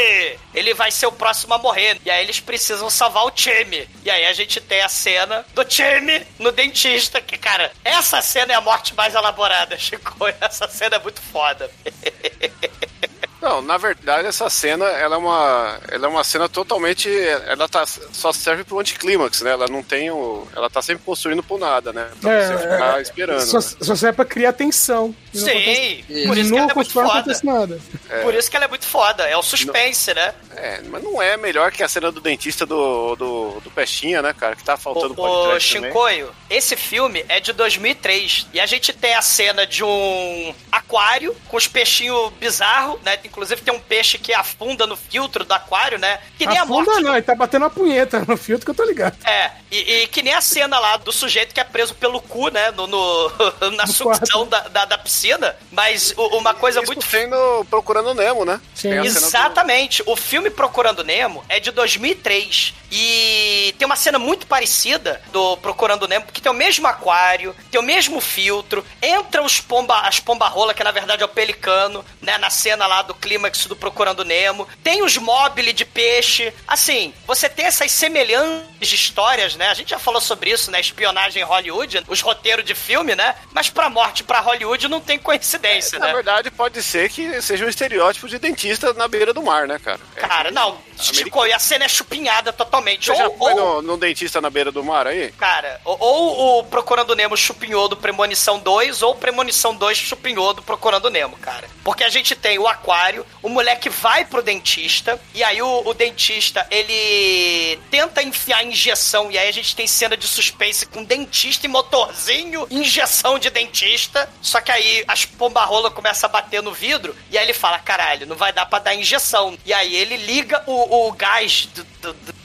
ele 0.53 0.73
vai 0.73 0.91
ser 0.91 1.07
o 1.09 1.13
próximo 1.13 1.53
a 1.53 1.57
morrer. 1.57 1.99
E 2.05 2.09
aí 2.09 2.23
eles 2.23 2.39
precisam 2.39 2.89
salvar 2.89 3.25
o 3.25 3.31
time. 3.31 3.87
E 4.03 4.09
aí 4.09 4.25
a 4.25 4.33
gente 4.33 4.61
tem 4.61 4.81
a 4.81 4.89
cena 4.89 5.45
do 5.53 5.63
time 5.65 6.25
no 6.37 6.51
dentista, 6.51 7.21
que, 7.21 7.37
cara, 7.37 7.71
essa 7.83 8.21
cena 8.21 8.53
é 8.53 8.55
a 8.55 8.61
morte 8.61 8.95
mais 8.95 9.13
elaborada, 9.13 9.77
Chico. 9.79 10.15
Essa 10.39 10.67
cena 10.67 10.95
é 10.95 10.99
muito 10.99 11.21
foda. 11.21 11.69
Não, 13.41 13.61
na 13.61 13.77
verdade, 13.77 14.27
essa 14.27 14.49
cena, 14.49 14.85
ela 14.85 15.15
é 15.15 15.17
uma, 15.17 15.79
ela 15.89 16.05
é 16.05 16.09
uma 16.09 16.23
cena 16.23 16.49
totalmente, 16.49 17.09
ela 17.47 17.67
tá, 17.69 17.85
só 17.85 18.33
serve 18.33 18.63
pro 18.63 18.79
anticlímax, 18.79 19.41
né? 19.41 19.51
Ela 19.51 19.67
não 19.67 19.81
tem 19.81 20.11
o, 20.11 20.47
ela 20.55 20.69
tá 20.69 20.81
sempre 20.81 21.03
construindo 21.05 21.41
por 21.41 21.57
nada, 21.59 21.93
né? 21.93 22.09
Pra 22.21 22.31
É, 22.33 22.47
você 22.47 22.57
ficar 22.57 22.97
é, 22.97 23.01
esperando. 23.01 23.41
Só, 23.41 23.57
né? 23.59 23.63
só 23.81 23.95
serve 23.95 24.15
pra 24.17 24.25
criar 24.25 24.53
tensão. 24.53 25.15
Não 25.33 25.41
Sim, 25.45 25.49
acontece- 25.51 26.27
por 26.27 26.37
isso 26.37 26.49
que 26.49 26.51
não 26.51 26.57
ela 26.63 26.71
é 26.71 26.75
muito 26.75 26.95
não 26.99 27.07
foda. 27.07 27.39
nada. 27.43 27.79
Por 28.23 28.33
isso 28.33 28.49
que 28.49 28.55
ela 28.57 28.65
é 28.65 28.67
muito 28.67 28.85
foda. 28.85 29.23
É 29.23 29.37
o 29.37 29.43
suspense, 29.43 30.13
né? 30.13 30.33
É, 30.55 30.81
mas 30.89 31.01
não 31.03 31.21
é 31.21 31.37
melhor 31.37 31.71
que 31.71 31.81
a 31.83 31.87
cena 31.87 32.11
do 32.11 32.19
dentista 32.19 32.65
do, 32.65 33.15
do, 33.15 33.59
do 33.61 33.71
Pestinha, 33.71 34.21
né, 34.21 34.33
cara? 34.33 34.55
Que 34.55 34.63
tá 34.63 34.75
faltando 34.75 35.13
O, 35.17 35.55
o. 35.55 35.59
Shinkoio, 35.59 36.31
esse 36.49 36.75
filme 36.75 37.23
é 37.29 37.39
de 37.39 37.53
2003 37.53 38.47
e 38.53 38.59
a 38.59 38.65
gente 38.65 38.91
tem 38.91 39.13
a 39.13 39.21
cena 39.21 39.65
de 39.65 39.83
um 39.83 40.53
aquário 40.71 41.35
com 41.47 41.55
os 41.57 41.67
peixinhos 41.67 42.31
bizarros, 42.33 42.99
né? 43.03 43.15
Inclusive 43.29 43.61
tem 43.61 43.73
um 43.73 43.79
peixe 43.79 44.17
que 44.17 44.33
afunda 44.33 44.85
no 44.85 44.95
filtro 44.97 45.43
do 45.45 45.53
aquário, 45.53 45.97
né? 45.97 46.19
Que 46.37 46.45
nem 46.45 46.57
a 46.57 46.63
Afunda 46.63 46.91
morte. 46.91 47.03
não, 47.03 47.13
ele 47.13 47.21
tá 47.21 47.35
batendo 47.35 47.65
a 47.65 47.69
punheta 47.69 48.23
no 48.27 48.35
filtro 48.35 48.65
que 48.65 48.71
eu 48.71 48.75
tô 48.75 48.83
ligado. 48.83 49.15
É, 49.25 49.51
e, 49.71 49.77
e 50.03 50.07
que 50.07 50.21
nem 50.21 50.33
a 50.33 50.41
cena 50.41 50.77
lá 50.79 50.97
do 50.97 51.11
sujeito 51.11 51.53
que 51.53 51.59
é 51.59 51.63
preso 51.63 51.93
pelo 51.95 52.19
cu, 52.21 52.49
né? 52.49 52.71
No, 52.71 52.87
no- 52.87 53.29
na 53.77 53.85
No 53.85 53.91
sucção 53.93 54.47
da, 54.47 54.59
da, 54.67 54.85
da 54.85 54.97
piscina. 54.97 55.55
Mas 55.71 56.13
o- 56.17 56.37
uma 56.37 56.53
coisa 56.53 56.79
Isso 56.81 56.91
muito 56.91 57.07
tem 57.07 57.27
no 57.27 57.63
Procurando 57.65 58.13
Nemo, 58.13 58.43
né? 58.45 58.59
Sim. 58.75 58.89
A 58.97 59.03
cena 59.03 59.03
do- 59.03 59.07
Exatamente. 59.25 60.03
O 60.05 60.15
filme 60.15 60.49
Procurando 60.49 61.03
Nemo 61.03 61.43
é 61.47 61.59
de 61.59 61.71
2003 61.71 62.73
e 62.91 63.73
tem 63.77 63.85
uma 63.85 63.95
cena 63.95 64.17
muito 64.17 64.47
parecida 64.47 65.21
do 65.31 65.55
Procurando 65.57 66.07
Nemo, 66.07 66.25
porque 66.25 66.41
tem 66.41 66.51
o 66.51 66.55
mesmo 66.55 66.87
aquário, 66.87 67.55
tem 67.69 67.79
o 67.79 67.83
mesmo 67.83 68.19
filtro, 68.19 68.83
entra 69.01 69.43
os 69.43 69.61
pomba, 69.61 69.99
as 70.01 70.19
pomba-rola, 70.19 70.73
que 70.73 70.83
na 70.83 70.91
verdade 70.91 71.21
é 71.21 71.25
o 71.25 71.29
pelicano, 71.29 72.03
né, 72.21 72.37
na 72.39 72.49
cena 72.49 72.87
lá 72.87 73.01
do 73.03 73.13
clímax 73.19 73.65
do 73.65 73.75
Procurando 73.75 74.23
Nemo. 74.25 74.67
Tem 74.83 75.03
os 75.03 75.17
mobile 75.17 75.73
de 75.73 75.85
peixe. 75.85 76.53
Assim, 76.67 77.13
você 77.27 77.47
tem 77.49 77.65
essas 77.65 77.91
semelhanças 77.91 78.65
de 78.79 78.95
histórias, 78.95 79.55
né? 79.55 79.67
A 79.67 79.73
gente 79.73 79.89
já 79.89 79.99
falou 79.99 80.21
sobre 80.21 80.49
isso, 80.51 80.71
né? 80.71 80.79
Espionagem 80.79 81.41
em 81.41 81.45
Hollywood, 81.45 82.03
os 82.07 82.21
roteiros 82.21 82.63
de 82.65 82.73
filme, 82.75 83.15
né? 83.15 83.35
Mas 83.51 83.69
pra 83.69 83.89
morte 83.89 84.23
pra 84.23 84.39
Hollywood 84.39 84.87
não 84.87 85.01
tem 85.01 85.19
coincidência, 85.19 85.99
Na 85.99 86.07
né? 86.07 86.13
verdade, 86.13 86.49
pode 86.51 86.81
ser 86.81 87.09
que 87.09 87.41
seja 87.41 87.65
um 87.65 87.69
estereótipo 87.69 88.27
de 88.27 88.39
dentista 88.39 88.93
na 88.93 89.07
beira 89.07 89.33
do 89.33 89.41
mar, 89.43 89.67
né, 89.67 89.79
cara? 89.79 89.99
É. 90.15 90.21
Cara, 90.21 90.51
não, 90.51 90.77
esticou 90.97 91.45
e 91.47 91.53
a 91.53 91.59
cena 91.59 91.85
é 91.85 91.89
chupinhada 91.89 92.53
totalmente. 92.53 93.07
Você 93.07 93.15
já 93.15 93.27
Ou- 93.27 93.37
foi 93.37 93.53
ou- 93.53 93.81
no, 93.81 93.81
no 93.81 93.97
dentista 93.97 94.39
na 94.39 94.49
beira 94.49 94.71
do 94.71 94.83
mar 94.83 95.07
aí? 95.07 95.31
Cara, 95.33 95.81
ou, 95.83 95.97
ou 95.99 96.59
o 96.59 96.63
Procurando 96.63 97.15
Nemo 97.15 97.35
chupinhou 97.35 97.87
do 97.87 97.97
Premonição 97.97 98.59
2, 98.59 99.01
ou 99.01 99.15
Premonição 99.15 99.75
2 99.75 99.97
chupinhou 99.97 100.53
do 100.53 100.61
Procurando 100.61 101.09
Nemo, 101.09 101.37
cara. 101.37 101.67
Porque 101.83 102.03
a 102.03 102.09
gente 102.09 102.35
tem 102.35 102.57
o 102.59 102.67
aquário, 102.67 103.08
o 103.41 103.49
moleque 103.49 103.89
vai 103.89 104.25
pro 104.25 104.41
dentista, 104.41 105.19
e 105.33 105.43
aí 105.43 105.61
o, 105.61 105.81
o 105.85 105.93
dentista, 105.93 106.65
ele 106.69 107.77
tenta 107.89 108.21
enfiar 108.23 108.63
injeção, 108.63 109.31
e 109.31 109.37
aí 109.37 109.47
a 109.47 109.51
gente 109.53 109.75
tem 109.75 109.87
cena 109.87 110.15
de 110.17 110.27
suspense 110.27 110.85
com 110.85 111.03
dentista 111.03 111.65
e 111.65 111.69
motorzinho, 111.69 112.67
injeção 112.69 113.39
de 113.39 113.49
dentista, 113.49 114.29
só 114.41 114.59
que 114.61 114.71
aí 114.71 115.03
as 115.07 115.25
pombarrolas 115.25 115.93
começam 115.93 116.29
a 116.29 116.31
bater 116.33 116.61
no 116.61 116.73
vidro, 116.73 117.15
e 117.31 117.37
aí 117.37 117.45
ele 117.45 117.53
fala, 117.53 117.79
caralho, 117.79 118.27
não 118.27 118.35
vai 118.35 118.51
dar 118.53 118.65
pra 118.65 118.79
dar 118.79 118.95
injeção. 118.95 119.57
E 119.65 119.73
aí 119.73 119.95
ele 119.95 120.17
liga 120.17 120.63
o, 120.67 121.07
o 121.07 121.11
gás 121.11 121.67
do, 121.73 121.83
do- 121.83 122.13
do- 122.13 122.38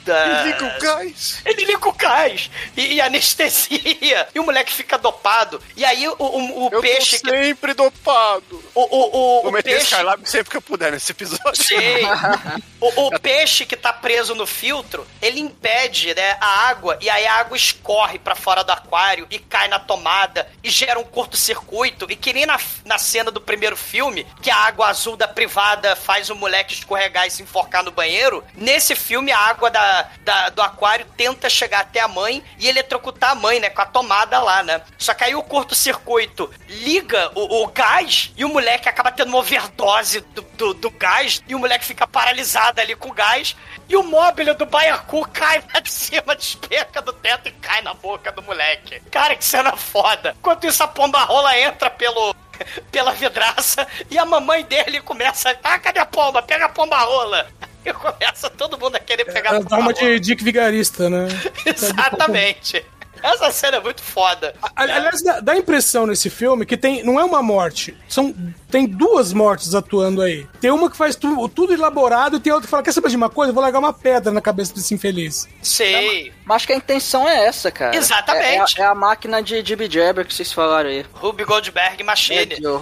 Liga 0.45 0.65
o 0.65 0.81
gás. 0.81 1.41
Ele 1.45 1.65
liga 1.65 1.89
o 1.89 1.93
gás 1.93 2.51
e, 2.77 2.95
e 2.95 3.01
anestesia. 3.01 4.29
E 4.35 4.41
o 4.41 4.45
moleque 4.45 4.73
fica 4.73 4.99
dopado. 4.99 5.61
E 5.77 5.85
aí 5.85 6.07
o, 6.09 6.17
o, 6.19 6.67
o 6.67 6.71
Eu 6.73 6.81
peixe. 6.81 7.21
tô 7.21 7.31
sempre 7.31 7.75
dopado. 7.75 8.63
O, 8.75 8.81
o, 8.83 9.07
o, 9.07 9.43
Vou 9.43 9.51
o 9.51 9.53
meter 9.53 9.71
peixe. 9.71 9.85
Skylab 9.87 10.29
sempre 10.29 10.51
que 10.51 10.57
eu 10.57 10.63
puder 10.63 10.93
nesse 10.93 11.13
episódio. 11.13 11.63
Sei. 11.63 12.03
O, 12.81 13.07
o 13.07 13.19
peixe 13.19 13.65
que 13.65 13.77
tá 13.77 13.95
preso 13.95 14.35
no 14.35 14.47
filtro, 14.47 15.07
ele 15.23 15.41
impede, 15.41 16.15
né, 16.15 16.37
a 16.39 16.69
água 16.69 16.99
e 17.01 17.09
aí 17.09 17.27
a 17.27 17.37
água 17.37 17.57
escorre 17.57 18.19
pra 18.19 18.35
fora 18.35 18.63
do 18.63 18.73
aquário 18.73 19.27
e 19.31 19.39
cai 19.39 19.69
na 19.69 19.79
tomada 19.79 20.47
e 20.63 20.69
gera 20.69 20.99
um 20.99 21.05
curto-circuito. 21.05 22.07
E 22.11 22.17
que 22.17 22.35
nem 22.35 22.45
na, 22.45 22.61
na 22.85 22.99
cena 22.99 23.31
do 23.31 23.41
primeiro 23.41 23.75
filme, 23.75 24.27
que 24.43 24.51
a 24.51 24.57
água 24.57 24.89
azul 24.89 25.17
da 25.17 25.27
privada 25.27 25.97
faz 25.97 26.29
o 26.29 26.35
moleque 26.37 26.75
escorregar 26.75 27.27
e 27.27 27.31
se 27.31 27.43
enforcar 27.43 27.83
no 27.83 27.91
banheiro, 27.91 28.45
nesse 28.55 28.95
filme 28.95 29.33
a 29.33 29.39
água 29.39 29.71
da, 29.71 29.94
da- 30.21 30.49
do 30.51 30.63
aquário 30.63 31.07
tenta 31.17 31.49
chegar 31.49 31.81
até 31.81 32.01
a 32.01 32.09
mãe 32.09 32.43
e 32.59 32.69
eletrocutar 32.69 33.31
a 33.31 33.35
mãe, 33.35 33.61
né, 33.61 33.71
com 33.71 33.81
a 33.83 33.87
tomada 33.87 34.39
lá, 34.41 34.63
né. 34.63 34.81
Só 34.99 35.15
que 35.15 35.25
aí 35.25 35.35
o 35.35 35.43
curto-circuito 35.43 36.51
liga 36.69 37.31
o, 37.35 37.63
o 37.63 37.67
gás 37.69 38.33
e 38.37 38.45
o 38.45 38.49
moleque 38.49 38.89
acaba 38.89 39.11
tendo 39.11 39.29
uma 39.29 39.39
overdose 39.39 40.21
do, 40.21 40.43
do, 40.43 40.75
do 40.75 40.91
gás 40.91 41.43
e 41.47 41.55
o 41.55 41.59
moleque 41.59 41.85
fica 41.85 42.07
paralisado 42.07 42.81
ali 42.81 42.95
com 42.97 43.09
o 43.09 43.13
gás 43.15 43.57
e 43.89 43.97
o 43.97 44.03
móvel 44.03 44.55
do 44.55 44.67
baiacu 44.67 45.27
cai 45.33 45.63
lá 45.73 45.81
de 45.81 45.91
cima, 45.91 46.35
despeca 46.35 47.01
do 47.03 47.13
teto 47.13 47.49
e 47.49 47.53
cai 47.53 47.83
na 47.83 47.93
boca 47.95 48.33
do 48.33 48.43
moleque. 48.43 49.01
Cara, 49.11 49.35
que 49.37 49.45
cena 49.45 49.77
foda. 49.77 50.35
Enquanto 50.39 50.67
isso, 50.67 50.83
a 50.83 50.89
pomba 50.89 51.23
rola 51.25 51.59
entra 51.59 51.91
pelo. 51.91 52.35
Pela 52.93 53.11
vidraça 53.11 53.85
e 54.09 54.17
a 54.17 54.25
mamãe 54.25 54.63
dele 54.65 55.01
começa. 55.01 55.59
Ah, 55.63 55.77
cadê 55.77 55.99
a 55.99 56.07
pomba? 56.07 56.41
Pega 56.41 56.67
a 56.67 56.69
pomba 56.69 56.97
rola. 56.99 57.51
E 57.91 57.93
começa 57.93 58.49
todo 58.51 58.79
mundo 58.79 58.97
a 58.97 59.01
querer 59.01 59.25
pegar 59.27 59.51
a 59.57 59.59
dá 59.61 59.77
uma 59.77 59.85
rola. 59.87 59.93
de 59.95 60.19
Dick 60.21 60.43
Vigarista, 60.43 61.11
né? 61.11 61.29
Exatamente. 61.67 62.85
Essa 63.23 63.51
cena 63.51 63.79
é 63.79 63.81
muito 63.81 64.03
foda. 64.03 64.55
Ali- 64.77 64.93
Aliás, 64.93 65.23
dá, 65.23 65.41
dá 65.41 65.53
a 65.53 65.57
impressão 65.57 66.07
nesse 66.07 66.29
filme 66.29 66.67
que 66.67 66.77
tem, 66.77 67.03
não 67.03 67.19
é 67.19 67.25
uma 67.25 67.43
morte, 67.43 67.97
são 68.09 68.35
tem 68.71 68.87
duas 68.87 69.33
mortes 69.33 69.75
atuando 69.75 70.21
aí. 70.23 70.47
Tem 70.61 70.71
uma 70.71 70.91
que 70.91 70.97
faz 70.97 71.15
tu- 71.17 71.49
tudo 71.49 71.73
elaborado 71.73 72.37
e 72.37 72.41
tem 72.41 72.53
outra 72.53 72.67
que 72.67 72.71
fala: 72.71 72.83
Quer 72.83 72.93
saber 72.93 73.09
de 73.11 73.17
uma 73.17 73.31
coisa? 73.31 73.51
Eu 73.51 73.55
vou 73.55 73.63
largar 73.63 73.79
uma 73.79 73.93
pedra 73.93 74.33
na 74.33 74.41
cabeça 74.41 74.75
desse 74.75 74.95
infeliz. 74.95 75.49
Sei. 75.63 76.33
Mas 76.45 76.57
acho 76.57 76.67
que 76.67 76.73
a 76.73 76.77
intenção 76.77 77.29
é 77.29 77.47
essa, 77.47 77.71
cara. 77.71 77.97
Exatamente. 77.97 78.79
É, 78.79 78.83
é 78.83 78.85
a, 78.85 78.89
é 78.89 78.91
a 78.91 78.95
máquina 78.95 79.43
de 79.43 79.65
Jibby 79.65 79.89
Jabber 79.91 80.27
que 80.27 80.35
vocês 80.35 80.53
falaram 80.53 80.91
aí. 80.91 81.05
Ruby 81.15 81.45
Goldberg 81.45 82.03
Machine. 82.03 82.55
É, 82.63 82.69
o 82.69 82.79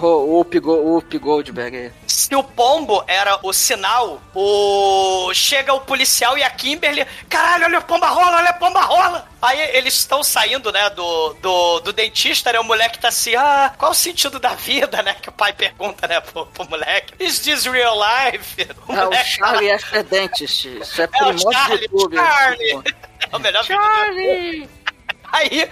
Go- 0.60 1.02
Goldberg 1.20 1.76
aí. 1.76 1.92
Se 2.06 2.34
o 2.34 2.42
pombo 2.42 3.04
era 3.06 3.38
o 3.42 3.52
sinal, 3.52 4.20
o 4.34 5.32
chega 5.34 5.72
o 5.74 5.80
policial 5.80 6.36
e 6.36 6.42
a 6.42 6.50
Kimberly, 6.50 7.06
caralho, 7.28 7.64
olha 7.66 7.78
a 7.78 7.82
pomba 7.82 8.08
rola, 8.08 8.36
olha 8.38 8.50
a 8.50 8.54
pomba 8.54 8.80
rola. 8.80 9.26
Aí 9.40 9.60
eles 9.76 9.94
estão 9.94 10.22
saindo, 10.22 10.70
né, 10.70 10.88
do, 10.90 11.34
do, 11.42 11.80
do 11.80 11.92
dentista, 11.92 12.52
né, 12.52 12.60
o 12.60 12.64
moleque 12.64 12.98
tá 13.00 13.08
assim, 13.08 13.34
ah, 13.34 13.72
qual 13.76 13.90
o 13.90 13.94
sentido 13.94 14.38
da 14.38 14.54
vida, 14.54 15.02
né, 15.02 15.16
que 15.20 15.28
o 15.28 15.32
pai 15.32 15.52
pergunta, 15.52 15.81
né, 15.88 16.20
pro, 16.20 16.46
pro 16.46 16.68
moleque. 16.68 17.14
Is 17.18 17.40
this 17.40 17.64
real 17.66 17.98
life? 17.98 18.56
O 18.88 18.92
É 18.94 19.06
o 19.08 19.24
Charlie 19.24 19.70
After 19.70 20.02
Dentist. 20.04 20.64
Isso 20.66 21.00
é 21.02 21.04
é 21.04 21.06
do 21.06 21.52
Charlie, 21.52 21.82
YouTube. 21.82 22.16
Charlie. 22.16 22.82
É 23.32 23.36
o 23.36 23.40
melhor 23.40 23.64
Charlie! 23.64 24.68
Aí 25.32 25.70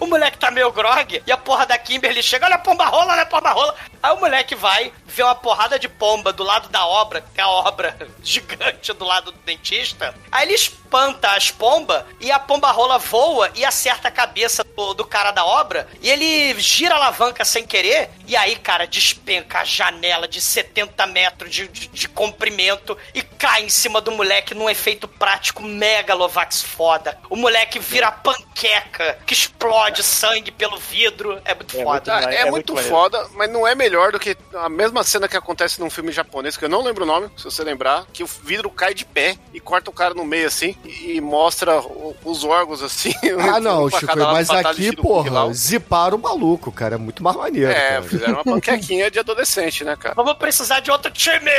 o 0.00 0.06
moleque 0.06 0.36
tá 0.36 0.50
meio 0.50 0.72
grog 0.72 1.22
e 1.24 1.30
a 1.30 1.36
porra 1.36 1.64
da 1.64 1.78
Kimberly 1.78 2.20
chega, 2.22 2.46
olha 2.46 2.56
a 2.56 2.58
pomba 2.58 2.86
rola, 2.86 3.12
olha 3.12 3.22
a 3.22 3.26
pomba 3.26 3.52
rola. 3.52 3.76
Aí 4.02 4.12
o 4.12 4.16
moleque 4.16 4.56
vai 4.56 4.92
ver 5.16 5.22
uma 5.22 5.34
porrada 5.34 5.78
de 5.78 5.88
pomba 5.88 6.30
do 6.30 6.44
lado 6.44 6.68
da 6.68 6.86
obra, 6.86 7.22
que 7.34 7.40
é 7.40 7.42
a 7.42 7.48
obra 7.48 7.96
gigante 8.22 8.92
do 8.92 9.04
lado 9.04 9.32
do 9.32 9.38
dentista. 9.46 10.14
Aí 10.30 10.46
ele 10.46 10.54
espanta 10.54 11.30
as 11.30 11.50
pombas 11.50 12.04
e 12.20 12.30
a 12.30 12.38
pomba 12.38 12.70
rola 12.70 12.98
voa 12.98 13.50
e 13.54 13.64
acerta 13.64 14.08
a 14.08 14.10
cabeça 14.10 14.62
do, 14.62 14.92
do 14.94 15.04
cara 15.06 15.30
da 15.30 15.44
obra 15.44 15.88
e 16.02 16.10
ele 16.10 16.58
gira 16.60 16.94
a 16.94 16.98
alavanca 16.98 17.44
sem 17.44 17.66
querer 17.66 18.10
e 18.26 18.36
aí, 18.36 18.56
cara, 18.56 18.86
despenca 18.86 19.60
a 19.60 19.64
janela 19.64 20.28
de 20.28 20.40
70 20.40 21.06
metros 21.06 21.50
de, 21.50 21.66
de, 21.68 21.88
de 21.88 22.08
comprimento 22.08 22.96
e 23.14 23.22
cai 23.22 23.62
em 23.62 23.68
cima 23.68 24.00
do 24.00 24.12
moleque 24.12 24.54
num 24.54 24.68
efeito 24.68 25.08
prático 25.08 25.62
megalovax 25.62 26.60
foda. 26.62 27.18
O 27.30 27.36
moleque 27.36 27.78
vira 27.78 28.10
panqueca 28.12 29.18
que 29.26 29.32
explode 29.32 30.02
sangue 30.02 30.50
pelo 30.50 30.76
vidro. 30.78 31.40
É 31.44 31.54
muito 31.54 31.76
É 31.78 31.82
foda. 31.84 32.12
Ah, 32.14 32.20
muito- 32.20 32.30
é, 32.32 32.36
é 32.40 32.50
muito, 32.50 32.72
muito 32.74 32.88
foda, 32.88 33.28
mas 33.34 33.50
não 33.50 33.66
é 33.66 33.74
melhor 33.74 34.12
do 34.12 34.18
que 34.20 34.36
a 34.54 34.68
mesma 34.68 35.02
cena 35.06 35.28
que 35.28 35.36
acontece 35.36 35.80
num 35.80 35.88
filme 35.88 36.10
japonês, 36.12 36.56
que 36.56 36.64
eu 36.64 36.68
não 36.68 36.82
lembro 36.82 37.04
o 37.04 37.06
nome, 37.06 37.30
se 37.36 37.44
você 37.44 37.62
lembrar, 37.64 38.04
que 38.12 38.22
o 38.22 38.26
vidro 38.26 38.68
cai 38.68 38.92
de 38.92 39.04
pé 39.04 39.36
e 39.54 39.60
corta 39.60 39.88
o 39.90 39.92
cara 39.92 40.12
no 40.14 40.24
meio 40.24 40.46
assim 40.46 40.76
e 40.84 41.20
mostra 41.20 41.80
o- 41.80 42.14
os 42.24 42.44
órgãos 42.44 42.82
assim. 42.82 43.12
Ah, 43.40 43.58
não, 43.60 43.88
pra 43.88 44.00
Chico, 44.00 44.16
mas 44.18 44.50
aqui, 44.50 44.94
porra, 44.96 45.52
ziparam 45.54 46.16
o 46.18 46.20
maluco, 46.20 46.70
cara. 46.72 46.96
É 46.96 46.98
muito 46.98 47.22
mais 47.22 47.36
maneiro. 47.36 47.70
É, 47.70 47.88
cara. 47.90 48.02
fizeram 48.02 48.34
uma 48.34 48.44
panquequinha 48.44 49.10
de 49.10 49.18
adolescente, 49.18 49.84
né, 49.84 49.96
cara? 49.96 50.14
Vamos 50.14 50.34
precisar 50.34 50.80
de 50.80 50.90
outro 50.90 51.10
time! 51.10 51.50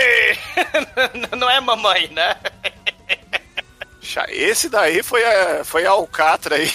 Não 1.38 1.50
é 1.50 1.60
mamãe, 1.60 2.10
né? 2.14 2.36
Já 4.02 4.26
Esse 4.30 4.70
daí 4.70 5.04
foi 5.04 5.24
a, 5.24 5.64
foi 5.66 5.86
a 5.86 5.91
Alcatra 5.91 6.56
aí. 6.56 6.72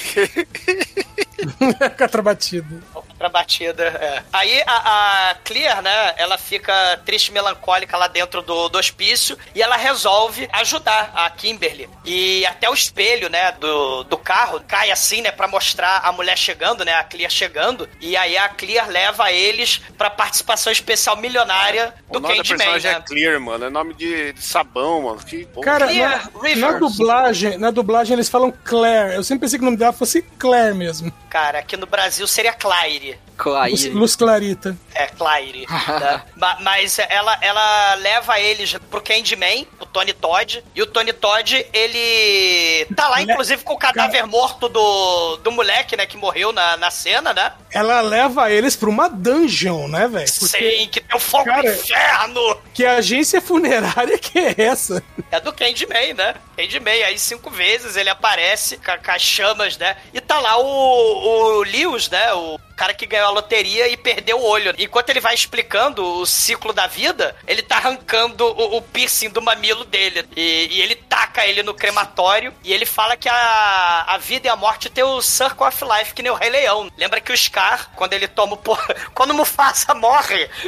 Contrabatido. 1.99 2.83
Outra 3.23 3.29
batida, 3.29 3.85
é. 3.85 4.23
Aí 4.33 4.62
a, 4.66 5.31
a 5.31 5.35
Clear, 5.45 5.81
né, 5.81 6.14
ela 6.16 6.37
fica 6.37 7.01
triste 7.05 7.29
e 7.29 7.33
melancólica 7.33 7.97
lá 7.97 8.09
dentro 8.09 8.43
do, 8.43 8.68
do 8.68 8.79
hospício 8.79 9.39
e 9.55 9.62
ela 9.62 9.77
resolve 9.77 10.49
ajudar 10.53 11.12
a 11.14 11.31
Kimberly. 11.31 11.89
E 12.05 12.45
até 12.47 12.68
o 12.68 12.75
espelho, 12.75 13.29
né, 13.31 13.53
do, 13.53 14.03
do 14.05 14.18
carro 14.18 14.61
cai 14.66 14.91
assim, 14.91 15.23
né, 15.23 15.31
pra 15.31 15.47
mostrar 15.47 16.01
a 16.03 16.11
mulher 16.11 16.37
chegando, 16.37 16.85
né, 16.85 16.95
a 16.95 17.05
Clear 17.05 17.31
chegando. 17.31 17.89
E 18.01 18.16
aí 18.16 18.37
a 18.37 18.49
Clear 18.49 18.89
leva 18.89 19.31
eles 19.31 19.81
pra 19.97 20.11
participação 20.11 20.73
especial 20.73 21.16
milionária 21.16 21.95
O 22.09 22.14
do 22.14 22.20
nome 22.20 22.39
da 22.39 22.43
Candyman, 22.43 22.59
personagem 22.59 22.91
né? 22.91 22.99
é 22.99 23.01
Clear, 23.03 23.41
mano. 23.41 23.64
É 23.66 23.70
nome 23.70 23.95
de, 23.95 24.33
de 24.33 24.43
sabão, 24.43 25.03
mano. 25.03 25.20
Que 25.20 25.45
porra. 25.47 25.64
Cara, 25.64 25.87
Clear 25.87 26.29
na, 26.43 26.73
na 26.73 26.79
dublagem, 26.79 27.57
na 27.59 27.70
dublagem 27.70 28.14
eles 28.14 28.29
falam 28.29 28.53
Claire. 28.64 29.14
Eu 29.14 29.23
sempre 29.23 29.43
pensei 29.43 29.61
que 29.61 29.64
o 29.64 29.66
nome 29.66 29.77
dela 29.77 29.93
fosse 29.93 30.23
Claire 30.23 30.75
mesmo. 30.75 31.12
Cara, 31.33 31.61
aqui 31.61 31.78
no 31.78 31.87
Brasil 31.87 32.26
seria 32.26 32.53
Claire. 32.53 33.18
Claire. 33.39 33.89
Luz 33.89 34.14
Clarita. 34.14 34.76
É, 34.95 35.07
Claire. 35.07 35.66
né? 35.66 36.22
Ma- 36.37 36.59
Mas 36.61 36.99
ela, 36.99 37.39
ela 37.41 37.95
leva 37.95 38.39
eles 38.39 38.76
pro 38.91 39.01
Candyman, 39.01 39.66
o 39.80 39.87
Tony 39.87 40.12
Todd. 40.12 40.62
E 40.74 40.83
o 40.83 40.87
Tony 40.87 41.11
Todd, 41.14 41.66
ele 41.72 42.85
tá 42.95 43.09
lá, 43.09 43.22
inclusive, 43.22 43.64
com 43.64 43.72
o 43.72 43.78
cadáver 43.78 44.26
morto 44.26 44.68
do, 44.68 45.37
do 45.39 45.51
moleque, 45.51 45.97
né? 45.97 46.05
Que 46.05 46.18
morreu 46.18 46.53
na, 46.53 46.76
na 46.76 46.91
cena, 46.91 47.33
né? 47.33 47.53
Ela 47.70 48.03
leva 48.03 48.51
eles 48.51 48.76
pra 48.76 48.91
uma 48.91 49.09
dungeon, 49.09 49.89
né, 49.89 50.07
velho? 50.07 50.28
Sim, 50.28 50.87
que 50.93 51.03
É 51.09 51.16
o 51.16 51.18
fogo 51.18 51.47
Cara, 51.47 51.62
do 51.62 51.68
inferno! 51.68 52.61
Que 52.74 52.85
agência 52.85 53.41
funerária 53.41 54.18
que 54.18 54.39
é 54.39 54.55
essa? 54.59 55.03
É 55.30 55.41
do 55.41 55.53
Candyman, 55.53 56.12
né? 56.12 56.35
Candyman, 56.57 57.03
aí 57.05 57.18
cinco 57.18 57.49
vezes 57.51 57.97
ele 57.97 58.11
aparece 58.11 58.76
com, 58.76 58.93
com 59.03 59.11
as 59.11 59.22
chamas, 59.22 59.78
né? 59.78 59.97
E 60.12 60.20
tá 60.20 60.39
lá 60.39 60.59
o, 60.59 61.22
o 61.23 61.62
Lewis, 61.62 62.11
né? 62.11 62.33
O 62.35 62.59
cara 62.83 62.95
que 62.95 63.07
ganhou 63.07 63.28
a 63.28 63.30
loteria 63.30 63.87
e 63.87 63.97
perdeu 63.97 64.39
o 64.41 64.45
olho. 64.45 64.74
Enquanto 64.76 65.09
ele 65.11 65.20
vai 65.20 65.33
explicando 65.35 66.05
o 66.05 66.26
ciclo 66.26 66.72
da 66.72 66.89
vida, 66.89 67.37
ele 67.47 67.62
tá 67.62 67.76
arrancando 67.76 68.45
o, 68.45 68.76
o 68.78 68.83
piercing 68.83 69.28
do 69.30 69.41
mamilo 69.41 69.85
dele. 69.85 70.26
E, 70.37 70.66
e 70.68 70.83
ele 70.83 70.97
taca 70.97 71.47
ele 71.47 71.62
no 71.62 71.74
crematório 71.74 72.53
e 72.64 72.72
ele 72.72 72.85
fala 72.85 73.16
que 73.16 73.28
a, 73.28 74.05
a 74.09 74.18
vida 74.18 74.49
e 74.49 74.51
a 74.51 74.57
morte 74.57 74.91
tem 74.91 75.05
o 75.05 75.22
Circle 75.22 75.64
of 75.64 75.85
Life, 75.85 76.12
que 76.12 76.24
nem 76.24 76.33
o 76.33 76.35
Rei 76.35 76.51
Leão. 76.51 76.91
Lembra 76.99 77.20
que 77.20 77.30
o 77.33 77.37
Scar, 77.39 77.93
quando 77.95 78.14
ele 78.14 78.26
toma 78.26 78.55
o... 78.55 78.57
po- 78.57 78.76
Quando 79.14 79.30
o 79.30 79.35
Mufasa 79.35 79.95
morre... 79.95 80.51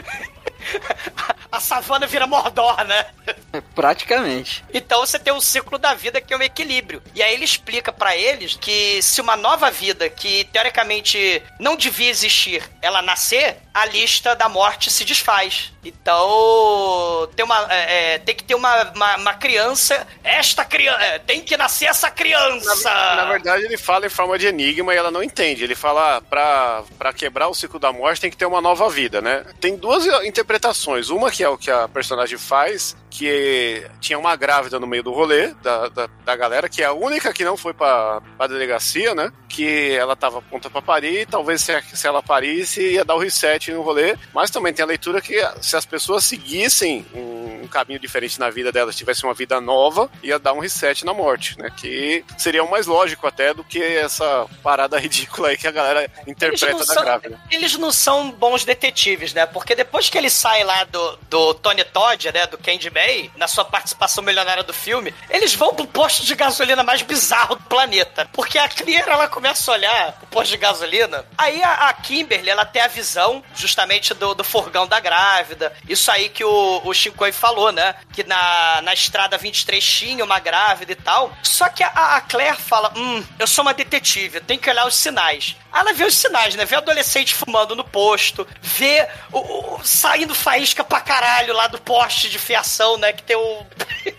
A 1.52 1.60
savana 1.60 2.06
vira 2.06 2.26
Mordor, 2.26 2.82
né? 2.84 3.06
Praticamente. 3.74 4.64
Então 4.72 5.00
você 5.00 5.18
tem 5.18 5.32
um 5.32 5.40
ciclo 5.40 5.78
da 5.78 5.94
vida 5.94 6.20
que 6.20 6.32
é 6.32 6.36
um 6.36 6.42
equilíbrio. 6.42 7.02
E 7.14 7.22
aí 7.22 7.32
ele 7.34 7.44
explica 7.44 7.92
pra 7.92 8.16
eles 8.16 8.56
que 8.56 9.00
se 9.02 9.20
uma 9.20 9.36
nova 9.36 9.70
vida 9.70 10.08
que 10.08 10.44
teoricamente 10.52 11.40
não 11.60 11.76
devia 11.76 12.03
existir, 12.08 12.62
ela 12.80 13.02
nascer, 13.02 13.58
a 13.74 13.86
lista 13.86 14.36
da 14.36 14.48
morte 14.48 14.88
se 14.88 15.04
desfaz. 15.04 15.72
Então 15.84 17.28
tem 17.34 17.44
uma 17.44 17.66
é, 17.68 18.14
é, 18.14 18.18
tem 18.18 18.34
que 18.34 18.44
ter 18.44 18.54
uma, 18.54 18.92
uma, 18.92 19.16
uma 19.16 19.34
criança. 19.34 20.06
Esta 20.22 20.64
criança 20.64 21.18
tem 21.26 21.42
que 21.42 21.56
nascer 21.56 21.86
essa 21.86 22.08
criança. 22.10 22.88
Na, 22.88 23.16
na 23.16 23.24
verdade, 23.26 23.64
ele 23.64 23.76
fala 23.76 24.06
em 24.06 24.10
forma 24.10 24.38
de 24.38 24.46
enigma 24.46 24.94
e 24.94 24.96
ela 24.96 25.10
não 25.10 25.22
entende. 25.22 25.64
Ele 25.64 25.74
fala, 25.74 26.16
ah, 26.16 26.20
pra, 26.20 26.84
pra 26.96 27.12
quebrar 27.12 27.48
o 27.48 27.54
ciclo 27.54 27.80
da 27.80 27.92
morte 27.92 28.20
tem 28.20 28.30
que 28.30 28.36
ter 28.36 28.46
uma 28.46 28.60
nova 28.60 28.88
vida, 28.88 29.20
né? 29.20 29.44
Tem 29.60 29.76
duas 29.76 30.06
interpretações. 30.24 31.10
Uma 31.10 31.30
que 31.30 31.42
é 31.42 31.48
o 31.48 31.58
que 31.58 31.70
a 31.70 31.88
personagem 31.88 32.38
faz, 32.38 32.96
que 33.10 33.86
tinha 34.00 34.18
uma 34.18 34.36
grávida 34.36 34.78
no 34.78 34.86
meio 34.86 35.02
do 35.02 35.12
rolê 35.12 35.48
da, 35.62 35.88
da, 35.88 36.08
da 36.24 36.36
galera, 36.36 36.68
que 36.68 36.82
é 36.82 36.86
a 36.86 36.92
única 36.92 37.32
que 37.32 37.44
não 37.44 37.56
foi 37.56 37.74
pra, 37.74 38.22
pra 38.36 38.46
delegacia, 38.46 39.14
né? 39.14 39.32
Que 39.48 39.92
ela 39.92 40.16
tava 40.16 40.40
pronta 40.40 40.70
pra 40.70 40.80
parir, 40.80 41.26
talvez 41.26 41.60
se, 41.60 41.80
se 41.92 42.06
ela 42.06 42.22
parisse 42.22 42.80
ia 42.80 43.04
dar 43.04 43.14
o 43.14 43.18
reset 43.18 43.63
no 43.72 43.82
rolê. 43.82 44.16
Mas 44.32 44.50
também 44.50 44.72
tem 44.72 44.82
a 44.82 44.86
leitura 44.86 45.20
que 45.20 45.34
se 45.60 45.76
as 45.76 45.84
pessoas 45.84 46.24
seguissem 46.24 47.04
um, 47.14 47.44
caminho 47.74 47.98
diferente 47.98 48.38
na 48.38 48.48
vida 48.50 48.70
delas, 48.70 48.94
tivessem 48.94 49.28
uma 49.28 49.34
vida 49.34 49.60
nova, 49.60 50.08
ia 50.22 50.38
dar 50.38 50.52
um 50.52 50.60
reset 50.60 51.04
na 51.04 51.12
morte, 51.12 51.58
né? 51.58 51.68
Que 51.76 52.24
seria 52.38 52.62
o 52.62 52.70
mais 52.70 52.86
lógico 52.86 53.26
até 53.26 53.52
do 53.52 53.64
que 53.64 53.82
essa 53.82 54.46
parada 54.62 54.96
ridícula 55.00 55.48
aí 55.48 55.56
que 55.56 55.66
a 55.66 55.72
galera 55.72 56.08
interpreta 56.24 56.78
da 56.78 56.84
são, 56.84 57.02
grávida. 57.02 57.40
eles 57.50 57.76
não 57.76 57.90
são 57.90 58.30
bons 58.30 58.64
detetives, 58.64 59.34
né? 59.34 59.44
Porque 59.44 59.74
depois 59.74 60.08
que 60.08 60.16
ele 60.16 60.30
sai 60.30 60.62
lá 60.62 60.84
do, 60.84 61.18
do 61.28 61.54
Tony 61.54 61.82
Todd, 61.82 62.32
né? 62.32 62.46
Do 62.46 62.58
Candyman, 62.58 63.30
na 63.36 63.48
sua 63.48 63.64
participação 63.64 64.22
milionária 64.22 64.62
do 64.62 64.72
filme, 64.72 65.12
eles 65.28 65.54
vão 65.54 65.74
pro 65.74 65.86
posto 65.86 66.24
de 66.24 66.34
gasolina 66.36 66.84
mais 66.84 67.02
bizarro 67.02 67.56
do 67.56 67.62
planeta. 67.64 68.28
Porque 68.32 68.56
a 68.56 68.68
Clear, 68.68 69.08
ela 69.08 69.26
começa 69.26 69.70
a 69.70 69.74
olhar 69.74 70.18
o 70.22 70.26
posto 70.26 70.52
de 70.52 70.58
gasolina. 70.58 71.24
Aí 71.36 71.60
a, 71.60 71.88
a 71.88 71.92
Kimberly, 71.92 72.50
ela 72.50 72.64
tem 72.64 72.82
a 72.82 72.88
visão 72.88 73.42
justamente 73.54 74.12
do, 74.14 74.34
do 74.34 74.44
furgão 74.44 74.86
da 74.86 75.00
grávida. 75.00 75.72
Isso 75.88 76.10
aí 76.10 76.28
que 76.28 76.44
o, 76.44 76.80
o 76.84 76.92
Shinkoi 76.94 77.32
falou, 77.32 77.72
né? 77.72 77.94
Que 78.12 78.24
na, 78.24 78.80
na 78.82 78.92
estrada 78.94 79.36
23 79.38 79.84
tinha 79.84 80.24
uma 80.24 80.38
grávida 80.38 80.92
e 80.92 80.96
tal. 80.96 81.32
Só 81.42 81.68
que 81.68 81.82
a, 81.82 81.88
a 82.16 82.20
Claire 82.20 82.56
fala: 82.58 82.92
Hum, 82.96 83.24
eu 83.38 83.46
sou 83.46 83.62
uma 83.62 83.74
detetive, 83.74 84.38
eu 84.38 84.44
tenho 84.44 84.60
que 84.60 84.68
olhar 84.70 84.86
os 84.86 84.96
sinais. 84.96 85.56
Ela 85.72 85.92
vê 85.92 86.04
os 86.04 86.14
sinais, 86.14 86.54
né? 86.54 86.64
Vê 86.64 86.76
adolescente 86.76 87.34
fumando 87.34 87.74
no 87.74 87.82
posto, 87.84 88.46
vê 88.62 89.08
o, 89.32 89.38
o- 89.76 89.80
saindo 89.84 90.34
faísca 90.34 90.84
pra 90.84 91.00
caralho 91.00 91.52
lá 91.52 91.66
do 91.66 91.80
poste 91.80 92.28
de 92.28 92.38
fiação, 92.38 92.96
né? 92.96 93.12
Que 93.12 93.22
tem 93.22 93.36
o. 93.36 93.66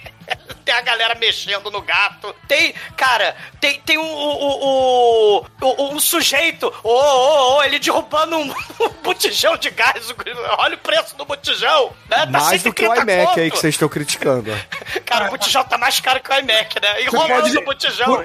Tem 0.66 0.74
a 0.74 0.82
galera 0.82 1.14
mexendo 1.16 1.70
no 1.70 1.80
gato. 1.82 2.36
Tem, 2.48 2.74
cara, 2.98 3.36
tem, 3.62 3.80
tem 3.82 3.98
um, 4.00 4.02
o, 4.04 5.40
o, 5.40 5.46
o- 5.62 5.94
um 5.94 6.00
sujeito, 6.00 6.74
ô, 6.84 6.90
ô, 6.92 7.56
ô, 7.58 7.64
ele 7.64 7.78
derrubando 7.80 8.36
um, 8.38 8.50
um 8.82 8.90
botijão 9.04 9.56
de 9.58 9.70
gás. 9.70 10.14
Olha 10.58 10.76
o 10.76 10.80
preço 10.80 11.16
do 11.16 11.24
botijão. 11.26 11.94
Né? 12.10 12.18
Tá 12.18 12.26
Mais 12.26 12.64
do 12.64 12.74
que 12.74 12.84
o 12.86 12.88
130 12.96 13.02
iMac 13.22 13.40
aí 13.40 13.46
conto. 13.46 13.54
que 13.56 13.62
vocês 13.62 13.76
estão 13.76 13.88
criticando. 13.90 14.52
Cara, 15.06 15.28
o 15.28 15.32
botijão 15.32 15.64
tá 15.64 15.78
mais 15.78 16.00
caro 16.00 16.20
que 16.20 16.32
o 16.32 16.34
iMac, 16.34 16.82
né? 16.82 17.02
E 17.02 17.06
Você 17.06 17.16
rolando 17.18 17.42
pode- 17.44 17.58
o 17.58 17.66
botijão. 17.66 18.24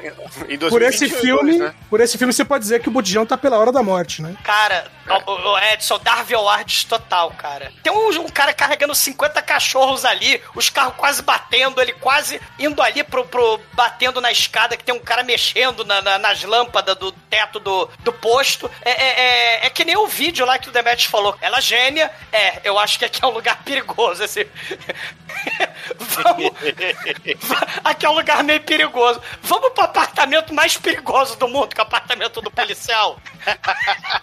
Em 0.49 0.59
Por 0.59 0.83
esse 0.83 1.07
2022, 1.07 1.21
filme, 1.21 1.59
né? 1.59 1.75
por 1.89 2.01
esse 2.01 2.17
filme 2.19 2.33
você 2.33 2.45
pode 2.45 2.63
dizer 2.63 2.81
que 2.81 2.89
o 2.89 2.93
Botijão 2.93 3.27
tá 3.27 3.37
pela 3.37 3.59
hora 3.59 3.71
da 3.73 3.83
morte, 3.83 4.23
né? 4.23 4.35
Cara, 4.43 4.91
o, 5.27 5.33
o 5.33 5.59
Edson, 5.59 5.99
Darby 5.99 6.35
Awards 6.35 6.85
total, 6.85 7.31
cara. 7.33 7.73
Tem 7.83 7.93
um, 7.93 8.09
um 8.21 8.29
cara 8.29 8.53
carregando 8.55 8.95
50 8.95 9.41
cachorros 9.43 10.05
ali, 10.05 10.41
os 10.55 10.69
carros 10.71 10.95
quase 10.97 11.23
batendo, 11.23 11.81
ele 11.81 11.93
quase 11.95 12.30
indo 12.59 12.83
ali 12.83 13.03
pro, 13.05 13.25
pro 13.27 13.61
batendo 13.73 14.21
na 14.21 14.31
escada, 14.31 14.77
que 14.77 14.85
tem 14.85 14.95
um 14.95 14.99
cara 15.01 15.23
mexendo 15.23 15.85
na- 15.85 16.03
na- 16.03 16.19
nas 16.19 16.43
lâmpadas 16.45 16.97
do 16.97 17.13
teto 17.13 17.59
do, 17.61 17.87
do 18.01 18.13
posto. 18.13 18.71
É, 18.83 18.91
é, 18.91 19.21
é, 19.63 19.67
é 19.67 19.71
que 19.71 19.85
nem 19.85 19.97
o 19.97 20.07
vídeo 20.07 20.45
lá 20.45 20.59
que 20.59 20.69
o 20.69 20.73
Demetrius 20.73 21.05
falou. 21.11 21.37
Ela 21.41 21.59
é 21.59 21.61
gênia, 21.61 22.11
é, 22.33 22.61
eu 22.65 22.79
acho 22.79 22.99
que 22.99 23.05
aqui 23.05 23.23
é 23.25 23.27
um 23.27 23.31
lugar 23.31 23.63
perigoso, 23.65 24.23
esse... 24.25 24.47
Vamos... 25.99 26.51
Aqui 27.85 28.05
é 28.05 28.09
um 28.11 28.15
lugar 28.15 28.43
meio 28.45 28.61
perigoso. 28.61 29.21
Vamos 29.43 29.71
pro 29.71 29.85
apartamento 29.85 30.53
mais 30.53 30.77
perigoso 30.77 31.37
do 31.37 31.49
mundo, 31.49 31.69
que 31.75 31.81
é 31.81 31.85
o 31.85 31.87
apartamento 31.87 32.41
do 32.41 32.51
policial. 32.51 33.19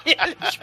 Eles 0.05 0.59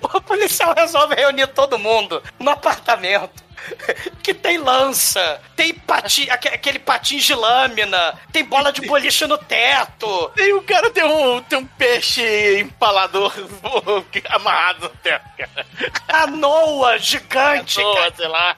O 0.00 0.20
policial 0.20 0.74
resolve 0.74 1.14
reunir 1.14 1.48
todo 1.48 1.78
mundo 1.78 2.22
no 2.38 2.50
apartamento. 2.50 3.44
Que 4.22 4.34
tem 4.34 4.58
lança, 4.58 5.40
tem 5.54 5.72
pati, 5.72 6.28
aque- 6.30 6.48
aquele 6.48 6.78
patins 6.80 7.24
de 7.24 7.34
lâmina, 7.34 8.14
tem 8.32 8.44
bola 8.44 8.72
de 8.72 8.80
boliche 8.82 9.24
no 9.26 9.38
teto. 9.38 10.30
Tem 10.34 10.52
um 10.52 10.62
cara 10.64 10.90
tem 10.90 11.04
um, 11.04 11.40
tem 11.42 11.58
um 11.58 11.64
peixe 11.66 12.58
empalador 12.60 13.32
amarrado 14.30 14.82
no 14.82 14.88
teto, 14.88 15.24
cara. 15.38 15.66
Canoa 16.08 16.98
gigante, 16.98 17.80
Boa, 17.80 17.96
cara. 17.96 18.14
sei 18.16 18.28
lá. 18.28 18.56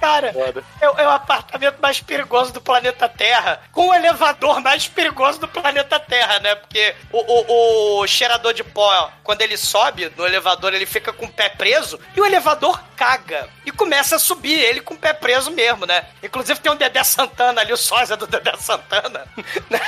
Cara, 0.00 0.28
é, 0.80 0.88
o- 0.88 0.98
é 0.98 1.06
o 1.06 1.10
apartamento 1.10 1.78
mais 1.80 2.00
perigoso 2.00 2.52
do 2.52 2.60
planeta 2.60 3.08
Terra, 3.08 3.60
com 3.72 3.88
o 3.88 3.94
elevador 3.94 4.60
mais 4.60 4.86
perigoso 4.88 5.38
do 5.40 5.48
planeta 5.48 5.98
Terra, 6.00 6.38
né? 6.40 6.54
Porque 6.54 6.94
o, 7.12 7.18
o- 7.18 8.00
o 8.02 8.06
cheirador 8.06 8.52
de 8.54 8.64
pó, 8.64 9.10
quando 9.22 9.42
ele 9.42 9.56
sobe 9.56 10.10
no 10.16 10.26
elevador, 10.26 10.72
ele 10.72 10.86
fica 10.86 11.12
com 11.12 11.26
o 11.26 11.32
pé 11.32 11.48
preso 11.48 12.00
e 12.16 12.20
o 12.20 12.26
elevador 12.26 12.80
caga 12.96 13.48
e 13.66 13.70
começa 13.72 14.16
a 14.16 14.18
subir, 14.18 14.58
ele 14.58 14.80
com 14.80 14.94
o 14.94 14.98
pé 14.98 15.12
preso 15.12 15.50
mesmo, 15.50 15.84
né? 15.86 16.06
Inclusive 16.22 16.60
tem 16.60 16.70
um 16.72 16.76
Dedé 16.76 17.02
Santana 17.04 17.60
ali, 17.60 17.72
o 17.72 17.76
sósia 17.76 18.16
do 18.16 18.26
Dedé 18.26 18.56
Santana, 18.56 19.26
né? 19.68 19.80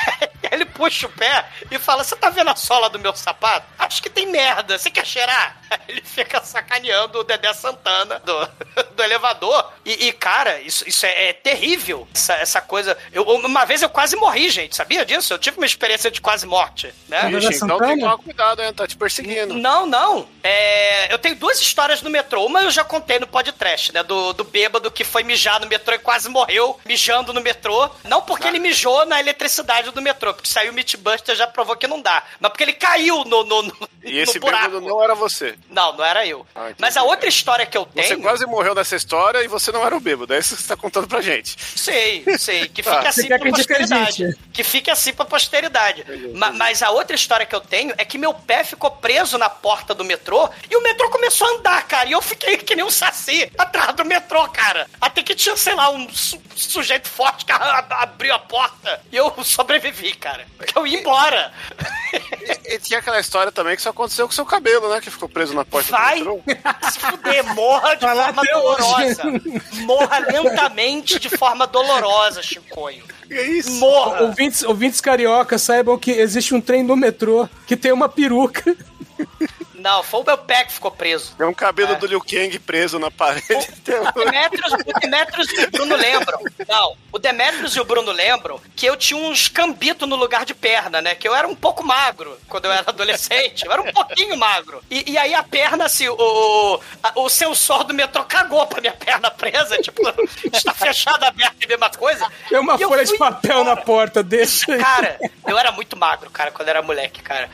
E 0.42 0.46
aí 0.46 0.52
ele 0.52 0.64
puxa 0.66 1.06
o 1.06 1.10
pé 1.10 1.46
e 1.70 1.78
fala: 1.78 2.04
Você 2.04 2.16
tá 2.16 2.28
vendo 2.30 2.50
a 2.50 2.56
sola 2.56 2.90
do 2.90 2.98
meu 2.98 3.14
sapato? 3.14 3.66
Acho 3.78 4.02
que 4.02 4.10
tem 4.10 4.26
merda, 4.26 4.76
você 4.78 4.90
quer 4.90 5.06
cheirar? 5.06 5.56
Ele 5.88 6.02
fica 6.02 6.42
sacaneando 6.42 7.18
o 7.18 7.24
Dedé 7.24 7.52
Santana 7.54 8.18
do, 8.20 8.46
do 8.94 9.01
elevador. 9.02 9.70
E, 9.84 10.08
e, 10.08 10.12
cara, 10.12 10.60
isso, 10.60 10.88
isso 10.88 11.04
é, 11.06 11.28
é 11.28 11.32
terrível. 11.32 12.06
Essa, 12.14 12.34
essa 12.34 12.60
coisa. 12.60 12.96
Eu, 13.12 13.22
uma 13.24 13.64
vez 13.64 13.82
eu 13.82 13.88
quase 13.88 14.16
morri, 14.16 14.50
gente. 14.50 14.76
Sabia 14.76 15.04
disso? 15.04 15.32
Eu 15.32 15.38
tive 15.38 15.56
uma 15.58 15.66
experiência 15.66 16.10
de 16.10 16.20
quase 16.20 16.46
morte, 16.46 16.92
né? 17.08 17.30
Ixi, 17.32 17.64
então 17.64 17.78
tem 17.78 17.94
que 17.94 18.00
tomar 18.00 18.18
cuidado, 18.18 18.62
hein? 18.62 18.72
Tá 18.72 18.86
te 18.86 18.96
perseguindo. 18.96 19.54
Não, 19.54 19.86
não. 19.86 20.28
É, 20.42 21.12
eu 21.12 21.18
tenho 21.18 21.36
duas 21.36 21.60
histórias 21.60 22.02
no 22.02 22.10
metrô. 22.10 22.44
Uma 22.46 22.62
eu 22.62 22.70
já 22.70 22.84
contei 22.84 23.18
no 23.18 23.26
podcast, 23.26 23.92
né? 23.92 24.02
Do, 24.02 24.32
do 24.32 24.44
bêbado 24.44 24.90
que 24.90 25.04
foi 25.04 25.22
mijar 25.22 25.60
no 25.60 25.66
metrô 25.66 25.94
e 25.94 25.98
quase 25.98 26.28
morreu 26.28 26.78
mijando 26.84 27.32
no 27.32 27.40
metrô. 27.40 27.88
Não 28.04 28.22
porque 28.22 28.46
ele 28.46 28.58
mijou 28.58 29.04
na 29.06 29.20
eletricidade 29.20 29.90
do 29.90 30.02
metrô, 30.02 30.34
porque 30.34 30.48
saiu 30.48 30.72
o 30.72 30.74
Meatbuster 30.74 31.34
já 31.36 31.46
provou 31.46 31.76
que 31.76 31.86
não 31.86 32.00
dá. 32.00 32.22
Mas 32.40 32.50
porque 32.50 32.64
ele 32.64 32.72
caiu 32.72 33.24
no, 33.24 33.44
no, 33.44 33.62
no, 33.62 33.88
E 34.02 34.18
esse 34.18 34.34
no 34.34 34.40
buraco. 34.40 34.64
bêbado 34.70 34.86
não 34.86 35.02
era 35.02 35.14
você. 35.14 35.56
Não, 35.70 35.96
não 35.96 36.04
era 36.04 36.26
eu. 36.26 36.46
Ah. 36.54 36.70
Mas 36.78 36.96
a 36.96 37.02
outra 37.02 37.28
história 37.28 37.64
que 37.64 37.76
eu 37.76 37.86
tenho. 37.86 38.06
Você 38.06 38.16
quase 38.16 38.46
morreu 38.46 38.74
nessa 38.74 38.91
história 38.96 39.42
e 39.42 39.48
você 39.48 39.70
não 39.72 39.84
era 39.84 39.96
o 39.96 40.00
bêbado. 40.00 40.32
É 40.34 40.38
isso 40.38 40.56
que 40.56 40.62
você 40.62 40.68
tá 40.68 40.76
contando 40.76 41.06
pra 41.08 41.20
gente. 41.20 41.56
Sei, 41.76 42.24
sei. 42.38 42.68
Que 42.68 42.82
Tá. 42.82 42.94
fique 42.96 43.06
assim 43.08 43.28
quer 43.28 43.38
pra 43.40 43.50
posteridade. 43.50 44.36
Que 44.52 44.64
fique 44.64 44.90
assim 44.90 45.12
pra 45.12 45.24
posteridade. 45.24 46.04
Ma- 46.34 46.52
mas 46.52 46.82
a 46.82 46.90
outra 46.90 47.14
história 47.16 47.46
que 47.46 47.54
eu 47.54 47.60
tenho 47.60 47.94
é 47.98 48.04
que 48.04 48.18
meu 48.18 48.32
pé 48.34 48.64
ficou 48.64 48.90
preso 48.90 49.36
na 49.38 49.48
porta 49.48 49.94
do 49.94 50.04
metrô 50.04 50.48
e 50.70 50.76
o 50.76 50.82
metrô 50.82 51.08
começou 51.10 51.46
a 51.46 51.50
andar, 51.58 51.82
cara. 51.86 52.08
E 52.08 52.12
eu 52.12 52.22
fiquei 52.22 52.56
que 52.58 52.74
nem 52.74 52.84
um 52.84 52.90
saci 52.90 53.50
atrás 53.58 53.94
do 53.94 54.04
metrô, 54.04 54.46
cara. 54.48 54.86
Até 55.00 55.22
que 55.22 55.34
tinha, 55.34 55.56
sei 55.56 55.74
lá, 55.74 55.90
um 55.90 56.08
su- 56.12 56.40
sujeito 56.54 57.08
forte 57.08 57.44
que 57.44 57.52
abriu 57.52 58.34
a 58.34 58.38
porta 58.38 59.00
e 59.10 59.16
eu 59.16 59.32
sobrevivi, 59.44 60.14
cara. 60.14 60.46
Porque 60.56 60.76
eu 60.78 60.86
ia 60.86 60.98
embora. 61.00 61.52
E, 62.12 62.74
e 62.74 62.78
tinha 62.78 62.98
aquela 62.98 63.18
história 63.20 63.50
também 63.52 63.74
que 63.74 63.80
isso 63.80 63.88
aconteceu 63.88 64.26
com 64.26 64.32
o 64.32 64.34
seu 64.34 64.44
cabelo, 64.46 64.88
né? 64.92 65.00
Que 65.00 65.10
ficou 65.10 65.28
preso 65.28 65.54
na 65.54 65.64
porta 65.64 65.90
Vai 65.90 66.20
do 66.22 66.42
metrô. 66.46 66.72
se 66.90 66.98
fuder, 66.98 67.44
morra 67.54 67.94
de 67.94 68.04
lá 68.04 68.14
forma 68.26 68.42
até 68.42 68.56
hoje. 68.56 68.81
Dolorosa. 68.82 69.22
Morra 69.86 70.18
lentamente 70.18 71.18
de 71.18 71.28
forma 71.30 71.66
dolorosa, 71.66 72.42
Chicoio. 72.42 73.04
Que 73.26 73.40
isso? 73.40 73.72
Morra. 73.80 74.22
Ouvintes, 74.22 74.62
ouvintes 74.62 75.00
cariocas, 75.00 75.62
saibam 75.62 75.98
que 75.98 76.10
existe 76.10 76.54
um 76.54 76.60
trem 76.60 76.82
no 76.82 76.96
metrô 76.96 77.48
que 77.66 77.76
tem 77.76 77.92
uma 77.92 78.08
peruca. 78.08 78.76
Não, 79.82 80.02
foi 80.02 80.20
o 80.20 80.24
meu 80.24 80.38
pé 80.38 80.64
que 80.64 80.72
ficou 80.72 80.90
preso. 80.90 81.34
É 81.38 81.44
um 81.44 81.52
cabelo 81.52 81.92
É. 81.92 81.94
do 81.96 82.06
Liu 82.06 82.20
Kang 82.20 82.58
preso 82.60 82.98
na 82.98 83.10
parede. 83.10 83.42
O 84.14 84.24
Demetrius, 84.24 84.72
o 84.72 85.00
Demetrius 85.00 85.48
e 85.52 85.64
o 85.64 85.70
Bruno 85.70 85.96
lembram. 85.96 86.40
Não, 86.68 86.96
o 87.10 87.18
Demetrius 87.18 87.74
e 87.76 87.80
o 87.80 87.84
Bruno 87.84 88.12
lembram 88.12 88.60
que 88.76 88.86
eu 88.86 88.96
tinha 88.96 89.18
uns 89.18 89.48
cambitos 89.48 90.08
no 90.08 90.16
lugar 90.16 90.44
de 90.44 90.54
perna, 90.54 91.00
né? 91.02 91.14
Que 91.14 91.26
eu 91.26 91.34
era 91.34 91.46
um 91.48 91.54
pouco 91.54 91.84
magro 91.84 92.38
quando 92.48 92.66
eu 92.66 92.72
era 92.72 92.84
adolescente. 92.88 93.66
Eu 93.66 93.72
era 93.72 93.82
um 93.82 93.92
pouquinho 93.92 94.36
magro. 94.36 94.82
E, 94.90 95.10
e 95.12 95.18
aí 95.18 95.34
a 95.34 95.42
perna, 95.42 95.86
assim, 95.86 96.08
o, 96.08 96.14
o, 96.16 96.80
a- 97.02 97.12
o 97.16 97.28
sensor 97.28 97.84
do 97.84 97.92
metrô 97.92 98.22
cagou 98.24 98.64
pra 98.66 98.80
minha 98.80 98.92
perna 98.92 99.30
presa. 99.30 99.76
Tipo, 99.78 100.02
está 100.52 100.72
fechada, 100.72 101.26
aberta 101.28 101.56
e 101.60 101.66
mesma 101.66 101.90
coisa. 101.90 102.26
Tem 102.48 102.58
uma 102.58 102.76
E 102.76 102.82
eu 102.82 102.88
folha 102.88 103.04
de 103.04 103.16
papel 103.18 103.64
na 103.64 103.76
porta, 103.76 104.22
deixa 104.22 104.72
aí. 104.72 104.78
Cara, 104.78 105.18
eu 105.46 105.58
era 105.58 105.72
muito 105.72 105.96
magro, 105.96 106.30
cara, 106.30 106.50
quando 106.52 106.68
era 106.68 106.80
moleque, 106.82 107.20
cara. 107.20 107.50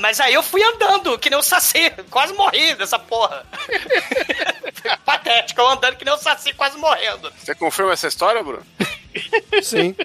Mas 0.00 0.20
aí 0.20 0.34
eu 0.34 0.42
fui 0.42 0.62
andando, 0.62 1.18
que 1.24 1.30
nem 1.30 1.38
o 1.38 1.42
Saci. 1.42 1.90
Quase 2.10 2.34
morri 2.34 2.74
dessa 2.74 2.98
porra. 2.98 3.46
Patético, 5.04 5.60
eu 5.60 5.68
andando 5.68 5.96
que 5.96 6.04
nem 6.04 6.12
o 6.14 6.18
Saci, 6.18 6.52
quase 6.52 6.76
morrendo. 6.76 7.32
Você 7.42 7.54
confirma 7.54 7.92
essa 7.94 8.06
história, 8.08 8.42
Bruno? 8.42 8.62
Sim. 9.62 9.96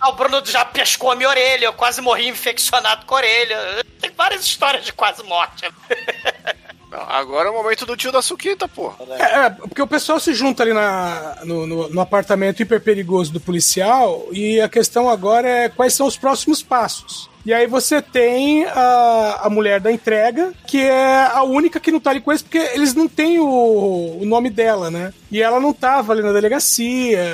Ah, 0.00 0.08
o 0.08 0.12
Bruno 0.12 0.42
já 0.46 0.64
pescou 0.64 1.10
a 1.10 1.16
minha 1.16 1.28
orelha, 1.28 1.66
eu 1.66 1.72
quase 1.72 2.00
morri 2.00 2.28
infeccionado 2.28 3.04
com 3.04 3.14
a 3.14 3.18
orelha. 3.18 3.84
Tem 4.00 4.10
várias 4.16 4.44
histórias 4.44 4.84
de 4.84 4.92
quase 4.92 5.22
morte. 5.24 5.68
Não, 6.90 7.00
agora 7.10 7.48
é 7.48 7.50
o 7.50 7.54
momento 7.54 7.84
do 7.84 7.96
tio 7.96 8.10
da 8.12 8.22
Suquita, 8.22 8.66
pô. 8.66 8.94
É, 9.18 9.46
é, 9.46 9.50
porque 9.50 9.82
o 9.82 9.86
pessoal 9.86 10.18
se 10.18 10.32
junta 10.32 10.62
ali 10.62 10.72
na, 10.72 11.38
no, 11.44 11.66
no- 11.66 11.88
no 11.90 12.00
apartamento 12.00 12.62
hiper 12.62 12.80
perigoso 12.80 13.30
do 13.32 13.40
policial 13.40 14.26
e 14.32 14.58
a 14.60 14.68
questão 14.70 15.10
agora 15.10 15.46
é 15.46 15.68
quais 15.68 15.92
são 15.92 16.06
os 16.06 16.16
próximos 16.16 16.62
passos. 16.62 17.28
E 17.48 17.54
aí 17.54 17.66
você 17.66 18.02
tem 18.02 18.66
a, 18.66 19.40
a 19.44 19.48
mulher 19.48 19.80
da 19.80 19.90
entrega, 19.90 20.52
que 20.66 20.82
é 20.82 21.30
a 21.32 21.42
única 21.44 21.80
que 21.80 21.90
não 21.90 21.98
tá 21.98 22.10
ali 22.10 22.20
com 22.20 22.30
eles, 22.30 22.42
porque 22.42 22.58
eles 22.58 22.92
não 22.92 23.08
têm 23.08 23.40
o, 23.40 24.18
o 24.20 24.26
nome 24.26 24.50
dela, 24.50 24.90
né? 24.90 25.14
E 25.32 25.40
ela 25.40 25.58
não 25.58 25.72
tava 25.72 26.12
ali 26.12 26.20
na 26.20 26.30
delegacia, 26.34 27.24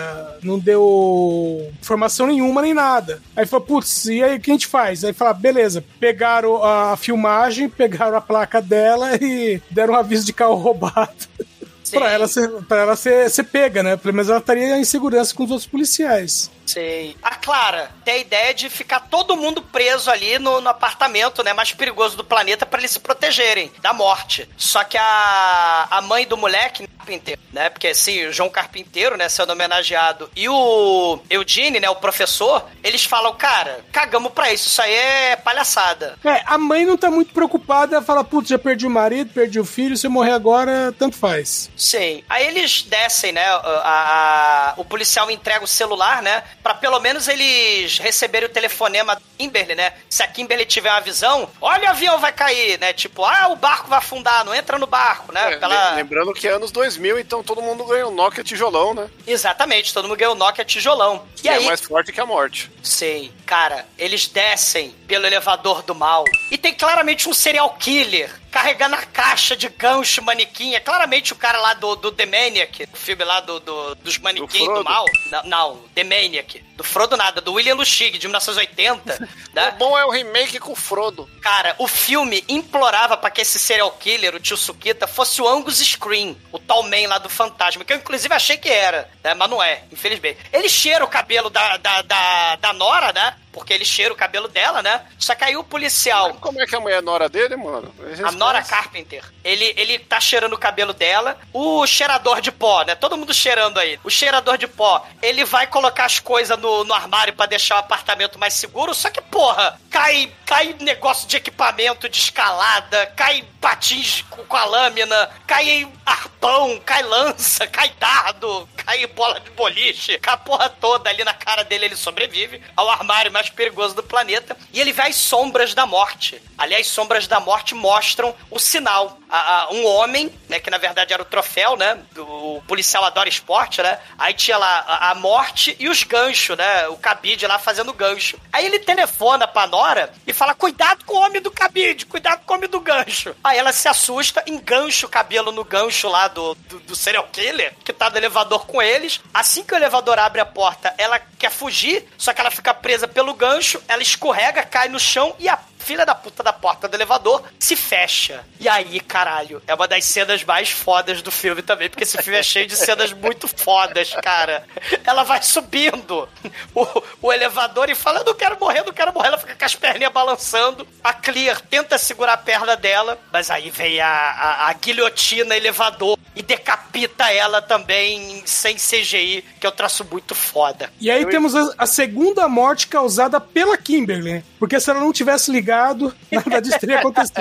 não 0.40 0.56
deu 0.56 1.68
informação 1.80 2.28
nenhuma 2.28 2.62
nem 2.62 2.72
nada. 2.72 3.20
Aí 3.34 3.44
falou, 3.44 3.66
putz, 3.66 4.04
e 4.04 4.22
aí 4.22 4.36
o 4.36 4.40
que 4.40 4.52
a 4.52 4.54
gente 4.54 4.68
faz? 4.68 5.02
Aí 5.02 5.12
fala, 5.12 5.34
beleza, 5.34 5.84
pegaram 5.98 6.62
a 6.62 6.96
filmagem, 6.96 7.68
pegaram 7.68 8.16
a 8.16 8.20
placa 8.20 8.62
dela 8.62 9.16
e 9.16 9.60
deram 9.68 9.94
um 9.94 9.96
aviso 9.96 10.24
de 10.24 10.32
carro 10.32 10.54
roubado. 10.54 11.26
pra 11.90 12.12
ela, 12.12 12.28
ser, 12.28 12.48
pra 12.68 12.82
ela 12.82 12.94
ser, 12.94 13.28
ser 13.30 13.44
pega, 13.44 13.82
né? 13.82 13.96
Pelo 13.96 14.14
menos 14.14 14.28
ela 14.28 14.38
estaria 14.38 14.78
em 14.78 14.84
segurança 14.84 15.34
com 15.34 15.42
os 15.42 15.50
outros 15.50 15.68
policiais. 15.68 16.52
Sei. 16.66 17.16
A 17.22 17.34
Clara 17.36 17.90
tem 18.04 18.14
a 18.14 18.18
ideia 18.18 18.54
de 18.54 18.68
ficar 18.70 19.00
todo 19.00 19.36
mundo 19.36 19.60
preso 19.62 20.10
ali 20.10 20.38
no, 20.38 20.60
no 20.60 20.68
apartamento, 20.68 21.42
né, 21.42 21.52
mais 21.52 21.72
perigoso 21.72 22.16
do 22.16 22.24
planeta 22.24 22.64
pra 22.66 22.78
eles 22.78 22.90
se 22.92 23.00
protegerem 23.00 23.70
da 23.80 23.92
morte. 23.92 24.48
Só 24.56 24.82
que 24.84 24.96
a, 24.96 25.86
a 25.90 26.00
mãe 26.00 26.26
do 26.26 26.36
moleque, 26.36 26.86
Carpinteiro, 27.04 27.40
né, 27.52 27.68
porque 27.68 27.88
assim, 27.88 28.26
o 28.26 28.32
João 28.32 28.48
Carpinteiro, 28.48 29.16
né, 29.16 29.28
sendo 29.28 29.52
homenageado, 29.52 30.30
e 30.34 30.48
o 30.48 31.18
Eugene, 31.28 31.78
né, 31.78 31.88
o 31.90 31.96
professor, 31.96 32.64
eles 32.82 33.04
falam, 33.04 33.34
cara, 33.34 33.84
cagamos 33.92 34.32
pra 34.32 34.50
isso, 34.52 34.68
isso 34.68 34.80
aí 34.80 34.92
é 34.94 35.36
palhaçada. 35.36 36.18
É, 36.24 36.42
a 36.46 36.56
mãe 36.56 36.86
não 36.86 36.96
tá 36.96 37.10
muito 37.10 37.32
preocupada, 37.34 38.00
fala, 38.00 38.24
putz, 38.24 38.48
já 38.48 38.58
perdi 38.58 38.86
o 38.86 38.90
marido, 38.90 39.32
perdi 39.34 39.60
o 39.60 39.64
filho, 39.66 39.96
se 39.98 40.06
eu 40.06 40.10
morrer 40.10 40.32
agora, 40.32 40.94
tanto 40.98 41.16
faz. 41.16 41.70
Sim. 41.76 42.24
Aí 42.28 42.46
eles 42.46 42.82
descem, 42.82 43.32
né? 43.32 43.44
a- 43.44 43.82
a- 43.84 44.74
o 44.78 44.84
policial 44.84 45.30
entrega 45.30 45.64
o 45.64 45.68
celular, 45.68 46.22
né? 46.22 46.42
Pra 46.64 46.74
pelo 46.74 46.98
menos 46.98 47.28
eles 47.28 47.98
receberem 47.98 48.48
o 48.48 48.52
telefonema 48.52 49.14
da 49.14 49.20
Kimberly, 49.38 49.74
né? 49.74 49.92
Se 50.08 50.22
a 50.22 50.26
Kimberly 50.26 50.64
tiver 50.64 50.90
uma 50.90 51.00
visão, 51.02 51.48
olha 51.60 51.88
o 51.88 51.90
avião 51.90 52.18
vai 52.18 52.32
cair, 52.32 52.80
né? 52.80 52.92
Tipo, 52.94 53.22
ah, 53.24 53.48
o 53.48 53.56
barco 53.56 53.86
vai 53.88 53.98
afundar, 53.98 54.44
não 54.46 54.54
entra 54.54 54.78
no 54.78 54.86
barco, 54.86 55.30
né? 55.30 55.52
É, 55.52 55.56
Pela- 55.58 55.90
le- 55.90 55.96
Lembrando 55.96 56.32
que 56.32 56.48
é 56.48 56.52
anos 56.52 56.72
2000, 56.72 57.18
então 57.20 57.42
todo 57.42 57.60
mundo 57.60 57.84
ganhou 57.84 58.10
Nokia 58.10 58.42
tijolão, 58.42 58.94
né? 58.94 59.08
Exatamente, 59.26 59.92
todo 59.92 60.08
mundo 60.08 60.16
ganhou 60.16 60.34
Nokia 60.34 60.64
tijolão. 60.64 61.26
E 61.36 61.42
Que 61.42 61.48
é 61.50 61.52
aí, 61.56 61.66
mais 61.66 61.82
forte 61.82 62.10
que 62.12 62.20
a 62.20 62.24
morte. 62.26 62.70
Sei. 62.82 63.30
Cara, 63.44 63.86
eles 63.98 64.26
descem 64.26 64.90
pelo 65.06 65.26
elevador 65.26 65.82
do 65.82 65.94
mal. 65.94 66.24
E 66.50 66.56
tem 66.56 66.72
claramente 66.72 67.28
um 67.28 67.34
serial 67.34 67.74
killer 67.78 68.30
carregando 68.50 68.94
a 68.94 69.02
caixa 69.02 69.54
de 69.56 69.68
gancho 69.68 70.22
manequim. 70.22 70.74
É 70.74 70.80
claramente 70.80 71.32
o 71.32 71.36
cara 71.36 71.58
lá 71.58 71.74
do, 71.74 71.94
do 71.96 72.10
The 72.12 72.24
Maniac, 72.24 72.88
o 72.92 72.96
filme 72.96 73.22
lá 73.24 73.40
do, 73.40 73.60
do- 73.60 73.94
dos 73.96 74.16
manequins 74.18 74.60
do, 74.60 74.64
Frodo. 74.66 74.84
mal. 74.84 75.04
Não, 75.30 75.42
não, 75.44 75.76
The 75.94 76.04
Maniac. 76.04 76.53
Америки. 76.54 76.73
Do 76.76 76.82
Frodo 76.82 77.16
nada, 77.16 77.40
do 77.40 77.52
William 77.52 77.74
Lustig, 77.76 78.18
de 78.18 78.26
1980. 78.26 79.14
O 79.14 79.54
né? 79.54 79.70
bom 79.78 79.96
é 79.96 80.04
o 80.04 80.10
remake 80.10 80.58
com 80.58 80.72
o 80.72 80.76
Frodo. 80.76 81.28
Cara, 81.40 81.76
o 81.78 81.86
filme 81.86 82.44
implorava 82.48 83.16
pra 83.16 83.30
que 83.30 83.40
esse 83.40 83.58
serial 83.58 83.92
killer, 83.92 84.34
o 84.34 84.40
tio 84.40 84.56
Sukita, 84.56 85.06
fosse 85.06 85.40
o 85.40 85.48
Angus 85.48 85.78
Screen, 85.78 86.36
o 86.50 86.58
tal 86.58 86.82
man 86.82 87.08
lá 87.08 87.18
do 87.18 87.28
Fantasma, 87.28 87.84
que 87.84 87.92
eu 87.92 87.96
inclusive 87.98 88.34
achei 88.34 88.56
que 88.56 88.68
era, 88.68 89.08
né? 89.22 89.34
Mas 89.34 89.48
não 89.48 89.62
é, 89.62 89.82
infelizmente. 89.92 90.40
Ele 90.52 90.68
cheira 90.68 91.04
o 91.04 91.08
cabelo 91.08 91.48
da, 91.48 91.76
da, 91.76 92.02
da, 92.02 92.56
da 92.56 92.72
Nora, 92.72 93.12
né? 93.12 93.36
Porque 93.52 93.72
ele 93.72 93.84
cheira 93.84 94.12
o 94.12 94.16
cabelo 94.16 94.48
dela, 94.48 94.82
né? 94.82 95.02
Só 95.16 95.32
aí 95.40 95.56
o 95.56 95.62
policial, 95.62 96.34
Como 96.40 96.60
é 96.60 96.66
que 96.66 96.74
a 96.74 96.80
mulher 96.80 96.98
é 96.98 97.00
nora 97.00 97.28
dele, 97.28 97.54
mano? 97.54 97.94
a 98.24 98.32
Nora 98.32 98.62
Carpenter, 98.62 99.22
ele, 99.44 99.72
ele 99.76 99.98
tá 99.98 100.20
cheirando 100.20 100.54
o 100.54 100.58
cabelo 100.58 100.92
dela. 100.92 101.38
O 101.52 101.86
cheirador 101.86 102.40
de 102.40 102.50
pó, 102.50 102.82
né? 102.82 102.96
Todo 102.96 103.16
mundo 103.16 103.32
cheirando 103.32 103.78
aí. 103.78 103.98
O 104.02 104.10
cheirador 104.10 104.58
de 104.58 104.66
pó, 104.66 105.06
ele 105.22 105.44
vai 105.44 105.68
colocar 105.68 106.04
as 106.04 106.18
coisas 106.18 106.58
no, 106.64 106.82
no 106.82 106.94
armário 106.94 107.34
pra 107.34 107.44
deixar 107.44 107.76
o 107.76 107.78
apartamento 107.80 108.38
mais 108.38 108.54
seguro. 108.54 108.94
Só 108.94 109.10
que, 109.10 109.20
porra, 109.20 109.78
cai, 109.90 110.32
cai 110.46 110.74
negócio 110.80 111.28
de 111.28 111.36
equipamento 111.36 112.08
de 112.08 112.16
escalada, 112.16 113.06
cai 113.14 113.44
patins 113.64 114.22
com, 114.28 114.56
a 114.58 114.64
lâmina, 114.66 115.30
cai 115.46 115.88
arpão, 116.04 116.78
cai 116.84 117.02
lança, 117.02 117.66
cai 117.66 117.88
dardo, 117.98 118.68
cai 118.76 119.06
bola 119.06 119.40
de 119.40 119.48
boliche, 119.52 120.18
cai 120.18 120.34
a 120.34 120.36
porra 120.36 120.68
toda 120.68 121.08
ali 121.08 121.24
na 121.24 121.32
cara 121.32 121.64
dele. 121.64 121.86
Ele 121.86 121.96
sobrevive 121.96 122.60
ao 122.76 122.90
armário 122.90 123.32
mais 123.32 123.48
perigoso 123.48 123.94
do 123.94 124.02
planeta. 124.02 124.54
E 124.70 124.78
ele 124.82 124.92
vê 124.92 125.02
as 125.04 125.16
sombras 125.16 125.72
da 125.72 125.86
morte. 125.86 126.42
Ali, 126.58 126.74
as 126.74 126.86
sombras 126.88 127.26
da 127.26 127.40
morte 127.40 127.74
mostram 127.74 128.34
o 128.50 128.58
sinal. 128.58 129.18
A- 129.30 129.62
a- 129.62 129.68
um 129.72 129.86
homem, 129.86 130.30
né, 130.48 130.60
que 130.60 130.70
na 130.70 130.76
verdade 130.78 131.12
era 131.14 131.22
o 131.22 131.24
troféu, 131.26 131.74
né? 131.74 131.98
O 132.18 132.62
policial 132.68 133.02
adora 133.04 133.28
esporte, 133.28 133.82
né? 133.82 133.98
Aí 134.18 134.34
tinha 134.34 134.58
lá 134.58 134.84
a, 134.86 135.10
a 135.10 135.14
morte 135.14 135.74
e 135.80 135.88
os 135.88 136.02
ganchos, 136.04 136.56
né? 136.56 136.86
O 136.88 136.96
cabide 136.98 137.46
lá 137.46 137.58
fazendo 137.58 137.92
gancho. 137.94 138.38
Aí 138.52 138.66
ele 138.66 138.78
telefona 138.78 139.48
pra 139.48 139.66
Nora 139.66 140.12
e 140.26 140.32
fala: 140.34 140.54
Cuidado 140.54 141.04
com 141.06 141.14
o 141.14 141.20
homem 141.20 141.40
do 141.40 141.50
cabide, 141.50 142.04
cuidado 142.06 142.42
com 142.44 142.52
o 142.52 142.56
homem 142.58 142.68
do 142.68 142.78
gancho. 142.78 143.34
Aí 143.42 143.53
ela 143.56 143.72
se 143.72 143.88
assusta, 143.88 144.42
engancha 144.46 145.06
o 145.06 145.08
cabelo 145.08 145.52
no 145.52 145.64
gancho 145.64 146.08
lá 146.08 146.28
do, 146.28 146.54
do, 146.54 146.80
do 146.80 146.96
serial 146.96 147.28
killer, 147.32 147.74
que 147.84 147.92
tá 147.92 148.10
no 148.10 148.16
elevador 148.16 148.66
com 148.66 148.80
eles. 148.82 149.20
Assim 149.32 149.64
que 149.64 149.74
o 149.74 149.76
elevador 149.76 150.18
abre 150.18 150.40
a 150.40 150.46
porta, 150.46 150.94
ela 150.98 151.18
quer 151.38 151.50
fugir, 151.50 152.06
só 152.18 152.32
que 152.32 152.40
ela 152.40 152.50
fica 152.50 152.74
presa 152.74 153.06
pelo 153.06 153.34
gancho, 153.34 153.82
ela 153.88 154.02
escorrega, 154.02 154.62
cai 154.62 154.88
no 154.88 154.98
chão 154.98 155.34
e 155.38 155.48
a 155.48 155.58
filha 155.84 156.06
da 156.06 156.14
puta 156.14 156.42
da 156.42 156.52
porta 156.52 156.88
do 156.88 156.96
elevador 156.96 157.42
se 157.58 157.76
fecha. 157.76 158.44
E 158.58 158.68
aí, 158.68 158.98
caralho, 159.00 159.62
é 159.66 159.74
uma 159.74 159.86
das 159.86 160.04
cenas 160.04 160.42
mais 160.42 160.70
fodas 160.70 161.20
do 161.20 161.30
filme 161.30 161.62
também, 161.62 161.90
porque 161.90 162.04
esse 162.04 162.16
filme 162.22 162.38
é 162.38 162.42
cheio 162.42 162.66
de 162.66 162.76
cenas 162.76 163.12
muito 163.12 163.46
fodas, 163.46 164.12
cara. 164.22 164.64
Ela 165.04 165.22
vai 165.22 165.42
subindo 165.42 166.28
o, 166.74 167.02
o 167.22 167.32
elevador 167.32 167.90
e 167.90 167.94
fala: 167.94 168.20
Eu 168.20 168.24
não 168.24 168.34
quero 168.34 168.58
morrer, 168.58 168.80
eu 168.80 168.86
não 168.86 168.92
quero 168.92 169.12
morrer. 169.12 169.28
Ela 169.28 169.38
fica 169.38 169.54
com 169.54 169.64
as 169.64 169.74
perninhas 169.74 170.12
balançando. 170.12 170.86
A 171.02 171.12
Clear 171.12 171.60
tenta 171.60 171.98
segurar 171.98 172.34
a 172.34 172.38
perna 172.38 172.76
dela, 172.76 173.18
mas 173.32 173.50
aí 173.50 173.70
vem 173.70 174.00
a, 174.00 174.08
a, 174.08 174.68
a 174.68 174.72
guilhotina 174.72 175.56
elevador 175.56 176.18
e 176.34 176.42
decapita 176.42 177.30
ela 177.30 177.62
também 177.62 178.42
sem 178.44 178.76
CGI, 178.76 179.44
que 179.60 179.66
é 179.66 179.68
um 179.68 179.72
traço 179.72 180.04
muito 180.10 180.34
foda. 180.34 180.90
E 181.00 181.10
aí 181.10 181.26
temos 181.26 181.54
a, 181.54 181.74
a 181.78 181.86
segunda 181.86 182.48
morte 182.48 182.88
causada 182.88 183.40
pela 183.40 183.76
Kimberly, 183.76 184.32
né? 184.32 184.42
Porque 184.58 184.80
se 184.80 184.90
ela 184.90 185.00
não 185.00 185.12
tivesse 185.12 185.50
ligado, 185.50 185.73
nada 186.30 186.60
disso 186.60 186.78
teria 186.78 186.98
acontecido. 186.98 187.38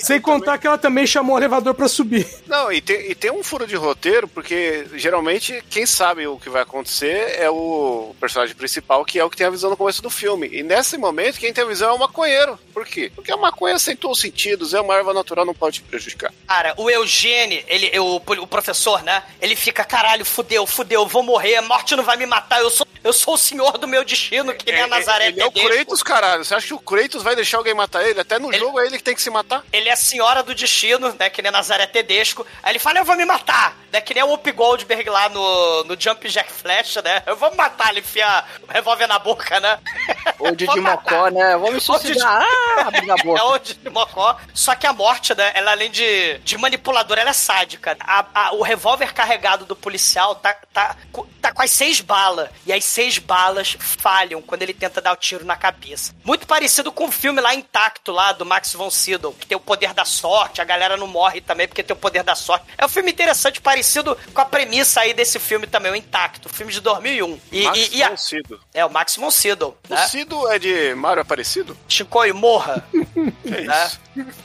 Sem 0.00 0.20
contar 0.20 0.58
que 0.58 0.66
ela 0.66 0.78
também 0.78 1.06
chamou 1.06 1.36
o 1.36 1.38
elevador 1.38 1.74
pra 1.74 1.88
subir. 1.88 2.26
Não, 2.46 2.72
e 2.72 2.80
tem, 2.80 3.10
e 3.10 3.14
tem 3.14 3.30
um 3.30 3.42
furo 3.42 3.66
de 3.66 3.76
roteiro, 3.76 4.28
porque 4.28 4.86
geralmente 4.94 5.62
quem 5.70 5.86
sabe 5.86 6.26
o 6.26 6.38
que 6.38 6.50
vai 6.50 6.62
acontecer 6.62 7.36
é 7.38 7.48
o 7.50 8.14
personagem 8.20 8.54
principal, 8.54 9.04
que 9.04 9.18
é 9.18 9.24
o 9.24 9.30
que 9.30 9.36
tem 9.36 9.46
a 9.46 9.50
visão 9.50 9.70
no 9.70 9.76
começo 9.76 10.02
do 10.02 10.10
filme. 10.10 10.48
E 10.52 10.62
nesse 10.62 10.96
momento, 10.96 11.38
quem 11.38 11.52
tem 11.52 11.64
a 11.64 11.66
visão 11.66 11.90
é 11.90 11.92
o 11.92 11.98
maconheiro. 11.98 12.58
Por 12.72 12.84
quê? 12.86 13.10
Porque 13.14 13.32
a 13.32 13.36
maconha 13.36 13.74
acentua 13.74 14.10
os 14.10 14.20
sentidos, 14.20 14.74
é 14.74 14.80
uma 14.80 14.94
erva 14.94 15.12
natural, 15.12 15.44
não 15.44 15.54
pode 15.54 15.76
te 15.76 15.82
prejudicar. 15.82 16.32
Cara, 16.46 16.74
o 16.76 16.90
Eugênio, 16.90 17.62
ele, 17.66 17.98
o, 17.98 18.16
o 18.16 18.46
professor, 18.46 19.02
né? 19.02 19.22
Ele 19.40 19.56
fica, 19.56 19.84
caralho, 19.84 20.24
fudeu, 20.24 20.66
fudeu, 20.66 21.06
vou 21.06 21.22
morrer, 21.22 21.56
a 21.56 21.62
morte 21.62 21.94
não 21.96 22.04
vai 22.04 22.16
me 22.16 22.26
matar, 22.26 22.60
eu 22.60 22.70
sou, 22.70 22.86
eu 23.02 23.12
sou 23.12 23.34
o 23.34 23.38
senhor 23.38 23.78
do 23.78 23.86
meu 23.86 24.04
destino, 24.04 24.54
que 24.54 24.70
nem 24.70 24.82
a 24.82 24.86
Nazaré 24.86 25.28
ele 25.28 25.40
é 25.40 25.46
o 25.46 25.50
Tedesco. 25.50 25.74
Kratos, 25.74 26.02
caralho. 26.02 26.44
Você 26.44 26.54
acha 26.54 26.66
que 26.66 26.74
o 26.74 26.78
Kratos 26.78 27.05
vai 27.22 27.34
deixar 27.36 27.58
alguém 27.58 27.74
matar 27.74 28.02
ele? 28.06 28.20
Até 28.20 28.38
no 28.38 28.48
Ele- 28.50 28.58
jogo 28.58 28.80
é 28.80 28.86
ele 28.86 28.96
que 28.98 29.02
tem 29.04 29.14
que 29.14 29.22
se 29.22 29.30
matar. 29.30 29.62
Ele 29.72 29.88
é 29.88 29.92
a 29.92 29.96
senhora 29.96 30.42
do 30.42 30.54
destino, 30.54 31.14
né? 31.18 31.30
Que 31.30 31.42
nem 31.42 31.50
Nazaré 31.52 31.86
Tedesco. 31.86 32.46
Aí 32.62 32.72
ele 32.72 32.78
fala, 32.78 32.98
eu 32.98 33.04
vou 33.04 33.16
me 33.16 33.24
matar. 33.24 33.76
Né, 33.92 34.00
que 34.00 34.12
nem 34.12 34.22
o 34.24 34.26
Whoopi 34.28 34.50
Goldberg 34.52 35.08
lá 35.08 35.28
no, 35.28 35.84
no 35.84 35.96
Jump 35.98 36.28
Jack 36.28 36.52
Flash, 36.52 36.96
né? 36.96 37.22
Eu 37.24 37.36
vou 37.36 37.50
me 37.50 37.56
matar, 37.56 37.90
ele 37.90 38.00
enfia 38.00 38.44
o 38.68 38.72
revólver 38.72 39.06
na 39.06 39.18
boca, 39.18 39.58
né? 39.60 39.78
Ou 40.38 40.54
de 40.54 40.66
mocó, 40.66 41.28
né? 41.28 41.56
Vou 41.56 41.72
me 41.72 41.80
suicidar. 41.80 42.42
Ah, 42.42 42.80
abre 42.88 43.10
a 43.10 43.14
É 43.16 43.22
boca. 43.22 43.44
onde 43.44 43.74
de 43.74 43.88
mocó. 43.90 44.36
Só 44.52 44.74
que 44.74 44.86
a 44.86 44.92
morte, 44.92 45.34
né, 45.34 45.52
ela 45.54 45.70
além 45.70 45.90
de, 45.90 46.38
de 46.38 46.58
manipuladora, 46.58 47.20
ela 47.20 47.30
é 47.30 47.32
sádica. 47.32 47.96
A- 48.00 48.24
a- 48.34 48.52
o 48.54 48.62
revólver 48.62 49.12
carregado 49.14 49.64
do 49.64 49.76
policial 49.76 50.34
tá, 50.34 50.54
tá, 50.72 50.96
tá 51.40 51.52
com 51.52 51.62
as 51.62 51.70
seis 51.70 52.00
balas. 52.00 52.50
E 52.66 52.72
as 52.72 52.84
seis 52.84 53.18
balas 53.18 53.76
falham 53.78 54.42
quando 54.42 54.62
ele 54.62 54.74
tenta 54.74 55.00
dar 55.00 55.12
o 55.12 55.16
tiro 55.16 55.44
na 55.44 55.56
cabeça. 55.56 56.12
Muito 56.24 56.46
parecido 56.46 56.90
com 56.96 57.04
o 57.04 57.12
filme 57.12 57.40
lá 57.40 57.54
intacto, 57.54 58.10
lá 58.10 58.32
do 58.32 58.44
Max 58.44 58.72
von 58.72 58.90
Sydow, 58.90 59.32
que 59.38 59.46
tem 59.46 59.56
o 59.56 59.60
poder 59.60 59.94
da 59.94 60.04
sorte, 60.04 60.60
a 60.60 60.64
galera 60.64 60.96
não 60.96 61.06
morre 61.06 61.40
também 61.40 61.68
porque 61.68 61.82
tem 61.82 61.94
o 61.94 61.98
poder 61.98 62.24
da 62.24 62.34
sorte. 62.34 62.66
É 62.76 62.84
um 62.84 62.88
filme 62.88 63.12
interessante, 63.12 63.60
parecido 63.60 64.16
com 64.34 64.40
a 64.40 64.44
premissa 64.46 65.02
aí 65.02 65.12
desse 65.14 65.38
filme 65.38 65.66
também, 65.68 65.92
o 65.92 65.96
Intacto, 65.96 66.48
filme 66.48 66.72
de 66.72 66.80
2001. 66.80 67.38
E, 67.52 67.62
Max 67.64 67.78
e- 67.78 67.96
e 67.98 68.02
a- 68.02 68.08
von 68.08 68.16
Sydow. 68.16 68.58
É, 68.74 68.84
o 68.84 68.90
Max 68.90 69.14
von 69.16 69.30
Sydow, 69.30 69.76
O 69.88 69.94
né? 69.94 70.06
Cido 70.08 70.50
é 70.50 70.58
de 70.58 70.94
Mario 70.96 71.22
Aparecido? 71.22 71.76
Chicoio, 71.86 72.34
morra. 72.34 72.82
Que 73.46 73.54
é 73.54 73.60
né? 73.62 73.86
isso? 73.86 74.00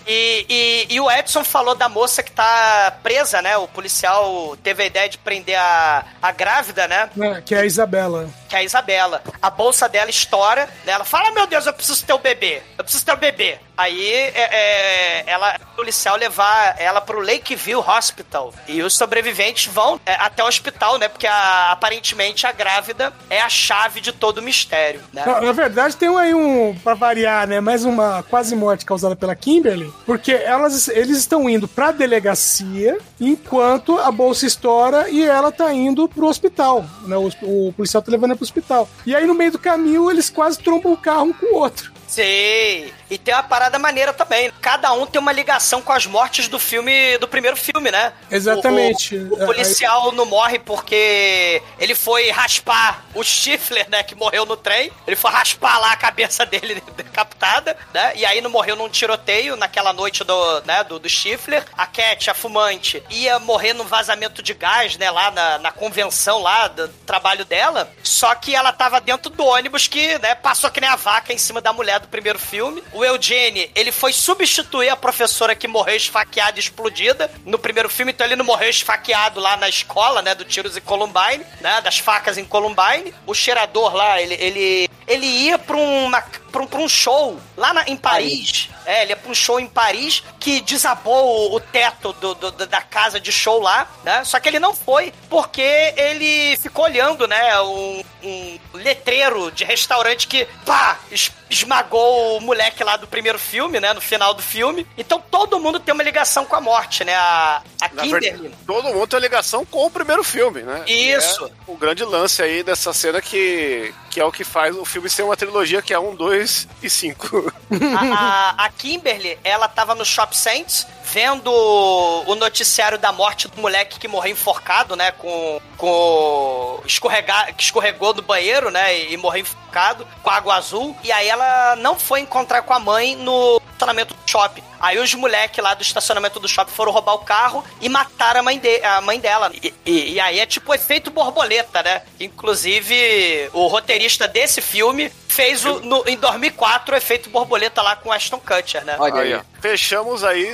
E, 0.06 0.45
e, 0.49 0.94
e 0.95 0.99
o 0.99 1.10
Edson 1.10 1.44
falou 1.44 1.73
da 1.76 1.88
moça 1.90 2.22
que 2.22 2.32
tá 2.32 2.98
presa, 3.02 3.41
né? 3.41 3.56
O 3.57 3.68
policial 3.68 4.56
teve 4.61 4.84
a 4.84 4.86
ideia 4.86 5.07
de 5.10 5.18
prender 5.18 5.57
a, 5.57 6.06
a 6.22 6.32
grávida, 6.32 6.88
né? 6.88 7.10
É, 7.19 7.41
que 7.41 7.56
é 7.56 7.60
a 7.61 7.65
Isabela. 7.65 8.30
Que 8.52 8.57
é 8.57 8.60
a 8.60 8.64
Isabela. 8.64 9.23
A 9.41 9.49
bolsa 9.49 9.88
dela 9.88 10.10
estoura, 10.10 10.65
né? 10.84 10.91
Ela 10.91 11.06
fala: 11.06 11.32
Meu 11.32 11.48
Deus, 11.48 11.65
eu 11.65 11.72
preciso 11.72 12.06
ter 12.06 12.11
o 12.11 12.18
bebê. 12.18 12.61
Eu 12.78 12.84
preciso 12.84 13.06
ter 13.06 13.14
o 13.14 13.18
bebê. 13.18 13.57
Aí 13.77 14.11
é, 14.11 14.34
é, 14.35 15.23
ela, 15.27 15.56
o 15.73 15.76
policial 15.76 16.15
levar 16.18 16.76
ela 16.80 17.02
pro 17.02 17.19
Lakeview 17.19 17.80
Hospital. 17.80 18.53
E 18.68 18.81
os 18.84 18.95
sobreviventes 18.95 19.72
vão 19.73 19.99
é, 20.06 20.14
até 20.15 20.43
o 20.43 20.48
hospital, 20.48 20.98
né? 20.99 21.07
Porque 21.07 21.26
a- 21.26 21.72
aparentemente 21.72 22.45
a 22.45 22.52
grávida 22.52 23.11
é 23.30 23.41
a 23.41 23.49
chave 23.49 23.99
de 24.02 24.11
todo 24.11 24.38
o 24.38 24.41
mistério, 24.41 25.02
né? 25.14 25.23
Na, 25.26 25.41
na 25.41 25.52
verdade, 25.52 25.95
tem 25.95 26.10
aí 26.18 26.34
um, 26.34 26.76
pra 26.84 26.93
variar, 26.93 27.48
né? 27.48 27.60
Mais 27.60 27.84
uma 27.85 28.23
quase 28.23 28.56
morte 28.56 28.85
causada 28.85 29.15
pela 29.15 29.35
Kimberly, 29.35 29.91
porque 30.06 30.31
elas, 30.34 30.88
eles 30.88 31.18
estão 31.18 31.49
indo 31.49 31.68
pra 31.68 31.91
delegacia 31.91 32.98
enquanto 33.19 33.98
a 33.98 34.11
bolsa 34.11 34.45
estoura 34.45 35.10
e 35.10 35.23
ela 35.26 35.52
tá 35.52 35.73
indo 35.73 36.07
pro 36.07 36.27
hospital, 36.27 36.85
né? 37.07 37.15
O, 37.18 37.31
o 37.41 37.73
policial 37.73 38.02
tá 38.03 38.11
levando 38.11 38.31
ela 38.31 38.38
pro 38.38 38.43
hospital. 38.45 38.88
E 39.06 39.15
aí, 39.15 39.26
no 39.26 39.34
meio 39.34 39.52
do 39.53 39.60
caminho, 39.60 40.11
eles 40.11 40.30
quase 40.30 40.60
trombam 40.60 40.91
um 40.91 40.95
carro 40.95 41.23
um 41.26 41.34
com 41.34 41.45
o 41.48 41.60
outro. 41.60 41.91
Sim. 42.07 42.91
E 43.12 43.18
tem 43.18 43.34
uma 43.34 43.44
parada 43.44 43.78
maneira 43.78 44.14
também. 44.14 44.52
Cada 44.62 44.92
um 44.94 45.06
tem 45.06 45.20
uma 45.20 45.32
ligação 45.34 45.82
com 45.82 45.92
as 45.92 46.06
mortes 46.06 46.48
do 46.48 46.58
filme, 46.58 47.18
do 47.18 47.28
primeiro 47.28 47.58
filme, 47.58 47.92
né? 47.92 48.14
Exatamente. 48.32 49.16
O, 49.18 49.34
o- 49.36 49.44
o 49.44 49.46
policial 49.46 50.12
não 50.14 50.26
morre 50.26 50.58
porque 50.60 51.62
ele 51.78 51.94
foi 51.94 52.30
raspar 52.32 53.04
o 53.14 53.24
Stifler, 53.24 53.90
né? 53.90 54.02
Que 54.02 54.16
morreu 54.16 54.46
no 54.46 54.56
trem. 54.56 54.92
Ele 55.06 55.16
foi 55.16 55.30
raspar 55.30 55.78
lá 55.80 55.92
a 55.92 55.96
cabeça 55.98 56.46
dele 56.46 56.82
decapitada, 56.96 57.76
né? 57.94 58.14
E 58.16 58.26
aí 58.26 58.40
não 58.42 58.50
morreu 58.50 58.76
num 58.76 58.90
tiroteio 58.90 59.56
naquela 59.56 59.92
noite 59.94 60.24
do, 60.24 60.62
né, 60.62 60.84
do, 60.84 60.98
do 60.98 61.10
Stifler. 61.10 61.66
A 61.78 61.86
Cat, 61.86 62.30
a 62.30 62.34
fumante, 62.34 63.04
ia 63.10 63.38
morrer 63.40 63.74
num 63.74 63.84
vazamento 63.86 64.42
de 64.42 64.54
gás, 64.54 64.98
né? 64.98 65.12
Lá 65.12 65.32
na, 65.32 65.58
na 65.58 65.72
convenção 65.72 66.40
lá 66.42 66.68
do 66.70 66.88
trabalho 67.06 67.44
dela. 67.44 67.92
Só 68.04 68.34
que 68.36 68.56
ela 68.56 68.72
tava 68.72 69.02
dentro 69.02 69.30
do 69.30 69.44
ônibus 69.46 69.88
que, 69.88 70.18
né, 70.20 70.34
passou 70.36 70.72
que 70.72 70.80
nem 70.80 70.90
a 70.90 70.96
vaca 70.96 71.34
em 71.34 71.38
cima 71.38 71.60
da 71.60 71.74
mulher 71.74 72.00
do 72.00 72.08
primeiro 72.08 72.40
filme. 72.40 72.82
O 72.94 73.01
Eugene, 73.06 73.69
ele 73.76 73.91
foi 73.91 74.14
substituir 74.14 74.90
a 74.90 74.95
professora 74.95 75.56
que 75.56 75.68
morreu 75.68 75.95
esfaqueada 75.95 76.57
e 76.57 76.60
explodida 76.60 77.32
no 77.45 77.60
primeiro 77.60 77.90
filme, 77.90 78.11
então 78.11 78.26
ele 78.26 78.36
não 78.36 78.45
morreu 78.45 78.69
esfaqueado 78.69 79.40
lá 79.40 79.57
na 79.57 79.69
escola, 79.69 80.22
né, 80.22 80.36
do 80.36 80.45
Tiros 80.45 80.78
em 80.78 80.82
Columbine, 80.82 81.45
né, 81.60 81.82
das 81.82 81.99
facas 81.99 82.38
em 82.38 82.45
Columbine. 82.45 83.14
O 83.26 83.34
cheirador 83.34 83.95
lá, 83.95 84.22
ele, 84.22 84.36
ele, 84.36 84.90
ele 85.07 85.26
ia 85.26 85.57
pra, 85.57 85.78
uma, 85.78 86.23
pra, 86.52 86.61
um, 86.61 86.68
pra 86.68 86.80
um 86.80 86.90
show 86.90 87.40
lá 87.57 87.73
na- 87.73 87.84
em 87.88 87.95
Paris. 87.98 88.69
É, 88.86 89.03
ele 89.03 89.11
ia 89.11 89.15
pra 89.18 89.32
um 89.32 89.36
show 89.36 89.60
em 89.60 89.68
Paris 89.68 90.23
que 90.40 90.60
desabou 90.61 91.52
o, 91.52 91.56
o 91.56 91.60
teto 91.60 92.11
do- 92.14 92.34
do- 92.36 92.52
da 92.52 92.82
casa 92.82 93.19
de 93.19 93.32
show 93.32 93.60
lá, 93.61 93.88
né? 94.03 94.23
Só 94.23 94.40
que 94.40 94.49
ele 94.49 94.60
não 94.60 94.73
foi 94.76 95.14
porque 95.30 95.61
ele 95.95 96.57
ficou 96.57 96.86
olhando, 96.86 97.28
né? 97.28 97.60
Um, 97.61 98.03
um 98.23 98.60
letreiro 98.73 99.52
de 99.52 99.64
restaurante 99.64 100.28
que, 100.28 100.45
pá, 100.65 100.99
es- 101.11 101.32
esmagou 101.49 102.38
o 102.38 102.41
moleque 102.41 102.84
lá 102.84 102.98
do 102.98 103.07
primeiro 103.07 103.38
filme, 103.38 103.80
né? 103.80 103.94
No 103.94 104.02
final 104.02 104.34
do 104.34 104.41
filme. 104.41 104.86
Então 104.98 105.22
todo 105.32 105.60
mundo 105.60 105.80
tem 105.80 105.94
uma 105.94 106.03
ligação 106.03 106.45
com 106.45 106.56
a 106.56 106.61
morte, 106.61 107.03
né? 107.03 107.14
A, 107.15 107.61
a 107.82 107.90
Kimberly. 107.90 108.52
todo 108.65 108.90
mundo 108.90 109.07
tem 109.07 109.19
ligação 109.19 109.65
com 109.65 109.86
o 109.86 109.91
primeiro 109.91 110.23
filme, 110.23 110.61
né? 110.64 110.84
Isso. 110.88 111.45
É 111.45 111.49
o 111.72 111.76
grande 111.78 112.03
lance 112.03 112.41
aí 112.41 112.64
dessa 112.64 112.91
cena 112.94 113.22
que, 113.22 113.94
que 114.10 114.19
é 114.19 114.26
o 114.26 114.32
que 114.32 114.44
faz 114.44 114.76
o 114.76 114.84
filme 114.86 115.10
ser 115.10 115.23
uma 115.23 115.38
trilogia 115.38 115.82
que 115.82 115.94
é 115.94 115.99
um, 115.99 116.15
dois 116.15 116.41
e 116.82 116.90
cinco. 116.90 117.52
a, 117.72 118.56
a- 118.56 118.66
a 118.66 118.70
Kimberly, 118.70 119.38
ela 119.44 119.68
tava 119.68 119.96
no 119.96 120.04
Shop 120.06 120.36
Saints 120.36 120.86
vendo 121.03 121.52
o 121.52 122.36
noticiário 122.36 122.98
da 122.98 123.11
morte 123.11 123.48
do 123.48 123.60
moleque 123.61 123.99
que 123.99 124.07
morreu 124.07 124.32
enforcado, 124.32 124.95
né? 124.95 125.11
Com. 125.11 125.60
com 125.78 126.80
escorregar, 126.86 127.53
que 127.56 127.64
escorregou 127.64 128.14
do 128.14 128.22
banheiro, 128.22 128.69
né? 128.69 128.98
E, 128.98 129.14
e 129.14 129.18
morreu 129.18 129.41
enforcado 129.41 130.07
com 130.23 130.30
água 130.30 130.56
azul. 130.56 130.95
E 131.03 131.11
aí 131.11 131.28
ela 131.28 131.76
não 131.78 131.98
foi 131.98 132.19
encontrar 132.22 132.61
com 132.64 132.73
a 132.73 132.80
mãe 132.80 133.15
no 133.15 133.60
estacionamento 133.72 134.14
do 134.14 134.30
shopping. 134.30 134.64
Aí 134.80 134.98
os 134.99 135.14
moleques 135.14 135.64
lá 135.64 135.73
do 135.73 135.82
estacionamento 135.82 136.40
do 136.40 136.48
shopping 136.48 136.72
foram 136.72 136.91
roubar 136.91 137.14
o 137.14 137.19
carro 137.19 137.64
e 137.80 137.88
mataram 137.90 138.40
a 138.40 138.44
mãe, 138.44 138.57
de, 138.60 138.84
a 138.84 139.02
mãe 139.02 139.19
dela. 139.19 139.52
E, 139.53 139.73
e- 139.86 140.14
e 140.14 140.19
aí 140.19 140.40
é 140.40 140.45
tipo 140.45 140.73
efeito 140.73 141.10
borboleta, 141.11 141.82
né? 141.84 142.02
Inclusive, 142.19 143.49
o 143.53 143.68
roteirista 143.68 144.28
desse 144.28 144.61
filme 144.61 145.11
fez 145.28 145.65
o, 145.65 145.80
no- 145.80 146.03
em 146.07 146.18
2004 146.18 146.94
o 146.94 146.98
efeito 146.98 147.30
borboleta 147.30 147.82
lá 147.82 147.95
com 147.95 148.11
Ashton 148.11 148.40
Kutcher, 148.40 148.84
né? 148.86 148.95
Olha 148.99 149.22
Aí, 149.22 149.34
aí. 149.34 149.40
ó. 149.40 149.51
Fechamos 149.62 150.24
aí, 150.24 150.50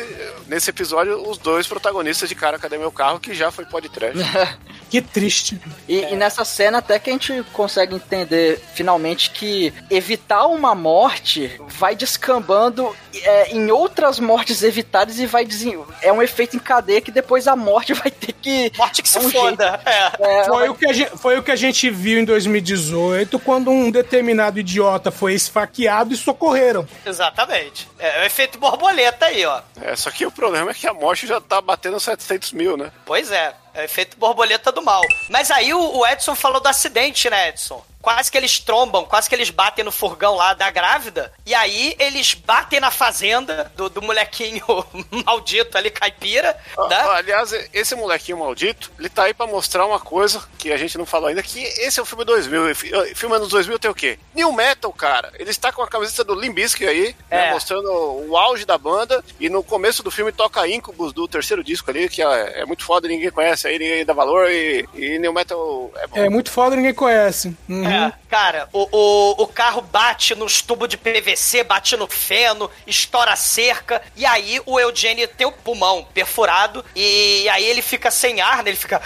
nesse 0.48 0.70
episódio, 0.70 1.30
os 1.30 1.38
dois 1.38 1.66
protagonistas 1.66 2.28
de 2.28 2.36
Cara, 2.36 2.60
Cadê 2.60 2.78
Meu 2.78 2.92
Carro, 2.92 3.22
que 3.22 3.34
já 3.34 3.50
foi 3.50 3.66
podcast. 3.66 4.18
Que 4.90 5.02
triste. 5.02 5.60
E, 5.86 6.00
e 6.00 6.16
nessa 6.16 6.46
cena 6.46 6.78
até 6.78 6.98
que 6.98 7.10
a 7.10 7.14
gente 7.14 7.44
consegue 7.52 7.94
entender 7.94 8.58
finalmente 8.74 9.32
que 9.32 9.74
evitar 9.90 10.48
uma 10.48 10.74
morte 10.74 11.60
vai 11.68 11.94
descambando 11.94 12.96
é, 13.14 13.52
em 13.52 13.70
outras 13.70 14.18
mortes 14.18 14.64
evitadas 14.64 15.20
e 15.20 15.26
vai 15.26 15.44
desen... 15.44 15.84
é 16.02 16.14
um 16.14 16.22
efeito 16.22 16.56
em 16.56 16.60
cadeia 16.60 17.02
que 17.02 17.12
depois 17.12 17.50
a 17.50 17.56
morte 17.58 17.92
vai 17.94 18.10
ter 18.10 18.32
que 18.32 18.72
Morte 18.78 19.02
que 19.02 19.10
se 19.10 19.18
É 19.18 19.22
um 19.22 19.30
foda. 19.30 19.82
É. 19.86 20.40
é, 20.40 20.44
Foi 20.46 20.70
o, 20.70 20.76
que 20.76 20.88
a 20.88 20.94
gente, 20.94 21.18
foi 21.18 21.38
o 21.38 21.44
que 21.44 21.52
a 21.52 21.56
gente 21.58 21.90
viu 21.90 22.18
em 22.18 22.24
2018, 22.24 23.38
quando 23.40 23.70
um 23.70 23.92
determinado 23.92 24.58
idiota 24.58 25.12
foi 25.12 25.34
esfaqueado 25.34 26.14
e 26.14 26.18
socorreram. 26.18 26.88
Exatamente. 27.06 27.90
É 28.00 28.22
o 28.22 28.26
efeito 28.26 28.58
borboleta 28.58 28.97
aí, 29.26 29.46
ó. 29.46 29.62
É, 29.82 29.96
só 29.96 30.10
que 30.12 30.26
o 30.26 30.32
problema 30.32 30.72
é 30.72 30.74
que 30.74 30.88
a 30.88 30.94
morte 30.94 31.28
já 31.28 31.40
tá 31.40 31.62
batendo 31.62 32.00
700 32.00 32.54
mil, 32.54 32.78
né? 32.78 32.92
Pois 33.06 33.32
é. 33.32 33.54
É 33.74 33.84
efeito 33.86 34.18
borboleta 34.18 34.72
do 34.72 34.82
mal. 34.82 35.02
Mas 35.30 35.52
aí 35.52 35.72
o 35.72 36.06
Edson 36.08 36.34
falou 36.34 36.60
do 36.60 36.68
acidente, 36.68 37.30
né, 37.30 37.50
Edson? 37.50 37.86
Quase 38.08 38.32
que 38.32 38.38
eles 38.38 38.58
trombam, 38.60 39.04
quase 39.04 39.28
que 39.28 39.36
eles 39.36 39.50
batem 39.50 39.84
no 39.84 39.92
furgão 39.92 40.36
lá 40.36 40.54
da 40.54 40.72
grávida. 40.72 41.34
E 41.46 41.54
aí 41.54 41.94
eles 42.00 42.34
batem 42.34 42.80
na 42.80 42.90
fazenda 42.90 43.70
do, 43.76 43.90
do 43.90 44.02
molequinho 44.02 44.64
maldito 45.26 45.78
ali, 45.78 45.90
caipira, 45.92 46.56
Ah, 46.78 46.88
né? 46.88 46.96
ah, 46.96 47.16
Aliás, 47.18 47.52
esse 47.74 47.96
molequinho 47.96 48.38
maldito, 48.40 48.90
ele 48.98 49.10
tá 49.10 49.24
aí 49.24 49.34
pra 49.34 49.46
mostrar 49.46 49.86
uma 49.86 50.00
coisa 50.00 50.42
que 50.58 50.72
a 50.72 50.78
gente 50.78 50.98
não 50.98 51.06
falou 51.06 51.28
ainda, 51.28 51.44
que 51.44 51.62
esse 51.62 52.00
é 52.00 52.02
o 52.02 52.06
filme 52.06 52.24
2000. 52.24 52.70
E 52.70 52.74
fi- 52.74 52.96
ah, 52.96 53.14
Filme 53.14 53.36
anos 53.36 53.50
2000 53.50 53.78
tem 53.78 53.92
o 53.92 53.96
quê? 53.96 54.18
New 54.34 54.54
Metal, 54.54 54.94
cara. 54.94 55.34
Ele 55.38 55.50
está 55.52 55.74
com 55.74 55.82
a 55.82 55.88
camiseta 55.90 56.24
do 56.24 56.34
Limbisky 56.34 56.88
aí, 56.88 57.14
né, 57.30 57.48
É. 57.50 57.52
mostrando 57.52 57.92
o 57.92 58.38
auge 58.38 58.64
da 58.66 58.78
banda. 58.78 59.22
E 59.38 59.50
no 59.50 59.62
começo 59.62 60.02
do 60.02 60.10
filme 60.12 60.32
toca 60.32 60.66
Incubus 60.66 61.12
do 61.12 61.28
terceiro 61.28 61.62
disco 61.62 61.92
ali, 61.92 62.08
que 62.08 62.22
é, 62.22 62.62
é 62.62 62.66
muito 62.66 62.86
foda, 62.86 63.06
ninguém 63.06 63.32
conhece 63.32 63.68
aí, 63.68 63.78
ninguém 63.78 64.06
dá 64.06 64.14
valor. 64.14 64.50
E, 64.50 64.88
e 64.94 65.20
New 65.20 65.34
Metal 65.34 65.92
é 65.98 66.08
bom. 66.08 66.18
É 66.18 66.30
muito 66.30 66.50
foda, 66.52 66.74
ninguém 66.74 66.94
conhece. 66.94 67.54
Uhum. 67.68 67.86
É, 67.86 67.97
cara, 68.30 68.70
o, 68.74 68.88
o, 68.92 69.44
o 69.44 69.48
carro 69.48 69.82
bate 69.82 70.36
nos 70.36 70.62
tubos 70.62 70.88
de 70.90 70.98
PVC, 70.98 71.64
bate 71.64 71.96
no 71.98 72.08
feno, 72.08 72.70
estoura 72.86 73.32
a 73.34 73.36
cerca, 73.36 74.02
e 74.16 74.26
aí 74.26 74.62
o 74.66 74.80
Eugênio 74.80 75.28
tem 75.28 75.48
o 75.48 75.52
pulmão 75.52 76.04
perfurado, 76.14 76.84
e 76.96 77.48
aí 77.50 77.64
ele 77.66 77.82
fica 77.82 78.10
sem 78.12 78.42
ar, 78.42 78.64
né? 78.64 78.70
Ele 78.72 78.78
fica. 78.78 79.02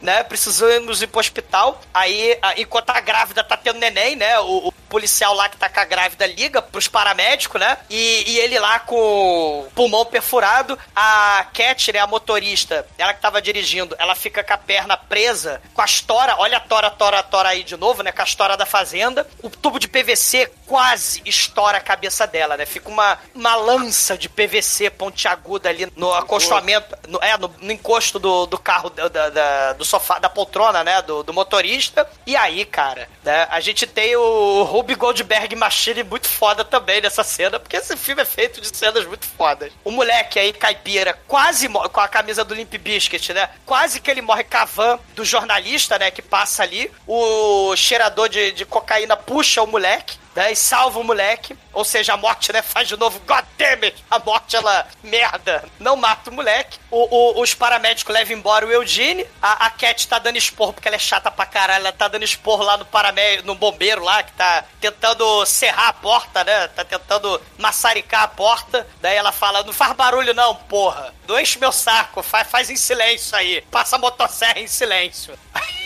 Né, 0.00 0.22
precisando 0.22 0.90
ir 1.02 1.06
pro 1.06 1.20
hospital. 1.20 1.80
Aí, 1.92 2.38
a- 2.40 2.58
enquanto 2.58 2.90
a 2.90 3.00
grávida 3.00 3.44
tá 3.44 3.56
tendo 3.58 3.78
neném, 3.78 4.16
né? 4.16 4.38
O, 4.40 4.68
o 4.68 4.72
policial 4.88 5.34
lá 5.34 5.48
que 5.50 5.56
tá 5.58 5.68
com 5.68 5.80
a 5.80 5.84
grávida 5.84 6.26
liga 6.26 6.62
pros 6.62 6.88
paramédicos, 6.88 7.60
né? 7.60 7.76
E, 7.90 8.24
e 8.26 8.38
ele 8.38 8.58
lá 8.58 8.78
com 8.78 8.96
o 8.96 9.68
pulmão 9.74 10.06
perfurado. 10.06 10.78
A 10.94 11.46
Cat, 11.52 11.92
né, 11.92 11.98
a 11.98 12.06
motorista, 12.06 12.86
ela 12.96 13.12
que 13.12 13.20
tava 13.20 13.42
dirigindo, 13.42 13.94
ela 13.98 14.14
fica 14.14 14.42
com 14.42 14.52
a 14.54 14.56
perna 14.56 14.96
presa, 14.96 15.60
com 15.74 15.82
as 15.82 16.00
tora, 16.00 16.36
olha 16.38 16.56
a 16.56 16.60
tora, 16.60 16.90
tora, 16.90 17.22
tora 17.22 17.50
aí 17.50 17.62
de 17.62 17.76
novo, 17.76 18.02
né? 18.02 18.12
Com 18.12 18.22
as 18.26 18.34
tora 18.34 18.56
da 18.56 18.66
fazenda. 18.66 19.26
O 19.40 19.48
tubo 19.48 19.78
de 19.78 19.86
PVC 19.88 20.50
quase 20.66 21.22
estoura 21.24 21.78
a 21.78 21.80
cabeça 21.80 22.26
dela, 22.26 22.56
né? 22.56 22.66
Fica 22.66 22.88
uma, 22.88 23.16
uma 23.34 23.54
lança 23.54 24.18
de 24.18 24.28
PVC 24.28 24.90
pontiaguda 24.90 25.68
ali 25.68 25.86
no 25.96 26.12
acostamento, 26.12 26.96
no, 27.08 27.18
é, 27.22 27.36
no, 27.38 27.54
no 27.60 27.72
encosto 27.72 28.18
do, 28.18 28.46
do 28.46 28.58
carro 28.58 28.90
da, 28.90 29.08
da- 29.08 29.72
do 29.74 29.84
sofá, 29.84 30.18
da 30.18 30.28
poltrona, 30.28 30.82
né? 30.82 31.00
Do, 31.02 31.22
do 31.22 31.32
motorista. 31.32 32.08
E 32.26 32.34
aí, 32.36 32.64
cara, 32.64 33.08
né? 33.24 33.46
A 33.50 33.60
gente 33.60 33.86
tem 33.86 34.16
o 34.16 34.64
Ruby 34.64 34.94
Goldberg 34.96 35.54
Machine 35.54 36.02
muito 36.02 36.28
foda 36.28 36.64
também 36.64 37.00
nessa 37.00 37.22
cena, 37.22 37.60
porque 37.60 37.76
esse 37.76 37.96
filme 37.96 38.22
é 38.22 38.24
feito 38.24 38.60
de 38.60 38.76
cenas 38.76 39.06
muito 39.06 39.26
fodas. 39.26 39.72
O 39.84 39.90
moleque 39.92 40.38
aí, 40.38 40.52
caipira, 40.52 41.16
quase 41.28 41.68
morre 41.68 41.88
com 41.90 42.00
a 42.00 42.08
camisa 42.08 42.44
do 42.44 42.54
Limp 42.54 42.74
Biscuit, 42.74 43.32
né? 43.32 43.48
Quase 43.64 44.00
que 44.00 44.10
ele 44.10 44.20
morre 44.22 44.42
cavan 44.42 44.98
do 45.14 45.24
jornalista, 45.24 45.96
né? 45.98 46.10
Que 46.10 46.22
passa 46.22 46.64
ali. 46.64 46.90
O 47.06 47.74
de, 48.10 48.52
de 48.52 48.64
cocaína 48.64 49.16
puxa 49.16 49.62
o 49.62 49.66
moleque 49.66 50.18
né, 50.34 50.52
e 50.52 50.56
salva 50.56 50.98
o 50.98 51.04
moleque. 51.04 51.56
Ou 51.72 51.84
seja, 51.84 52.12
a 52.14 52.16
morte, 52.16 52.52
né, 52.52 52.60
faz 52.62 52.86
de 52.88 52.96
novo, 52.96 53.18
God 53.20 53.44
damn 53.58 53.84
it! 53.84 54.04
A 54.10 54.18
morte, 54.18 54.54
ela, 54.56 54.86
merda, 55.02 55.64
não 55.78 55.96
mata 55.96 56.30
o 56.30 56.32
moleque. 56.32 56.78
O, 56.90 57.38
o- 57.38 57.40
os 57.42 57.54
paramédicos 57.54 58.12
levam 58.14 58.34
embora 58.36 58.66
o 58.66 58.70
Eugene. 58.72 59.26
A, 59.42 59.66
a 59.66 59.70
Cat 59.70 60.06
tá 60.08 60.18
dando 60.18 60.36
esporro, 60.36 60.72
porque 60.74 60.88
ela 60.88 60.96
é 60.96 60.98
chata 60.98 61.30
pra 61.30 61.44
caralho. 61.46 61.82
Ela 61.82 61.92
tá 61.92 62.08
dando 62.08 62.22
esporro 62.22 62.62
lá 62.62 62.76
no 62.76 62.84
paramédico, 62.84 63.46
no 63.46 63.54
bombeiro 63.54 64.02
lá, 64.04 64.22
que 64.22 64.32
tá 64.32 64.64
tentando 64.80 65.44
serrar 65.46 65.88
a 65.88 65.92
porta, 65.94 66.44
né? 66.44 66.68
Tá 66.68 66.84
tentando 66.84 67.40
maçaricar 67.58 68.22
a 68.22 68.28
porta. 68.28 68.86
Daí 69.00 69.16
ela 69.16 69.32
fala, 69.32 69.62
não 69.62 69.72
faz 69.72 69.92
barulho 69.94 70.32
não, 70.34 70.54
porra. 70.54 71.14
Não 71.26 71.38
enche 71.40 71.58
meu 71.58 71.72
saco, 71.72 72.22
faz, 72.22 72.46
faz 72.48 72.70
em 72.70 72.76
silêncio 72.76 73.36
aí. 73.36 73.62
Passa 73.70 73.96
a 73.96 73.98
motosserra 73.98 74.58
em 74.60 74.66
silêncio. 74.66 75.38
Aí 75.54 75.85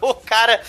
o 0.00 0.14
cara 0.14 0.60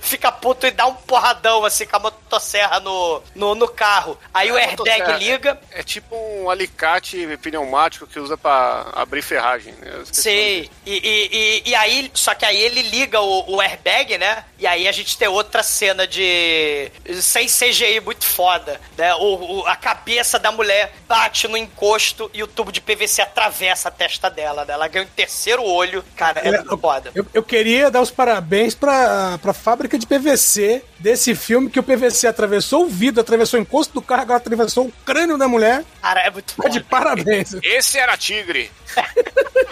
fica 0.00 0.30
puto 0.32 0.66
e 0.66 0.70
dá 0.70 0.86
um 0.86 0.94
porradão 0.94 1.64
assim 1.64 1.86
com 1.86 1.96
a 1.96 2.00
motosserra 2.00 2.80
no, 2.80 3.22
no, 3.34 3.54
no 3.54 3.68
carro. 3.68 4.18
Aí 4.34 4.50
o 4.50 4.56
É, 4.58 4.62
airbag 4.66 4.78
motosserra. 5.00 5.18
liga. 5.18 5.60
É 5.72 5.82
tipo 5.82 6.14
um 6.16 6.50
alicate 6.50 7.26
pneumático 7.42 8.06
que 8.06 8.18
usa 8.18 8.36
pra 8.36 8.86
abrir 8.94 9.22
ferragem. 9.22 9.72
né? 9.74 9.90
O 10.02 10.06
Sim, 10.06 10.30
e, 10.30 10.68
e, 10.86 11.62
e, 11.66 11.70
e 11.70 11.74
aí, 11.74 12.10
só 12.14 12.34
que 12.34 12.44
aí 12.44 12.56
ele 12.60 12.82
liga 12.82 13.20
o, 13.20 13.54
o 13.56 13.60
airbag, 13.60 14.18
né? 14.18 14.44
E 14.58 14.66
aí 14.66 14.88
a 14.88 14.92
gente 14.92 15.16
tem 15.16 15.28
outra 15.28 15.62
cena 15.62 16.06
de. 16.06 16.90
sem 17.20 17.46
CGI 17.46 18.00
muito 18.00 18.24
foda, 18.24 18.80
né? 18.96 19.14
O, 19.16 19.60
o- 19.60 19.66
a 19.66 19.76
cabeça 19.76 20.38
da 20.38 20.50
mulher 20.50 20.92
bate 21.08 21.46
no 21.48 21.56
encosto 21.56 22.30
e 22.34 22.42
o 22.42 22.46
tubo 22.46 22.72
de 22.72 22.80
PVC 22.80 23.22
atravessa 23.22 23.88
a 23.88 23.92
testa 23.92 24.28
dela, 24.30 24.64
né? 24.64 24.74
Ela 24.74 24.88
ganha 24.88 25.04
um 25.04 25.08
terceiro 25.08 25.62
olho. 25.62 26.04
Cara, 26.16 26.40
é 26.40 26.50
muito 26.52 26.78
foda. 26.78 27.10
Eu, 27.14 27.26
eu 27.32 27.42
queria 27.42 27.90
dar 27.90 28.00
os 28.00 28.10
parabéns 28.16 28.74
pra, 28.74 29.38
pra 29.38 29.52
fábrica 29.52 29.98
de 29.98 30.06
PVC 30.06 30.82
desse 30.98 31.34
filme, 31.34 31.68
que 31.70 31.78
o 31.78 31.82
PVC 31.82 32.26
atravessou 32.26 32.84
o 32.84 32.88
vidro, 32.88 33.20
atravessou 33.20 33.58
o 33.58 33.62
encosto 33.62 33.92
do 33.94 34.02
carro, 34.02 34.22
agora 34.22 34.38
atravessou 34.38 34.86
o 34.86 34.92
crânio 35.04 35.36
da 35.36 35.46
mulher. 35.46 35.84
Cara, 36.00 36.20
é 36.20 36.30
muito 36.30 36.54
Tá 36.56 36.68
de 36.68 36.78
foda. 36.80 36.86
parabéns. 36.90 37.54
Esse 37.62 37.98
era 37.98 38.16
tigre. 38.16 38.70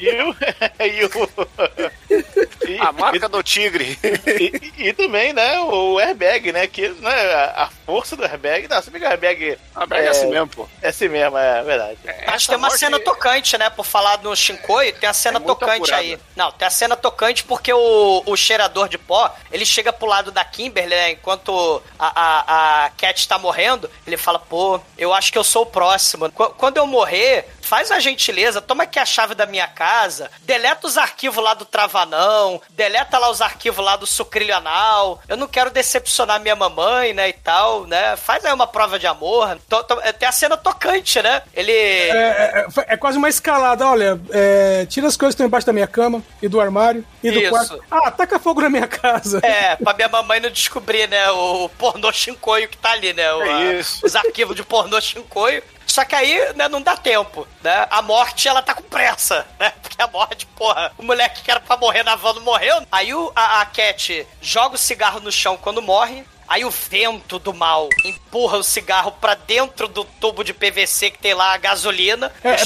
E 0.00 0.08
o. 0.22 0.34
e 0.84 1.04
o- 1.04 2.68
e- 2.68 2.78
A 2.80 2.92
marca 2.92 3.28
do 3.28 3.42
tigre. 3.42 3.98
E, 4.02 4.72
e- 4.82 4.88
e 4.88 4.92
também, 4.92 5.32
né, 5.32 5.58
o 5.60 5.98
airbag, 5.98 6.52
né? 6.52 6.66
Que 6.66 6.88
né, 6.88 7.10
a, 7.34 7.64
a 7.64 7.70
força 7.86 8.16
do 8.16 8.24
airbag. 8.24 8.66
Não, 8.68 8.80
se 8.82 8.90
bem 8.90 9.00
que 9.00 9.06
o 9.06 9.10
airbag. 9.10 9.58
A 9.74 9.80
airbag 9.80 10.06
é 10.06 10.08
assim 10.08 10.26
mesmo, 10.30 10.48
pô. 10.48 10.68
É 10.82 10.88
assim 10.88 11.08
mesmo, 11.08 11.36
é 11.38 11.62
verdade. 11.62 11.98
Mas 12.26 12.46
tem 12.46 12.56
uma 12.56 12.68
morte- 12.68 12.80
cena 12.80 12.98
tocante, 13.00 13.56
né? 13.58 13.70
Por 13.70 13.84
falar 13.84 14.18
no 14.22 14.34
Shinkoi, 14.34 14.92
tem 14.92 15.08
a 15.08 15.12
cena 15.12 15.38
É 15.38 15.40
tocante 15.42 15.82
apurada. 15.82 16.02
aí. 16.02 16.18
Não, 16.36 16.50
tem 16.52 16.66
a 16.66 16.70
cena 16.70 16.96
tocante 16.96 17.44
porque 17.44 17.72
o, 17.72 18.22
o 18.26 18.36
cheirador 18.36 18.88
de 18.88 18.98
pó, 18.98 19.34
ele 19.52 19.64
chega 19.66 19.92
pro 19.92 20.06
lado 20.06 20.30
da 20.32 20.44
Kimberly, 20.44 20.90
né? 20.90 21.10
Enquanto 21.12 21.82
a, 21.98 22.20
a, 22.20 22.84
a 22.86 22.90
Cat 22.90 23.26
tá 23.28 23.38
morrendo, 23.38 23.90
ele 24.06 24.16
fala, 24.16 24.38
pô, 24.38 24.80
eu 24.98 25.12
acho 25.14 25.30
que 25.32 25.38
eu 25.38 25.44
sou 25.44 25.62
o 25.62 25.66
próximo. 25.66 26.30
Qu- 26.30 26.50
Quando 26.50 26.76
eu 26.78 26.86
morrer, 26.86 27.48
faz 27.64 27.90
a 27.90 27.98
gentileza, 27.98 28.60
toma 28.60 28.84
aqui 28.84 28.98
a 28.98 29.04
chave 29.06 29.34
da 29.34 29.46
minha 29.46 29.66
casa, 29.66 30.30
deleta 30.42 30.86
os 30.86 30.96
arquivos 30.98 31.42
lá 31.42 31.54
do 31.54 31.64
Travanão, 31.64 32.60
deleta 32.70 33.18
lá 33.18 33.30
os 33.30 33.40
arquivos 33.40 33.84
lá 33.84 33.96
do 33.96 34.06
Sucrilho 34.06 34.54
Anal. 34.54 35.20
Eu 35.28 35.36
não 35.36 35.48
quero 35.48 35.70
decepcionar 35.70 36.40
minha 36.40 36.54
mamãe, 36.54 37.12
né, 37.12 37.28
e 37.28 37.32
tal, 37.32 37.86
né? 37.86 38.16
Faz 38.16 38.44
aí 38.44 38.52
uma 38.52 38.66
prova 38.66 38.98
de 38.98 39.06
amor. 39.06 39.58
To- 39.68 39.82
to- 39.84 40.00
Tem 40.18 40.28
a 40.28 40.32
cena 40.32 40.56
tocante, 40.56 41.20
né? 41.22 41.42
Ele... 41.54 41.72
É, 41.72 42.66
é- 42.76 42.94
é 42.94 42.96
quase 42.96 43.16
uma 43.18 43.28
escalada. 43.28 43.86
Olha, 43.86 44.20
é, 44.30 44.86
tira 44.86 45.06
as 45.08 45.16
coisas 45.16 45.32
que 45.34 45.36
estão 45.36 45.46
embaixo 45.46 45.66
da 45.66 45.72
minha 45.72 45.86
cama 45.86 46.22
e 46.42 46.48
do 46.48 46.60
armário 46.60 47.04
e 47.22 47.30
do 47.30 47.38
Isso. 47.40 47.50
quarto. 47.50 47.84
Ah, 47.90 48.10
taca 48.10 48.38
fogo 48.38 48.60
na 48.60 48.68
minha 48.70 48.86
casa. 48.86 49.40
É, 49.42 49.76
pra 49.76 49.94
minha 49.94 50.08
mamãe 50.08 50.40
não 50.40 50.50
descobrir, 50.50 51.08
né, 51.08 51.30
o 51.30 51.68
pornô 51.70 52.12
chincoio 52.12 52.68
que 52.68 52.76
tá 52.76 52.92
ali, 52.92 53.12
né? 53.12 53.32
o- 53.32 53.42
É 53.42 53.52
a- 53.52 53.72
isso. 53.74 54.04
os 54.04 54.14
arquivos 54.14 54.54
de 54.54 54.62
pornô 54.62 55.00
chincoio. 55.00 55.62
Só 55.86 56.04
que 56.04 56.14
aí, 56.14 56.52
né, 56.54 56.68
não 56.68 56.80
dá 56.80 56.96
tempo, 56.96 57.46
né? 57.62 57.86
A 57.90 58.02
morte, 58.02 58.48
ela 58.48 58.62
tá 58.62 58.74
com 58.74 58.82
pressa, 58.82 59.46
né? 59.58 59.72
Porque 59.82 60.00
a 60.00 60.06
morte, 60.06 60.46
porra, 60.46 60.92
o 60.98 61.02
moleque 61.02 61.42
que 61.42 61.50
era 61.50 61.60
pra 61.60 61.76
morrer 61.76 62.02
na 62.02 62.16
van 62.16 62.34
não 62.34 62.42
morreu. 62.42 62.86
Aí 62.90 63.14
o, 63.14 63.32
a, 63.34 63.60
a 63.60 63.66
Cat 63.66 64.26
joga 64.40 64.74
o 64.74 64.78
cigarro 64.78 65.20
no 65.20 65.30
chão 65.30 65.56
quando 65.56 65.82
morre. 65.82 66.24
Aí 66.48 66.64
o 66.64 66.70
vento 66.70 67.38
do 67.38 67.52
mal 67.54 67.88
empurra 68.04 68.58
o 68.58 68.62
cigarro 68.62 69.12
pra 69.12 69.34
dentro 69.34 69.88
do 69.88 70.04
tubo 70.04 70.44
de 70.44 70.52
PVC 70.52 71.10
que 71.10 71.18
tem 71.18 71.34
lá 71.34 71.54
a 71.54 71.58
gasolina. 71.58 72.30
É, 72.42 72.50
é, 72.50 72.52
é, 72.54 72.56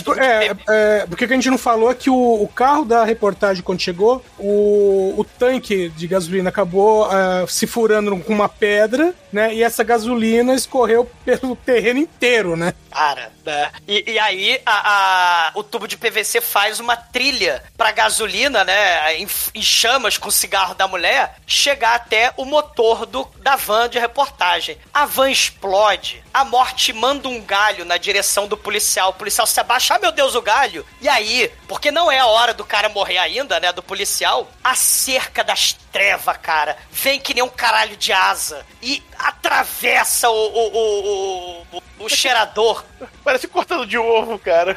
PVC 0.54 0.64
é, 0.68 1.06
porque 1.06 1.24
o 1.24 1.28
que 1.28 1.34
a 1.34 1.36
gente 1.36 1.50
não 1.50 1.58
falou 1.58 1.90
é 1.90 1.94
que 1.94 2.10
o, 2.10 2.42
o 2.42 2.48
carro 2.48 2.84
da 2.84 3.04
reportagem, 3.04 3.62
quando 3.62 3.80
chegou, 3.80 4.24
o, 4.38 5.14
o 5.16 5.24
tanque 5.24 5.88
de 5.90 6.06
gasolina 6.06 6.48
acabou 6.48 7.04
ah, 7.06 7.44
se 7.48 7.66
furando 7.66 8.16
com 8.20 8.32
uma 8.32 8.48
pedra, 8.48 9.14
né? 9.32 9.54
E 9.54 9.62
essa 9.62 9.84
gasolina 9.84 10.54
escorreu 10.54 11.08
pelo 11.24 11.54
terreno 11.56 12.00
inteiro, 12.00 12.56
né? 12.56 12.74
Cara, 12.90 13.30
né? 13.44 13.70
E, 13.86 14.12
e 14.12 14.18
aí 14.18 14.60
a, 14.64 15.48
a- 15.48 15.52
o 15.54 15.62
tubo 15.62 15.86
de 15.86 15.96
PVC 15.96 16.40
faz 16.40 16.80
uma 16.80 16.96
trilha 16.96 17.62
pra 17.76 17.92
gasolina, 17.92 18.64
né? 18.64 19.14
Em, 19.16 19.26
em 19.54 19.62
chamas 19.62 20.16
com 20.18 20.28
o 20.28 20.32
cigarro 20.32 20.74
da 20.74 20.88
mulher, 20.88 21.36
chegar 21.46 21.94
até 21.94 22.32
o 22.36 22.44
motor 22.44 23.06
do, 23.06 23.28
da 23.40 23.56
van 23.68 23.90
de 23.90 23.98
reportagem. 23.98 24.78
A 24.94 25.04
van 25.04 25.28
explode. 25.28 26.24
A 26.32 26.42
morte 26.42 26.90
manda 26.94 27.28
um 27.28 27.38
galho 27.42 27.84
na 27.84 27.98
direção 27.98 28.48
do 28.48 28.56
policial. 28.56 29.10
O 29.10 29.12
policial 29.12 29.46
se 29.46 29.60
abaixa, 29.60 29.94
ah, 29.94 29.98
meu 29.98 30.10
Deus, 30.10 30.34
o 30.34 30.40
galho. 30.40 30.86
E 31.02 31.08
aí, 31.08 31.52
porque 31.68 31.90
não 31.90 32.10
é 32.10 32.18
a 32.18 32.26
hora 32.26 32.54
do 32.54 32.64
cara 32.64 32.88
morrer 32.88 33.18
ainda, 33.18 33.60
né? 33.60 33.70
Do 33.70 33.82
policial, 33.82 34.48
a 34.64 34.74
cerca 34.74 35.44
das 35.44 35.74
trevas, 35.92 36.38
cara, 36.38 36.78
vem 36.90 37.20
que 37.20 37.34
nem 37.34 37.44
um 37.44 37.48
caralho 37.48 37.94
de 37.96 38.10
asa 38.10 38.64
e 38.80 39.02
atravessa 39.18 40.30
o, 40.30 40.34
o, 40.34 40.76
o, 40.78 41.66
o, 41.97 41.97
o 41.98 42.08
cheirador. 42.08 42.84
Parece 43.24 43.46
cortando 43.46 43.86
de 43.86 43.98
ovo, 43.98 44.38
cara. 44.38 44.76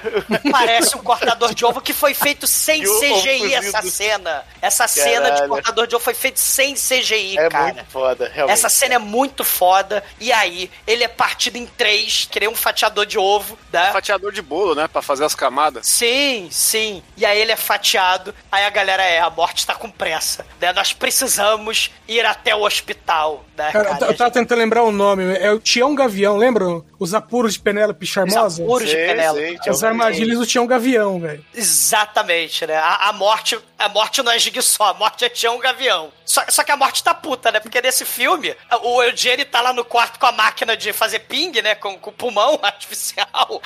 Parece 0.51 0.95
um 0.97 1.01
cortador 1.01 1.53
de 1.53 1.63
ovo 1.65 1.81
que 1.81 1.93
foi 1.93 2.13
feito 2.13 2.45
sem 2.47 2.83
E 2.83 2.85
CGI 2.85 3.53
essa 3.55 3.81
cena. 3.81 4.43
Essa 4.61 4.87
cena 4.87 5.25
de 5.29 5.31
Caralho. 5.31 5.49
cortador 5.49 5.87
de 5.87 5.95
ovo 5.95 6.03
foi 6.03 6.13
feita 6.13 6.39
sem 6.39 6.75
CGI, 6.75 7.37
É 7.37 7.49
cara. 7.49 7.73
muito 7.73 7.85
foda, 7.91 8.29
realmente. 8.33 8.53
Essa 8.57 8.69
cena 8.69 8.95
é 8.95 8.99
muito 8.99 9.43
foda. 9.43 10.03
E 10.19 10.31
aí, 10.31 10.69
ele 10.85 11.03
é 11.03 11.07
partido 11.07 11.55
em 11.57 11.65
três, 11.65 12.27
que 12.29 12.39
nem 12.39 12.49
um 12.49 12.55
fatiador 12.55 13.05
de 13.05 13.17
ovo, 13.17 13.57
né? 13.71 13.91
Fatiador 13.91 14.31
de 14.31 14.41
bolo, 14.41 14.75
né? 14.75 14.87
Pra 14.87 15.01
fazer 15.01 15.25
as 15.25 15.33
camadas. 15.35 15.87
Sim, 15.87 16.47
sim. 16.51 17.01
E 17.17 17.25
aí 17.25 17.39
ele 17.39 17.51
é 17.51 17.55
fatiado. 17.55 18.33
Aí 18.51 18.65
a 18.65 18.69
galera 18.69 19.03
é, 19.03 19.19
a 19.19 19.29
morte 19.29 19.65
tá 19.65 19.73
com 19.75 19.89
pressa. 19.89 20.45
Né? 20.59 20.71
Nós 20.73 20.93
precisamos 20.93 21.91
ir 22.07 22.25
até 22.25 22.55
o 22.55 22.63
hospital. 22.63 23.45
Né, 23.57 23.71
Cara, 23.71 23.89
eu 23.89 23.97
cara? 23.99 24.11
eu 24.11 24.17
tava 24.17 24.31
tentando 24.31 24.57
lembrar 24.59 24.83
o 24.83 24.91
nome. 24.91 25.23
É 25.37 25.51
o 25.51 25.59
Tião 25.59 25.93
Gavião, 25.95 26.37
lembram? 26.37 26.83
Os 27.01 27.15
apuros 27.15 27.53
de 27.53 27.59
Penélope 27.59 28.05
Charmosa? 28.05 28.61
apuros 28.63 28.87
de 28.87 28.91
Sim, 28.95 28.95
Penélope. 29.07 29.41
sim, 29.49 29.57
tinha 29.63 29.71
As 29.73 29.83
armadilhas 29.83 30.37
do 30.37 30.45
Tião 30.45 30.67
Gavião, 30.67 31.19
velho. 31.19 31.43
Exatamente, 31.55 32.67
né? 32.67 32.75
A, 32.75 33.09
a 33.09 33.13
morte 33.13 33.57
a 33.81 33.89
morte 33.89 34.21
não 34.23 34.31
é 34.31 34.39
Jigsaw, 34.39 34.87
a 34.87 34.93
morte 34.93 35.25
é 35.25 35.29
Tião 35.29 35.57
Gavião. 35.59 36.11
Só, 36.25 36.43
só 36.49 36.63
que 36.63 36.71
a 36.71 36.77
morte 36.77 37.03
tá 37.03 37.13
puta, 37.13 37.51
né? 37.51 37.59
Porque 37.59 37.81
nesse 37.81 38.05
filme, 38.05 38.55
o 38.83 39.03
Eugene 39.03 39.43
tá 39.43 39.59
lá 39.61 39.73
no 39.73 39.83
quarto 39.83 40.17
com 40.17 40.25
a 40.25 40.31
máquina 40.31 40.77
de 40.77 40.93
fazer 40.93 41.19
ping, 41.19 41.61
né? 41.61 41.75
Com, 41.75 41.97
com 41.99 42.09
o 42.09 42.13
pulmão 42.13 42.57
artificial. 42.63 43.61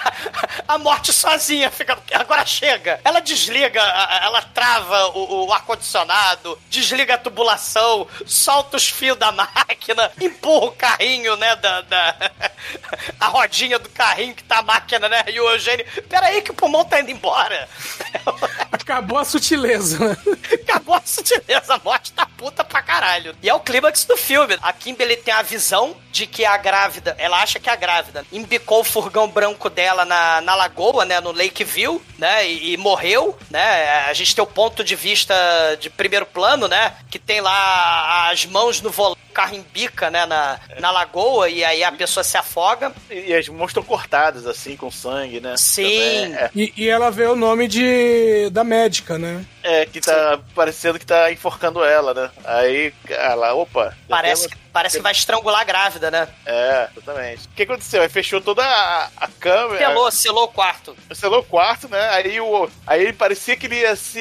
A 0.68 0.78
morte 0.78 1.14
sozinha 1.14 1.70
fica. 1.70 1.98
Agora 2.14 2.46
chega. 2.46 3.00
Ela 3.04 3.20
desliga, 3.20 3.82
ela 3.82 4.42
trava 4.42 5.08
o, 5.10 5.46
o 5.46 5.54
ar-condicionado, 5.54 6.60
desliga 6.70 7.16
a 7.16 7.18
tubulação, 7.20 8.08
solta 8.26 8.78
os 8.78 8.90
fios 8.90 9.18
da 9.18 9.32
máquina, 9.32 10.12
empurra 10.20 10.66
o 10.68 10.72
carrinho, 10.72 11.36
né? 11.36 11.56
Da, 11.58 11.82
da- 11.82 12.16
a 13.20 13.28
rodinha 13.28 13.78
do 13.78 13.90
carrinho 13.90 14.34
que 14.34 14.44
tá 14.44 14.58
a 14.60 14.64
máquina, 14.64 15.08
né? 15.08 15.24
E 15.28 15.40
o 15.40 15.50
Eugênio, 15.52 15.86
peraí 16.10 16.42
que 16.42 16.52
o 16.52 16.56
pulmão 16.56 16.84
tá 16.86 17.00
indo 17.00 17.12
embora. 17.12 17.70
Acabou 18.72 19.18
a 19.20 19.26
sutileza, 19.26 20.05
Acabou 20.64 20.95
a 20.95 21.02
sutileza, 21.06 21.76
a 21.76 21.80
morte 21.84 22.11
tá 22.11 22.26
puta 22.38 22.64
pra 22.64 22.82
caralho. 22.82 23.36
E 23.41 23.49
é 23.49 23.53
o 23.53 23.60
clímax 23.60 24.06
do 24.06 24.18
filme. 24.18 24.57
A 24.61 24.73
Kimberly 24.73 25.18
tem 25.18 25.34
a 25.34 25.41
visão 25.41 25.95
de 26.11 26.27
que 26.27 26.45
a 26.45 26.57
grávida, 26.57 27.15
ela 27.18 27.41
acha 27.41 27.60
que 27.60 27.69
a 27.69 27.76
grávida 27.76 28.26
embicou 28.32 28.82
o 28.82 28.84
furgão 28.84 29.27
branco 29.27 29.69
dela 29.69 30.06
na, 30.06 30.41
na 30.41 30.56
lagoa, 30.56 31.06
né, 31.06 31.19
no 31.19 31.32
Lakeview, 31.32 32.02
né, 32.18 32.48
e, 32.48 32.73
e 32.73 32.77
morreu, 32.77 33.38
né. 33.49 34.06
A 34.06 34.14
gente 34.14 34.34
tem 34.34 34.44
o 34.44 34.48
ponto 34.48 34.84
de 34.84 34.95
vista 34.95 35.36
de 35.80 35.90
primeiro 35.90 36.26
plano, 36.26 36.68
né, 36.68 36.94
que 37.10 37.19
tem 37.19 37.41
lá 37.41 38.30
as 38.32 38.45
mãos 38.45 38.82
no 38.82 38.90
volante 38.90 39.24
carro 39.36 39.56
embica, 39.56 40.10
né, 40.10 40.26
na, 40.26 40.57
na 40.80 40.91
lagoa 40.91 41.49
e 41.49 41.64
aí 41.64 41.84
a 41.84 41.91
pessoa 41.91 42.24
se 42.24 42.38
afoga. 42.38 42.91
E, 43.12 43.32
e 43.32 43.36
as 43.36 43.48
mãos 43.49 43.68
estão 43.68 43.84
cortadas, 43.84 44.48
assim, 44.48 44.76
com 44.78 44.90
sangue, 44.90 45.40
né? 45.41 45.56
Sim. 45.57 45.84
Também, 45.84 46.36
é, 46.36 46.49
E, 46.56 46.74
e 46.78 46.90
ela 46.90 47.12
vê 47.12 47.26
o 47.26 47.36
nome 47.36 47.68
de 47.68 48.49
da 48.52 48.64
médica, 48.64 49.18
né? 49.20 49.45
é, 49.62 49.86
que 49.86 49.99
tá 49.99 50.40
parecendo 50.53 50.98
que 50.99 51.06
tá 51.06 51.32
enforcando 51.32 51.84
ela, 51.84 52.14
né? 52.14 52.30
Aí 52.45 52.94
ela, 53.10 53.53
opa. 53.53 53.94
Parece, 54.07 54.48
temos- 54.48 54.65
parece 54.76 54.97
que 54.97 55.03
vai 55.03 55.14
estrangular 55.14 55.61
a 55.61 55.64
grávida, 55.64 56.11
né? 56.11 56.27
É, 56.45 56.89
exatamente. 56.91 57.47
O 57.47 57.49
que 57.56 57.64
aconteceu? 57.64 58.02
Aí 58.02 58.10
fechou 58.10 58.41
toda 58.41 58.61
a, 58.61 59.10
a 59.15 59.27
câmera. 59.39 59.77
Selou, 59.77 60.11
selou 60.11 60.43
o 60.43 60.47
quarto. 60.49 60.97
selou 61.14 61.39
o 61.39 61.43
quarto, 61.43 61.88
né? 61.88 62.10
Aí, 62.10 62.41
o, 62.41 62.69
aí 62.85 63.14
parecia 63.14 63.56
que 63.56 63.68
ele 63.68 63.80
ia 63.80 63.95
se, 63.95 64.19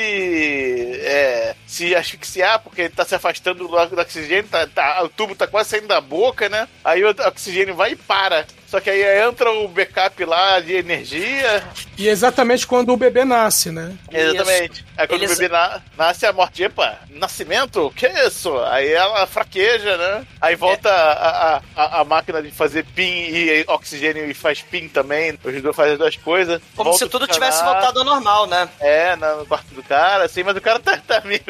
é, 1.02 1.56
se 1.66 1.92
asfixiar, 1.96 2.60
porque 2.60 2.82
ele 2.82 2.90
tá 2.94 3.04
se 3.04 3.16
afastando 3.16 3.66
do, 3.66 3.86
do 3.88 4.00
oxigênio, 4.00 4.48
tá, 4.48 4.64
tá- 4.68 5.02
o 5.02 5.08
tubo 5.08 5.34
tá 5.34 5.48
quase 5.48 5.70
saindo 5.70 5.88
da 5.88 6.00
boca, 6.00 6.48
né? 6.48 6.68
Aí 6.84 7.02
o 7.04 7.10
oxigênio 7.10 7.74
vai 7.74 7.90
e 7.92 7.96
para. 7.96 8.46
Só 8.74 8.80
que 8.80 8.90
aí 8.90 9.22
entra 9.24 9.52
o 9.52 9.68
backup 9.68 10.24
lá 10.24 10.58
de 10.58 10.72
energia. 10.72 11.62
E 11.96 12.08
é 12.08 12.10
exatamente 12.10 12.66
quando 12.66 12.92
o 12.92 12.96
bebê 12.96 13.24
nasce, 13.24 13.70
né? 13.70 13.96
Exatamente. 14.10 14.84
Aí 14.96 15.06
quando 15.06 15.22
Eles- 15.22 15.36
o 15.36 15.38
bebê 15.40 15.48
na- 15.48 15.80
nasce, 15.96 16.26
a 16.26 16.32
morte, 16.32 16.64
epa, 16.64 16.98
nascimento? 17.10 17.92
Que 17.94 18.08
isso? 18.08 18.52
Aí 18.64 18.90
ela 18.90 19.28
fraqueja, 19.28 19.96
né? 19.96 20.26
Aí 20.40 20.56
volta 20.56 20.90
a, 20.90 21.56
a, 21.56 21.62
a, 21.76 22.00
a 22.00 22.04
máquina 22.04 22.42
de 22.42 22.50
fazer 22.50 22.84
PIN 22.84 23.04
e 23.28 23.64
oxigênio 23.68 24.28
e 24.28 24.34
faz 24.34 24.60
PIN 24.60 24.88
também. 24.88 25.38
Os 25.44 25.62
dois 25.62 25.76
fazem 25.76 25.92
as 25.92 25.98
duas 26.00 26.16
coisas. 26.16 26.60
Como 26.74 26.90
Volta 26.90 27.04
se 27.04 27.08
tudo 27.08 27.28
tivesse 27.28 27.62
voltado 27.62 28.00
ao 28.00 28.04
normal, 28.04 28.48
né? 28.48 28.68
É, 28.80 29.14
no 29.14 29.46
quarto 29.46 29.72
do 29.72 29.84
cara, 29.84 30.24
assim, 30.24 30.42
mas 30.42 30.56
o 30.56 30.60
cara 30.60 30.80
tá, 30.80 30.96
tá 30.96 31.22
meio. 31.24 31.40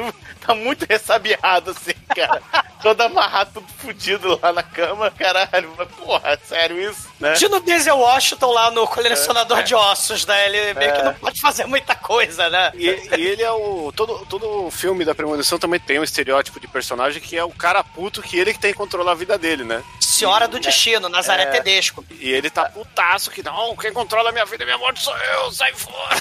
Tá 0.46 0.54
muito 0.54 0.86
ressabiado, 0.88 1.70
assim, 1.70 1.92
cara. 2.14 2.42
Todo 2.84 3.00
amarrado, 3.00 3.50
tudo 3.54 3.66
fudido 3.78 4.38
lá 4.42 4.52
na 4.52 4.62
cama, 4.62 5.10
caralho. 5.10 5.72
Mas, 5.78 5.88
porra, 5.92 6.38
sério 6.46 6.78
isso? 6.78 7.08
Né? 7.18 7.32
Tino 7.32 7.58
Denzel 7.60 7.96
Washington 7.96 8.52
lá 8.52 8.70
no 8.70 8.86
colecionador 8.86 9.60
É. 9.60 9.62
de 9.62 9.74
ossos, 9.74 10.26
né? 10.26 10.46
Ele 10.46 10.74
meio 10.74 10.92
que 10.94 11.02
não 11.02 11.14
pode 11.14 11.40
fazer 11.40 11.64
muita 11.64 11.94
coisa, 11.94 12.50
né? 12.50 12.72
E, 12.74 12.84
e 13.16 13.26
ele 13.26 13.42
é 13.42 13.50
o. 13.50 13.90
Todo, 13.96 14.26
todo 14.26 14.70
filme 14.70 15.02
da 15.02 15.14
premonição 15.14 15.58
também 15.58 15.80
tem 15.80 15.98
um 15.98 16.04
estereótipo 16.04 16.60
de 16.60 16.68
personagem 16.68 17.22
que 17.22 17.38
é 17.38 17.42
o 17.42 17.48
cara 17.48 17.82
puto 17.82 18.20
que 18.20 18.38
ele 18.38 18.52
que 18.52 18.58
tem 18.60 18.72
que 18.72 18.76
controlar 18.78 19.12
a 19.12 19.14
vida 19.14 19.38
dele, 19.38 19.64
né? 19.64 19.82
Senhora 19.98 20.46
do 20.46 20.60
Destino, 20.60 21.08
Nazaré 21.08 21.44
É. 21.44 21.46
Tedesco. 21.46 22.04
E 22.20 22.30
ele 22.30 22.50
tá 22.50 22.66
putaço 22.68 23.30
que 23.30 23.42
não, 23.42 23.74
quem 23.76 23.94
controla 23.94 24.28
a 24.28 24.32
minha 24.32 24.44
vida 24.44 24.62
e 24.62 24.66
minha 24.66 24.76
morte 24.78 25.02
sou 25.02 25.16
eu, 25.16 25.50
sai 25.52 25.72
fora. 25.72 26.20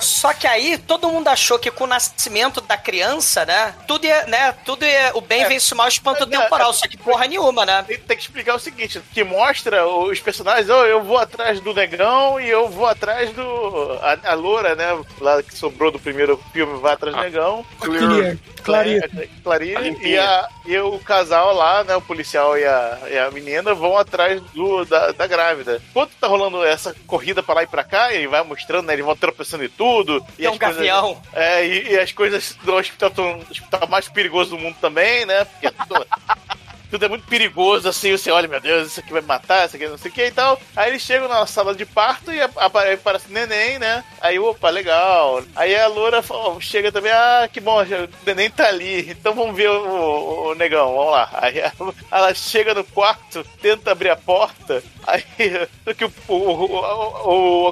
Só 0.00 0.32
que 0.34 0.46
aí 0.46 0.76
todo 0.76 1.08
mundo 1.08 1.28
achou 1.28 1.56
que 1.58 1.70
com 1.70 1.84
o 1.84 1.86
nascimento 1.86 2.60
da 2.60 2.76
criança, 2.76 3.27
né? 3.46 3.74
Tudo 3.86 4.06
ia, 4.06 4.26
né? 4.26 4.52
Tudo 4.64 4.84
ia, 4.84 5.10
o 5.14 5.20
bem 5.20 5.42
É. 5.42 5.48
vence 5.48 5.72
o 5.72 5.76
mal 5.76 5.88
espanto 5.88 6.24
É, 6.24 6.26
é, 6.26 6.40
temporal. 6.40 6.70
é. 6.70 6.74
Só 6.74 6.86
que 6.86 6.96
porra 6.96 7.26
nenhuma, 7.26 7.64
né? 7.66 7.84
Tem, 7.86 8.16
que 8.16 8.22
explicar 8.22 8.54
o 8.54 8.58
seguinte: 8.58 9.00
que 9.12 9.22
mostra 9.24 9.86
os 9.86 10.20
personagens, 10.20 10.68
oh, 10.70 10.84
eu 10.84 11.02
vou 11.02 11.18
atrás 11.18 11.60
do 11.60 11.72
negão 11.74 12.40
e 12.40 12.48
eu 12.48 12.68
vou 12.68 12.86
atrás 12.86 13.30
do. 13.30 13.98
A, 14.02 14.30
a 14.32 14.34
loura, 14.34 14.74
né? 14.74 14.86
Lá 15.20 15.42
que 15.42 15.56
sobrou 15.56 15.90
do 15.90 15.98
primeiro 15.98 16.40
filme, 16.52 16.78
vai 16.80 16.94
atrás 16.94 17.14
do 17.16 17.22
negão. 17.22 17.64
Queria. 17.80 18.38
Clarita. 18.62 19.28
Clarita 19.42 19.78
A 19.78 19.82
limpinha. 19.82 20.08
e, 20.10 20.18
a, 20.18 20.48
e 20.66 20.78
o 20.78 20.98
casal 20.98 21.54
lá, 21.54 21.82
né? 21.84 21.96
O 21.96 22.02
policial 22.02 22.58
e 22.58 22.64
a, 22.66 22.98
e 23.10 23.18
a 23.18 23.30
menina 23.30 23.72
vão 23.74 23.96
atrás 23.96 24.40
do, 24.52 24.84
da, 24.84 25.12
da 25.12 25.26
grávida. 25.26 25.80
Enquanto 25.90 26.10
tá 26.20 26.26
rolando 26.26 26.62
essa 26.64 26.94
corrida 27.06 27.42
pra 27.42 27.54
lá 27.54 27.62
e 27.62 27.66
pra 27.66 27.82
cá, 27.84 28.12
ele 28.12 28.26
vai 28.28 28.42
mostrando, 28.42 28.86
né? 28.86 28.92
Eles 28.92 29.04
vão 29.04 29.16
tropeçando 29.16 29.64
em 29.64 29.68
tudo. 29.70 30.22
E 30.38 30.42
Tem 30.42 30.48
um 30.48 30.52
as 30.52 30.58
coisas- 30.58 30.76
gavião. 30.76 31.22
é, 31.32 31.64
e, 31.66 31.92
e 31.92 31.98
as 31.98 32.12
coisas 32.12 32.56
do 32.62 32.74
hospital 32.74 33.10
tão- 33.18 33.38
o 33.38 33.50
hospital 33.50 33.88
mais 33.88 34.08
perigoso 34.08 34.50
do 34.50 34.58
mundo 34.58 34.76
também, 34.80 35.26
né? 35.26 35.44
Porque 35.44 35.66
é 35.66 35.72
tudo, 36.90 37.04
é 37.04 37.08
muito 37.08 37.26
perigoso, 37.26 37.88
assim, 37.88 38.10
você 38.12 38.30
olha, 38.30 38.48
meu 38.48 38.60
Deus, 38.60 38.88
isso 38.88 39.00
aqui 39.00 39.12
vai 39.12 39.20
me 39.20 39.26
matar, 39.28 39.66
isso 39.66 39.76
aqui 39.76 39.86
não 39.88 39.98
sei 39.98 40.10
o 40.10 40.14
que 40.14 40.24
e 40.26 40.30
tal. 40.30 40.60
Aí 40.76 40.90
eles 40.90 41.02
chegam 41.02 41.28
na 41.28 41.46
sala 41.46 41.74
de 41.74 41.84
parto 41.86 42.32
e 42.32 42.40
apare- 42.40 42.92
aparece 42.94 43.30
neném, 43.30 43.78
né? 43.78 44.04
Aí, 44.20 44.38
opa, 44.38 44.70
legal. 44.70 45.42
Aí 45.54 45.74
a 45.76 45.86
loura 45.86 46.22
chega 46.60 46.90
também, 46.92 47.12
ah, 47.12 47.48
que 47.52 47.60
bom, 47.60 47.82
o 47.82 47.86
neném 48.26 48.50
tá 48.50 48.66
ali, 48.68 49.10
então 49.10 49.34
vamos 49.34 49.56
ver 49.56 49.70
o, 49.70 49.86
o- 49.88 50.48
o 50.50 50.54
negão, 50.54 50.94
vamos 50.94 51.12
lá. 51.12 51.28
Aí 51.34 51.58
ela, 51.58 51.72
ela 52.10 52.34
chega 52.34 52.74
no 52.74 52.84
quarto, 52.84 53.44
tenta 53.60 53.92
abrir 53.92 54.10
a 54.10 54.16
porta, 54.16 54.82
aí 55.06 55.22
que 55.96 56.04
o, 56.04 56.12
o, 56.28 57.68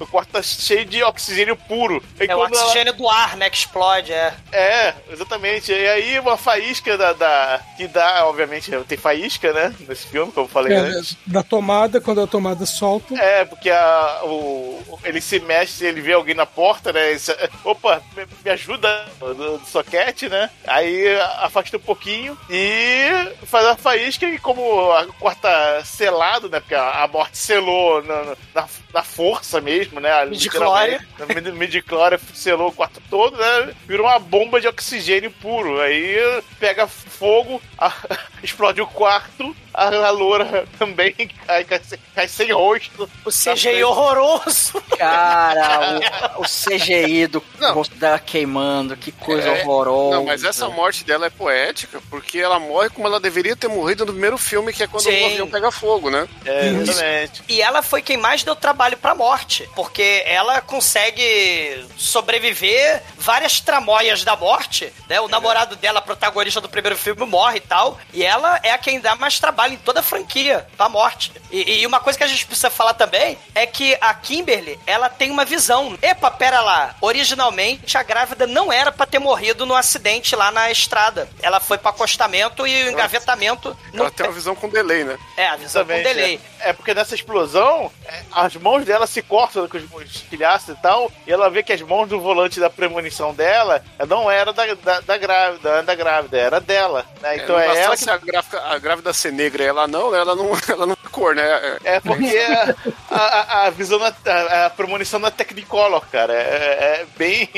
o, 0.00 0.06
quarto 0.06 0.30
tá 0.30 0.42
cheio 0.42 0.84
de 0.84 1.02
oxigênio 1.02 1.56
puro. 1.56 2.02
É 2.18 2.34
o 2.34 2.40
oxigênio 2.40 2.92
do 2.92 3.08
ar, 3.08 3.36
né? 3.36 3.50
Que 3.50 3.56
explode, 3.56 4.12
é. 4.12 4.34
é, 4.52 4.94
exatamente. 5.10 5.72
E 5.72 5.88
aí 5.88 6.18
uma 6.18 6.36
faísca 6.36 6.96
da- 7.14 7.60
que 7.76 7.86
dá, 7.88 8.26
obviamente, 8.34 8.70
tem 8.88 8.98
faísca, 8.98 9.52
né? 9.52 9.72
Nesse 9.88 10.06
filme, 10.08 10.32
como 10.32 10.46
eu 10.46 10.50
falei 10.50 10.72
É, 10.76 10.80
antes. 10.80 11.16
da 11.26 11.42
tomada, 11.42 12.00
quando 12.00 12.20
a 12.20 12.26
tomada 12.26 12.66
solta. 12.66 13.14
É, 13.14 13.44
porque 13.44 13.70
a, 13.70 14.20
o, 14.24 14.98
ele 15.04 15.20
se 15.20 15.38
mexe, 15.40 15.84
ele 15.86 16.00
vê 16.00 16.12
alguém 16.12 16.34
na 16.34 16.44
porta, 16.46 16.92
né? 16.92 17.10
Ele 17.12 17.20
opa, 17.64 18.02
me, 18.16 18.26
me 18.44 18.50
ajuda 18.50 19.06
do, 19.20 19.34
do 19.58 19.66
soquete, 19.66 20.28
né? 20.28 20.50
Aí 20.66 21.06
afasta 21.38 21.76
um 21.76 21.80
pouquinho 21.80 22.36
e 22.50 23.06
faz 23.46 23.64
a 23.66 23.76
faísca 23.76 24.26
e 24.26 24.38
como 24.38 24.90
a 24.92 25.06
quarto 25.18 25.40
tá 25.40 25.82
selado, 25.84 26.48
né? 26.48 26.58
Porque 26.60 26.74
a, 26.74 27.04
a 27.04 27.08
morte 27.08 27.38
selou 27.38 28.02
na, 28.02 28.34
na, 28.54 28.68
na 28.92 29.02
força 29.02 29.60
mesmo, 29.60 30.00
né? 30.00 30.24
Midichlorian. 30.26 30.98
Literalmente. 31.18 31.52
Midichlorian 31.52 32.18
selou 32.34 32.68
o 32.68 32.72
quarto 32.72 33.00
todo, 33.08 33.36
né? 33.36 33.74
Virou 33.86 34.06
uma 34.06 34.18
bomba 34.18 34.60
de 34.60 34.66
oxigênio 34.68 35.30
puro. 35.30 35.80
Aí 35.80 36.16
pega 36.58 36.86
fogo, 36.86 37.60
a- 37.78 37.92
explode 38.42 38.80
o 38.80 38.86
quarto, 38.86 39.54
a, 39.74 39.86
a 40.06 40.10
loura 40.10 40.66
também 40.78 41.12
cai, 41.46 41.64
cai, 41.64 41.80
sem- 41.84 41.98
cai 42.14 42.28
sem 42.28 42.52
rosto. 42.52 43.10
O 43.24 43.30
CGI 43.30 43.82
horroroso. 43.84 44.80
Cara, 44.96 46.00
o, 46.38 46.40
o 46.42 46.44
CGI 46.44 47.26
do 47.26 47.42
Não. 47.58 47.74
rosto 47.74 47.94
dela 47.96 48.18
queimando, 48.18 48.96
que 48.96 49.10
coisa 49.12 49.48
É, 49.48 49.62
horrorosa. 49.62 50.16
Não, 50.16 50.24
mas 50.24 50.44
essa 50.44 50.68
morte 50.68 51.04
dela 51.04 51.26
é 51.26 51.30
poética, 51.30 52.00
porque 52.08 52.38
ela 52.38 52.58
morre 52.58 52.88
como 52.90 53.06
ela 53.06 53.18
deveria 53.20 53.56
ter 53.56 53.68
morrido 53.68 54.04
no 54.06 54.12
primeiro 54.12 54.38
filme, 54.38 54.72
que 54.72 54.82
é 54.82 54.86
quando 54.86 55.02
Sim. 55.04 55.22
o 55.22 55.26
avião 55.26 55.50
pega 55.50 55.70
fogo, 55.70 56.10
né? 56.10 56.28
É, 56.44 56.66
exatamente. 56.68 57.42
E 57.48 57.60
ela 57.60 57.82
foi 57.82 58.00
quem 58.02 58.16
mais 58.16 58.42
deu 58.44 58.54
trabalho 58.54 58.96
pra 58.96 59.14
morte, 59.14 59.68
porque 59.74 60.22
ela 60.26 60.60
consegue 60.60 61.84
sobreviver 61.96 63.02
várias 63.18 63.60
tramóias 63.60 64.22
da 64.24 64.36
morte, 64.36 64.92
né? 65.08 65.20
O 65.20 65.28
namorado 65.28 65.76
dela, 65.76 66.00
protagonista 66.00 66.60
do 66.60 66.68
primeiro 66.68 66.96
filme, 66.96 67.24
morre 67.26 67.56
e 67.58 67.60
tal, 67.60 67.98
e 68.12 68.22
ela 68.22 68.60
é 68.62 68.70
a 68.72 68.78
quem 68.78 69.00
dá 69.00 69.16
mais 69.16 69.38
trabalho 69.38 69.63
em 69.72 69.76
toda 69.76 70.00
a 70.00 70.02
franquia 70.02 70.66
pra 70.76 70.88
morte. 70.88 71.32
E, 71.50 71.80
e 71.80 71.86
uma 71.86 72.00
coisa 72.00 72.18
que 72.18 72.24
a 72.24 72.28
gente 72.28 72.46
precisa 72.46 72.70
falar 72.70 72.94
também 72.94 73.38
é 73.54 73.66
que 73.66 73.96
a 74.00 74.12
Kimberly, 74.14 74.78
ela 74.86 75.08
tem 75.08 75.30
uma 75.30 75.44
visão. 75.44 75.96
Epa, 76.02 76.30
pera 76.30 76.60
lá, 76.60 76.94
originalmente 77.00 77.96
a 77.96 78.02
grávida 78.02 78.46
não 78.46 78.72
era 78.72 78.90
pra 78.90 79.06
ter 79.06 79.18
morrido 79.18 79.64
no 79.66 79.74
acidente 79.74 80.34
lá 80.36 80.50
na 80.50 80.70
estrada. 80.70 81.28
Ela 81.40 81.60
foi 81.60 81.78
pro 81.78 81.90
acostamento 81.90 82.66
e 82.66 82.84
o 82.84 82.90
engavetamento... 82.90 83.76
Ela 83.92 84.04
não 84.04 84.10
tem 84.10 84.26
uma 84.26 84.32
visão 84.32 84.54
com 84.54 84.68
delay, 84.68 85.04
né? 85.04 85.18
É, 85.36 85.48
a 85.48 85.56
visão 85.56 85.84
com 85.84 85.92
Exatamente, 85.92 86.14
delay. 86.14 86.40
É, 86.60 86.70
É 86.70 86.72
porque 86.72 86.94
nessa 86.94 87.14
explosão, 87.14 87.90
é, 88.06 88.22
as 88.32 88.56
mãos 88.56 88.84
dela 88.84 89.06
se 89.06 89.22
cortam 89.22 89.68
com 89.68 89.76
os 89.76 90.04
estilhaços 90.04 90.70
e 90.70 90.80
tal, 90.80 91.10
e 91.26 91.32
ela 91.32 91.50
vê 91.50 91.62
que 91.62 91.72
as 91.72 91.82
mãos 91.82 92.08
do 92.08 92.20
volante 92.20 92.58
da 92.58 92.70
premonição 92.70 93.34
dela 93.34 93.84
não 94.08 94.30
era 94.30 94.52
da, 94.52 94.74
da, 94.74 95.00
da 95.00 95.18
grávida, 95.18 95.82
da 95.82 95.94
grávida, 95.94 96.38
era 96.38 96.60
dela. 96.60 97.06
Né? 97.20 97.36
Então 97.36 97.56
não 97.56 97.60
é, 97.60 97.82
ela 97.82 97.96
que. 97.96 98.08
a, 98.08 98.16
gráfica, 98.16 98.60
a 98.62 98.78
grávida 98.78 99.12
ser 99.12 99.32
negra 99.54 99.64
ela 99.64 99.86
não, 99.86 100.10
né? 100.10 100.18
ela 100.18 100.34
não, 100.34 100.50
ela 100.68 100.86
não 100.86 100.92
é 100.92 101.08
cor, 101.10 101.34
né? 101.34 101.78
É 101.84 102.00
porque 102.00 102.36
a, 103.10 103.16
a, 103.16 103.66
a 103.66 103.70
visão 103.70 103.98
da 103.98 104.12
a, 104.26 104.66
a 104.66 104.70
premonição 104.70 105.20
da 105.20 105.30
Technicolor, 105.30 106.04
cara, 106.10 106.34
é, 106.34 107.02
é 107.02 107.06
bem. 107.16 107.48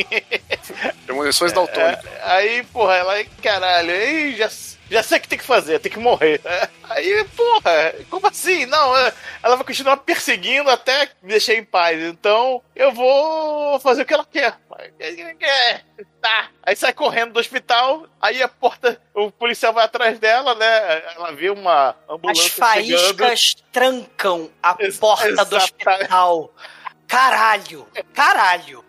Premonições 1.07 1.53
daltônicas. 1.53 2.05
É, 2.05 2.21
aí, 2.23 2.63
porra, 2.65 2.95
ela, 2.97 3.25
caralho, 3.43 3.91
aí 3.91 4.37
já, 4.37 4.51
já 4.91 5.03
sei 5.03 5.19
o 5.19 5.21
que 5.21 5.29
tem 5.29 5.39
que 5.39 5.45
fazer, 5.45 5.79
tem 5.81 5.91
que 5.93 5.99
morrer. 5.99 6.41
É, 6.45 6.69
Aí, 6.91 7.25
porra, 7.37 7.95
como 8.09 8.27
assim? 8.29 8.65
Não, 8.67 8.97
é, 8.97 9.13
ela 9.43 9.57
vai 9.57 9.65
continuar 9.67 9.97
perseguindo 9.99 10.71
até 10.71 11.09
me 11.23 11.31
deixar 11.31 11.55
em 11.55 11.65
paz. 11.65 12.01
Então, 12.03 12.63
eu 12.75 12.93
vou 12.93 13.79
fazer 13.81 14.03
o 14.03 14.05
que 14.07 14.15
ela 14.15 14.25
quer. 14.25 14.57
É, 15.01 15.81
tá. 16.21 16.49
Aí 16.63 16.77
sai 16.77 16.93
correndo 16.93 17.33
do 17.33 17.41
hospital, 17.41 18.07
aí 18.21 18.43
a 18.43 18.49
porta, 18.49 19.01
o 19.15 19.31
policial 19.31 19.73
vai 19.73 19.85
atrás 19.85 20.19
dela, 20.19 20.55
né? 20.55 21.03
Ela 21.17 21.33
vê 21.33 21.51
uma 21.51 21.91
As 21.91 21.97
ambulância 22.09 22.43
chegando. 22.45 22.59
faíscas 22.59 23.57
trancam 23.73 24.51
a 24.63 24.77
Ex- 24.81 24.99
porta 24.99 25.25
do 25.27 25.33
exatamente. 25.33 25.65
hospital. 25.65 26.53
Caralho! 27.07 27.87
Caralho! 28.13 28.85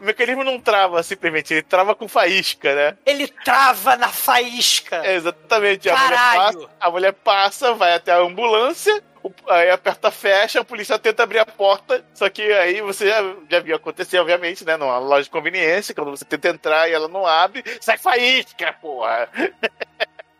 O 0.00 0.04
mecanismo 0.04 0.44
não 0.44 0.60
trava 0.60 1.02
simplesmente, 1.02 1.52
ele 1.52 1.62
trava 1.62 1.94
com 1.94 2.08
faísca, 2.08 2.74
né? 2.74 2.96
Ele 3.04 3.28
trava 3.28 3.96
na 3.96 4.08
faísca! 4.08 5.04
É, 5.04 5.14
exatamente. 5.14 5.88
A 5.88 5.96
mulher, 5.96 6.08
Caralho! 6.08 6.60
passa, 6.60 6.70
a 6.80 6.90
mulher 6.90 7.12
passa, 7.12 7.74
vai 7.74 7.94
até 7.94 8.12
a 8.12 8.18
ambulância, 8.18 9.02
aí 9.48 9.70
aperta 9.70 10.10
fecha, 10.10 10.60
a 10.60 10.64
polícia 10.64 10.98
tenta 10.98 11.22
abrir 11.22 11.38
a 11.38 11.46
porta, 11.46 12.04
só 12.14 12.28
que 12.28 12.42
aí 12.42 12.80
você 12.80 13.08
já, 13.08 13.34
já 13.50 13.60
viu 13.60 13.74
acontecer, 13.74 14.18
obviamente, 14.18 14.64
né? 14.64 14.76
Numa 14.76 14.98
loja 14.98 15.24
de 15.24 15.30
conveniência, 15.30 15.94
quando 15.94 16.10
você 16.10 16.24
tenta 16.24 16.48
entrar 16.48 16.88
e 16.88 16.92
ela 16.92 17.08
não 17.08 17.26
abre, 17.26 17.64
sai 17.80 17.98
faísca, 17.98 18.72
porra! 18.80 19.28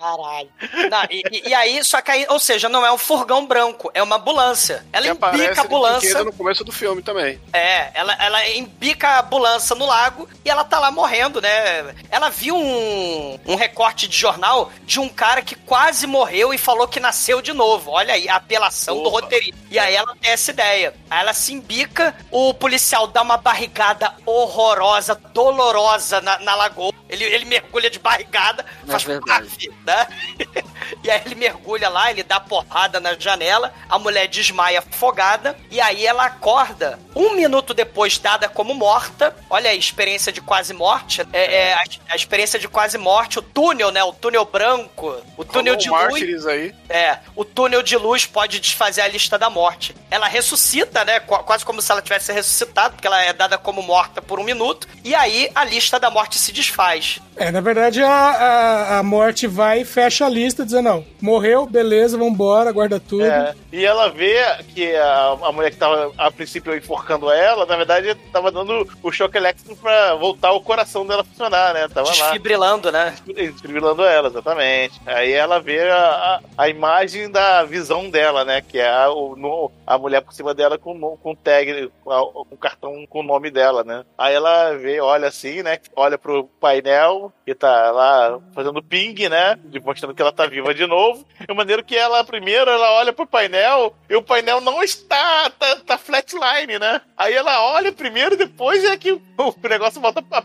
Caralho. 0.07 0.49
Não, 0.91 1.03
e, 1.11 1.49
e- 1.49 1.55
aí, 1.55 1.83
só 1.85 2.01
que 2.01 2.11
aí, 2.13 2.27
ou 2.29 2.39
seja, 2.39 2.69
não 2.69 2.87
é 2.87 2.93
um 2.93 2.99
furgão 2.99 3.45
branco, 3.45 3.91
é 3.93 4.01
uma 4.03 4.17
ambulância. 4.17 4.85
Ela 4.93 5.07
Que 5.07 5.11
embica 5.13 5.61
a 5.61 5.65
ambulância. 5.65 6.23
no 6.25 6.33
começo 6.33 6.63
do 6.63 6.71
filme 6.71 7.03
também. 7.03 7.41
É, 7.53 7.91
ela, 7.95 8.15
ela 8.21 8.49
embica 8.49 9.09
a 9.09 9.21
ambulância 9.21 9.75
no 9.75 9.85
lago 9.87 10.29
e 10.45 10.51
ela 10.51 10.65
tá 10.65 10.79
lá 10.79 10.91
morrendo, 10.93 11.41
né? 11.41 11.95
Ela 12.11 12.29
viu 12.29 12.57
um, 12.57 13.39
um 13.47 13.57
recorte 13.57 14.07
de 14.07 14.17
jornal 14.17 14.71
de 14.85 15.01
um 15.01 15.09
cara 15.09 15.43
que 15.43 15.57
quase 15.57 16.07
morreu 16.07 16.55
e 16.55 16.59
falou 16.59 16.87
que 16.87 17.01
nasceu 17.01 17.43
de 17.43 17.53
novo. 17.53 17.91
Olha 17.91 18.15
aí, 18.15 18.29
a 18.29 18.37
apelação 18.37 19.03
do 19.03 19.09
Opa. 19.09 19.23
roteirista. 19.23 19.57
E 19.71 19.79
aí 19.79 19.95
ela 19.97 20.15
tem 20.21 20.31
essa 20.31 20.51
ideia. 20.53 20.95
Aí 21.11 21.21
ela 21.21 21.33
se 21.35 21.53
embica, 21.53 22.15
o 22.31 22.55
policial 22.55 23.07
dá 23.09 23.23
uma 23.23 23.37
barrigada 23.37 24.15
horrorosa, 24.25 25.15
dolorosa 25.35 26.21
na, 26.21 26.39
na 26.39 26.55
lagoa. 26.55 26.93
Ele, 27.09 27.23
ele 27.23 27.45
mergulha 27.45 27.89
de 27.89 28.01
barrigada, 28.01 28.67
É 28.87 28.91
faz 28.91 29.05
verdade. 29.05 29.47
paf, 29.49 29.71
né? 29.87 29.96
E 31.03 31.11
aí 31.11 31.21
ele 31.27 31.35
mergulha 31.35 31.89
lá, 31.89 32.11
ele 32.11 32.23
dá 32.23 32.39
porrada 32.39 33.01
na 33.01 33.15
janela, 33.19 33.73
a 33.89 33.99
mulher 33.99 34.29
desmaia 34.29 34.79
afogada, 34.79 35.57
e 35.71 35.81
aí 35.81 36.07
ela 36.07 36.25
acorda 36.27 36.99
um 37.15 37.35
minuto 37.35 37.75
depois, 37.75 38.19
dada 38.19 38.49
como 38.49 38.73
morta. 38.75 39.35
Olha 39.51 39.71
aí, 39.71 39.79
experiência 39.79 40.31
de 40.33 40.41
quase 40.41 40.73
morte. 40.73 41.27
É, 41.33 41.55
é, 41.71 41.75
a, 41.75 41.83
a 42.11 42.17
experiência 42.17 42.59
de 42.59 42.69
quase 42.69 42.99
morte, 42.99 43.39
o 43.39 43.43
túnel, 43.43 43.91
né? 43.91 44.03
O 44.05 44.13
túnel 44.13 44.45
branco, 44.45 45.17
o 45.37 45.45
túnel 45.45 45.77
Rolou 45.89 46.13
de 46.19 46.25
luz. 46.27 46.47
Aí. 46.47 46.75
É, 46.89 47.19
o 47.35 47.45
túnel 47.45 47.83
de 47.83 47.97
luz 47.97 48.27
pode 48.27 48.61
desfazer 48.61 49.01
a 49.01 49.09
lista 49.09 49.39
da 49.39 49.51
morte. 49.51 49.95
Ela 50.11 50.27
ressuscita, 50.29 51.05
né? 51.05 51.19
qu- 51.21 51.43
Quase 51.45 51.65
como 51.65 51.81
se 51.83 51.91
ela 51.91 52.03
tivesse 52.03 52.33
ressuscitado, 52.33 52.95
porque 52.95 53.07
ela 53.07 53.23
é 53.23 53.33
dada 53.33 53.59
como 53.59 53.83
morta 53.83 54.21
por 54.23 54.39
um 54.39 54.45
minuto. 54.45 54.87
E 55.03 55.15
aí 55.15 55.51
a 55.55 55.65
lista 55.65 55.99
da 55.99 56.11
morte 56.11 56.39
se 56.39 56.53
desfaz. 56.53 57.19
É, 57.37 57.51
na 57.51 57.61
verdade, 57.61 58.03
a, 58.03 58.09
a, 58.11 58.99
a 58.99 59.03
morte 59.03 59.47
vai 59.47 59.76
e 59.79 59.85
fecha 59.85 60.27
a 60.27 60.29
lista, 60.29 60.65
dizendo, 60.65 60.85
não, 60.85 61.05
morreu, 61.21 61.67
beleza, 61.67 62.17
vambora, 62.19 62.73
guarda 62.73 62.99
tudo. 63.01 63.25
É, 63.25 63.55
e 63.73 63.85
ela 63.85 64.09
vê 64.09 64.37
que 64.75 64.95
a, 64.97 65.37
a 65.43 65.53
mulher 65.53 65.71
que 65.71 65.77
tava 65.77 66.13
a 66.17 66.31
princípio 66.31 66.75
enforcando 66.77 67.31
ela, 67.31 67.65
na 67.67 67.77
verdade, 67.77 68.15
tava 68.33 68.51
dando 68.51 68.89
o 69.03 69.13
choque 69.13 69.37
elétrico 69.37 69.77
pra 69.77 70.15
voltar 70.15 70.53
o 70.53 70.61
coração 70.61 71.07
dela 71.07 71.23
a 71.23 71.25
funcionar, 71.25 71.75
né? 71.75 71.89
Tava 71.89 72.09
lá. 72.09 72.15
Desfibrilando, 72.15 72.91
né? 72.93 73.15
Desfibrilando 73.27 74.05
ela, 74.05 74.29
exatamente. 74.29 75.01
Aí 75.07 75.33
ela 75.33 75.61
vê 75.61 75.81
a, 75.89 75.97
a, 75.99 76.41
a 76.65 76.69
imagem 76.69 77.31
da 77.31 77.65
visão 77.65 78.09
dela, 78.11 78.45
né? 78.45 78.61
Que 78.61 78.79
é 78.79 78.89
a, 78.89 79.11
o, 79.11 79.37
no- 79.37 79.71
a 79.87 79.99
mulher 79.99 80.21
por 80.23 80.33
cima 80.33 80.55
dela 80.55 80.79
com, 80.79 81.17
com 81.17 81.35
tag, 81.35 81.91
com, 82.03 82.11
a- 82.11 82.33
com 82.33 82.47
o 82.55 82.57
cartão 82.59 83.07
com 83.09 83.21
o 83.21 83.23
nome 83.23 83.51
dela, 83.51 83.85
né? 83.85 84.05
Aí 84.17 84.35
ela 84.35 84.73
vê, 84.77 85.01
olha 85.01 85.29
assim, 85.29 85.63
né? 85.63 85.79
Olha 85.95 86.19
pro 86.19 86.45
painel 86.61 87.33
e 87.47 87.55
tá 87.55 87.91
lá 87.91 88.39
fazendo 88.55 88.83
ping, 88.83 89.29
né? 89.29 89.59
Demonstrando 89.71 90.15
que 90.15 90.23
ela 90.23 90.33
tá 90.33 90.47
viva 90.47 90.75
de 90.75 90.87
novo. 90.87 91.27
De 91.47 91.55
maneira 91.55 91.83
que 91.83 91.97
ela, 91.97 92.25
primeiro, 92.25 92.71
ela 92.71 92.93
olha 92.93 93.13
pro 93.13 93.27
painel 93.27 93.95
e 94.09 94.17
o 94.17 94.23
painel 94.23 94.61
não 94.61 94.83
está, 94.83 95.51
tá, 95.51 95.77
tá 95.77 95.99
flatline, 95.99 96.79
né? 96.79 97.01
Aí 97.17 97.35
ela 97.35 97.63
olha 97.73 97.93
primeiro 97.93 98.35
e 98.35 98.39
depois 98.39 98.85
é 98.85 98.97
que 98.97 99.13
o, 99.13 99.21
negócio 99.69 100.01
volta 100.01 100.23
pra 100.23 100.45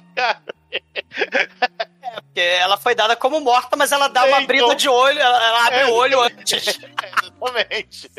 cá. 2.16 2.22
Porque 2.22 2.40
ela 2.40 2.78
foi 2.78 2.96
dada 2.96 3.16
como 3.16 3.40
morta, 3.40 3.76
mas 3.76 3.92
ela 3.92 4.08
dá 4.08 4.22
uma 4.22 4.30
Então. 4.30 4.44
abrida 4.44 4.76
de 4.76 4.88
olho, 4.90 5.20
ela, 5.20 5.44
ela 5.48 5.66
abre 5.68 5.80
É. 5.80 5.86
o 5.88 5.94
olho 5.94 6.22
antes. 6.22 6.52
Exatamente. 6.68 8.10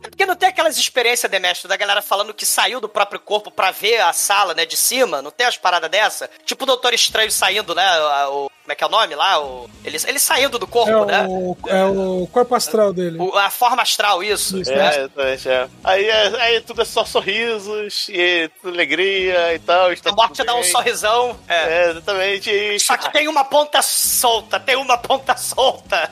Porque 0.00 0.26
não 0.26 0.36
tem 0.36 0.48
aquelas 0.48 0.76
experiências, 0.76 1.30
Demestre, 1.30 1.68
da 1.68 1.76
galera 1.76 2.02
falando 2.02 2.34
que 2.34 2.46
saiu 2.46 2.80
do 2.80 2.88
próprio 2.88 3.20
corpo 3.20 3.50
pra 3.50 3.70
ver 3.70 4.00
a 4.00 4.12
sala, 4.12 4.54
né, 4.54 4.64
de 4.66 4.76
cima? 4.76 5.20
Não 5.22 5.30
tem 5.30 5.46
as 5.46 5.56
paradas 5.56 5.90
dessa? 5.90 6.28
Tipo 6.44 6.64
o 6.64 6.66
Doutor 6.66 6.94
Estranho 6.94 7.30
saindo, 7.30 7.74
né? 7.74 7.86
O, 8.28 8.50
como 8.62 8.72
é 8.72 8.74
que 8.74 8.84
é 8.84 8.86
o 8.86 8.90
nome 8.90 9.14
lá? 9.14 9.40
O, 9.42 9.68
ele, 9.84 9.98
ele 10.06 10.18
saindo 10.18 10.58
do 10.58 10.66
corpo, 10.66 10.90
É 10.90 11.06
né? 11.06 11.26
o, 11.28 11.56
é 11.66 11.84
o 11.84 12.28
corpo 12.32 12.54
astral 12.54 12.92
dele. 12.92 13.18
O- 13.18 13.36
a 13.36 13.50
forma 13.50 13.82
astral, 13.82 14.22
isso. 14.22 14.58
Isso, 14.58 14.70
né? 14.72 14.86
É, 14.94 14.98
exatamente, 15.00 15.48
é. 15.48 15.68
Aí, 15.84 16.08
é- 16.08 16.40
aí 16.42 16.60
tudo 16.60 16.82
é 16.82 16.84
só 16.84 17.04
sorrisos 17.04 18.08
e 18.08 18.50
tudo 18.60 18.72
alegria 18.74 19.54
e 19.54 19.58
tal. 19.58 19.90
A 19.90 20.12
morte 20.12 20.42
dá 20.44 20.54
um 20.54 20.64
sorrisão. 20.64 21.38
É. 21.48 21.60
É, 21.86 21.90
exatamente. 21.90 22.50
E 22.50 22.78
Só 22.80 22.96
que 22.96 23.10
tem 23.12 23.28
uma 23.28 23.39
ponta 23.44 23.82
solta, 23.82 24.58
tem 24.58 24.76
uma 24.76 24.98
ponta 24.98 25.36
solta. 25.36 26.08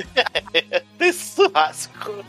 tem 0.98 1.12
churrasco. 1.12 2.24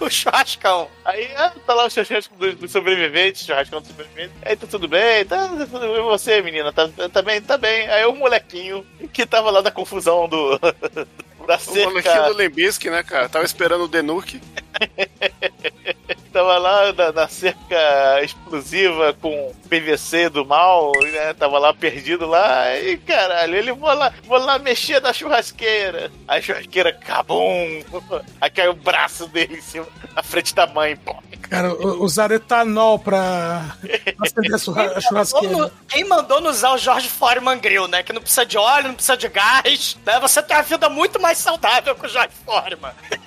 o 0.00 0.10
churrascão. 0.10 0.88
Aí 1.04 1.30
ah, 1.36 1.52
tá 1.66 1.74
lá 1.74 1.86
o 1.86 1.90
churrasco 1.90 2.34
dos 2.36 2.54
dos 2.54 2.70
sobreviventes, 2.70 3.46
churrascão 3.46 3.80
dos 3.80 3.88
sobreviventes. 3.88 4.36
Aí 4.42 4.56
tá 4.56 4.66
tudo 4.66 4.88
bem, 4.88 5.24
tá, 5.24 5.48
tá 5.48 5.66
tudo 5.66 5.80
bem. 5.80 5.96
E 5.96 6.00
você, 6.02 6.42
menina, 6.42 6.72
tá, 6.72 6.88
tá 7.08 7.22
bem? 7.22 7.40
Tá 7.40 7.58
bem. 7.58 7.88
Aí 7.88 8.04
o 8.06 8.14
molequinho 8.14 8.86
que 9.12 9.26
tava 9.26 9.50
lá 9.50 9.62
na 9.62 9.70
confusão 9.70 10.28
do. 10.28 10.58
da 11.46 11.58
O 11.68 11.74
molequinho 11.74 12.02
cerca. 12.02 12.28
do 12.28 12.34
Lembisk, 12.34 12.84
né, 12.86 13.02
cara? 13.02 13.28
Tava 13.28 13.44
esperando 13.44 13.84
o 13.84 13.88
Denuke. 13.88 14.40
Tava 16.34 16.58
lá 16.58 16.92
na, 16.92 17.12
na 17.12 17.28
cerca 17.28 18.20
explosiva 18.22 19.14
com 19.22 19.54
PVC 19.68 20.28
do 20.28 20.44
mal, 20.44 20.90
né? 21.00 21.32
Tava 21.34 21.60
lá 21.60 21.72
perdido 21.72 22.26
lá. 22.26 22.76
E 22.76 22.96
caralho, 22.98 23.54
ele 23.54 23.72
vou 23.72 23.92
lá, 23.94 24.12
vou 24.24 24.38
lá 24.38 24.58
mexer 24.58 25.00
na 25.00 25.12
churrasqueira. 25.12 26.10
A 26.26 26.40
churrasqueira 26.40 26.92
cabum. 26.92 27.82
Aí 28.40 28.50
caiu 28.50 28.72
o 28.72 28.74
braço 28.74 29.28
dele 29.28 29.58
em 29.58 29.62
cima, 29.62 29.86
na 30.14 30.24
frente 30.24 30.52
da 30.56 30.66
mãe, 30.66 30.96
pô. 30.96 31.14
Cara, 31.42 31.72
u- 31.72 32.02
usaram 32.02 32.34
etanol 32.34 32.98
pra 32.98 33.76
pra 33.84 34.26
acender 34.26 34.54
a 34.54 34.58
churra- 34.58 34.92
a 34.96 35.00
churrasqueira. 35.00 35.54
Quem- 35.54 35.70
Quem 35.88 36.04
mandou 36.08 36.40
não 36.40 36.50
usar 36.50 36.72
o 36.72 36.78
Jorge 36.78 37.08
Foreman 37.08 37.58
Grill, 37.60 37.86
né? 37.86 38.02
Que 38.02 38.12
não 38.12 38.20
precisa 38.20 38.44
de 38.44 38.58
óleo, 38.58 38.88
não 38.88 38.94
precisa 38.94 39.16
de 39.16 39.28
gás, 39.28 39.96
né? 40.04 40.18
Você 40.18 40.42
tem 40.42 40.56
uma 40.56 40.62
vida 40.64 40.88
muito 40.88 41.20
mais 41.20 41.38
saudável 41.38 41.94
com 41.94 42.06
o 42.06 42.08
Jorge 42.08 42.32
Foreman. 42.44 42.92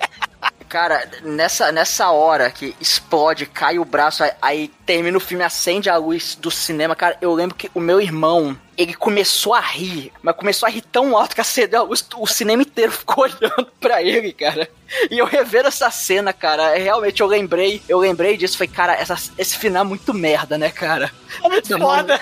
Cara, 0.68 1.08
nessa, 1.22 1.72
nessa 1.72 2.10
hora 2.10 2.50
que 2.50 2.76
explode, 2.80 3.46
cai 3.46 3.78
o 3.78 3.84
braço, 3.84 4.22
aí, 4.22 4.32
aí 4.42 4.68
termina 4.84 5.16
o 5.16 5.20
filme, 5.20 5.42
acende 5.42 5.88
a 5.88 5.96
luz 5.96 6.34
do 6.34 6.50
cinema, 6.50 6.94
cara, 6.94 7.16
eu 7.22 7.32
lembro 7.32 7.56
que 7.56 7.70
o 7.74 7.80
meu 7.80 8.00
irmão, 8.00 8.56
ele 8.76 8.92
começou 8.92 9.54
a 9.54 9.60
rir, 9.60 10.12
mas 10.22 10.36
começou 10.36 10.66
a 10.66 10.70
rir 10.70 10.82
tão 10.82 11.16
alto 11.16 11.34
que 11.34 11.40
acendeu 11.40 11.80
a 11.80 11.84
luz, 11.84 12.06
o 12.16 12.26
cinema 12.26 12.62
inteiro 12.62 12.92
ficou 12.92 13.24
olhando 13.24 13.72
pra 13.80 14.02
ele, 14.02 14.32
cara. 14.32 14.68
E 15.10 15.18
eu 15.18 15.24
revendo 15.26 15.68
essa 15.68 15.90
cena, 15.90 16.32
cara, 16.32 16.74
realmente 16.76 17.20
eu 17.22 17.26
lembrei, 17.26 17.82
eu 17.88 17.98
lembrei 17.98 18.36
disso, 18.36 18.58
foi, 18.58 18.68
cara, 18.68 18.94
essa- 18.94 19.32
esse 19.38 19.56
final 19.56 19.84
é 19.84 19.88
muito 19.88 20.12
merda, 20.12 20.58
né, 20.58 20.70
cara? 20.70 21.10
É 21.42 21.48
muito 21.48 21.68
Da 21.68 21.78
foda. 21.78 22.20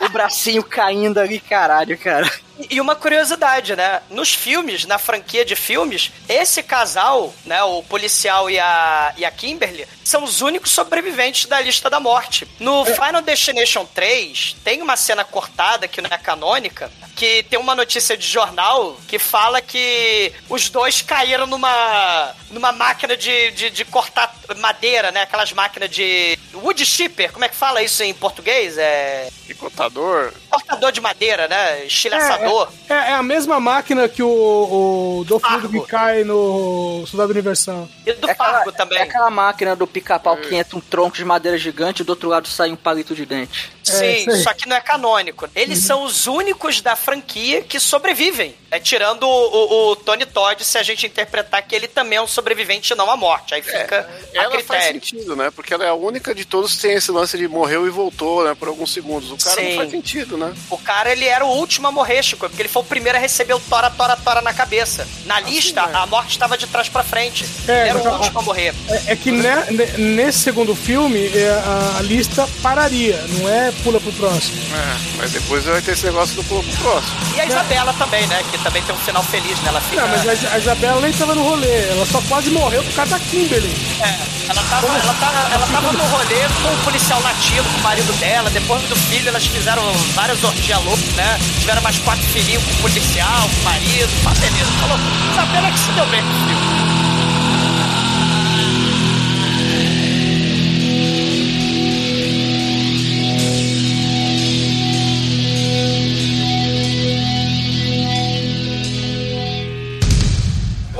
O 0.00 0.08
bracinho 0.08 0.62
caindo 0.62 1.18
ali, 1.18 1.40
caralho, 1.40 1.98
cara. 1.98 2.30
E 2.70 2.80
uma 2.80 2.96
curiosidade, 2.96 3.76
né? 3.76 4.02
Nos 4.10 4.34
filmes, 4.34 4.84
na 4.84 4.98
franquia 4.98 5.44
de 5.44 5.54
filmes, 5.54 6.10
esse 6.28 6.62
casal, 6.62 7.32
né, 7.44 7.62
o 7.62 7.82
policial 7.82 8.50
e 8.50 8.58
a, 8.58 9.14
e 9.16 9.24
a 9.24 9.30
Kimberly, 9.30 9.86
são 10.04 10.24
os 10.24 10.40
únicos 10.40 10.70
sobreviventes 10.70 11.46
da 11.46 11.60
lista 11.60 11.88
da 11.88 12.00
morte. 12.00 12.48
No 12.58 12.84
Final 12.84 13.22
Destination 13.22 13.84
3, 13.84 14.56
tem 14.64 14.82
uma 14.82 14.96
cena 14.96 15.24
cortada 15.24 15.86
que 15.86 16.00
não 16.00 16.10
é 16.10 16.18
canônica, 16.18 16.90
que 17.14 17.42
tem 17.44 17.58
uma 17.58 17.74
notícia 17.74 18.16
de 18.16 18.26
jornal 18.26 18.96
que 19.06 19.18
fala 19.18 19.60
que 19.60 20.32
os 20.48 20.70
dois 20.70 21.02
caíram 21.02 21.46
numa, 21.46 22.34
numa 22.50 22.72
máquina 22.72 23.16
de, 23.16 23.50
de, 23.50 23.70
de 23.70 23.84
cortar 23.84 24.34
madeira, 24.56 25.10
né? 25.10 25.22
Aquelas 25.22 25.52
máquinas 25.52 25.90
de 25.90 26.38
wood 26.54 26.84
chipper, 26.86 27.32
como 27.32 27.44
é 27.44 27.48
que 27.48 27.56
fala 27.56 27.82
isso 27.82 28.02
em 28.02 28.14
português? 28.14 28.78
É 28.78 29.28
Picotador. 29.46 30.32
cortador 30.50 30.92
de 30.92 31.00
madeira, 31.00 31.48
né? 31.48 31.84
Estilhaçador. 31.86 32.46
É, 32.46 32.47
é 32.88 33.12
a 33.14 33.22
mesma 33.22 33.58
máquina 33.60 34.08
que 34.08 34.22
o, 34.22 34.28
o 34.28 35.38
Fargo. 35.40 35.66
Lundgren 35.66 35.84
cai 35.86 36.24
no 36.24 37.04
Soldado 37.06 37.32
Universal. 37.32 37.88
E 38.06 38.12
do 38.12 38.28
É 38.28 38.32
aquela, 38.32 38.52
Fargo 38.52 38.72
também. 38.72 38.98
é 38.98 39.02
aquela 39.02 39.30
máquina 39.30 39.74
do 39.76 39.86
pica-pau 39.86 40.36
que 40.36 40.54
entra 40.54 40.76
um 40.76 40.80
tronco 40.80 41.16
de 41.16 41.24
madeira 41.24 41.56
gigante 41.58 42.02
e 42.02 42.04
do 42.04 42.10
outro 42.10 42.28
lado 42.28 42.48
sai 42.48 42.70
um 42.70 42.76
palito 42.76 43.14
de 43.14 43.24
dente. 43.26 43.72
Sim, 43.92 44.12
isso 44.20 44.30
aí. 44.30 44.42
só 44.42 44.52
que 44.54 44.68
não 44.68 44.76
é 44.76 44.80
canônico. 44.80 45.48
Eles 45.54 45.78
são 45.80 46.04
os 46.04 46.26
únicos 46.26 46.80
da 46.80 46.94
franquia 46.96 47.62
que 47.62 47.78
sobrevivem. 47.80 48.54
É, 48.70 48.78
tirando 48.78 49.22
o, 49.22 49.28
o- 49.28 49.90
o 49.92 49.96
Tony 49.96 50.26
Todd, 50.26 50.62
se 50.62 50.76
a 50.76 50.82
gente 50.82 51.06
interpretar 51.06 51.62
que 51.66 51.74
ele 51.74 51.88
também 51.88 52.18
é 52.18 52.22
um 52.22 52.26
sobrevivente 52.26 52.92
e 52.92 52.96
não 52.96 53.10
a 53.10 53.16
morte. 53.16 53.54
Aí 53.54 53.62
fica 53.62 54.06
a 54.34 54.36
Ela 54.38 54.50
faz 54.60 54.66
critério. 54.66 54.92
sentido, 55.00 55.34
né? 55.34 55.50
Porque 55.54 55.72
ela 55.72 55.84
é 55.84 55.88
a 55.88 55.94
única 55.94 56.34
de 56.34 56.44
todos 56.44 56.74
que 56.76 56.82
tem 56.82 56.92
esse 56.92 57.10
lance 57.10 57.38
de 57.38 57.48
morreu 57.48 57.86
e 57.86 57.90
voltou, 57.90 58.44
né? 58.44 58.54
Por 58.54 58.68
alguns 58.68 58.92
segundos. 58.92 59.30
O 59.30 59.38
cara 59.42 59.58
Sim. 59.60 59.70
não 59.70 59.76
faz 59.78 59.90
sentido, 59.90 60.36
né? 60.36 60.52
O 60.70 60.76
cara, 60.76 61.10
ele 61.10 61.24
era 61.24 61.46
o 61.46 61.48
último 61.48 61.88
a 61.88 61.92
morrer, 61.92 62.22
Chico, 62.22 62.46
porque 62.46 62.60
ele 62.60 62.68
foi 62.68 62.82
o 62.82 62.84
primeiro 62.84 63.16
a 63.16 63.20
receber 63.20 63.54
o 63.54 63.60
tora, 63.60 63.88
tora, 63.90 64.16
tora 64.16 64.42
na 64.42 64.52
cabeça. 64.52 65.08
Na 65.24 65.40
lista, 65.40 65.82
a 65.84 66.04
morte 66.06 66.32
estava 66.32 66.58
de 66.58 66.66
trás 66.66 66.90
pra 66.90 67.02
frente. 67.02 67.46
É, 67.66 67.88
ele 67.88 67.98
era 68.00 68.10
o 68.10 68.16
último 68.18 68.38
a 68.38 68.42
morrer. 68.42 68.74
É, 68.90 69.12
é 69.12 69.16
que 69.16 69.30
ne- 69.30 69.86
nesse 69.96 70.40
segundo 70.40 70.76
filme 70.76 71.26
é, 71.34 71.48
a, 71.64 71.96
a 72.00 72.02
lista 72.02 72.46
pararia, 72.62 73.18
não 73.38 73.48
é 73.48 73.72
pula 73.78 74.00
pro 74.00 74.12
próximo. 74.12 74.58
É, 74.74 74.96
mas 75.16 75.30
depois 75.32 75.64
vai 75.64 75.80
ter 75.82 75.92
esse 75.92 76.04
negócio 76.06 76.34
do 76.36 76.44
pulo 76.44 76.62
pro 76.62 76.76
próximo. 76.78 77.16
E 77.34 77.40
a 77.40 77.46
Isabela 77.46 77.92
também, 77.94 78.26
né? 78.26 78.42
Que 78.50 78.58
também 78.58 78.82
tem 78.82 78.94
um 78.94 78.98
final 78.98 79.22
feliz, 79.22 79.58
né? 79.60 79.68
Ela 79.68 79.80
fica. 79.80 80.02
Não, 80.02 80.08
mas 80.08 80.28
a, 80.28 80.34
Is- 80.34 80.52
a 80.52 80.58
Isabela 80.58 81.00
nem 81.00 81.12
tava 81.12 81.34
no 81.34 81.42
rolê, 81.42 81.88
ela 81.90 82.06
só 82.06 82.20
quase 82.28 82.50
morreu 82.50 82.82
por 82.84 82.92
causa 82.94 83.18
da 83.18 83.24
Kimberly. 83.24 83.74
É, 84.02 84.18
ela 84.50 84.62
tava, 84.70 84.86
ela, 84.86 85.14
tava, 85.14 85.54
ela 85.54 85.66
tava 85.66 85.92
no 85.92 86.04
rolê 86.04 86.48
com 86.62 86.74
o 86.74 86.78
policial 86.84 87.20
latino, 87.22 87.64
com 87.64 87.78
o 87.80 87.82
marido 87.82 88.12
dela. 88.18 88.50
Depois 88.50 88.82
do 88.84 88.96
filho, 88.96 89.28
elas 89.28 89.46
fizeram 89.46 89.82
várias 90.14 90.42
orgias 90.42 90.82
loucas, 90.84 91.12
né? 91.14 91.38
Tiveram 91.60 91.82
mais 91.82 91.98
quatro 91.98 92.24
filhinhos 92.28 92.62
com 92.64 92.70
o 92.72 92.76
policial, 92.76 93.42
com 93.54 93.60
o 93.60 93.64
marido. 93.64 94.08
Tá 94.24 94.30
beleza, 94.30 94.70
falou. 94.80 94.98
Isabela 95.32 95.70
que 95.72 95.78
se 95.78 95.90
deu 95.92 96.06
bem 96.06 96.22
com 96.22 96.28
o 96.28 96.46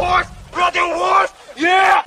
Brother 0.09 0.81
horse? 0.81 1.33
Yeah! 1.55 2.03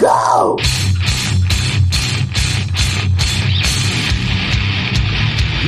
Go! 0.00 0.56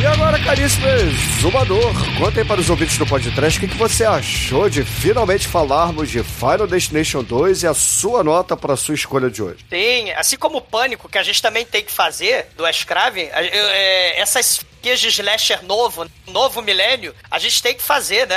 E 0.01 0.07
agora, 0.07 0.39
caríssimo 0.43 0.87
exumador, 0.89 1.93
conta 2.19 2.41
aí 2.41 2.47
para 2.47 2.61
os 2.61 2.71
ouvintes 2.71 2.97
do 2.97 3.07
podcast 3.07 3.59
o 3.59 3.61
que, 3.61 3.69
que 3.69 3.77
você 3.77 4.05
achou 4.05 4.69
de 4.69 4.83
finalmente 4.85 5.47
falarmos 5.47 6.11
de 6.11 6.23
Final 6.25 6.67
Destination 6.67 7.23
2 7.23 7.63
e 7.63 7.67
a 7.67 7.75
sua 7.75 8.25
nota 8.25 8.57
para 8.57 8.73
a 8.73 8.77
sua 8.77 8.95
escolha 8.95 9.31
de 9.31 9.43
hoje. 9.43 9.65
Tem, 9.69 10.11
assim 10.15 10.37
como 10.37 10.59
o 10.59 10.63
pânico 10.63 11.09
que 11.09 11.19
a 11.19 11.23
gente 11.23 11.43
também 11.43 11.65
tem 11.67 11.85
que 11.85 11.93
fazer 11.93 12.47
do 12.57 12.67
eu- 13.45 13.69
é, 13.69 14.21
essas 14.21 14.65
de 14.83 15.09
slasher 15.09 15.63
novo, 15.65 16.07
novo 16.27 16.61
milênio, 16.63 17.15
a 17.31 17.39
gente 17.39 17.63
tem 17.63 17.75
que 17.75 17.83
fazer, 17.83 18.27
né? 18.27 18.37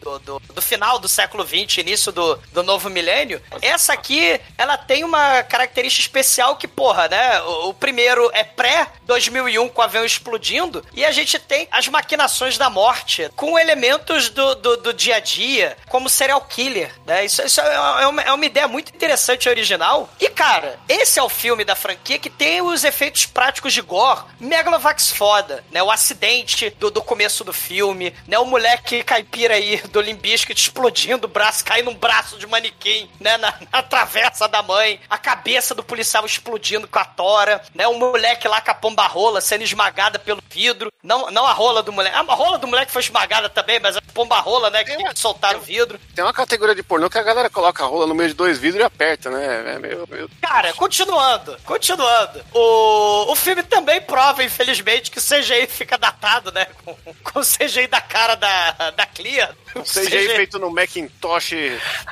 Do, 0.00 0.18
do, 0.20 0.42
do 0.54 0.62
final 0.62 0.98
do 0.98 1.08
século 1.08 1.44
XX, 1.46 1.78
início 1.78 2.12
do, 2.12 2.36
do 2.52 2.62
novo 2.62 2.88
milênio. 2.90 3.40
Essa 3.62 3.92
aqui, 3.92 4.40
ela 4.58 4.76
tem 4.76 5.04
uma 5.04 5.42
característica 5.42 6.02
especial 6.02 6.56
que, 6.56 6.68
porra, 6.68 7.08
né? 7.08 7.40
O, 7.42 7.68
o 7.70 7.74
primeiro 7.74 8.30
é 8.34 8.44
pré-2001 8.44 9.70
com 9.70 9.80
o 9.80 9.84
avião 9.84 10.04
explodindo, 10.04 10.84
e 10.92 11.04
a 11.04 11.10
gente 11.10 11.38
tem 11.38 11.68
as 11.70 11.88
maquinações 11.88 12.58
da 12.58 12.68
morte 12.70 13.30
com 13.36 13.58
elementos 13.58 14.28
do, 14.30 14.54
do, 14.56 14.76
do 14.76 14.92
dia 14.92 15.16
a 15.16 15.20
dia, 15.20 15.76
como 15.88 16.08
serial 16.08 16.40
killer, 16.42 16.92
né? 17.06 17.24
Isso, 17.24 17.42
isso 17.42 17.60
é, 17.60 17.78
uma, 17.78 18.00
é 18.02 18.06
uma- 18.06 18.22
é 18.22 18.32
uma 18.32 18.46
ideia 18.46 18.68
muito 18.68 18.94
interessante 18.94 19.44
e 19.46 19.48
original. 19.48 20.08
E, 20.20 20.28
cara, 20.28 20.78
esse 20.88 21.18
é 21.18 21.22
o 21.22 21.28
filme 21.28 21.64
da 21.64 21.74
franquia 21.74 22.18
que 22.18 22.30
tem 22.30 22.60
os 22.60 22.84
efeitos 22.84 23.26
práticos 23.26 23.72
de 23.72 23.80
gore 23.80 24.22
megalovax 24.40 25.10
foda, 25.10 25.64
né? 25.70 25.82
O 25.86 25.90
acidente 25.90 26.70
do, 26.80 26.90
do 26.90 27.00
começo 27.00 27.44
do 27.44 27.52
filme, 27.52 28.12
né? 28.26 28.36
O 28.40 28.44
moleque 28.44 29.04
caipira 29.04 29.54
aí 29.54 29.80
do 29.92 30.00
Limbiscuit 30.00 30.60
explodindo 30.60 31.26
o 31.26 31.30
braço, 31.30 31.64
caindo 31.64 31.90
um 31.90 31.94
braço 31.94 32.36
de 32.38 32.46
manequim, 32.46 33.08
né? 33.20 33.36
Na, 33.36 33.54
na 33.72 33.82
travessa 33.82 34.48
da 34.48 34.64
mãe, 34.64 35.00
a 35.08 35.16
cabeça 35.16 35.76
do 35.76 35.84
policial 35.84 36.26
explodindo 36.26 36.88
com 36.88 36.98
a 36.98 37.04
tora, 37.04 37.62
né? 37.72 37.86
O 37.86 37.94
moleque 37.94 38.48
lá 38.48 38.60
com 38.60 38.72
a 38.72 38.74
pomba 38.74 39.06
rola 39.06 39.40
sendo 39.40 39.62
esmagada 39.62 40.18
pelo 40.18 40.42
vidro, 40.50 40.92
não, 41.06 41.30
não 41.30 41.46
a 41.46 41.52
rola 41.52 41.84
do 41.84 41.92
moleque, 41.92 42.16
a 42.16 42.22
rola 42.22 42.58
do 42.58 42.66
moleque 42.66 42.90
foi 42.90 43.02
esmagada 43.02 43.48
também, 43.48 43.78
mas 43.78 43.96
a 43.96 44.02
pomba 44.12 44.40
rola, 44.40 44.70
né? 44.70 44.82
Que 44.82 44.96
soltaram 45.14 45.60
o 45.60 45.62
vidro. 45.62 46.00
Tem 46.16 46.24
uma 46.24 46.32
categoria 46.32 46.74
de 46.74 46.82
pornô 46.82 47.08
que 47.08 47.18
a 47.18 47.22
galera 47.22 47.48
coloca 47.48 47.84
a 47.84 47.86
rola 47.86 48.08
no 48.08 48.14
meio 48.14 48.30
de 48.30 48.34
dois 48.34 48.58
vidros 48.58 48.82
e 48.82 48.84
aperta, 48.84 49.30
né? 49.30 49.74
É 49.74 49.78
meio, 49.78 50.04
meio... 50.10 50.28
Cara, 50.42 50.72
continuando, 50.72 51.56
continuando. 51.64 52.44
O, 52.52 53.30
o 53.30 53.36
filme 53.36 53.62
também 53.62 54.00
prova, 54.00 54.42
infelizmente, 54.42 55.12
que 55.12 55.18
o 55.18 55.22
CGI 55.22 55.68
fica 55.76 55.98
datado, 55.98 56.50
né? 56.52 56.66
Com, 56.84 56.96
com 57.22 57.40
o 57.40 57.42
CGI 57.42 57.86
da 57.86 58.00
cara 58.00 58.34
da, 58.34 58.90
da 58.90 59.06
Clear. 59.06 59.54
O 59.80 59.82
CGI 59.82 60.28
feito 60.36 60.58
no 60.58 60.70
Macintosh, 60.70 61.52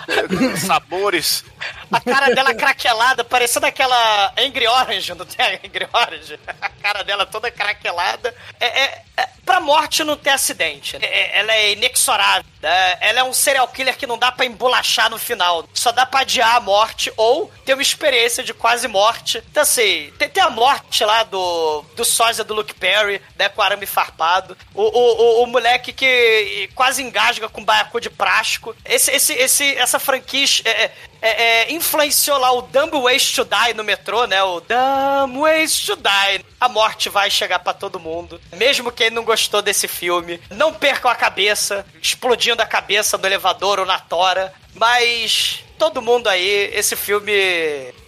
sabores. 0.66 1.45
A 1.91 2.01
cara 2.01 2.35
dela 2.35 2.55
craquelada, 2.55 3.24
parecendo 3.24 3.66
aquela 3.66 4.32
Angry 4.39 4.66
Orange, 4.66 5.15
não 5.15 5.24
tem 5.24 5.45
a 5.45 5.51
Angry 5.55 5.89
Orange? 5.93 6.39
A 6.61 6.69
cara 6.69 7.03
dela 7.03 7.27
toda 7.27 7.51
craquelada. 7.51 8.35
É, 8.59 8.66
é, 8.66 9.03
é, 9.16 9.28
pra 9.45 9.61
morte 9.61 10.03
não 10.03 10.16
ter 10.16 10.31
acidente. 10.31 10.97
É, 11.01 11.05
é, 11.05 11.39
ela 11.41 11.55
é 11.55 11.73
inexorável. 11.73 12.45
né? 12.61 12.97
Ela 13.01 13.20
é 13.20 13.24
um 13.24 13.32
serial 13.32 13.69
killer 13.69 13.97
que 13.97 14.07
não 14.07 14.19
dá 14.19 14.32
pra 14.32 14.45
embolachar 14.47 15.09
no 15.11 15.19
final. 15.19 15.69
Só 15.73 15.93
dá 15.93 16.05
pra 16.05 16.20
adiar 16.20 16.57
a 16.57 16.61
morte 16.61 17.12
ou 17.16 17.51
ter 17.65 17.74
uma 17.74 17.82
experiência 17.82 18.43
de 18.43 18.53
quase 18.53 18.89
morte. 18.89 19.43
Então, 19.51 19.62
assim, 19.62 20.12
tem, 20.19 20.28
tem 20.28 20.43
a 20.43 20.51
morte 20.51 21.05
lá 21.05 21.23
do, 21.23 21.82
do 21.95 22.05
sósia 22.05 22.43
do 22.45 22.55
Luke 22.55 22.74
Perry, 22.74 23.20
né, 23.39 23.49
com 23.49 23.62
arame 23.62 23.86
farpado. 23.86 24.57
O, 24.74 24.82
o, 24.82 25.41
o, 25.41 25.43
o 25.43 25.47
moleque 25.47 25.93
que 25.93 26.69
quase 26.74 27.03
engasga 27.03 27.49
com 27.55 27.65
baiacu 27.65 28.01
de 28.01 28.11
plástico. 28.11 28.77
Esse, 28.85 29.13
esse, 29.13 29.33
esse, 29.33 29.77
essa 29.77 29.99
franquia 29.99 30.45
é, 30.65 30.91
é, 31.23 31.43
é, 31.63 31.73
influenciou 31.73 32.37
lá 32.37 32.53
o 32.53 32.63
Dumb 32.63 33.01
Ways 33.01 33.31
to 33.31 33.45
Die 33.45 33.75
no 33.75 33.85
metrô, 33.85 34.27
né? 34.27 34.43
O 34.43 34.61
Dumb 34.61 35.39
Ways 35.39 35.87
to 35.87 35.97
Die. 35.97 36.45
A 36.61 36.69
morte 36.69 37.09
vai 37.09 37.31
chegar 37.31 37.61
pra 37.61 37.73
todo 37.73 38.01
mundo. 38.01 38.41
Mesmo 38.57 38.91
quem 38.91 39.09
não 39.09 39.25
gostou 39.25 39.63
desse 39.63 39.87
filme. 39.87 40.41
Não 40.51 40.75
percam 40.75 41.11
a 41.11 41.15
cabeça, 41.15 41.87
explodindo 42.03 42.61
a 42.61 42.67
cabeça 42.67 43.17
no 43.17 43.27
elevador 43.27 43.79
ou 43.79 43.87
na 43.87 44.01
tora. 44.01 44.53
Mas 44.75 45.65
todo 45.79 46.03
mundo 46.03 46.29
aí, 46.29 46.71
esse 46.75 46.97
filme. 46.97 47.33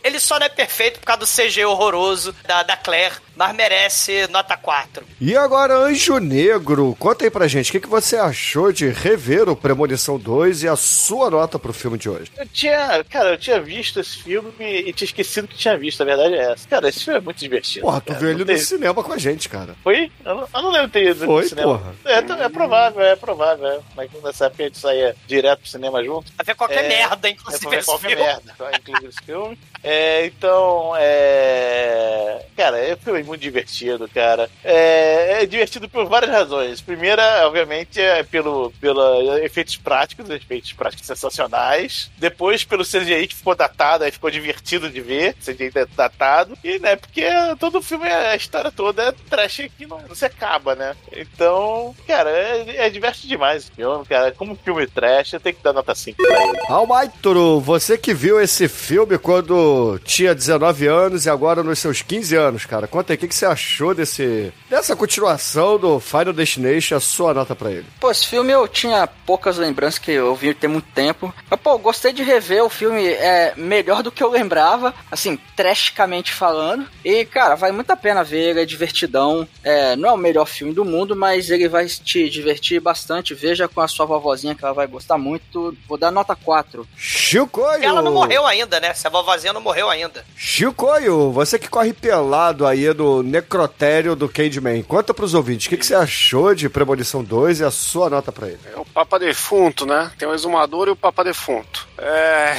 Ele 0.02 0.18
só 0.18 0.38
não 0.38 0.46
é 0.46 0.48
perfeito 0.48 0.98
por 0.98 1.06
causa 1.06 1.20
do 1.20 1.26
CG 1.26 1.64
horroroso 1.64 2.34
da, 2.44 2.62
da 2.62 2.76
Claire, 2.76 3.16
mas 3.36 3.54
merece 3.54 4.26
nota 4.28 4.56
4. 4.56 5.04
E 5.20 5.36
agora, 5.36 5.74
Anjo 5.76 6.18
Negro, 6.18 6.96
conta 6.98 7.24
aí 7.24 7.30
pra 7.30 7.46
gente 7.46 7.68
o 7.68 7.72
que, 7.72 7.80
que 7.80 7.88
você 7.88 8.16
achou 8.16 8.72
de 8.72 8.88
rever 8.88 9.48
o 9.48 9.54
Premonição 9.56 10.18
2 10.18 10.62
e 10.62 10.68
a 10.68 10.76
sua 10.76 11.30
nota 11.30 11.58
pro 11.58 11.72
filme 11.72 11.98
de 11.98 12.08
hoje. 12.08 12.30
Eu 12.36 12.46
tinha, 12.48 13.04
cara, 13.04 13.30
eu 13.30 13.38
tinha 13.38 13.60
visto 13.60 14.00
esse 14.00 14.18
filme 14.22 14.52
e 14.58 14.92
tinha 14.92 15.06
esquecido 15.06 15.46
que 15.46 15.56
tinha 15.56 15.76
visto, 15.76 16.00
a 16.02 16.04
verdade 16.06 16.34
é 16.34 16.52
essa. 16.52 16.68
Cara, 16.68 16.88
esse 16.88 17.04
filme 17.04 17.18
é 17.18 17.22
muito 17.22 17.38
divertido. 17.38 17.84
Porra, 17.84 18.00
tu 18.00 18.06
cara. 18.08 18.18
viu 18.18 18.28
ele 18.30 18.38
Não 18.38 18.46
no 18.46 18.46
tem- 18.46 18.58
cinema 18.58 19.02
com 19.04 19.12
a 19.12 19.18
gente, 19.18 19.48
cara. 19.48 19.74
Foi? 19.84 20.10
Eu 20.24 20.34
não, 20.34 20.48
eu 20.54 20.62
não 20.62 20.70
lembro 20.70 20.88
ter 20.90 21.10
ido 21.10 21.24
Foi, 21.26 21.42
no 21.42 21.48
cinema. 21.48 21.78
porra. 21.78 21.94
É, 22.04 22.22
t- 22.22 22.32
é 22.32 22.48
provável, 22.48 23.02
é 23.02 23.16
provável. 23.16 23.66
É. 23.66 23.80
Mas 23.96 24.10
nessa 24.22 24.46
época 24.46 24.62
a 24.62 24.66
gente 24.66 24.78
saía 24.78 25.14
direto 25.26 25.60
pro 25.60 25.68
cinema 25.68 26.02
junto. 26.02 26.32
Pra 26.32 26.44
ver 26.44 26.54
qualquer 26.54 26.84
É, 26.84 26.88
merda, 26.88 27.28
É 27.28 27.30
inclusive. 27.32 27.60
pra 27.60 27.70
ver 27.70 27.76
esse 27.78 27.86
qualquer 27.86 28.08
filme. 28.08 28.22
merda, 28.24 28.54
tá? 28.56 28.70
inclusive 28.78 29.08
esse 29.08 29.22
filme. 29.24 29.58
É, 29.82 30.26
então, 30.26 30.92
é. 30.96 32.44
Cara, 32.56 32.78
é 32.78 32.94
um 32.94 32.96
filme 32.96 33.22
muito 33.26 33.40
divertido, 33.40 34.08
cara. 34.08 34.48
É, 34.64 35.42
é 35.42 35.46
divertido 35.46 35.88
por 35.88 36.06
várias 36.06 36.30
razões. 36.30 36.80
Primeira, 36.80 37.46
obviamente, 37.46 38.00
é 38.00 38.22
pelo, 38.22 38.72
pelo 38.80 39.36
efeitos 39.38 39.76
práticos, 39.76 40.28
efeitos 40.30 40.72
práticos 40.72 41.06
sensacionais. 41.06 42.10
Depois, 42.16 42.64
pelo 42.64 42.84
CGI 42.84 43.26
que 43.26 43.34
ficou 43.34 43.54
datado, 43.54 44.04
aí 44.04 44.10
ficou 44.10 44.30
divertido 44.30 44.88
de 44.88 45.00
ver, 45.00 45.34
CGI 45.34 45.70
datado. 45.94 46.56
E, 46.62 46.78
né, 46.78 46.96
porque 46.96 47.24
todo 47.58 47.82
filme, 47.82 48.08
a 48.08 48.36
história 48.36 48.70
toda 48.70 49.02
é 49.02 49.12
trash 49.28 49.68
que 49.76 49.86
não, 49.86 50.00
não 50.00 50.14
se 50.14 50.24
acaba, 50.24 50.74
né? 50.74 50.94
Então, 51.12 51.94
cara, 52.06 52.30
é, 52.30 52.86
é 52.86 52.90
divertido 52.90 53.28
demais 53.28 53.64
esse 53.64 53.72
filme, 53.72 54.04
cara. 54.04 54.32
Como 54.32 54.56
filme 54.56 54.86
trash, 54.86 55.34
eu 55.34 55.40
tenho 55.40 55.56
que 55.56 55.62
dar 55.62 55.72
nota 55.72 55.94
5 55.94 56.16
pra 56.16 56.42
ele. 56.44 56.58
Almaitro, 56.68 57.60
você 57.60 57.98
que 57.98 58.14
viu 58.14 58.40
esse 58.40 58.68
filme 58.68 59.18
quando 59.18 59.98
tinha 60.04 60.34
19 60.34 60.86
anos 60.86 61.26
e 61.26 61.30
agora 61.30 61.62
nos 61.62 61.78
seus 61.78 62.02
15 62.02 62.36
anos, 62.36 62.66
cara, 62.66 62.86
conta 62.86 63.12
aí 63.12 63.15
o 63.16 63.18
que, 63.18 63.28
que 63.28 63.34
você 63.34 63.46
achou 63.46 63.94
desse, 63.94 64.52
dessa 64.70 64.94
continuação 64.94 65.78
do 65.78 65.98
Final 66.00 66.32
Destination, 66.32 66.96
a 66.96 67.00
sua 67.00 67.34
nota 67.34 67.54
pra 67.54 67.70
ele. 67.70 67.86
Pô, 68.00 68.10
esse 68.10 68.26
filme 68.26 68.52
eu 68.52 68.66
tinha 68.68 69.06
poucas 69.06 69.56
lembranças 69.56 69.98
que 69.98 70.12
eu 70.12 70.34
vi 70.34 70.54
tem 70.54 70.68
muito 70.68 70.88
tempo. 70.94 71.34
Mas, 71.50 71.60
pô, 71.60 71.78
gostei 71.78 72.12
de 72.12 72.22
rever 72.22 72.64
o 72.64 72.70
filme. 72.70 73.06
É 73.06 73.54
melhor 73.56 74.02
do 74.02 74.12
que 74.12 74.22
eu 74.22 74.30
lembrava, 74.30 74.94
assim, 75.10 75.38
trashicamente 75.56 76.32
falando. 76.32 76.86
E, 77.04 77.24
cara, 77.24 77.54
vale 77.54 77.72
muito 77.72 77.90
a 77.90 77.96
pena 77.96 78.22
ver, 78.22 78.50
ele 78.50 78.60
é 78.60 78.64
divertidão. 78.64 79.48
É, 79.62 79.96
não 79.96 80.10
é 80.10 80.12
o 80.12 80.16
melhor 80.16 80.46
filme 80.46 80.72
do 80.72 80.84
mundo, 80.84 81.16
mas 81.16 81.50
ele 81.50 81.68
vai 81.68 81.86
te 81.86 82.28
divertir 82.28 82.80
bastante. 82.80 83.34
Veja 83.34 83.68
com 83.68 83.80
a 83.80 83.88
sua 83.88 84.06
vovozinha 84.06 84.54
que 84.54 84.64
ela 84.64 84.74
vai 84.74 84.86
gostar 84.86 85.18
muito. 85.18 85.76
Vou 85.88 85.98
dar 85.98 86.10
nota 86.10 86.36
4. 86.36 86.86
Chicoio! 86.96 87.82
Ela 87.82 88.02
não 88.02 88.12
morreu 88.12 88.46
ainda, 88.46 88.78
né? 88.80 88.94
Se 88.94 89.06
a 89.06 89.10
vovozinha 89.10 89.52
não 89.52 89.60
morreu 89.60 89.88
ainda. 89.88 90.24
Chicoio, 90.36 91.32
você 91.32 91.58
que 91.58 91.68
corre 91.68 91.92
pelado 91.92 92.66
aí 92.66 92.92
no 92.94 93.05
quadro 93.06 93.22
Necrotério 93.22 94.16
do 94.16 94.28
Candyman. 94.28 94.82
Conta 94.82 95.14
pros 95.14 95.34
ouvintes, 95.34 95.66
o 95.66 95.70
que, 95.70 95.76
que 95.76 95.86
você 95.86 95.94
achou 95.94 96.54
de 96.54 96.68
Premonição 96.68 97.22
2 97.22 97.60
e 97.60 97.64
a 97.64 97.70
sua 97.70 98.10
nota 98.10 98.32
pra 98.32 98.48
ele? 98.48 98.58
É 98.74 98.78
o 98.78 98.84
Papa 98.84 99.18
Defunto, 99.18 99.86
né? 99.86 100.10
Tem 100.18 100.26
o 100.26 100.34
Exumador 100.34 100.88
e 100.88 100.90
o 100.90 100.96
Papa 100.96 101.22
Defunto. 101.22 101.86
É. 101.98 102.54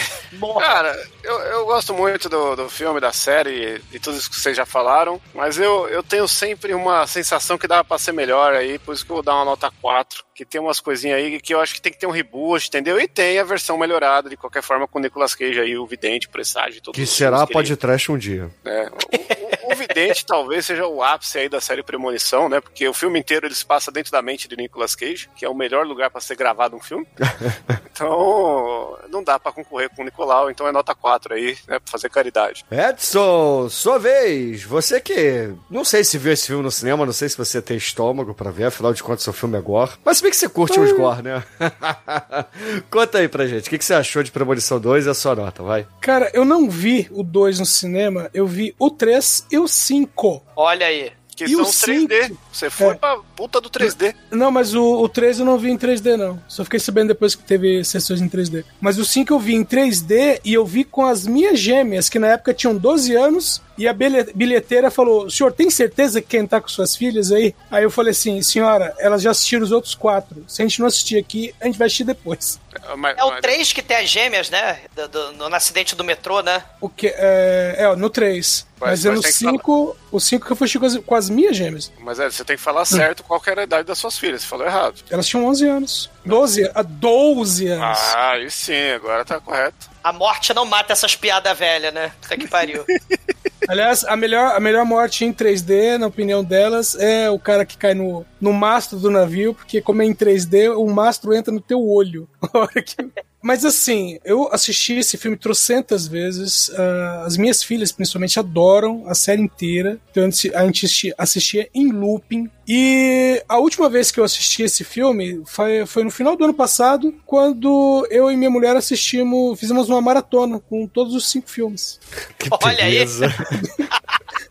Cara, 0.60 0.96
eu, 1.24 1.40
eu 1.40 1.66
gosto 1.66 1.94
muito 1.94 2.30
do, 2.30 2.56
do 2.56 2.70
filme, 2.70 3.00
da 3.00 3.12
série, 3.12 3.80
de 3.92 4.00
tudo 4.00 4.18
isso 4.18 4.30
que 4.30 4.40
vocês 4.40 4.56
já 4.56 4.66
falaram, 4.66 5.22
mas 5.34 5.58
eu, 5.58 5.88
eu 5.90 6.02
tenho 6.02 6.28
sempre 6.28 6.74
uma 6.74 7.06
sensação 7.08 7.58
que 7.58 7.68
dá 7.68 7.84
pra 7.84 7.98
ser 7.98 8.12
melhor 8.14 8.54
aí, 8.54 8.80
por 8.80 8.94
isso 8.94 9.06
que 9.06 9.12
eu 9.12 9.16
vou 9.16 9.24
dar 9.24 9.36
uma 9.36 9.46
nota 9.46 9.72
4. 9.82 10.26
Que 10.34 10.46
tem 10.46 10.62
umas 10.62 10.80
coisinhas 10.80 11.18
aí 11.18 11.40
que 11.42 11.54
eu 11.54 11.60
acho 11.60 11.74
que 11.74 11.82
tem 11.82 11.92
que 11.92 11.98
ter 11.98 12.06
um 12.06 12.12
reboot, 12.12 12.68
entendeu? 12.68 13.00
E 13.00 13.08
tem 13.08 13.40
a 13.40 13.44
versão 13.44 13.76
melhorada, 13.76 14.30
de 14.30 14.38
qualquer 14.38 14.62
forma, 14.62 14.88
com 14.88 15.00
o 15.00 15.02
Nicolas 15.02 15.34
Cage 15.34 15.60
aí, 15.60 15.76
o 15.76 15.86
Vidente, 15.88 16.28
o 16.28 16.30
Presságio 16.30 16.78
e 16.78 16.82
tudo 16.82 16.94
Que 16.94 17.08
será 17.08 17.46
pode 17.48 17.76
trash 17.76 18.10
um 18.10 18.18
dia. 18.18 18.48
é, 18.64 18.88
o, 18.88 19.57
o- 19.74 19.76
Vidente 19.76 20.26
talvez 20.26 20.66
seja 20.66 20.86
o 20.88 21.02
ápice 21.04 21.38
aí 21.38 21.50
da 21.50 21.62
série 21.62 21.84
Premonição, 21.84 22.50
né? 22.50 22.60
Porque 22.62 22.88
o 22.88 22.94
filme 22.94 23.20
inteiro 23.20 23.46
ele 23.46 23.56
se 23.56 23.66
passa 23.66 23.92
dentro 23.92 24.12
da 24.12 24.22
mente 24.22 24.48
de 24.48 24.56
Nicolas 24.58 24.96
Cage, 24.96 25.30
que 25.36 25.46
é 25.46 25.50
o 25.50 25.54
melhor 25.56 25.86
lugar 25.86 26.10
pra 26.10 26.20
ser 26.22 26.36
gravado 26.36 26.76
um 26.76 26.80
filme. 26.82 27.08
Então, 27.98 28.96
não 29.10 29.24
dá 29.24 29.40
pra 29.40 29.52
concorrer 29.52 29.90
com 29.90 30.04
o 30.04 30.06
Nicolau, 30.06 30.52
então 30.52 30.68
é 30.68 30.72
nota 30.72 30.94
4 30.94 31.34
aí, 31.34 31.58
né? 31.68 31.80
Pra 31.80 31.92
fazer 31.92 32.10
caridade. 32.12 32.64
Edson, 32.70 33.68
sua 33.72 33.98
vez. 33.98 34.62
Você 34.64 35.02
que 35.02 35.52
não 35.68 35.84
sei 35.84 36.04
se 36.04 36.16
viu 36.20 36.32
esse 36.32 36.46
filme 36.46 36.62
no 36.62 36.70
cinema, 36.70 37.08
não 37.08 37.12
sei 37.14 37.28
se 37.28 37.36
você 37.36 37.60
tem 37.60 37.76
estômago 37.76 38.36
pra 38.36 38.52
ver, 38.52 38.66
afinal 38.66 38.94
de 38.94 39.02
contas 39.02 39.24
seu 39.24 39.34
filme 39.34 39.58
é 39.58 39.62
gore. 39.62 39.94
Mas 40.06 40.18
se 40.18 40.22
bem 40.24 40.30
que 40.30 40.38
você 40.38 40.48
curte 40.48 40.80
os 40.80 40.92
gore, 40.92 41.24
né? 41.24 41.44
Conta 42.92 43.18
aí 43.18 43.28
pra 43.28 43.48
gente, 43.48 43.68
o 43.68 43.70
que, 43.70 43.78
que 43.80 43.86
você 43.86 43.94
achou 43.96 44.22
de 44.22 44.32
Premonição 44.32 44.80
2 44.80 45.06
e 45.06 45.10
a 45.10 45.14
sua 45.16 45.36
nota, 45.36 45.64
vai. 45.64 45.88
Cara, 46.00 46.30
eu 46.36 46.46
não 46.46 46.70
vi 46.70 47.08
o 47.12 47.24
2 47.24 47.60
no 47.60 47.66
cinema, 47.66 48.30
eu 48.34 48.46
vi 48.46 48.76
o 48.78 48.90
3 48.92 49.46
e 49.52 49.57
o 49.60 49.68
5. 49.68 50.44
Olha 50.56 50.86
aí. 50.88 51.12
Que 51.36 51.44
E 51.44 51.50
são 51.50 51.62
o 51.62 51.68
3D. 51.68 52.36
Você 52.52 52.68
foi 52.68 52.88
É. 52.88 52.94
pra 52.96 53.18
puta 53.36 53.62
do 53.62 53.70
3D. 53.70 54.16
Não, 54.32 54.50
mas 54.50 54.74
o, 54.74 54.84
o 55.04 55.08
3 55.08 55.38
eu 55.40 55.46
não 55.46 55.56
vi 55.60 55.70
em 55.70 55.78
3D, 55.78 56.18
não. 56.18 56.42
Só 56.48 56.64
fiquei 56.64 56.80
sabendo 56.80 57.10
depois 57.10 57.36
que 57.36 57.44
teve 57.44 57.84
sessões 57.84 58.20
em 58.22 58.28
3D. 58.28 58.66
Mas 58.82 58.98
o 58.98 59.06
5 59.06 59.32
eu 59.32 59.38
vi 59.40 59.54
em 59.54 59.64
3D 59.64 60.42
e 60.44 60.52
eu 60.56 60.66
vi 60.66 60.84
com 60.84 61.06
as 61.06 61.28
minhas 61.28 61.60
gêmeas, 61.60 62.10
que 62.10 62.18
na 62.18 62.30
época 62.30 62.56
tinham 62.56 62.76
12 62.76 63.14
anos, 63.16 63.62
e 63.78 63.88
a 63.88 63.94
bilhe- 63.94 64.32
bilheteira 64.34 64.90
falou: 64.90 65.30
senhor, 65.30 65.52
tem 65.54 65.70
certeza 65.70 66.20
que 66.24 66.28
quem 66.30 66.48
tá 66.48 66.60
com 66.60 66.68
suas 66.70 66.96
filhas 66.96 67.32
aí? 67.32 67.54
Aí 67.70 67.84
eu 67.84 67.92
falei 67.92 68.14
assim, 68.14 68.42
senhora, 68.42 68.96
elas 68.98 69.22
já 69.22 69.30
assistiram 69.30 69.64
os 69.64 69.72
outros 69.72 69.94
quatro. 69.94 70.44
Se 70.48 70.64
a 70.64 70.66
gente 70.66 70.80
não 70.80 70.88
assistir 70.88 71.18
aqui, 71.20 71.54
a 71.62 71.66
gente 71.66 71.78
vai 71.78 71.86
assistir 71.86 72.04
depois. 72.04 72.60
Mas- 72.96 73.18
É 73.18 73.24
o 73.24 73.30
mas- 73.32 73.42
3 73.42 73.74
que 73.74 73.82
tem 73.82 73.98
as 73.98 74.10
gêmeas, 74.10 74.50
né? 74.50 74.80
Do, 74.96 75.08
do- 75.08 75.32
no, 75.34 75.50
no 75.50 75.56
acidente 75.56 75.96
do 75.96 76.04
metrô, 76.04 76.42
né? 76.42 76.64
O 76.80 76.88
que 76.88 77.08
é, 77.08 77.76
é 77.80 77.96
no 77.96 78.10
3. 78.10 78.66
Mas- 78.80 78.90
Mas, 78.90 79.06
é 79.06 79.12
no 79.12 79.22
tem 79.22 79.32
que 79.32 79.38
5, 79.38 79.98
o 80.12 80.20
5 80.20 80.46
que 80.46 80.52
eu 80.52 80.56
fui 80.56 80.70
com 80.80 80.86
as, 80.86 80.98
com 80.98 81.16
as 81.16 81.30
minhas 81.30 81.58
gêmeas. 81.58 81.92
Mas 82.00 82.20
é, 82.20 82.30
você 82.30 82.46
tem 82.46 82.56
que 82.56 82.62
falar 82.62 82.86
certo 82.86 83.24
qual 83.24 83.42
que 83.42 83.50
era 83.50 83.62
a 83.62 83.64
idade 83.64 83.88
das 83.88 83.98
suas 83.98 84.18
filhas. 84.18 84.42
Você 84.44 84.48
falou 84.48 84.66
errado. 84.66 85.02
Elas 85.10 85.28
tinham 85.28 85.46
11 85.46 85.68
anos. 85.68 86.10
12, 86.26 86.70
a 86.76 86.82
12 86.84 87.68
anos. 87.68 87.98
Ah, 88.14 88.32
aí 88.34 88.50
sim, 88.52 88.90
agora 88.92 89.26
tá 89.26 89.40
correto. 89.40 89.90
A 90.08 90.14
morte 90.14 90.54
não 90.54 90.64
mata 90.66 90.94
essas 90.94 91.18
piadas 91.18 91.58
velhas, 91.58 91.94
né? 91.94 92.14
Puta 92.22 92.38
que 92.38 92.48
pariu. 92.48 92.86
Aliás, 93.68 94.06
a 94.06 94.16
melhor, 94.16 94.56
a 94.56 94.60
melhor 94.62 94.86
morte 94.86 95.26
em 95.26 95.34
3D, 95.34 95.98
na 95.98 96.08
opinião 96.08 96.42
delas, 96.42 96.96
é 96.96 97.30
o 97.30 97.38
cara 97.38 97.66
que 97.66 97.78
cai 97.78 97.94
no, 97.94 98.26
no 98.40 98.54
mastro 98.54 98.98
do 98.98 99.12
navio, 99.12 99.54
porque 99.54 99.82
como 99.82 100.02
é 100.02 100.06
em 100.06 100.14
3D, 100.14 100.74
o 100.78 100.88
mastro 100.88 101.34
entra 101.34 101.54
no 101.54 101.60
teu 101.60 101.86
olho. 101.86 102.30
Mas 103.44 103.66
assim, 103.66 104.18
eu 104.24 104.48
assisti 104.54 104.94
esse 104.94 105.18
filme 105.18 105.36
trocentas 105.36 106.08
vezes. 106.08 106.72
ah, 106.74 107.24
as 107.26 107.36
minhas 107.36 107.62
filhas, 107.62 107.92
principalmente, 107.92 108.40
adoram 108.40 109.04
a 109.08 109.14
série 109.14 109.42
inteira. 109.42 110.00
Então 110.10 110.24
a 110.56 110.66
gente- 110.66 111.14
assistia 111.18 111.70
em 111.74 111.92
looping. 111.92 112.50
E 112.68 113.42
a 113.48 113.58
última 113.58 113.90
vez 113.90 114.12
que 114.12 114.20
eu 114.20 114.24
assisti 114.24 114.64
esse 114.64 114.84
filme 114.84 115.42
foi, 115.46 115.86
foi 115.86 116.04
no 116.04 116.12
final 116.12 116.36
do 116.36 116.44
ano 116.44 116.54
passado, 116.54 117.14
quando 117.26 118.06
eu 118.12 118.30
e 118.30 118.36
minha 118.36 118.50
mulher 118.50 118.76
assistimos, 118.76 119.58
fizemos 119.58 119.88
uma 119.90 120.02
maratona 120.02 120.60
com 120.60 120.86
todos 120.86 121.16
os 121.16 121.30
cinco 121.30 121.50
filmes. 121.50 122.00
Que 122.38 122.50
Olha 122.52 122.84
aí. 122.84 122.92
beleza. 122.92 123.34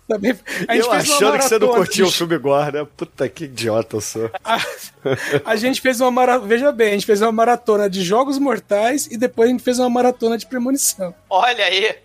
Também- 0.08 0.38
a 0.68 0.74
gente 0.74 0.86
Eu 0.86 0.92
achando 0.92 1.38
que 1.38 1.44
você 1.44 1.58
não 1.58 1.68
curtia 1.68 2.04
o 2.04 2.10
filme 2.10 2.38
né? 2.72 2.86
Puta 2.96 3.28
que 3.28 3.44
idiota 3.44 3.96
eu 3.96 4.00
sou. 4.00 4.30
A, 4.44 4.60
a 5.44 5.56
gente 5.56 5.80
fez 5.80 6.00
uma 6.00 6.10
maratona. 6.10 6.48
Veja 6.48 6.72
bem, 6.72 6.88
a 6.88 6.92
gente 6.92 7.06
fez 7.06 7.22
uma 7.22 7.30
maratona 7.32 7.88
de 7.88 8.02
Jogos 8.02 8.38
Mortais 8.38 9.06
e 9.06 9.16
depois 9.16 9.48
a 9.48 9.52
gente 9.52 9.62
fez 9.62 9.78
uma 9.78 9.90
maratona 9.90 10.36
de 10.38 10.46
Premonição. 10.46 11.14
Olha 11.30 11.64
aí. 11.64 11.96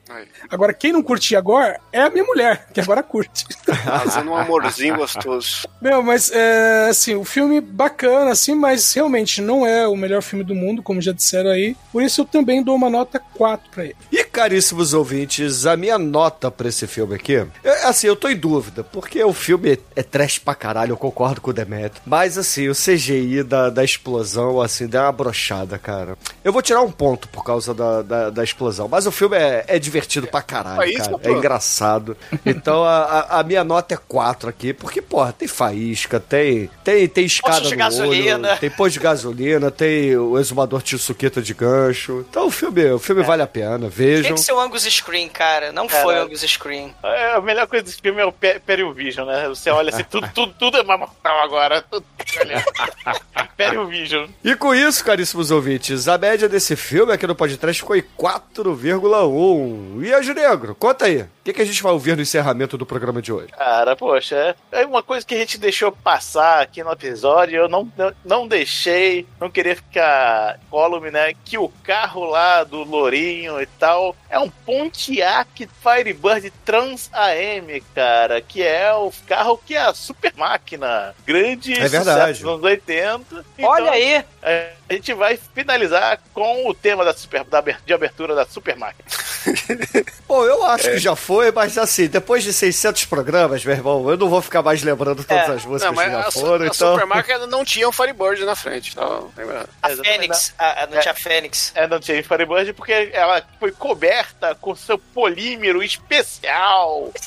Agora, 0.49 0.73
quem 0.73 0.91
não 0.91 1.01
curtia 1.01 1.37
agora 1.39 1.79
é 1.91 2.01
a 2.01 2.09
minha 2.09 2.23
mulher, 2.23 2.67
que 2.73 2.79
agora 2.79 3.01
curte. 3.01 3.45
fazendo 3.65 4.31
um 4.31 4.35
amorzinho 4.35 4.97
gostoso. 4.97 5.67
Não, 6.01 6.07
mas 6.07 6.31
é, 6.31 6.87
assim, 6.89 7.13
o 7.15 7.23
filme 7.23 7.61
bacana, 7.61 8.31
assim, 8.31 8.55
mas 8.55 8.91
realmente 8.93 9.39
não 9.41 9.65
é 9.65 9.87
o 9.87 9.95
melhor 9.95 10.21
filme 10.23 10.43
do 10.43 10.55
mundo, 10.55 10.81
como 10.81 10.99
já 10.99 11.11
disseram 11.11 11.51
aí. 11.51 11.75
Por 11.91 12.01
isso 12.01 12.21
eu 12.21 12.25
também 12.25 12.63
dou 12.63 12.75
uma 12.75 12.89
nota 12.89 13.19
4 13.35 13.69
pra 13.69 13.83
ele. 13.85 13.95
E 14.11 14.23
caríssimos 14.23 14.93
ouvintes, 14.93 15.65
a 15.67 15.77
minha 15.77 15.97
nota 15.99 16.49
pra 16.49 16.67
esse 16.69 16.87
filme 16.87 17.13
aqui, 17.15 17.35
é, 17.63 17.83
assim, 17.85 18.07
eu 18.07 18.15
tô 18.15 18.27
em 18.29 18.35
dúvida, 18.35 18.83
porque 18.83 19.23
o 19.23 19.31
filme 19.33 19.77
é 19.95 20.01
trash 20.01 20.39
pra 20.39 20.55
caralho, 20.55 20.93
eu 20.93 20.97
concordo 20.97 21.39
com 21.39 21.51
o 21.51 21.53
Demetrio. 21.53 22.01
Mas 22.05 22.37
assim, 22.37 22.67
o 22.67 22.73
CGI 22.73 23.43
da, 23.43 23.69
da 23.69 23.83
explosão, 23.83 24.59
assim, 24.59 24.87
deu 24.87 25.01
uma 25.01 25.11
brochada, 25.11 25.77
cara. 25.77 26.17
Eu 26.43 26.51
vou 26.51 26.61
tirar 26.63 26.81
um 26.81 26.91
ponto 26.91 27.27
por 27.29 27.43
causa 27.43 27.73
da, 27.73 28.01
da, 28.01 28.29
da 28.31 28.43
explosão, 28.43 28.87
mas 28.87 29.05
o 29.05 29.11
filme 29.11 29.37
é, 29.37 29.65
é 29.67 29.77
divertido 29.77 30.25
pra 30.25 30.41
caralho, 30.41 30.81
É 30.81 30.89
isso, 30.89 31.09
cara. 31.11 31.21
É 31.23 31.31
engraçado. 31.31 32.17
Então 32.45 32.83
a, 32.83 33.03
a- 33.03 33.39
a 33.39 33.43
minha 33.43 33.63
nota 33.63 33.93
é 33.93 33.97
4 34.07 34.49
aqui, 34.49 34.73
porque, 34.73 35.01
porra, 35.01 35.31
tem 35.33 35.47
faísca, 35.47 35.90
tem, 36.19 36.69
tem, 36.83 37.07
tem 37.07 37.25
escada 37.25 37.61
de 37.61 37.71
no 37.71 37.77
gasolina. 37.77 38.49
olho, 38.51 38.59
tem 38.59 38.69
posto 38.69 38.93
de 38.93 38.99
gasolina, 38.99 39.71
tem 39.71 40.15
o 40.17 40.37
exumador 40.39 40.81
de 40.81 40.97
suqueta 40.97 41.41
de 41.41 41.53
gancho. 41.53 42.25
Então 42.29 42.47
o 42.47 42.51
filme, 42.51 42.91
o 42.91 42.99
filme 42.99 43.23
vale 43.23 43.41
a 43.41 43.47
pena, 43.47 43.89
vejam. 43.89 44.35
que 44.35 44.41
ser 44.41 44.53
o 44.53 44.59
Angus 44.59 44.83
Screen, 44.83 45.27
cara. 45.29 45.71
Não 45.71 45.87
Cara. 45.87 46.03
foi 46.03 46.15
o 46.15 46.21
Angus 46.23 46.41
Screen. 46.41 46.93
É, 47.03 47.33
a 47.35 47.41
melhor 47.41 47.67
coisa 47.67 47.83
desse 47.85 47.99
filme 48.01 48.21
é 48.21 48.25
o 48.25 48.31
Pe- 48.31 48.59
Periovision, 48.59 49.27
né? 49.27 49.47
Você 49.49 49.69
olha 49.69 49.89
assim, 49.89 50.03
tudo, 50.03 50.29
tudo, 50.33 50.53
tudo 50.57 50.77
é 50.77 50.83
mais 50.83 50.99
mortal 50.99 51.41
agora. 51.43 51.81
Tudo, 51.81 52.05
olha. 52.39 52.63
Periovision. 53.57 54.27
E 54.43 54.55
com 54.55 54.73
isso, 54.73 55.03
caríssimos 55.03 55.51
ouvintes, 55.51 56.07
a 56.07 56.17
média 56.17 56.49
desse 56.49 56.75
filme 56.75 57.13
aqui 57.13 57.27
no 57.27 57.35
podcast 57.35 57.79
ficou 57.81 57.95
em 57.95 58.03
4,1. 58.17 60.03
E 60.03 60.13
a 60.13 60.21
Negro, 60.33 60.75
conta 60.75 61.05
aí. 61.05 61.25
O 61.41 61.43
que, 61.43 61.53
que 61.53 61.61
a 61.63 61.65
gente 61.65 61.81
vai 61.81 61.91
ouvir 61.91 62.15
no 62.15 62.21
encerramento 62.21 62.77
do 62.77 62.85
programa 62.85 63.19
de 63.19 63.33
hoje? 63.33 63.47
Cara, 63.47 63.95
poxa, 63.95 64.55
é 64.71 64.85
uma 64.85 65.01
coisa 65.01 65.25
que 65.25 65.33
a 65.33 65.39
gente 65.39 65.57
deixou 65.57 65.91
passar 65.91 66.61
aqui 66.61 66.83
no 66.83 66.91
episódio, 66.91 67.55
eu 67.57 67.67
não, 67.67 67.91
não, 67.97 68.13
não 68.23 68.47
deixei, 68.47 69.25
não 69.39 69.49
queria 69.49 69.75
ficar 69.75 70.59
column, 70.69 71.09
né? 71.09 71.33
Que 71.43 71.57
o 71.57 71.67
carro 71.83 72.25
lá 72.25 72.63
do 72.63 72.83
Lourinho 72.83 73.59
e 73.59 73.65
tal 73.65 74.15
é 74.31 74.39
um 74.39 74.49
Pontiac 74.49 75.67
Firebird 75.83 76.51
Trans 76.65 77.09
AM, 77.13 77.81
cara, 77.93 78.41
que 78.41 78.63
é 78.63 78.91
o 78.93 79.11
carro 79.27 79.61
que 79.63 79.75
é 79.75 79.81
a 79.81 79.93
super 79.93 80.33
máquina, 80.35 81.13
grande 81.25 81.73
É 81.73 81.87
verdade. 81.87 82.37
sucesso 82.37 82.41
dos 82.43 82.49
anos 82.53 82.63
80. 82.63 83.45
Olha 83.61 83.81
Então, 83.83 83.93
aí. 83.93 84.25
é, 84.41 84.71
A 84.89 84.93
gente 84.93 85.13
vai 85.13 85.37
finalizar 85.53 86.19
com 86.33 86.67
o 86.67 86.73
tema 86.73 87.03
da 87.05 87.13
super, 87.13 87.43
da, 87.43 87.61
de 87.61 87.93
abertura 87.93 88.33
da 88.35 88.45
super 88.45 88.75
máquina. 88.75 89.07
Bom, 90.27 90.45
eu 90.45 90.65
acho 90.65 90.83
que 90.91 90.97
já 90.97 91.15
foi, 91.15 91.51
mas 91.51 91.77
assim, 91.77 92.07
depois 92.07 92.43
de 92.43 92.53
600 92.53 93.05
programas, 93.05 93.63
meu 93.65 93.73
irmão, 93.75 94.09
eu 94.09 94.17
não 94.17 94.29
vou 94.29 94.41
ficar 94.41 94.61
mais 94.61 94.83
lembrando 94.83 95.23
todas 95.23 95.49
É. 95.49 95.53
as 95.53 95.65
músicas 95.65 95.83
Não, 95.83 95.93
mas 95.93 96.05
que 96.05 96.11
já 96.11 96.27
a, 96.27 96.31
foram, 96.31 96.65
a 96.65 96.67
então... 96.67 96.93
Supermarket 96.93 97.39
não 97.49 97.65
tinha 97.65 97.87
um 97.87 97.91
Firebird 97.91 98.43
na 98.45 98.55
frente. 98.55 98.91
Então, 98.91 99.31
lembrando. 99.35 99.67
A 99.81 99.91
Exatamente. 99.91 100.19
Fênix. 100.21 100.53
A, 100.57 100.83
a, 100.83 100.87
não 100.87 100.97
É. 100.97 101.01
tinha 101.01 101.13
Fênix. 101.13 101.71
É, 101.75 101.87
não 101.87 101.99
tinha 101.99 102.23
Firebird 102.23 102.73
porque 102.73 103.09
ela 103.13 103.41
foi 103.59 103.71
coberta 103.71 104.20
com 104.59 104.75
seu 104.75 104.97
polímero 104.97 105.81
especial. 105.83 107.11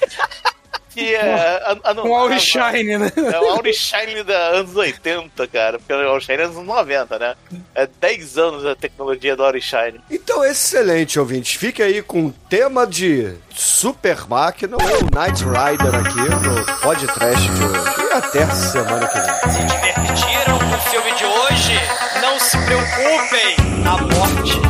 Que 0.91 1.12
é. 1.12 1.35
a- 1.35 1.91
a- 1.91 1.95
Com 1.97 2.15
Auri 2.16 2.39
Shine, 2.39 2.97
né? 2.99 3.12
É 3.16 3.41
o 3.41 3.49
Auri 3.51 3.75
Shine 3.75 4.23
da 4.23 4.37
anos 4.51 4.77
80, 4.77 5.45
cara. 5.49 5.77
Porque 5.81 5.93
o 5.93 6.09
Auri 6.09 6.25
Shine 6.25 6.39
é 6.43 6.45
anos 6.45 6.65
90, 6.65 7.19
né? 7.19 7.35
É 7.75 7.85
10 8.01 8.39
anos 8.39 8.65
a 8.65 8.77
tecnologia 8.77 9.35
do 9.35 9.43
Auri 9.45 9.61
Shine. 9.61 10.01
Então, 10.09 10.45
excelente, 10.45 11.19
ouvintes. 11.19 11.55
Fique 11.55 11.83
aí 11.83 12.01
com 12.01 12.27
o 12.27 12.33
tema 12.49 12.87
de 12.87 13.35
Super 13.53 14.25
Máquina 14.29 14.77
ou 14.77 15.11
Night 15.12 15.43
Rider 15.43 15.95
aqui 15.97 16.47
no 16.47 16.81
podcast 16.81 17.49
de 17.51 17.65
hoje. 17.65 18.09
E 18.09 18.12
até 18.12 18.47
semana 18.55 19.09
que 19.09 19.19
vem. 19.19 19.53
Se 19.53 19.65
divertiram 19.65 20.59
com 20.61 20.77
o 20.77 20.81
filme 20.91 21.12
de 21.16 21.25
hoje? 21.25 21.81
Não 22.23 22.39
se 22.39 22.57
preocupem. 22.65 23.57
A 23.85 23.97
morte 23.99 24.64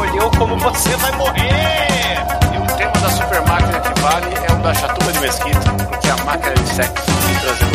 escolheu 0.00 0.30
como 0.38 0.56
você 0.56 0.96
vai 0.96 1.12
morrer. 1.12 2.16
E 2.54 2.58
o 2.58 2.76
tema 2.76 2.92
da 2.92 3.10
super 3.10 3.42
máquina 3.46 3.80
que 3.80 4.00
vale 4.00 4.26
é 4.48 4.52
o 4.52 4.56
da 4.62 4.74
chatuba 4.74 5.12
de 5.12 5.20
mesquita, 5.20 5.72
porque 5.88 6.08
a 6.08 6.16
máquina 6.24 6.54
de 6.54 6.68
sexo 6.68 7.10
me 7.10 7.34
traz 7.40 7.69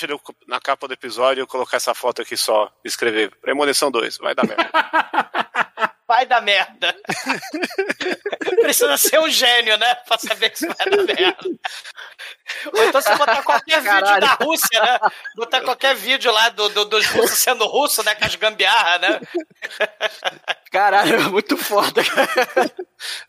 de 0.00 0.12
eu, 0.12 0.20
na 0.46 0.60
capa 0.60 0.86
do 0.88 0.94
episódio 0.94 1.42
eu 1.42 1.46
colocar 1.46 1.76
essa 1.76 1.94
foto 1.94 2.22
aqui 2.22 2.36
só, 2.36 2.70
escrever 2.84 3.30
Premonição 3.40 3.90
2, 3.90 4.18
vai 4.18 4.34
dar 4.34 4.46
merda. 4.46 4.70
Vai 6.06 6.26
dar 6.26 6.42
merda. 6.42 6.94
Precisa 8.60 8.94
ser 8.98 9.18
um 9.20 9.28
gênio, 9.30 9.78
né? 9.78 9.94
Pra 10.06 10.18
saber 10.18 10.50
que 10.50 10.56
isso 10.56 10.66
vai 10.66 10.90
dar 10.90 11.02
merda. 11.02 11.36
Ou 12.74 12.84
então 12.84 13.00
você 13.00 13.16
botar 13.16 13.42
qualquer 13.42 13.80
vídeo 13.80 14.00
Caralho. 14.00 14.20
da 14.20 14.34
Rússia, 14.34 14.82
né? 14.82 14.98
Botar 15.34 15.62
qualquer 15.62 15.94
vídeo 15.96 16.30
lá 16.30 16.50
do, 16.50 16.68
do- 16.68 16.84
dos 16.84 17.06
russos 17.06 17.38
sendo 17.38 17.66
russo, 17.66 18.02
né? 18.04 18.14
Com 18.16 18.26
as 18.26 18.34
gambiarra, 18.34 18.98
né? 18.98 19.20
Caralho, 20.70 21.30
muito 21.30 21.56
foda. 21.56 22.02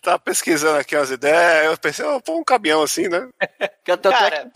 Tava 0.01 0.19
pesquisando 0.19 0.77
aqui 0.77 0.97
umas 0.97 1.11
ideias, 1.11 1.65
eu 1.71 1.77
pensei, 1.77 2.05
oh, 2.05 2.19
pô, 2.21 2.37
um 2.39 2.43
caminhão 2.43 2.83
assim, 2.83 3.07
né? 3.07 3.25
É 3.57 3.69
Cara, 3.97 4.51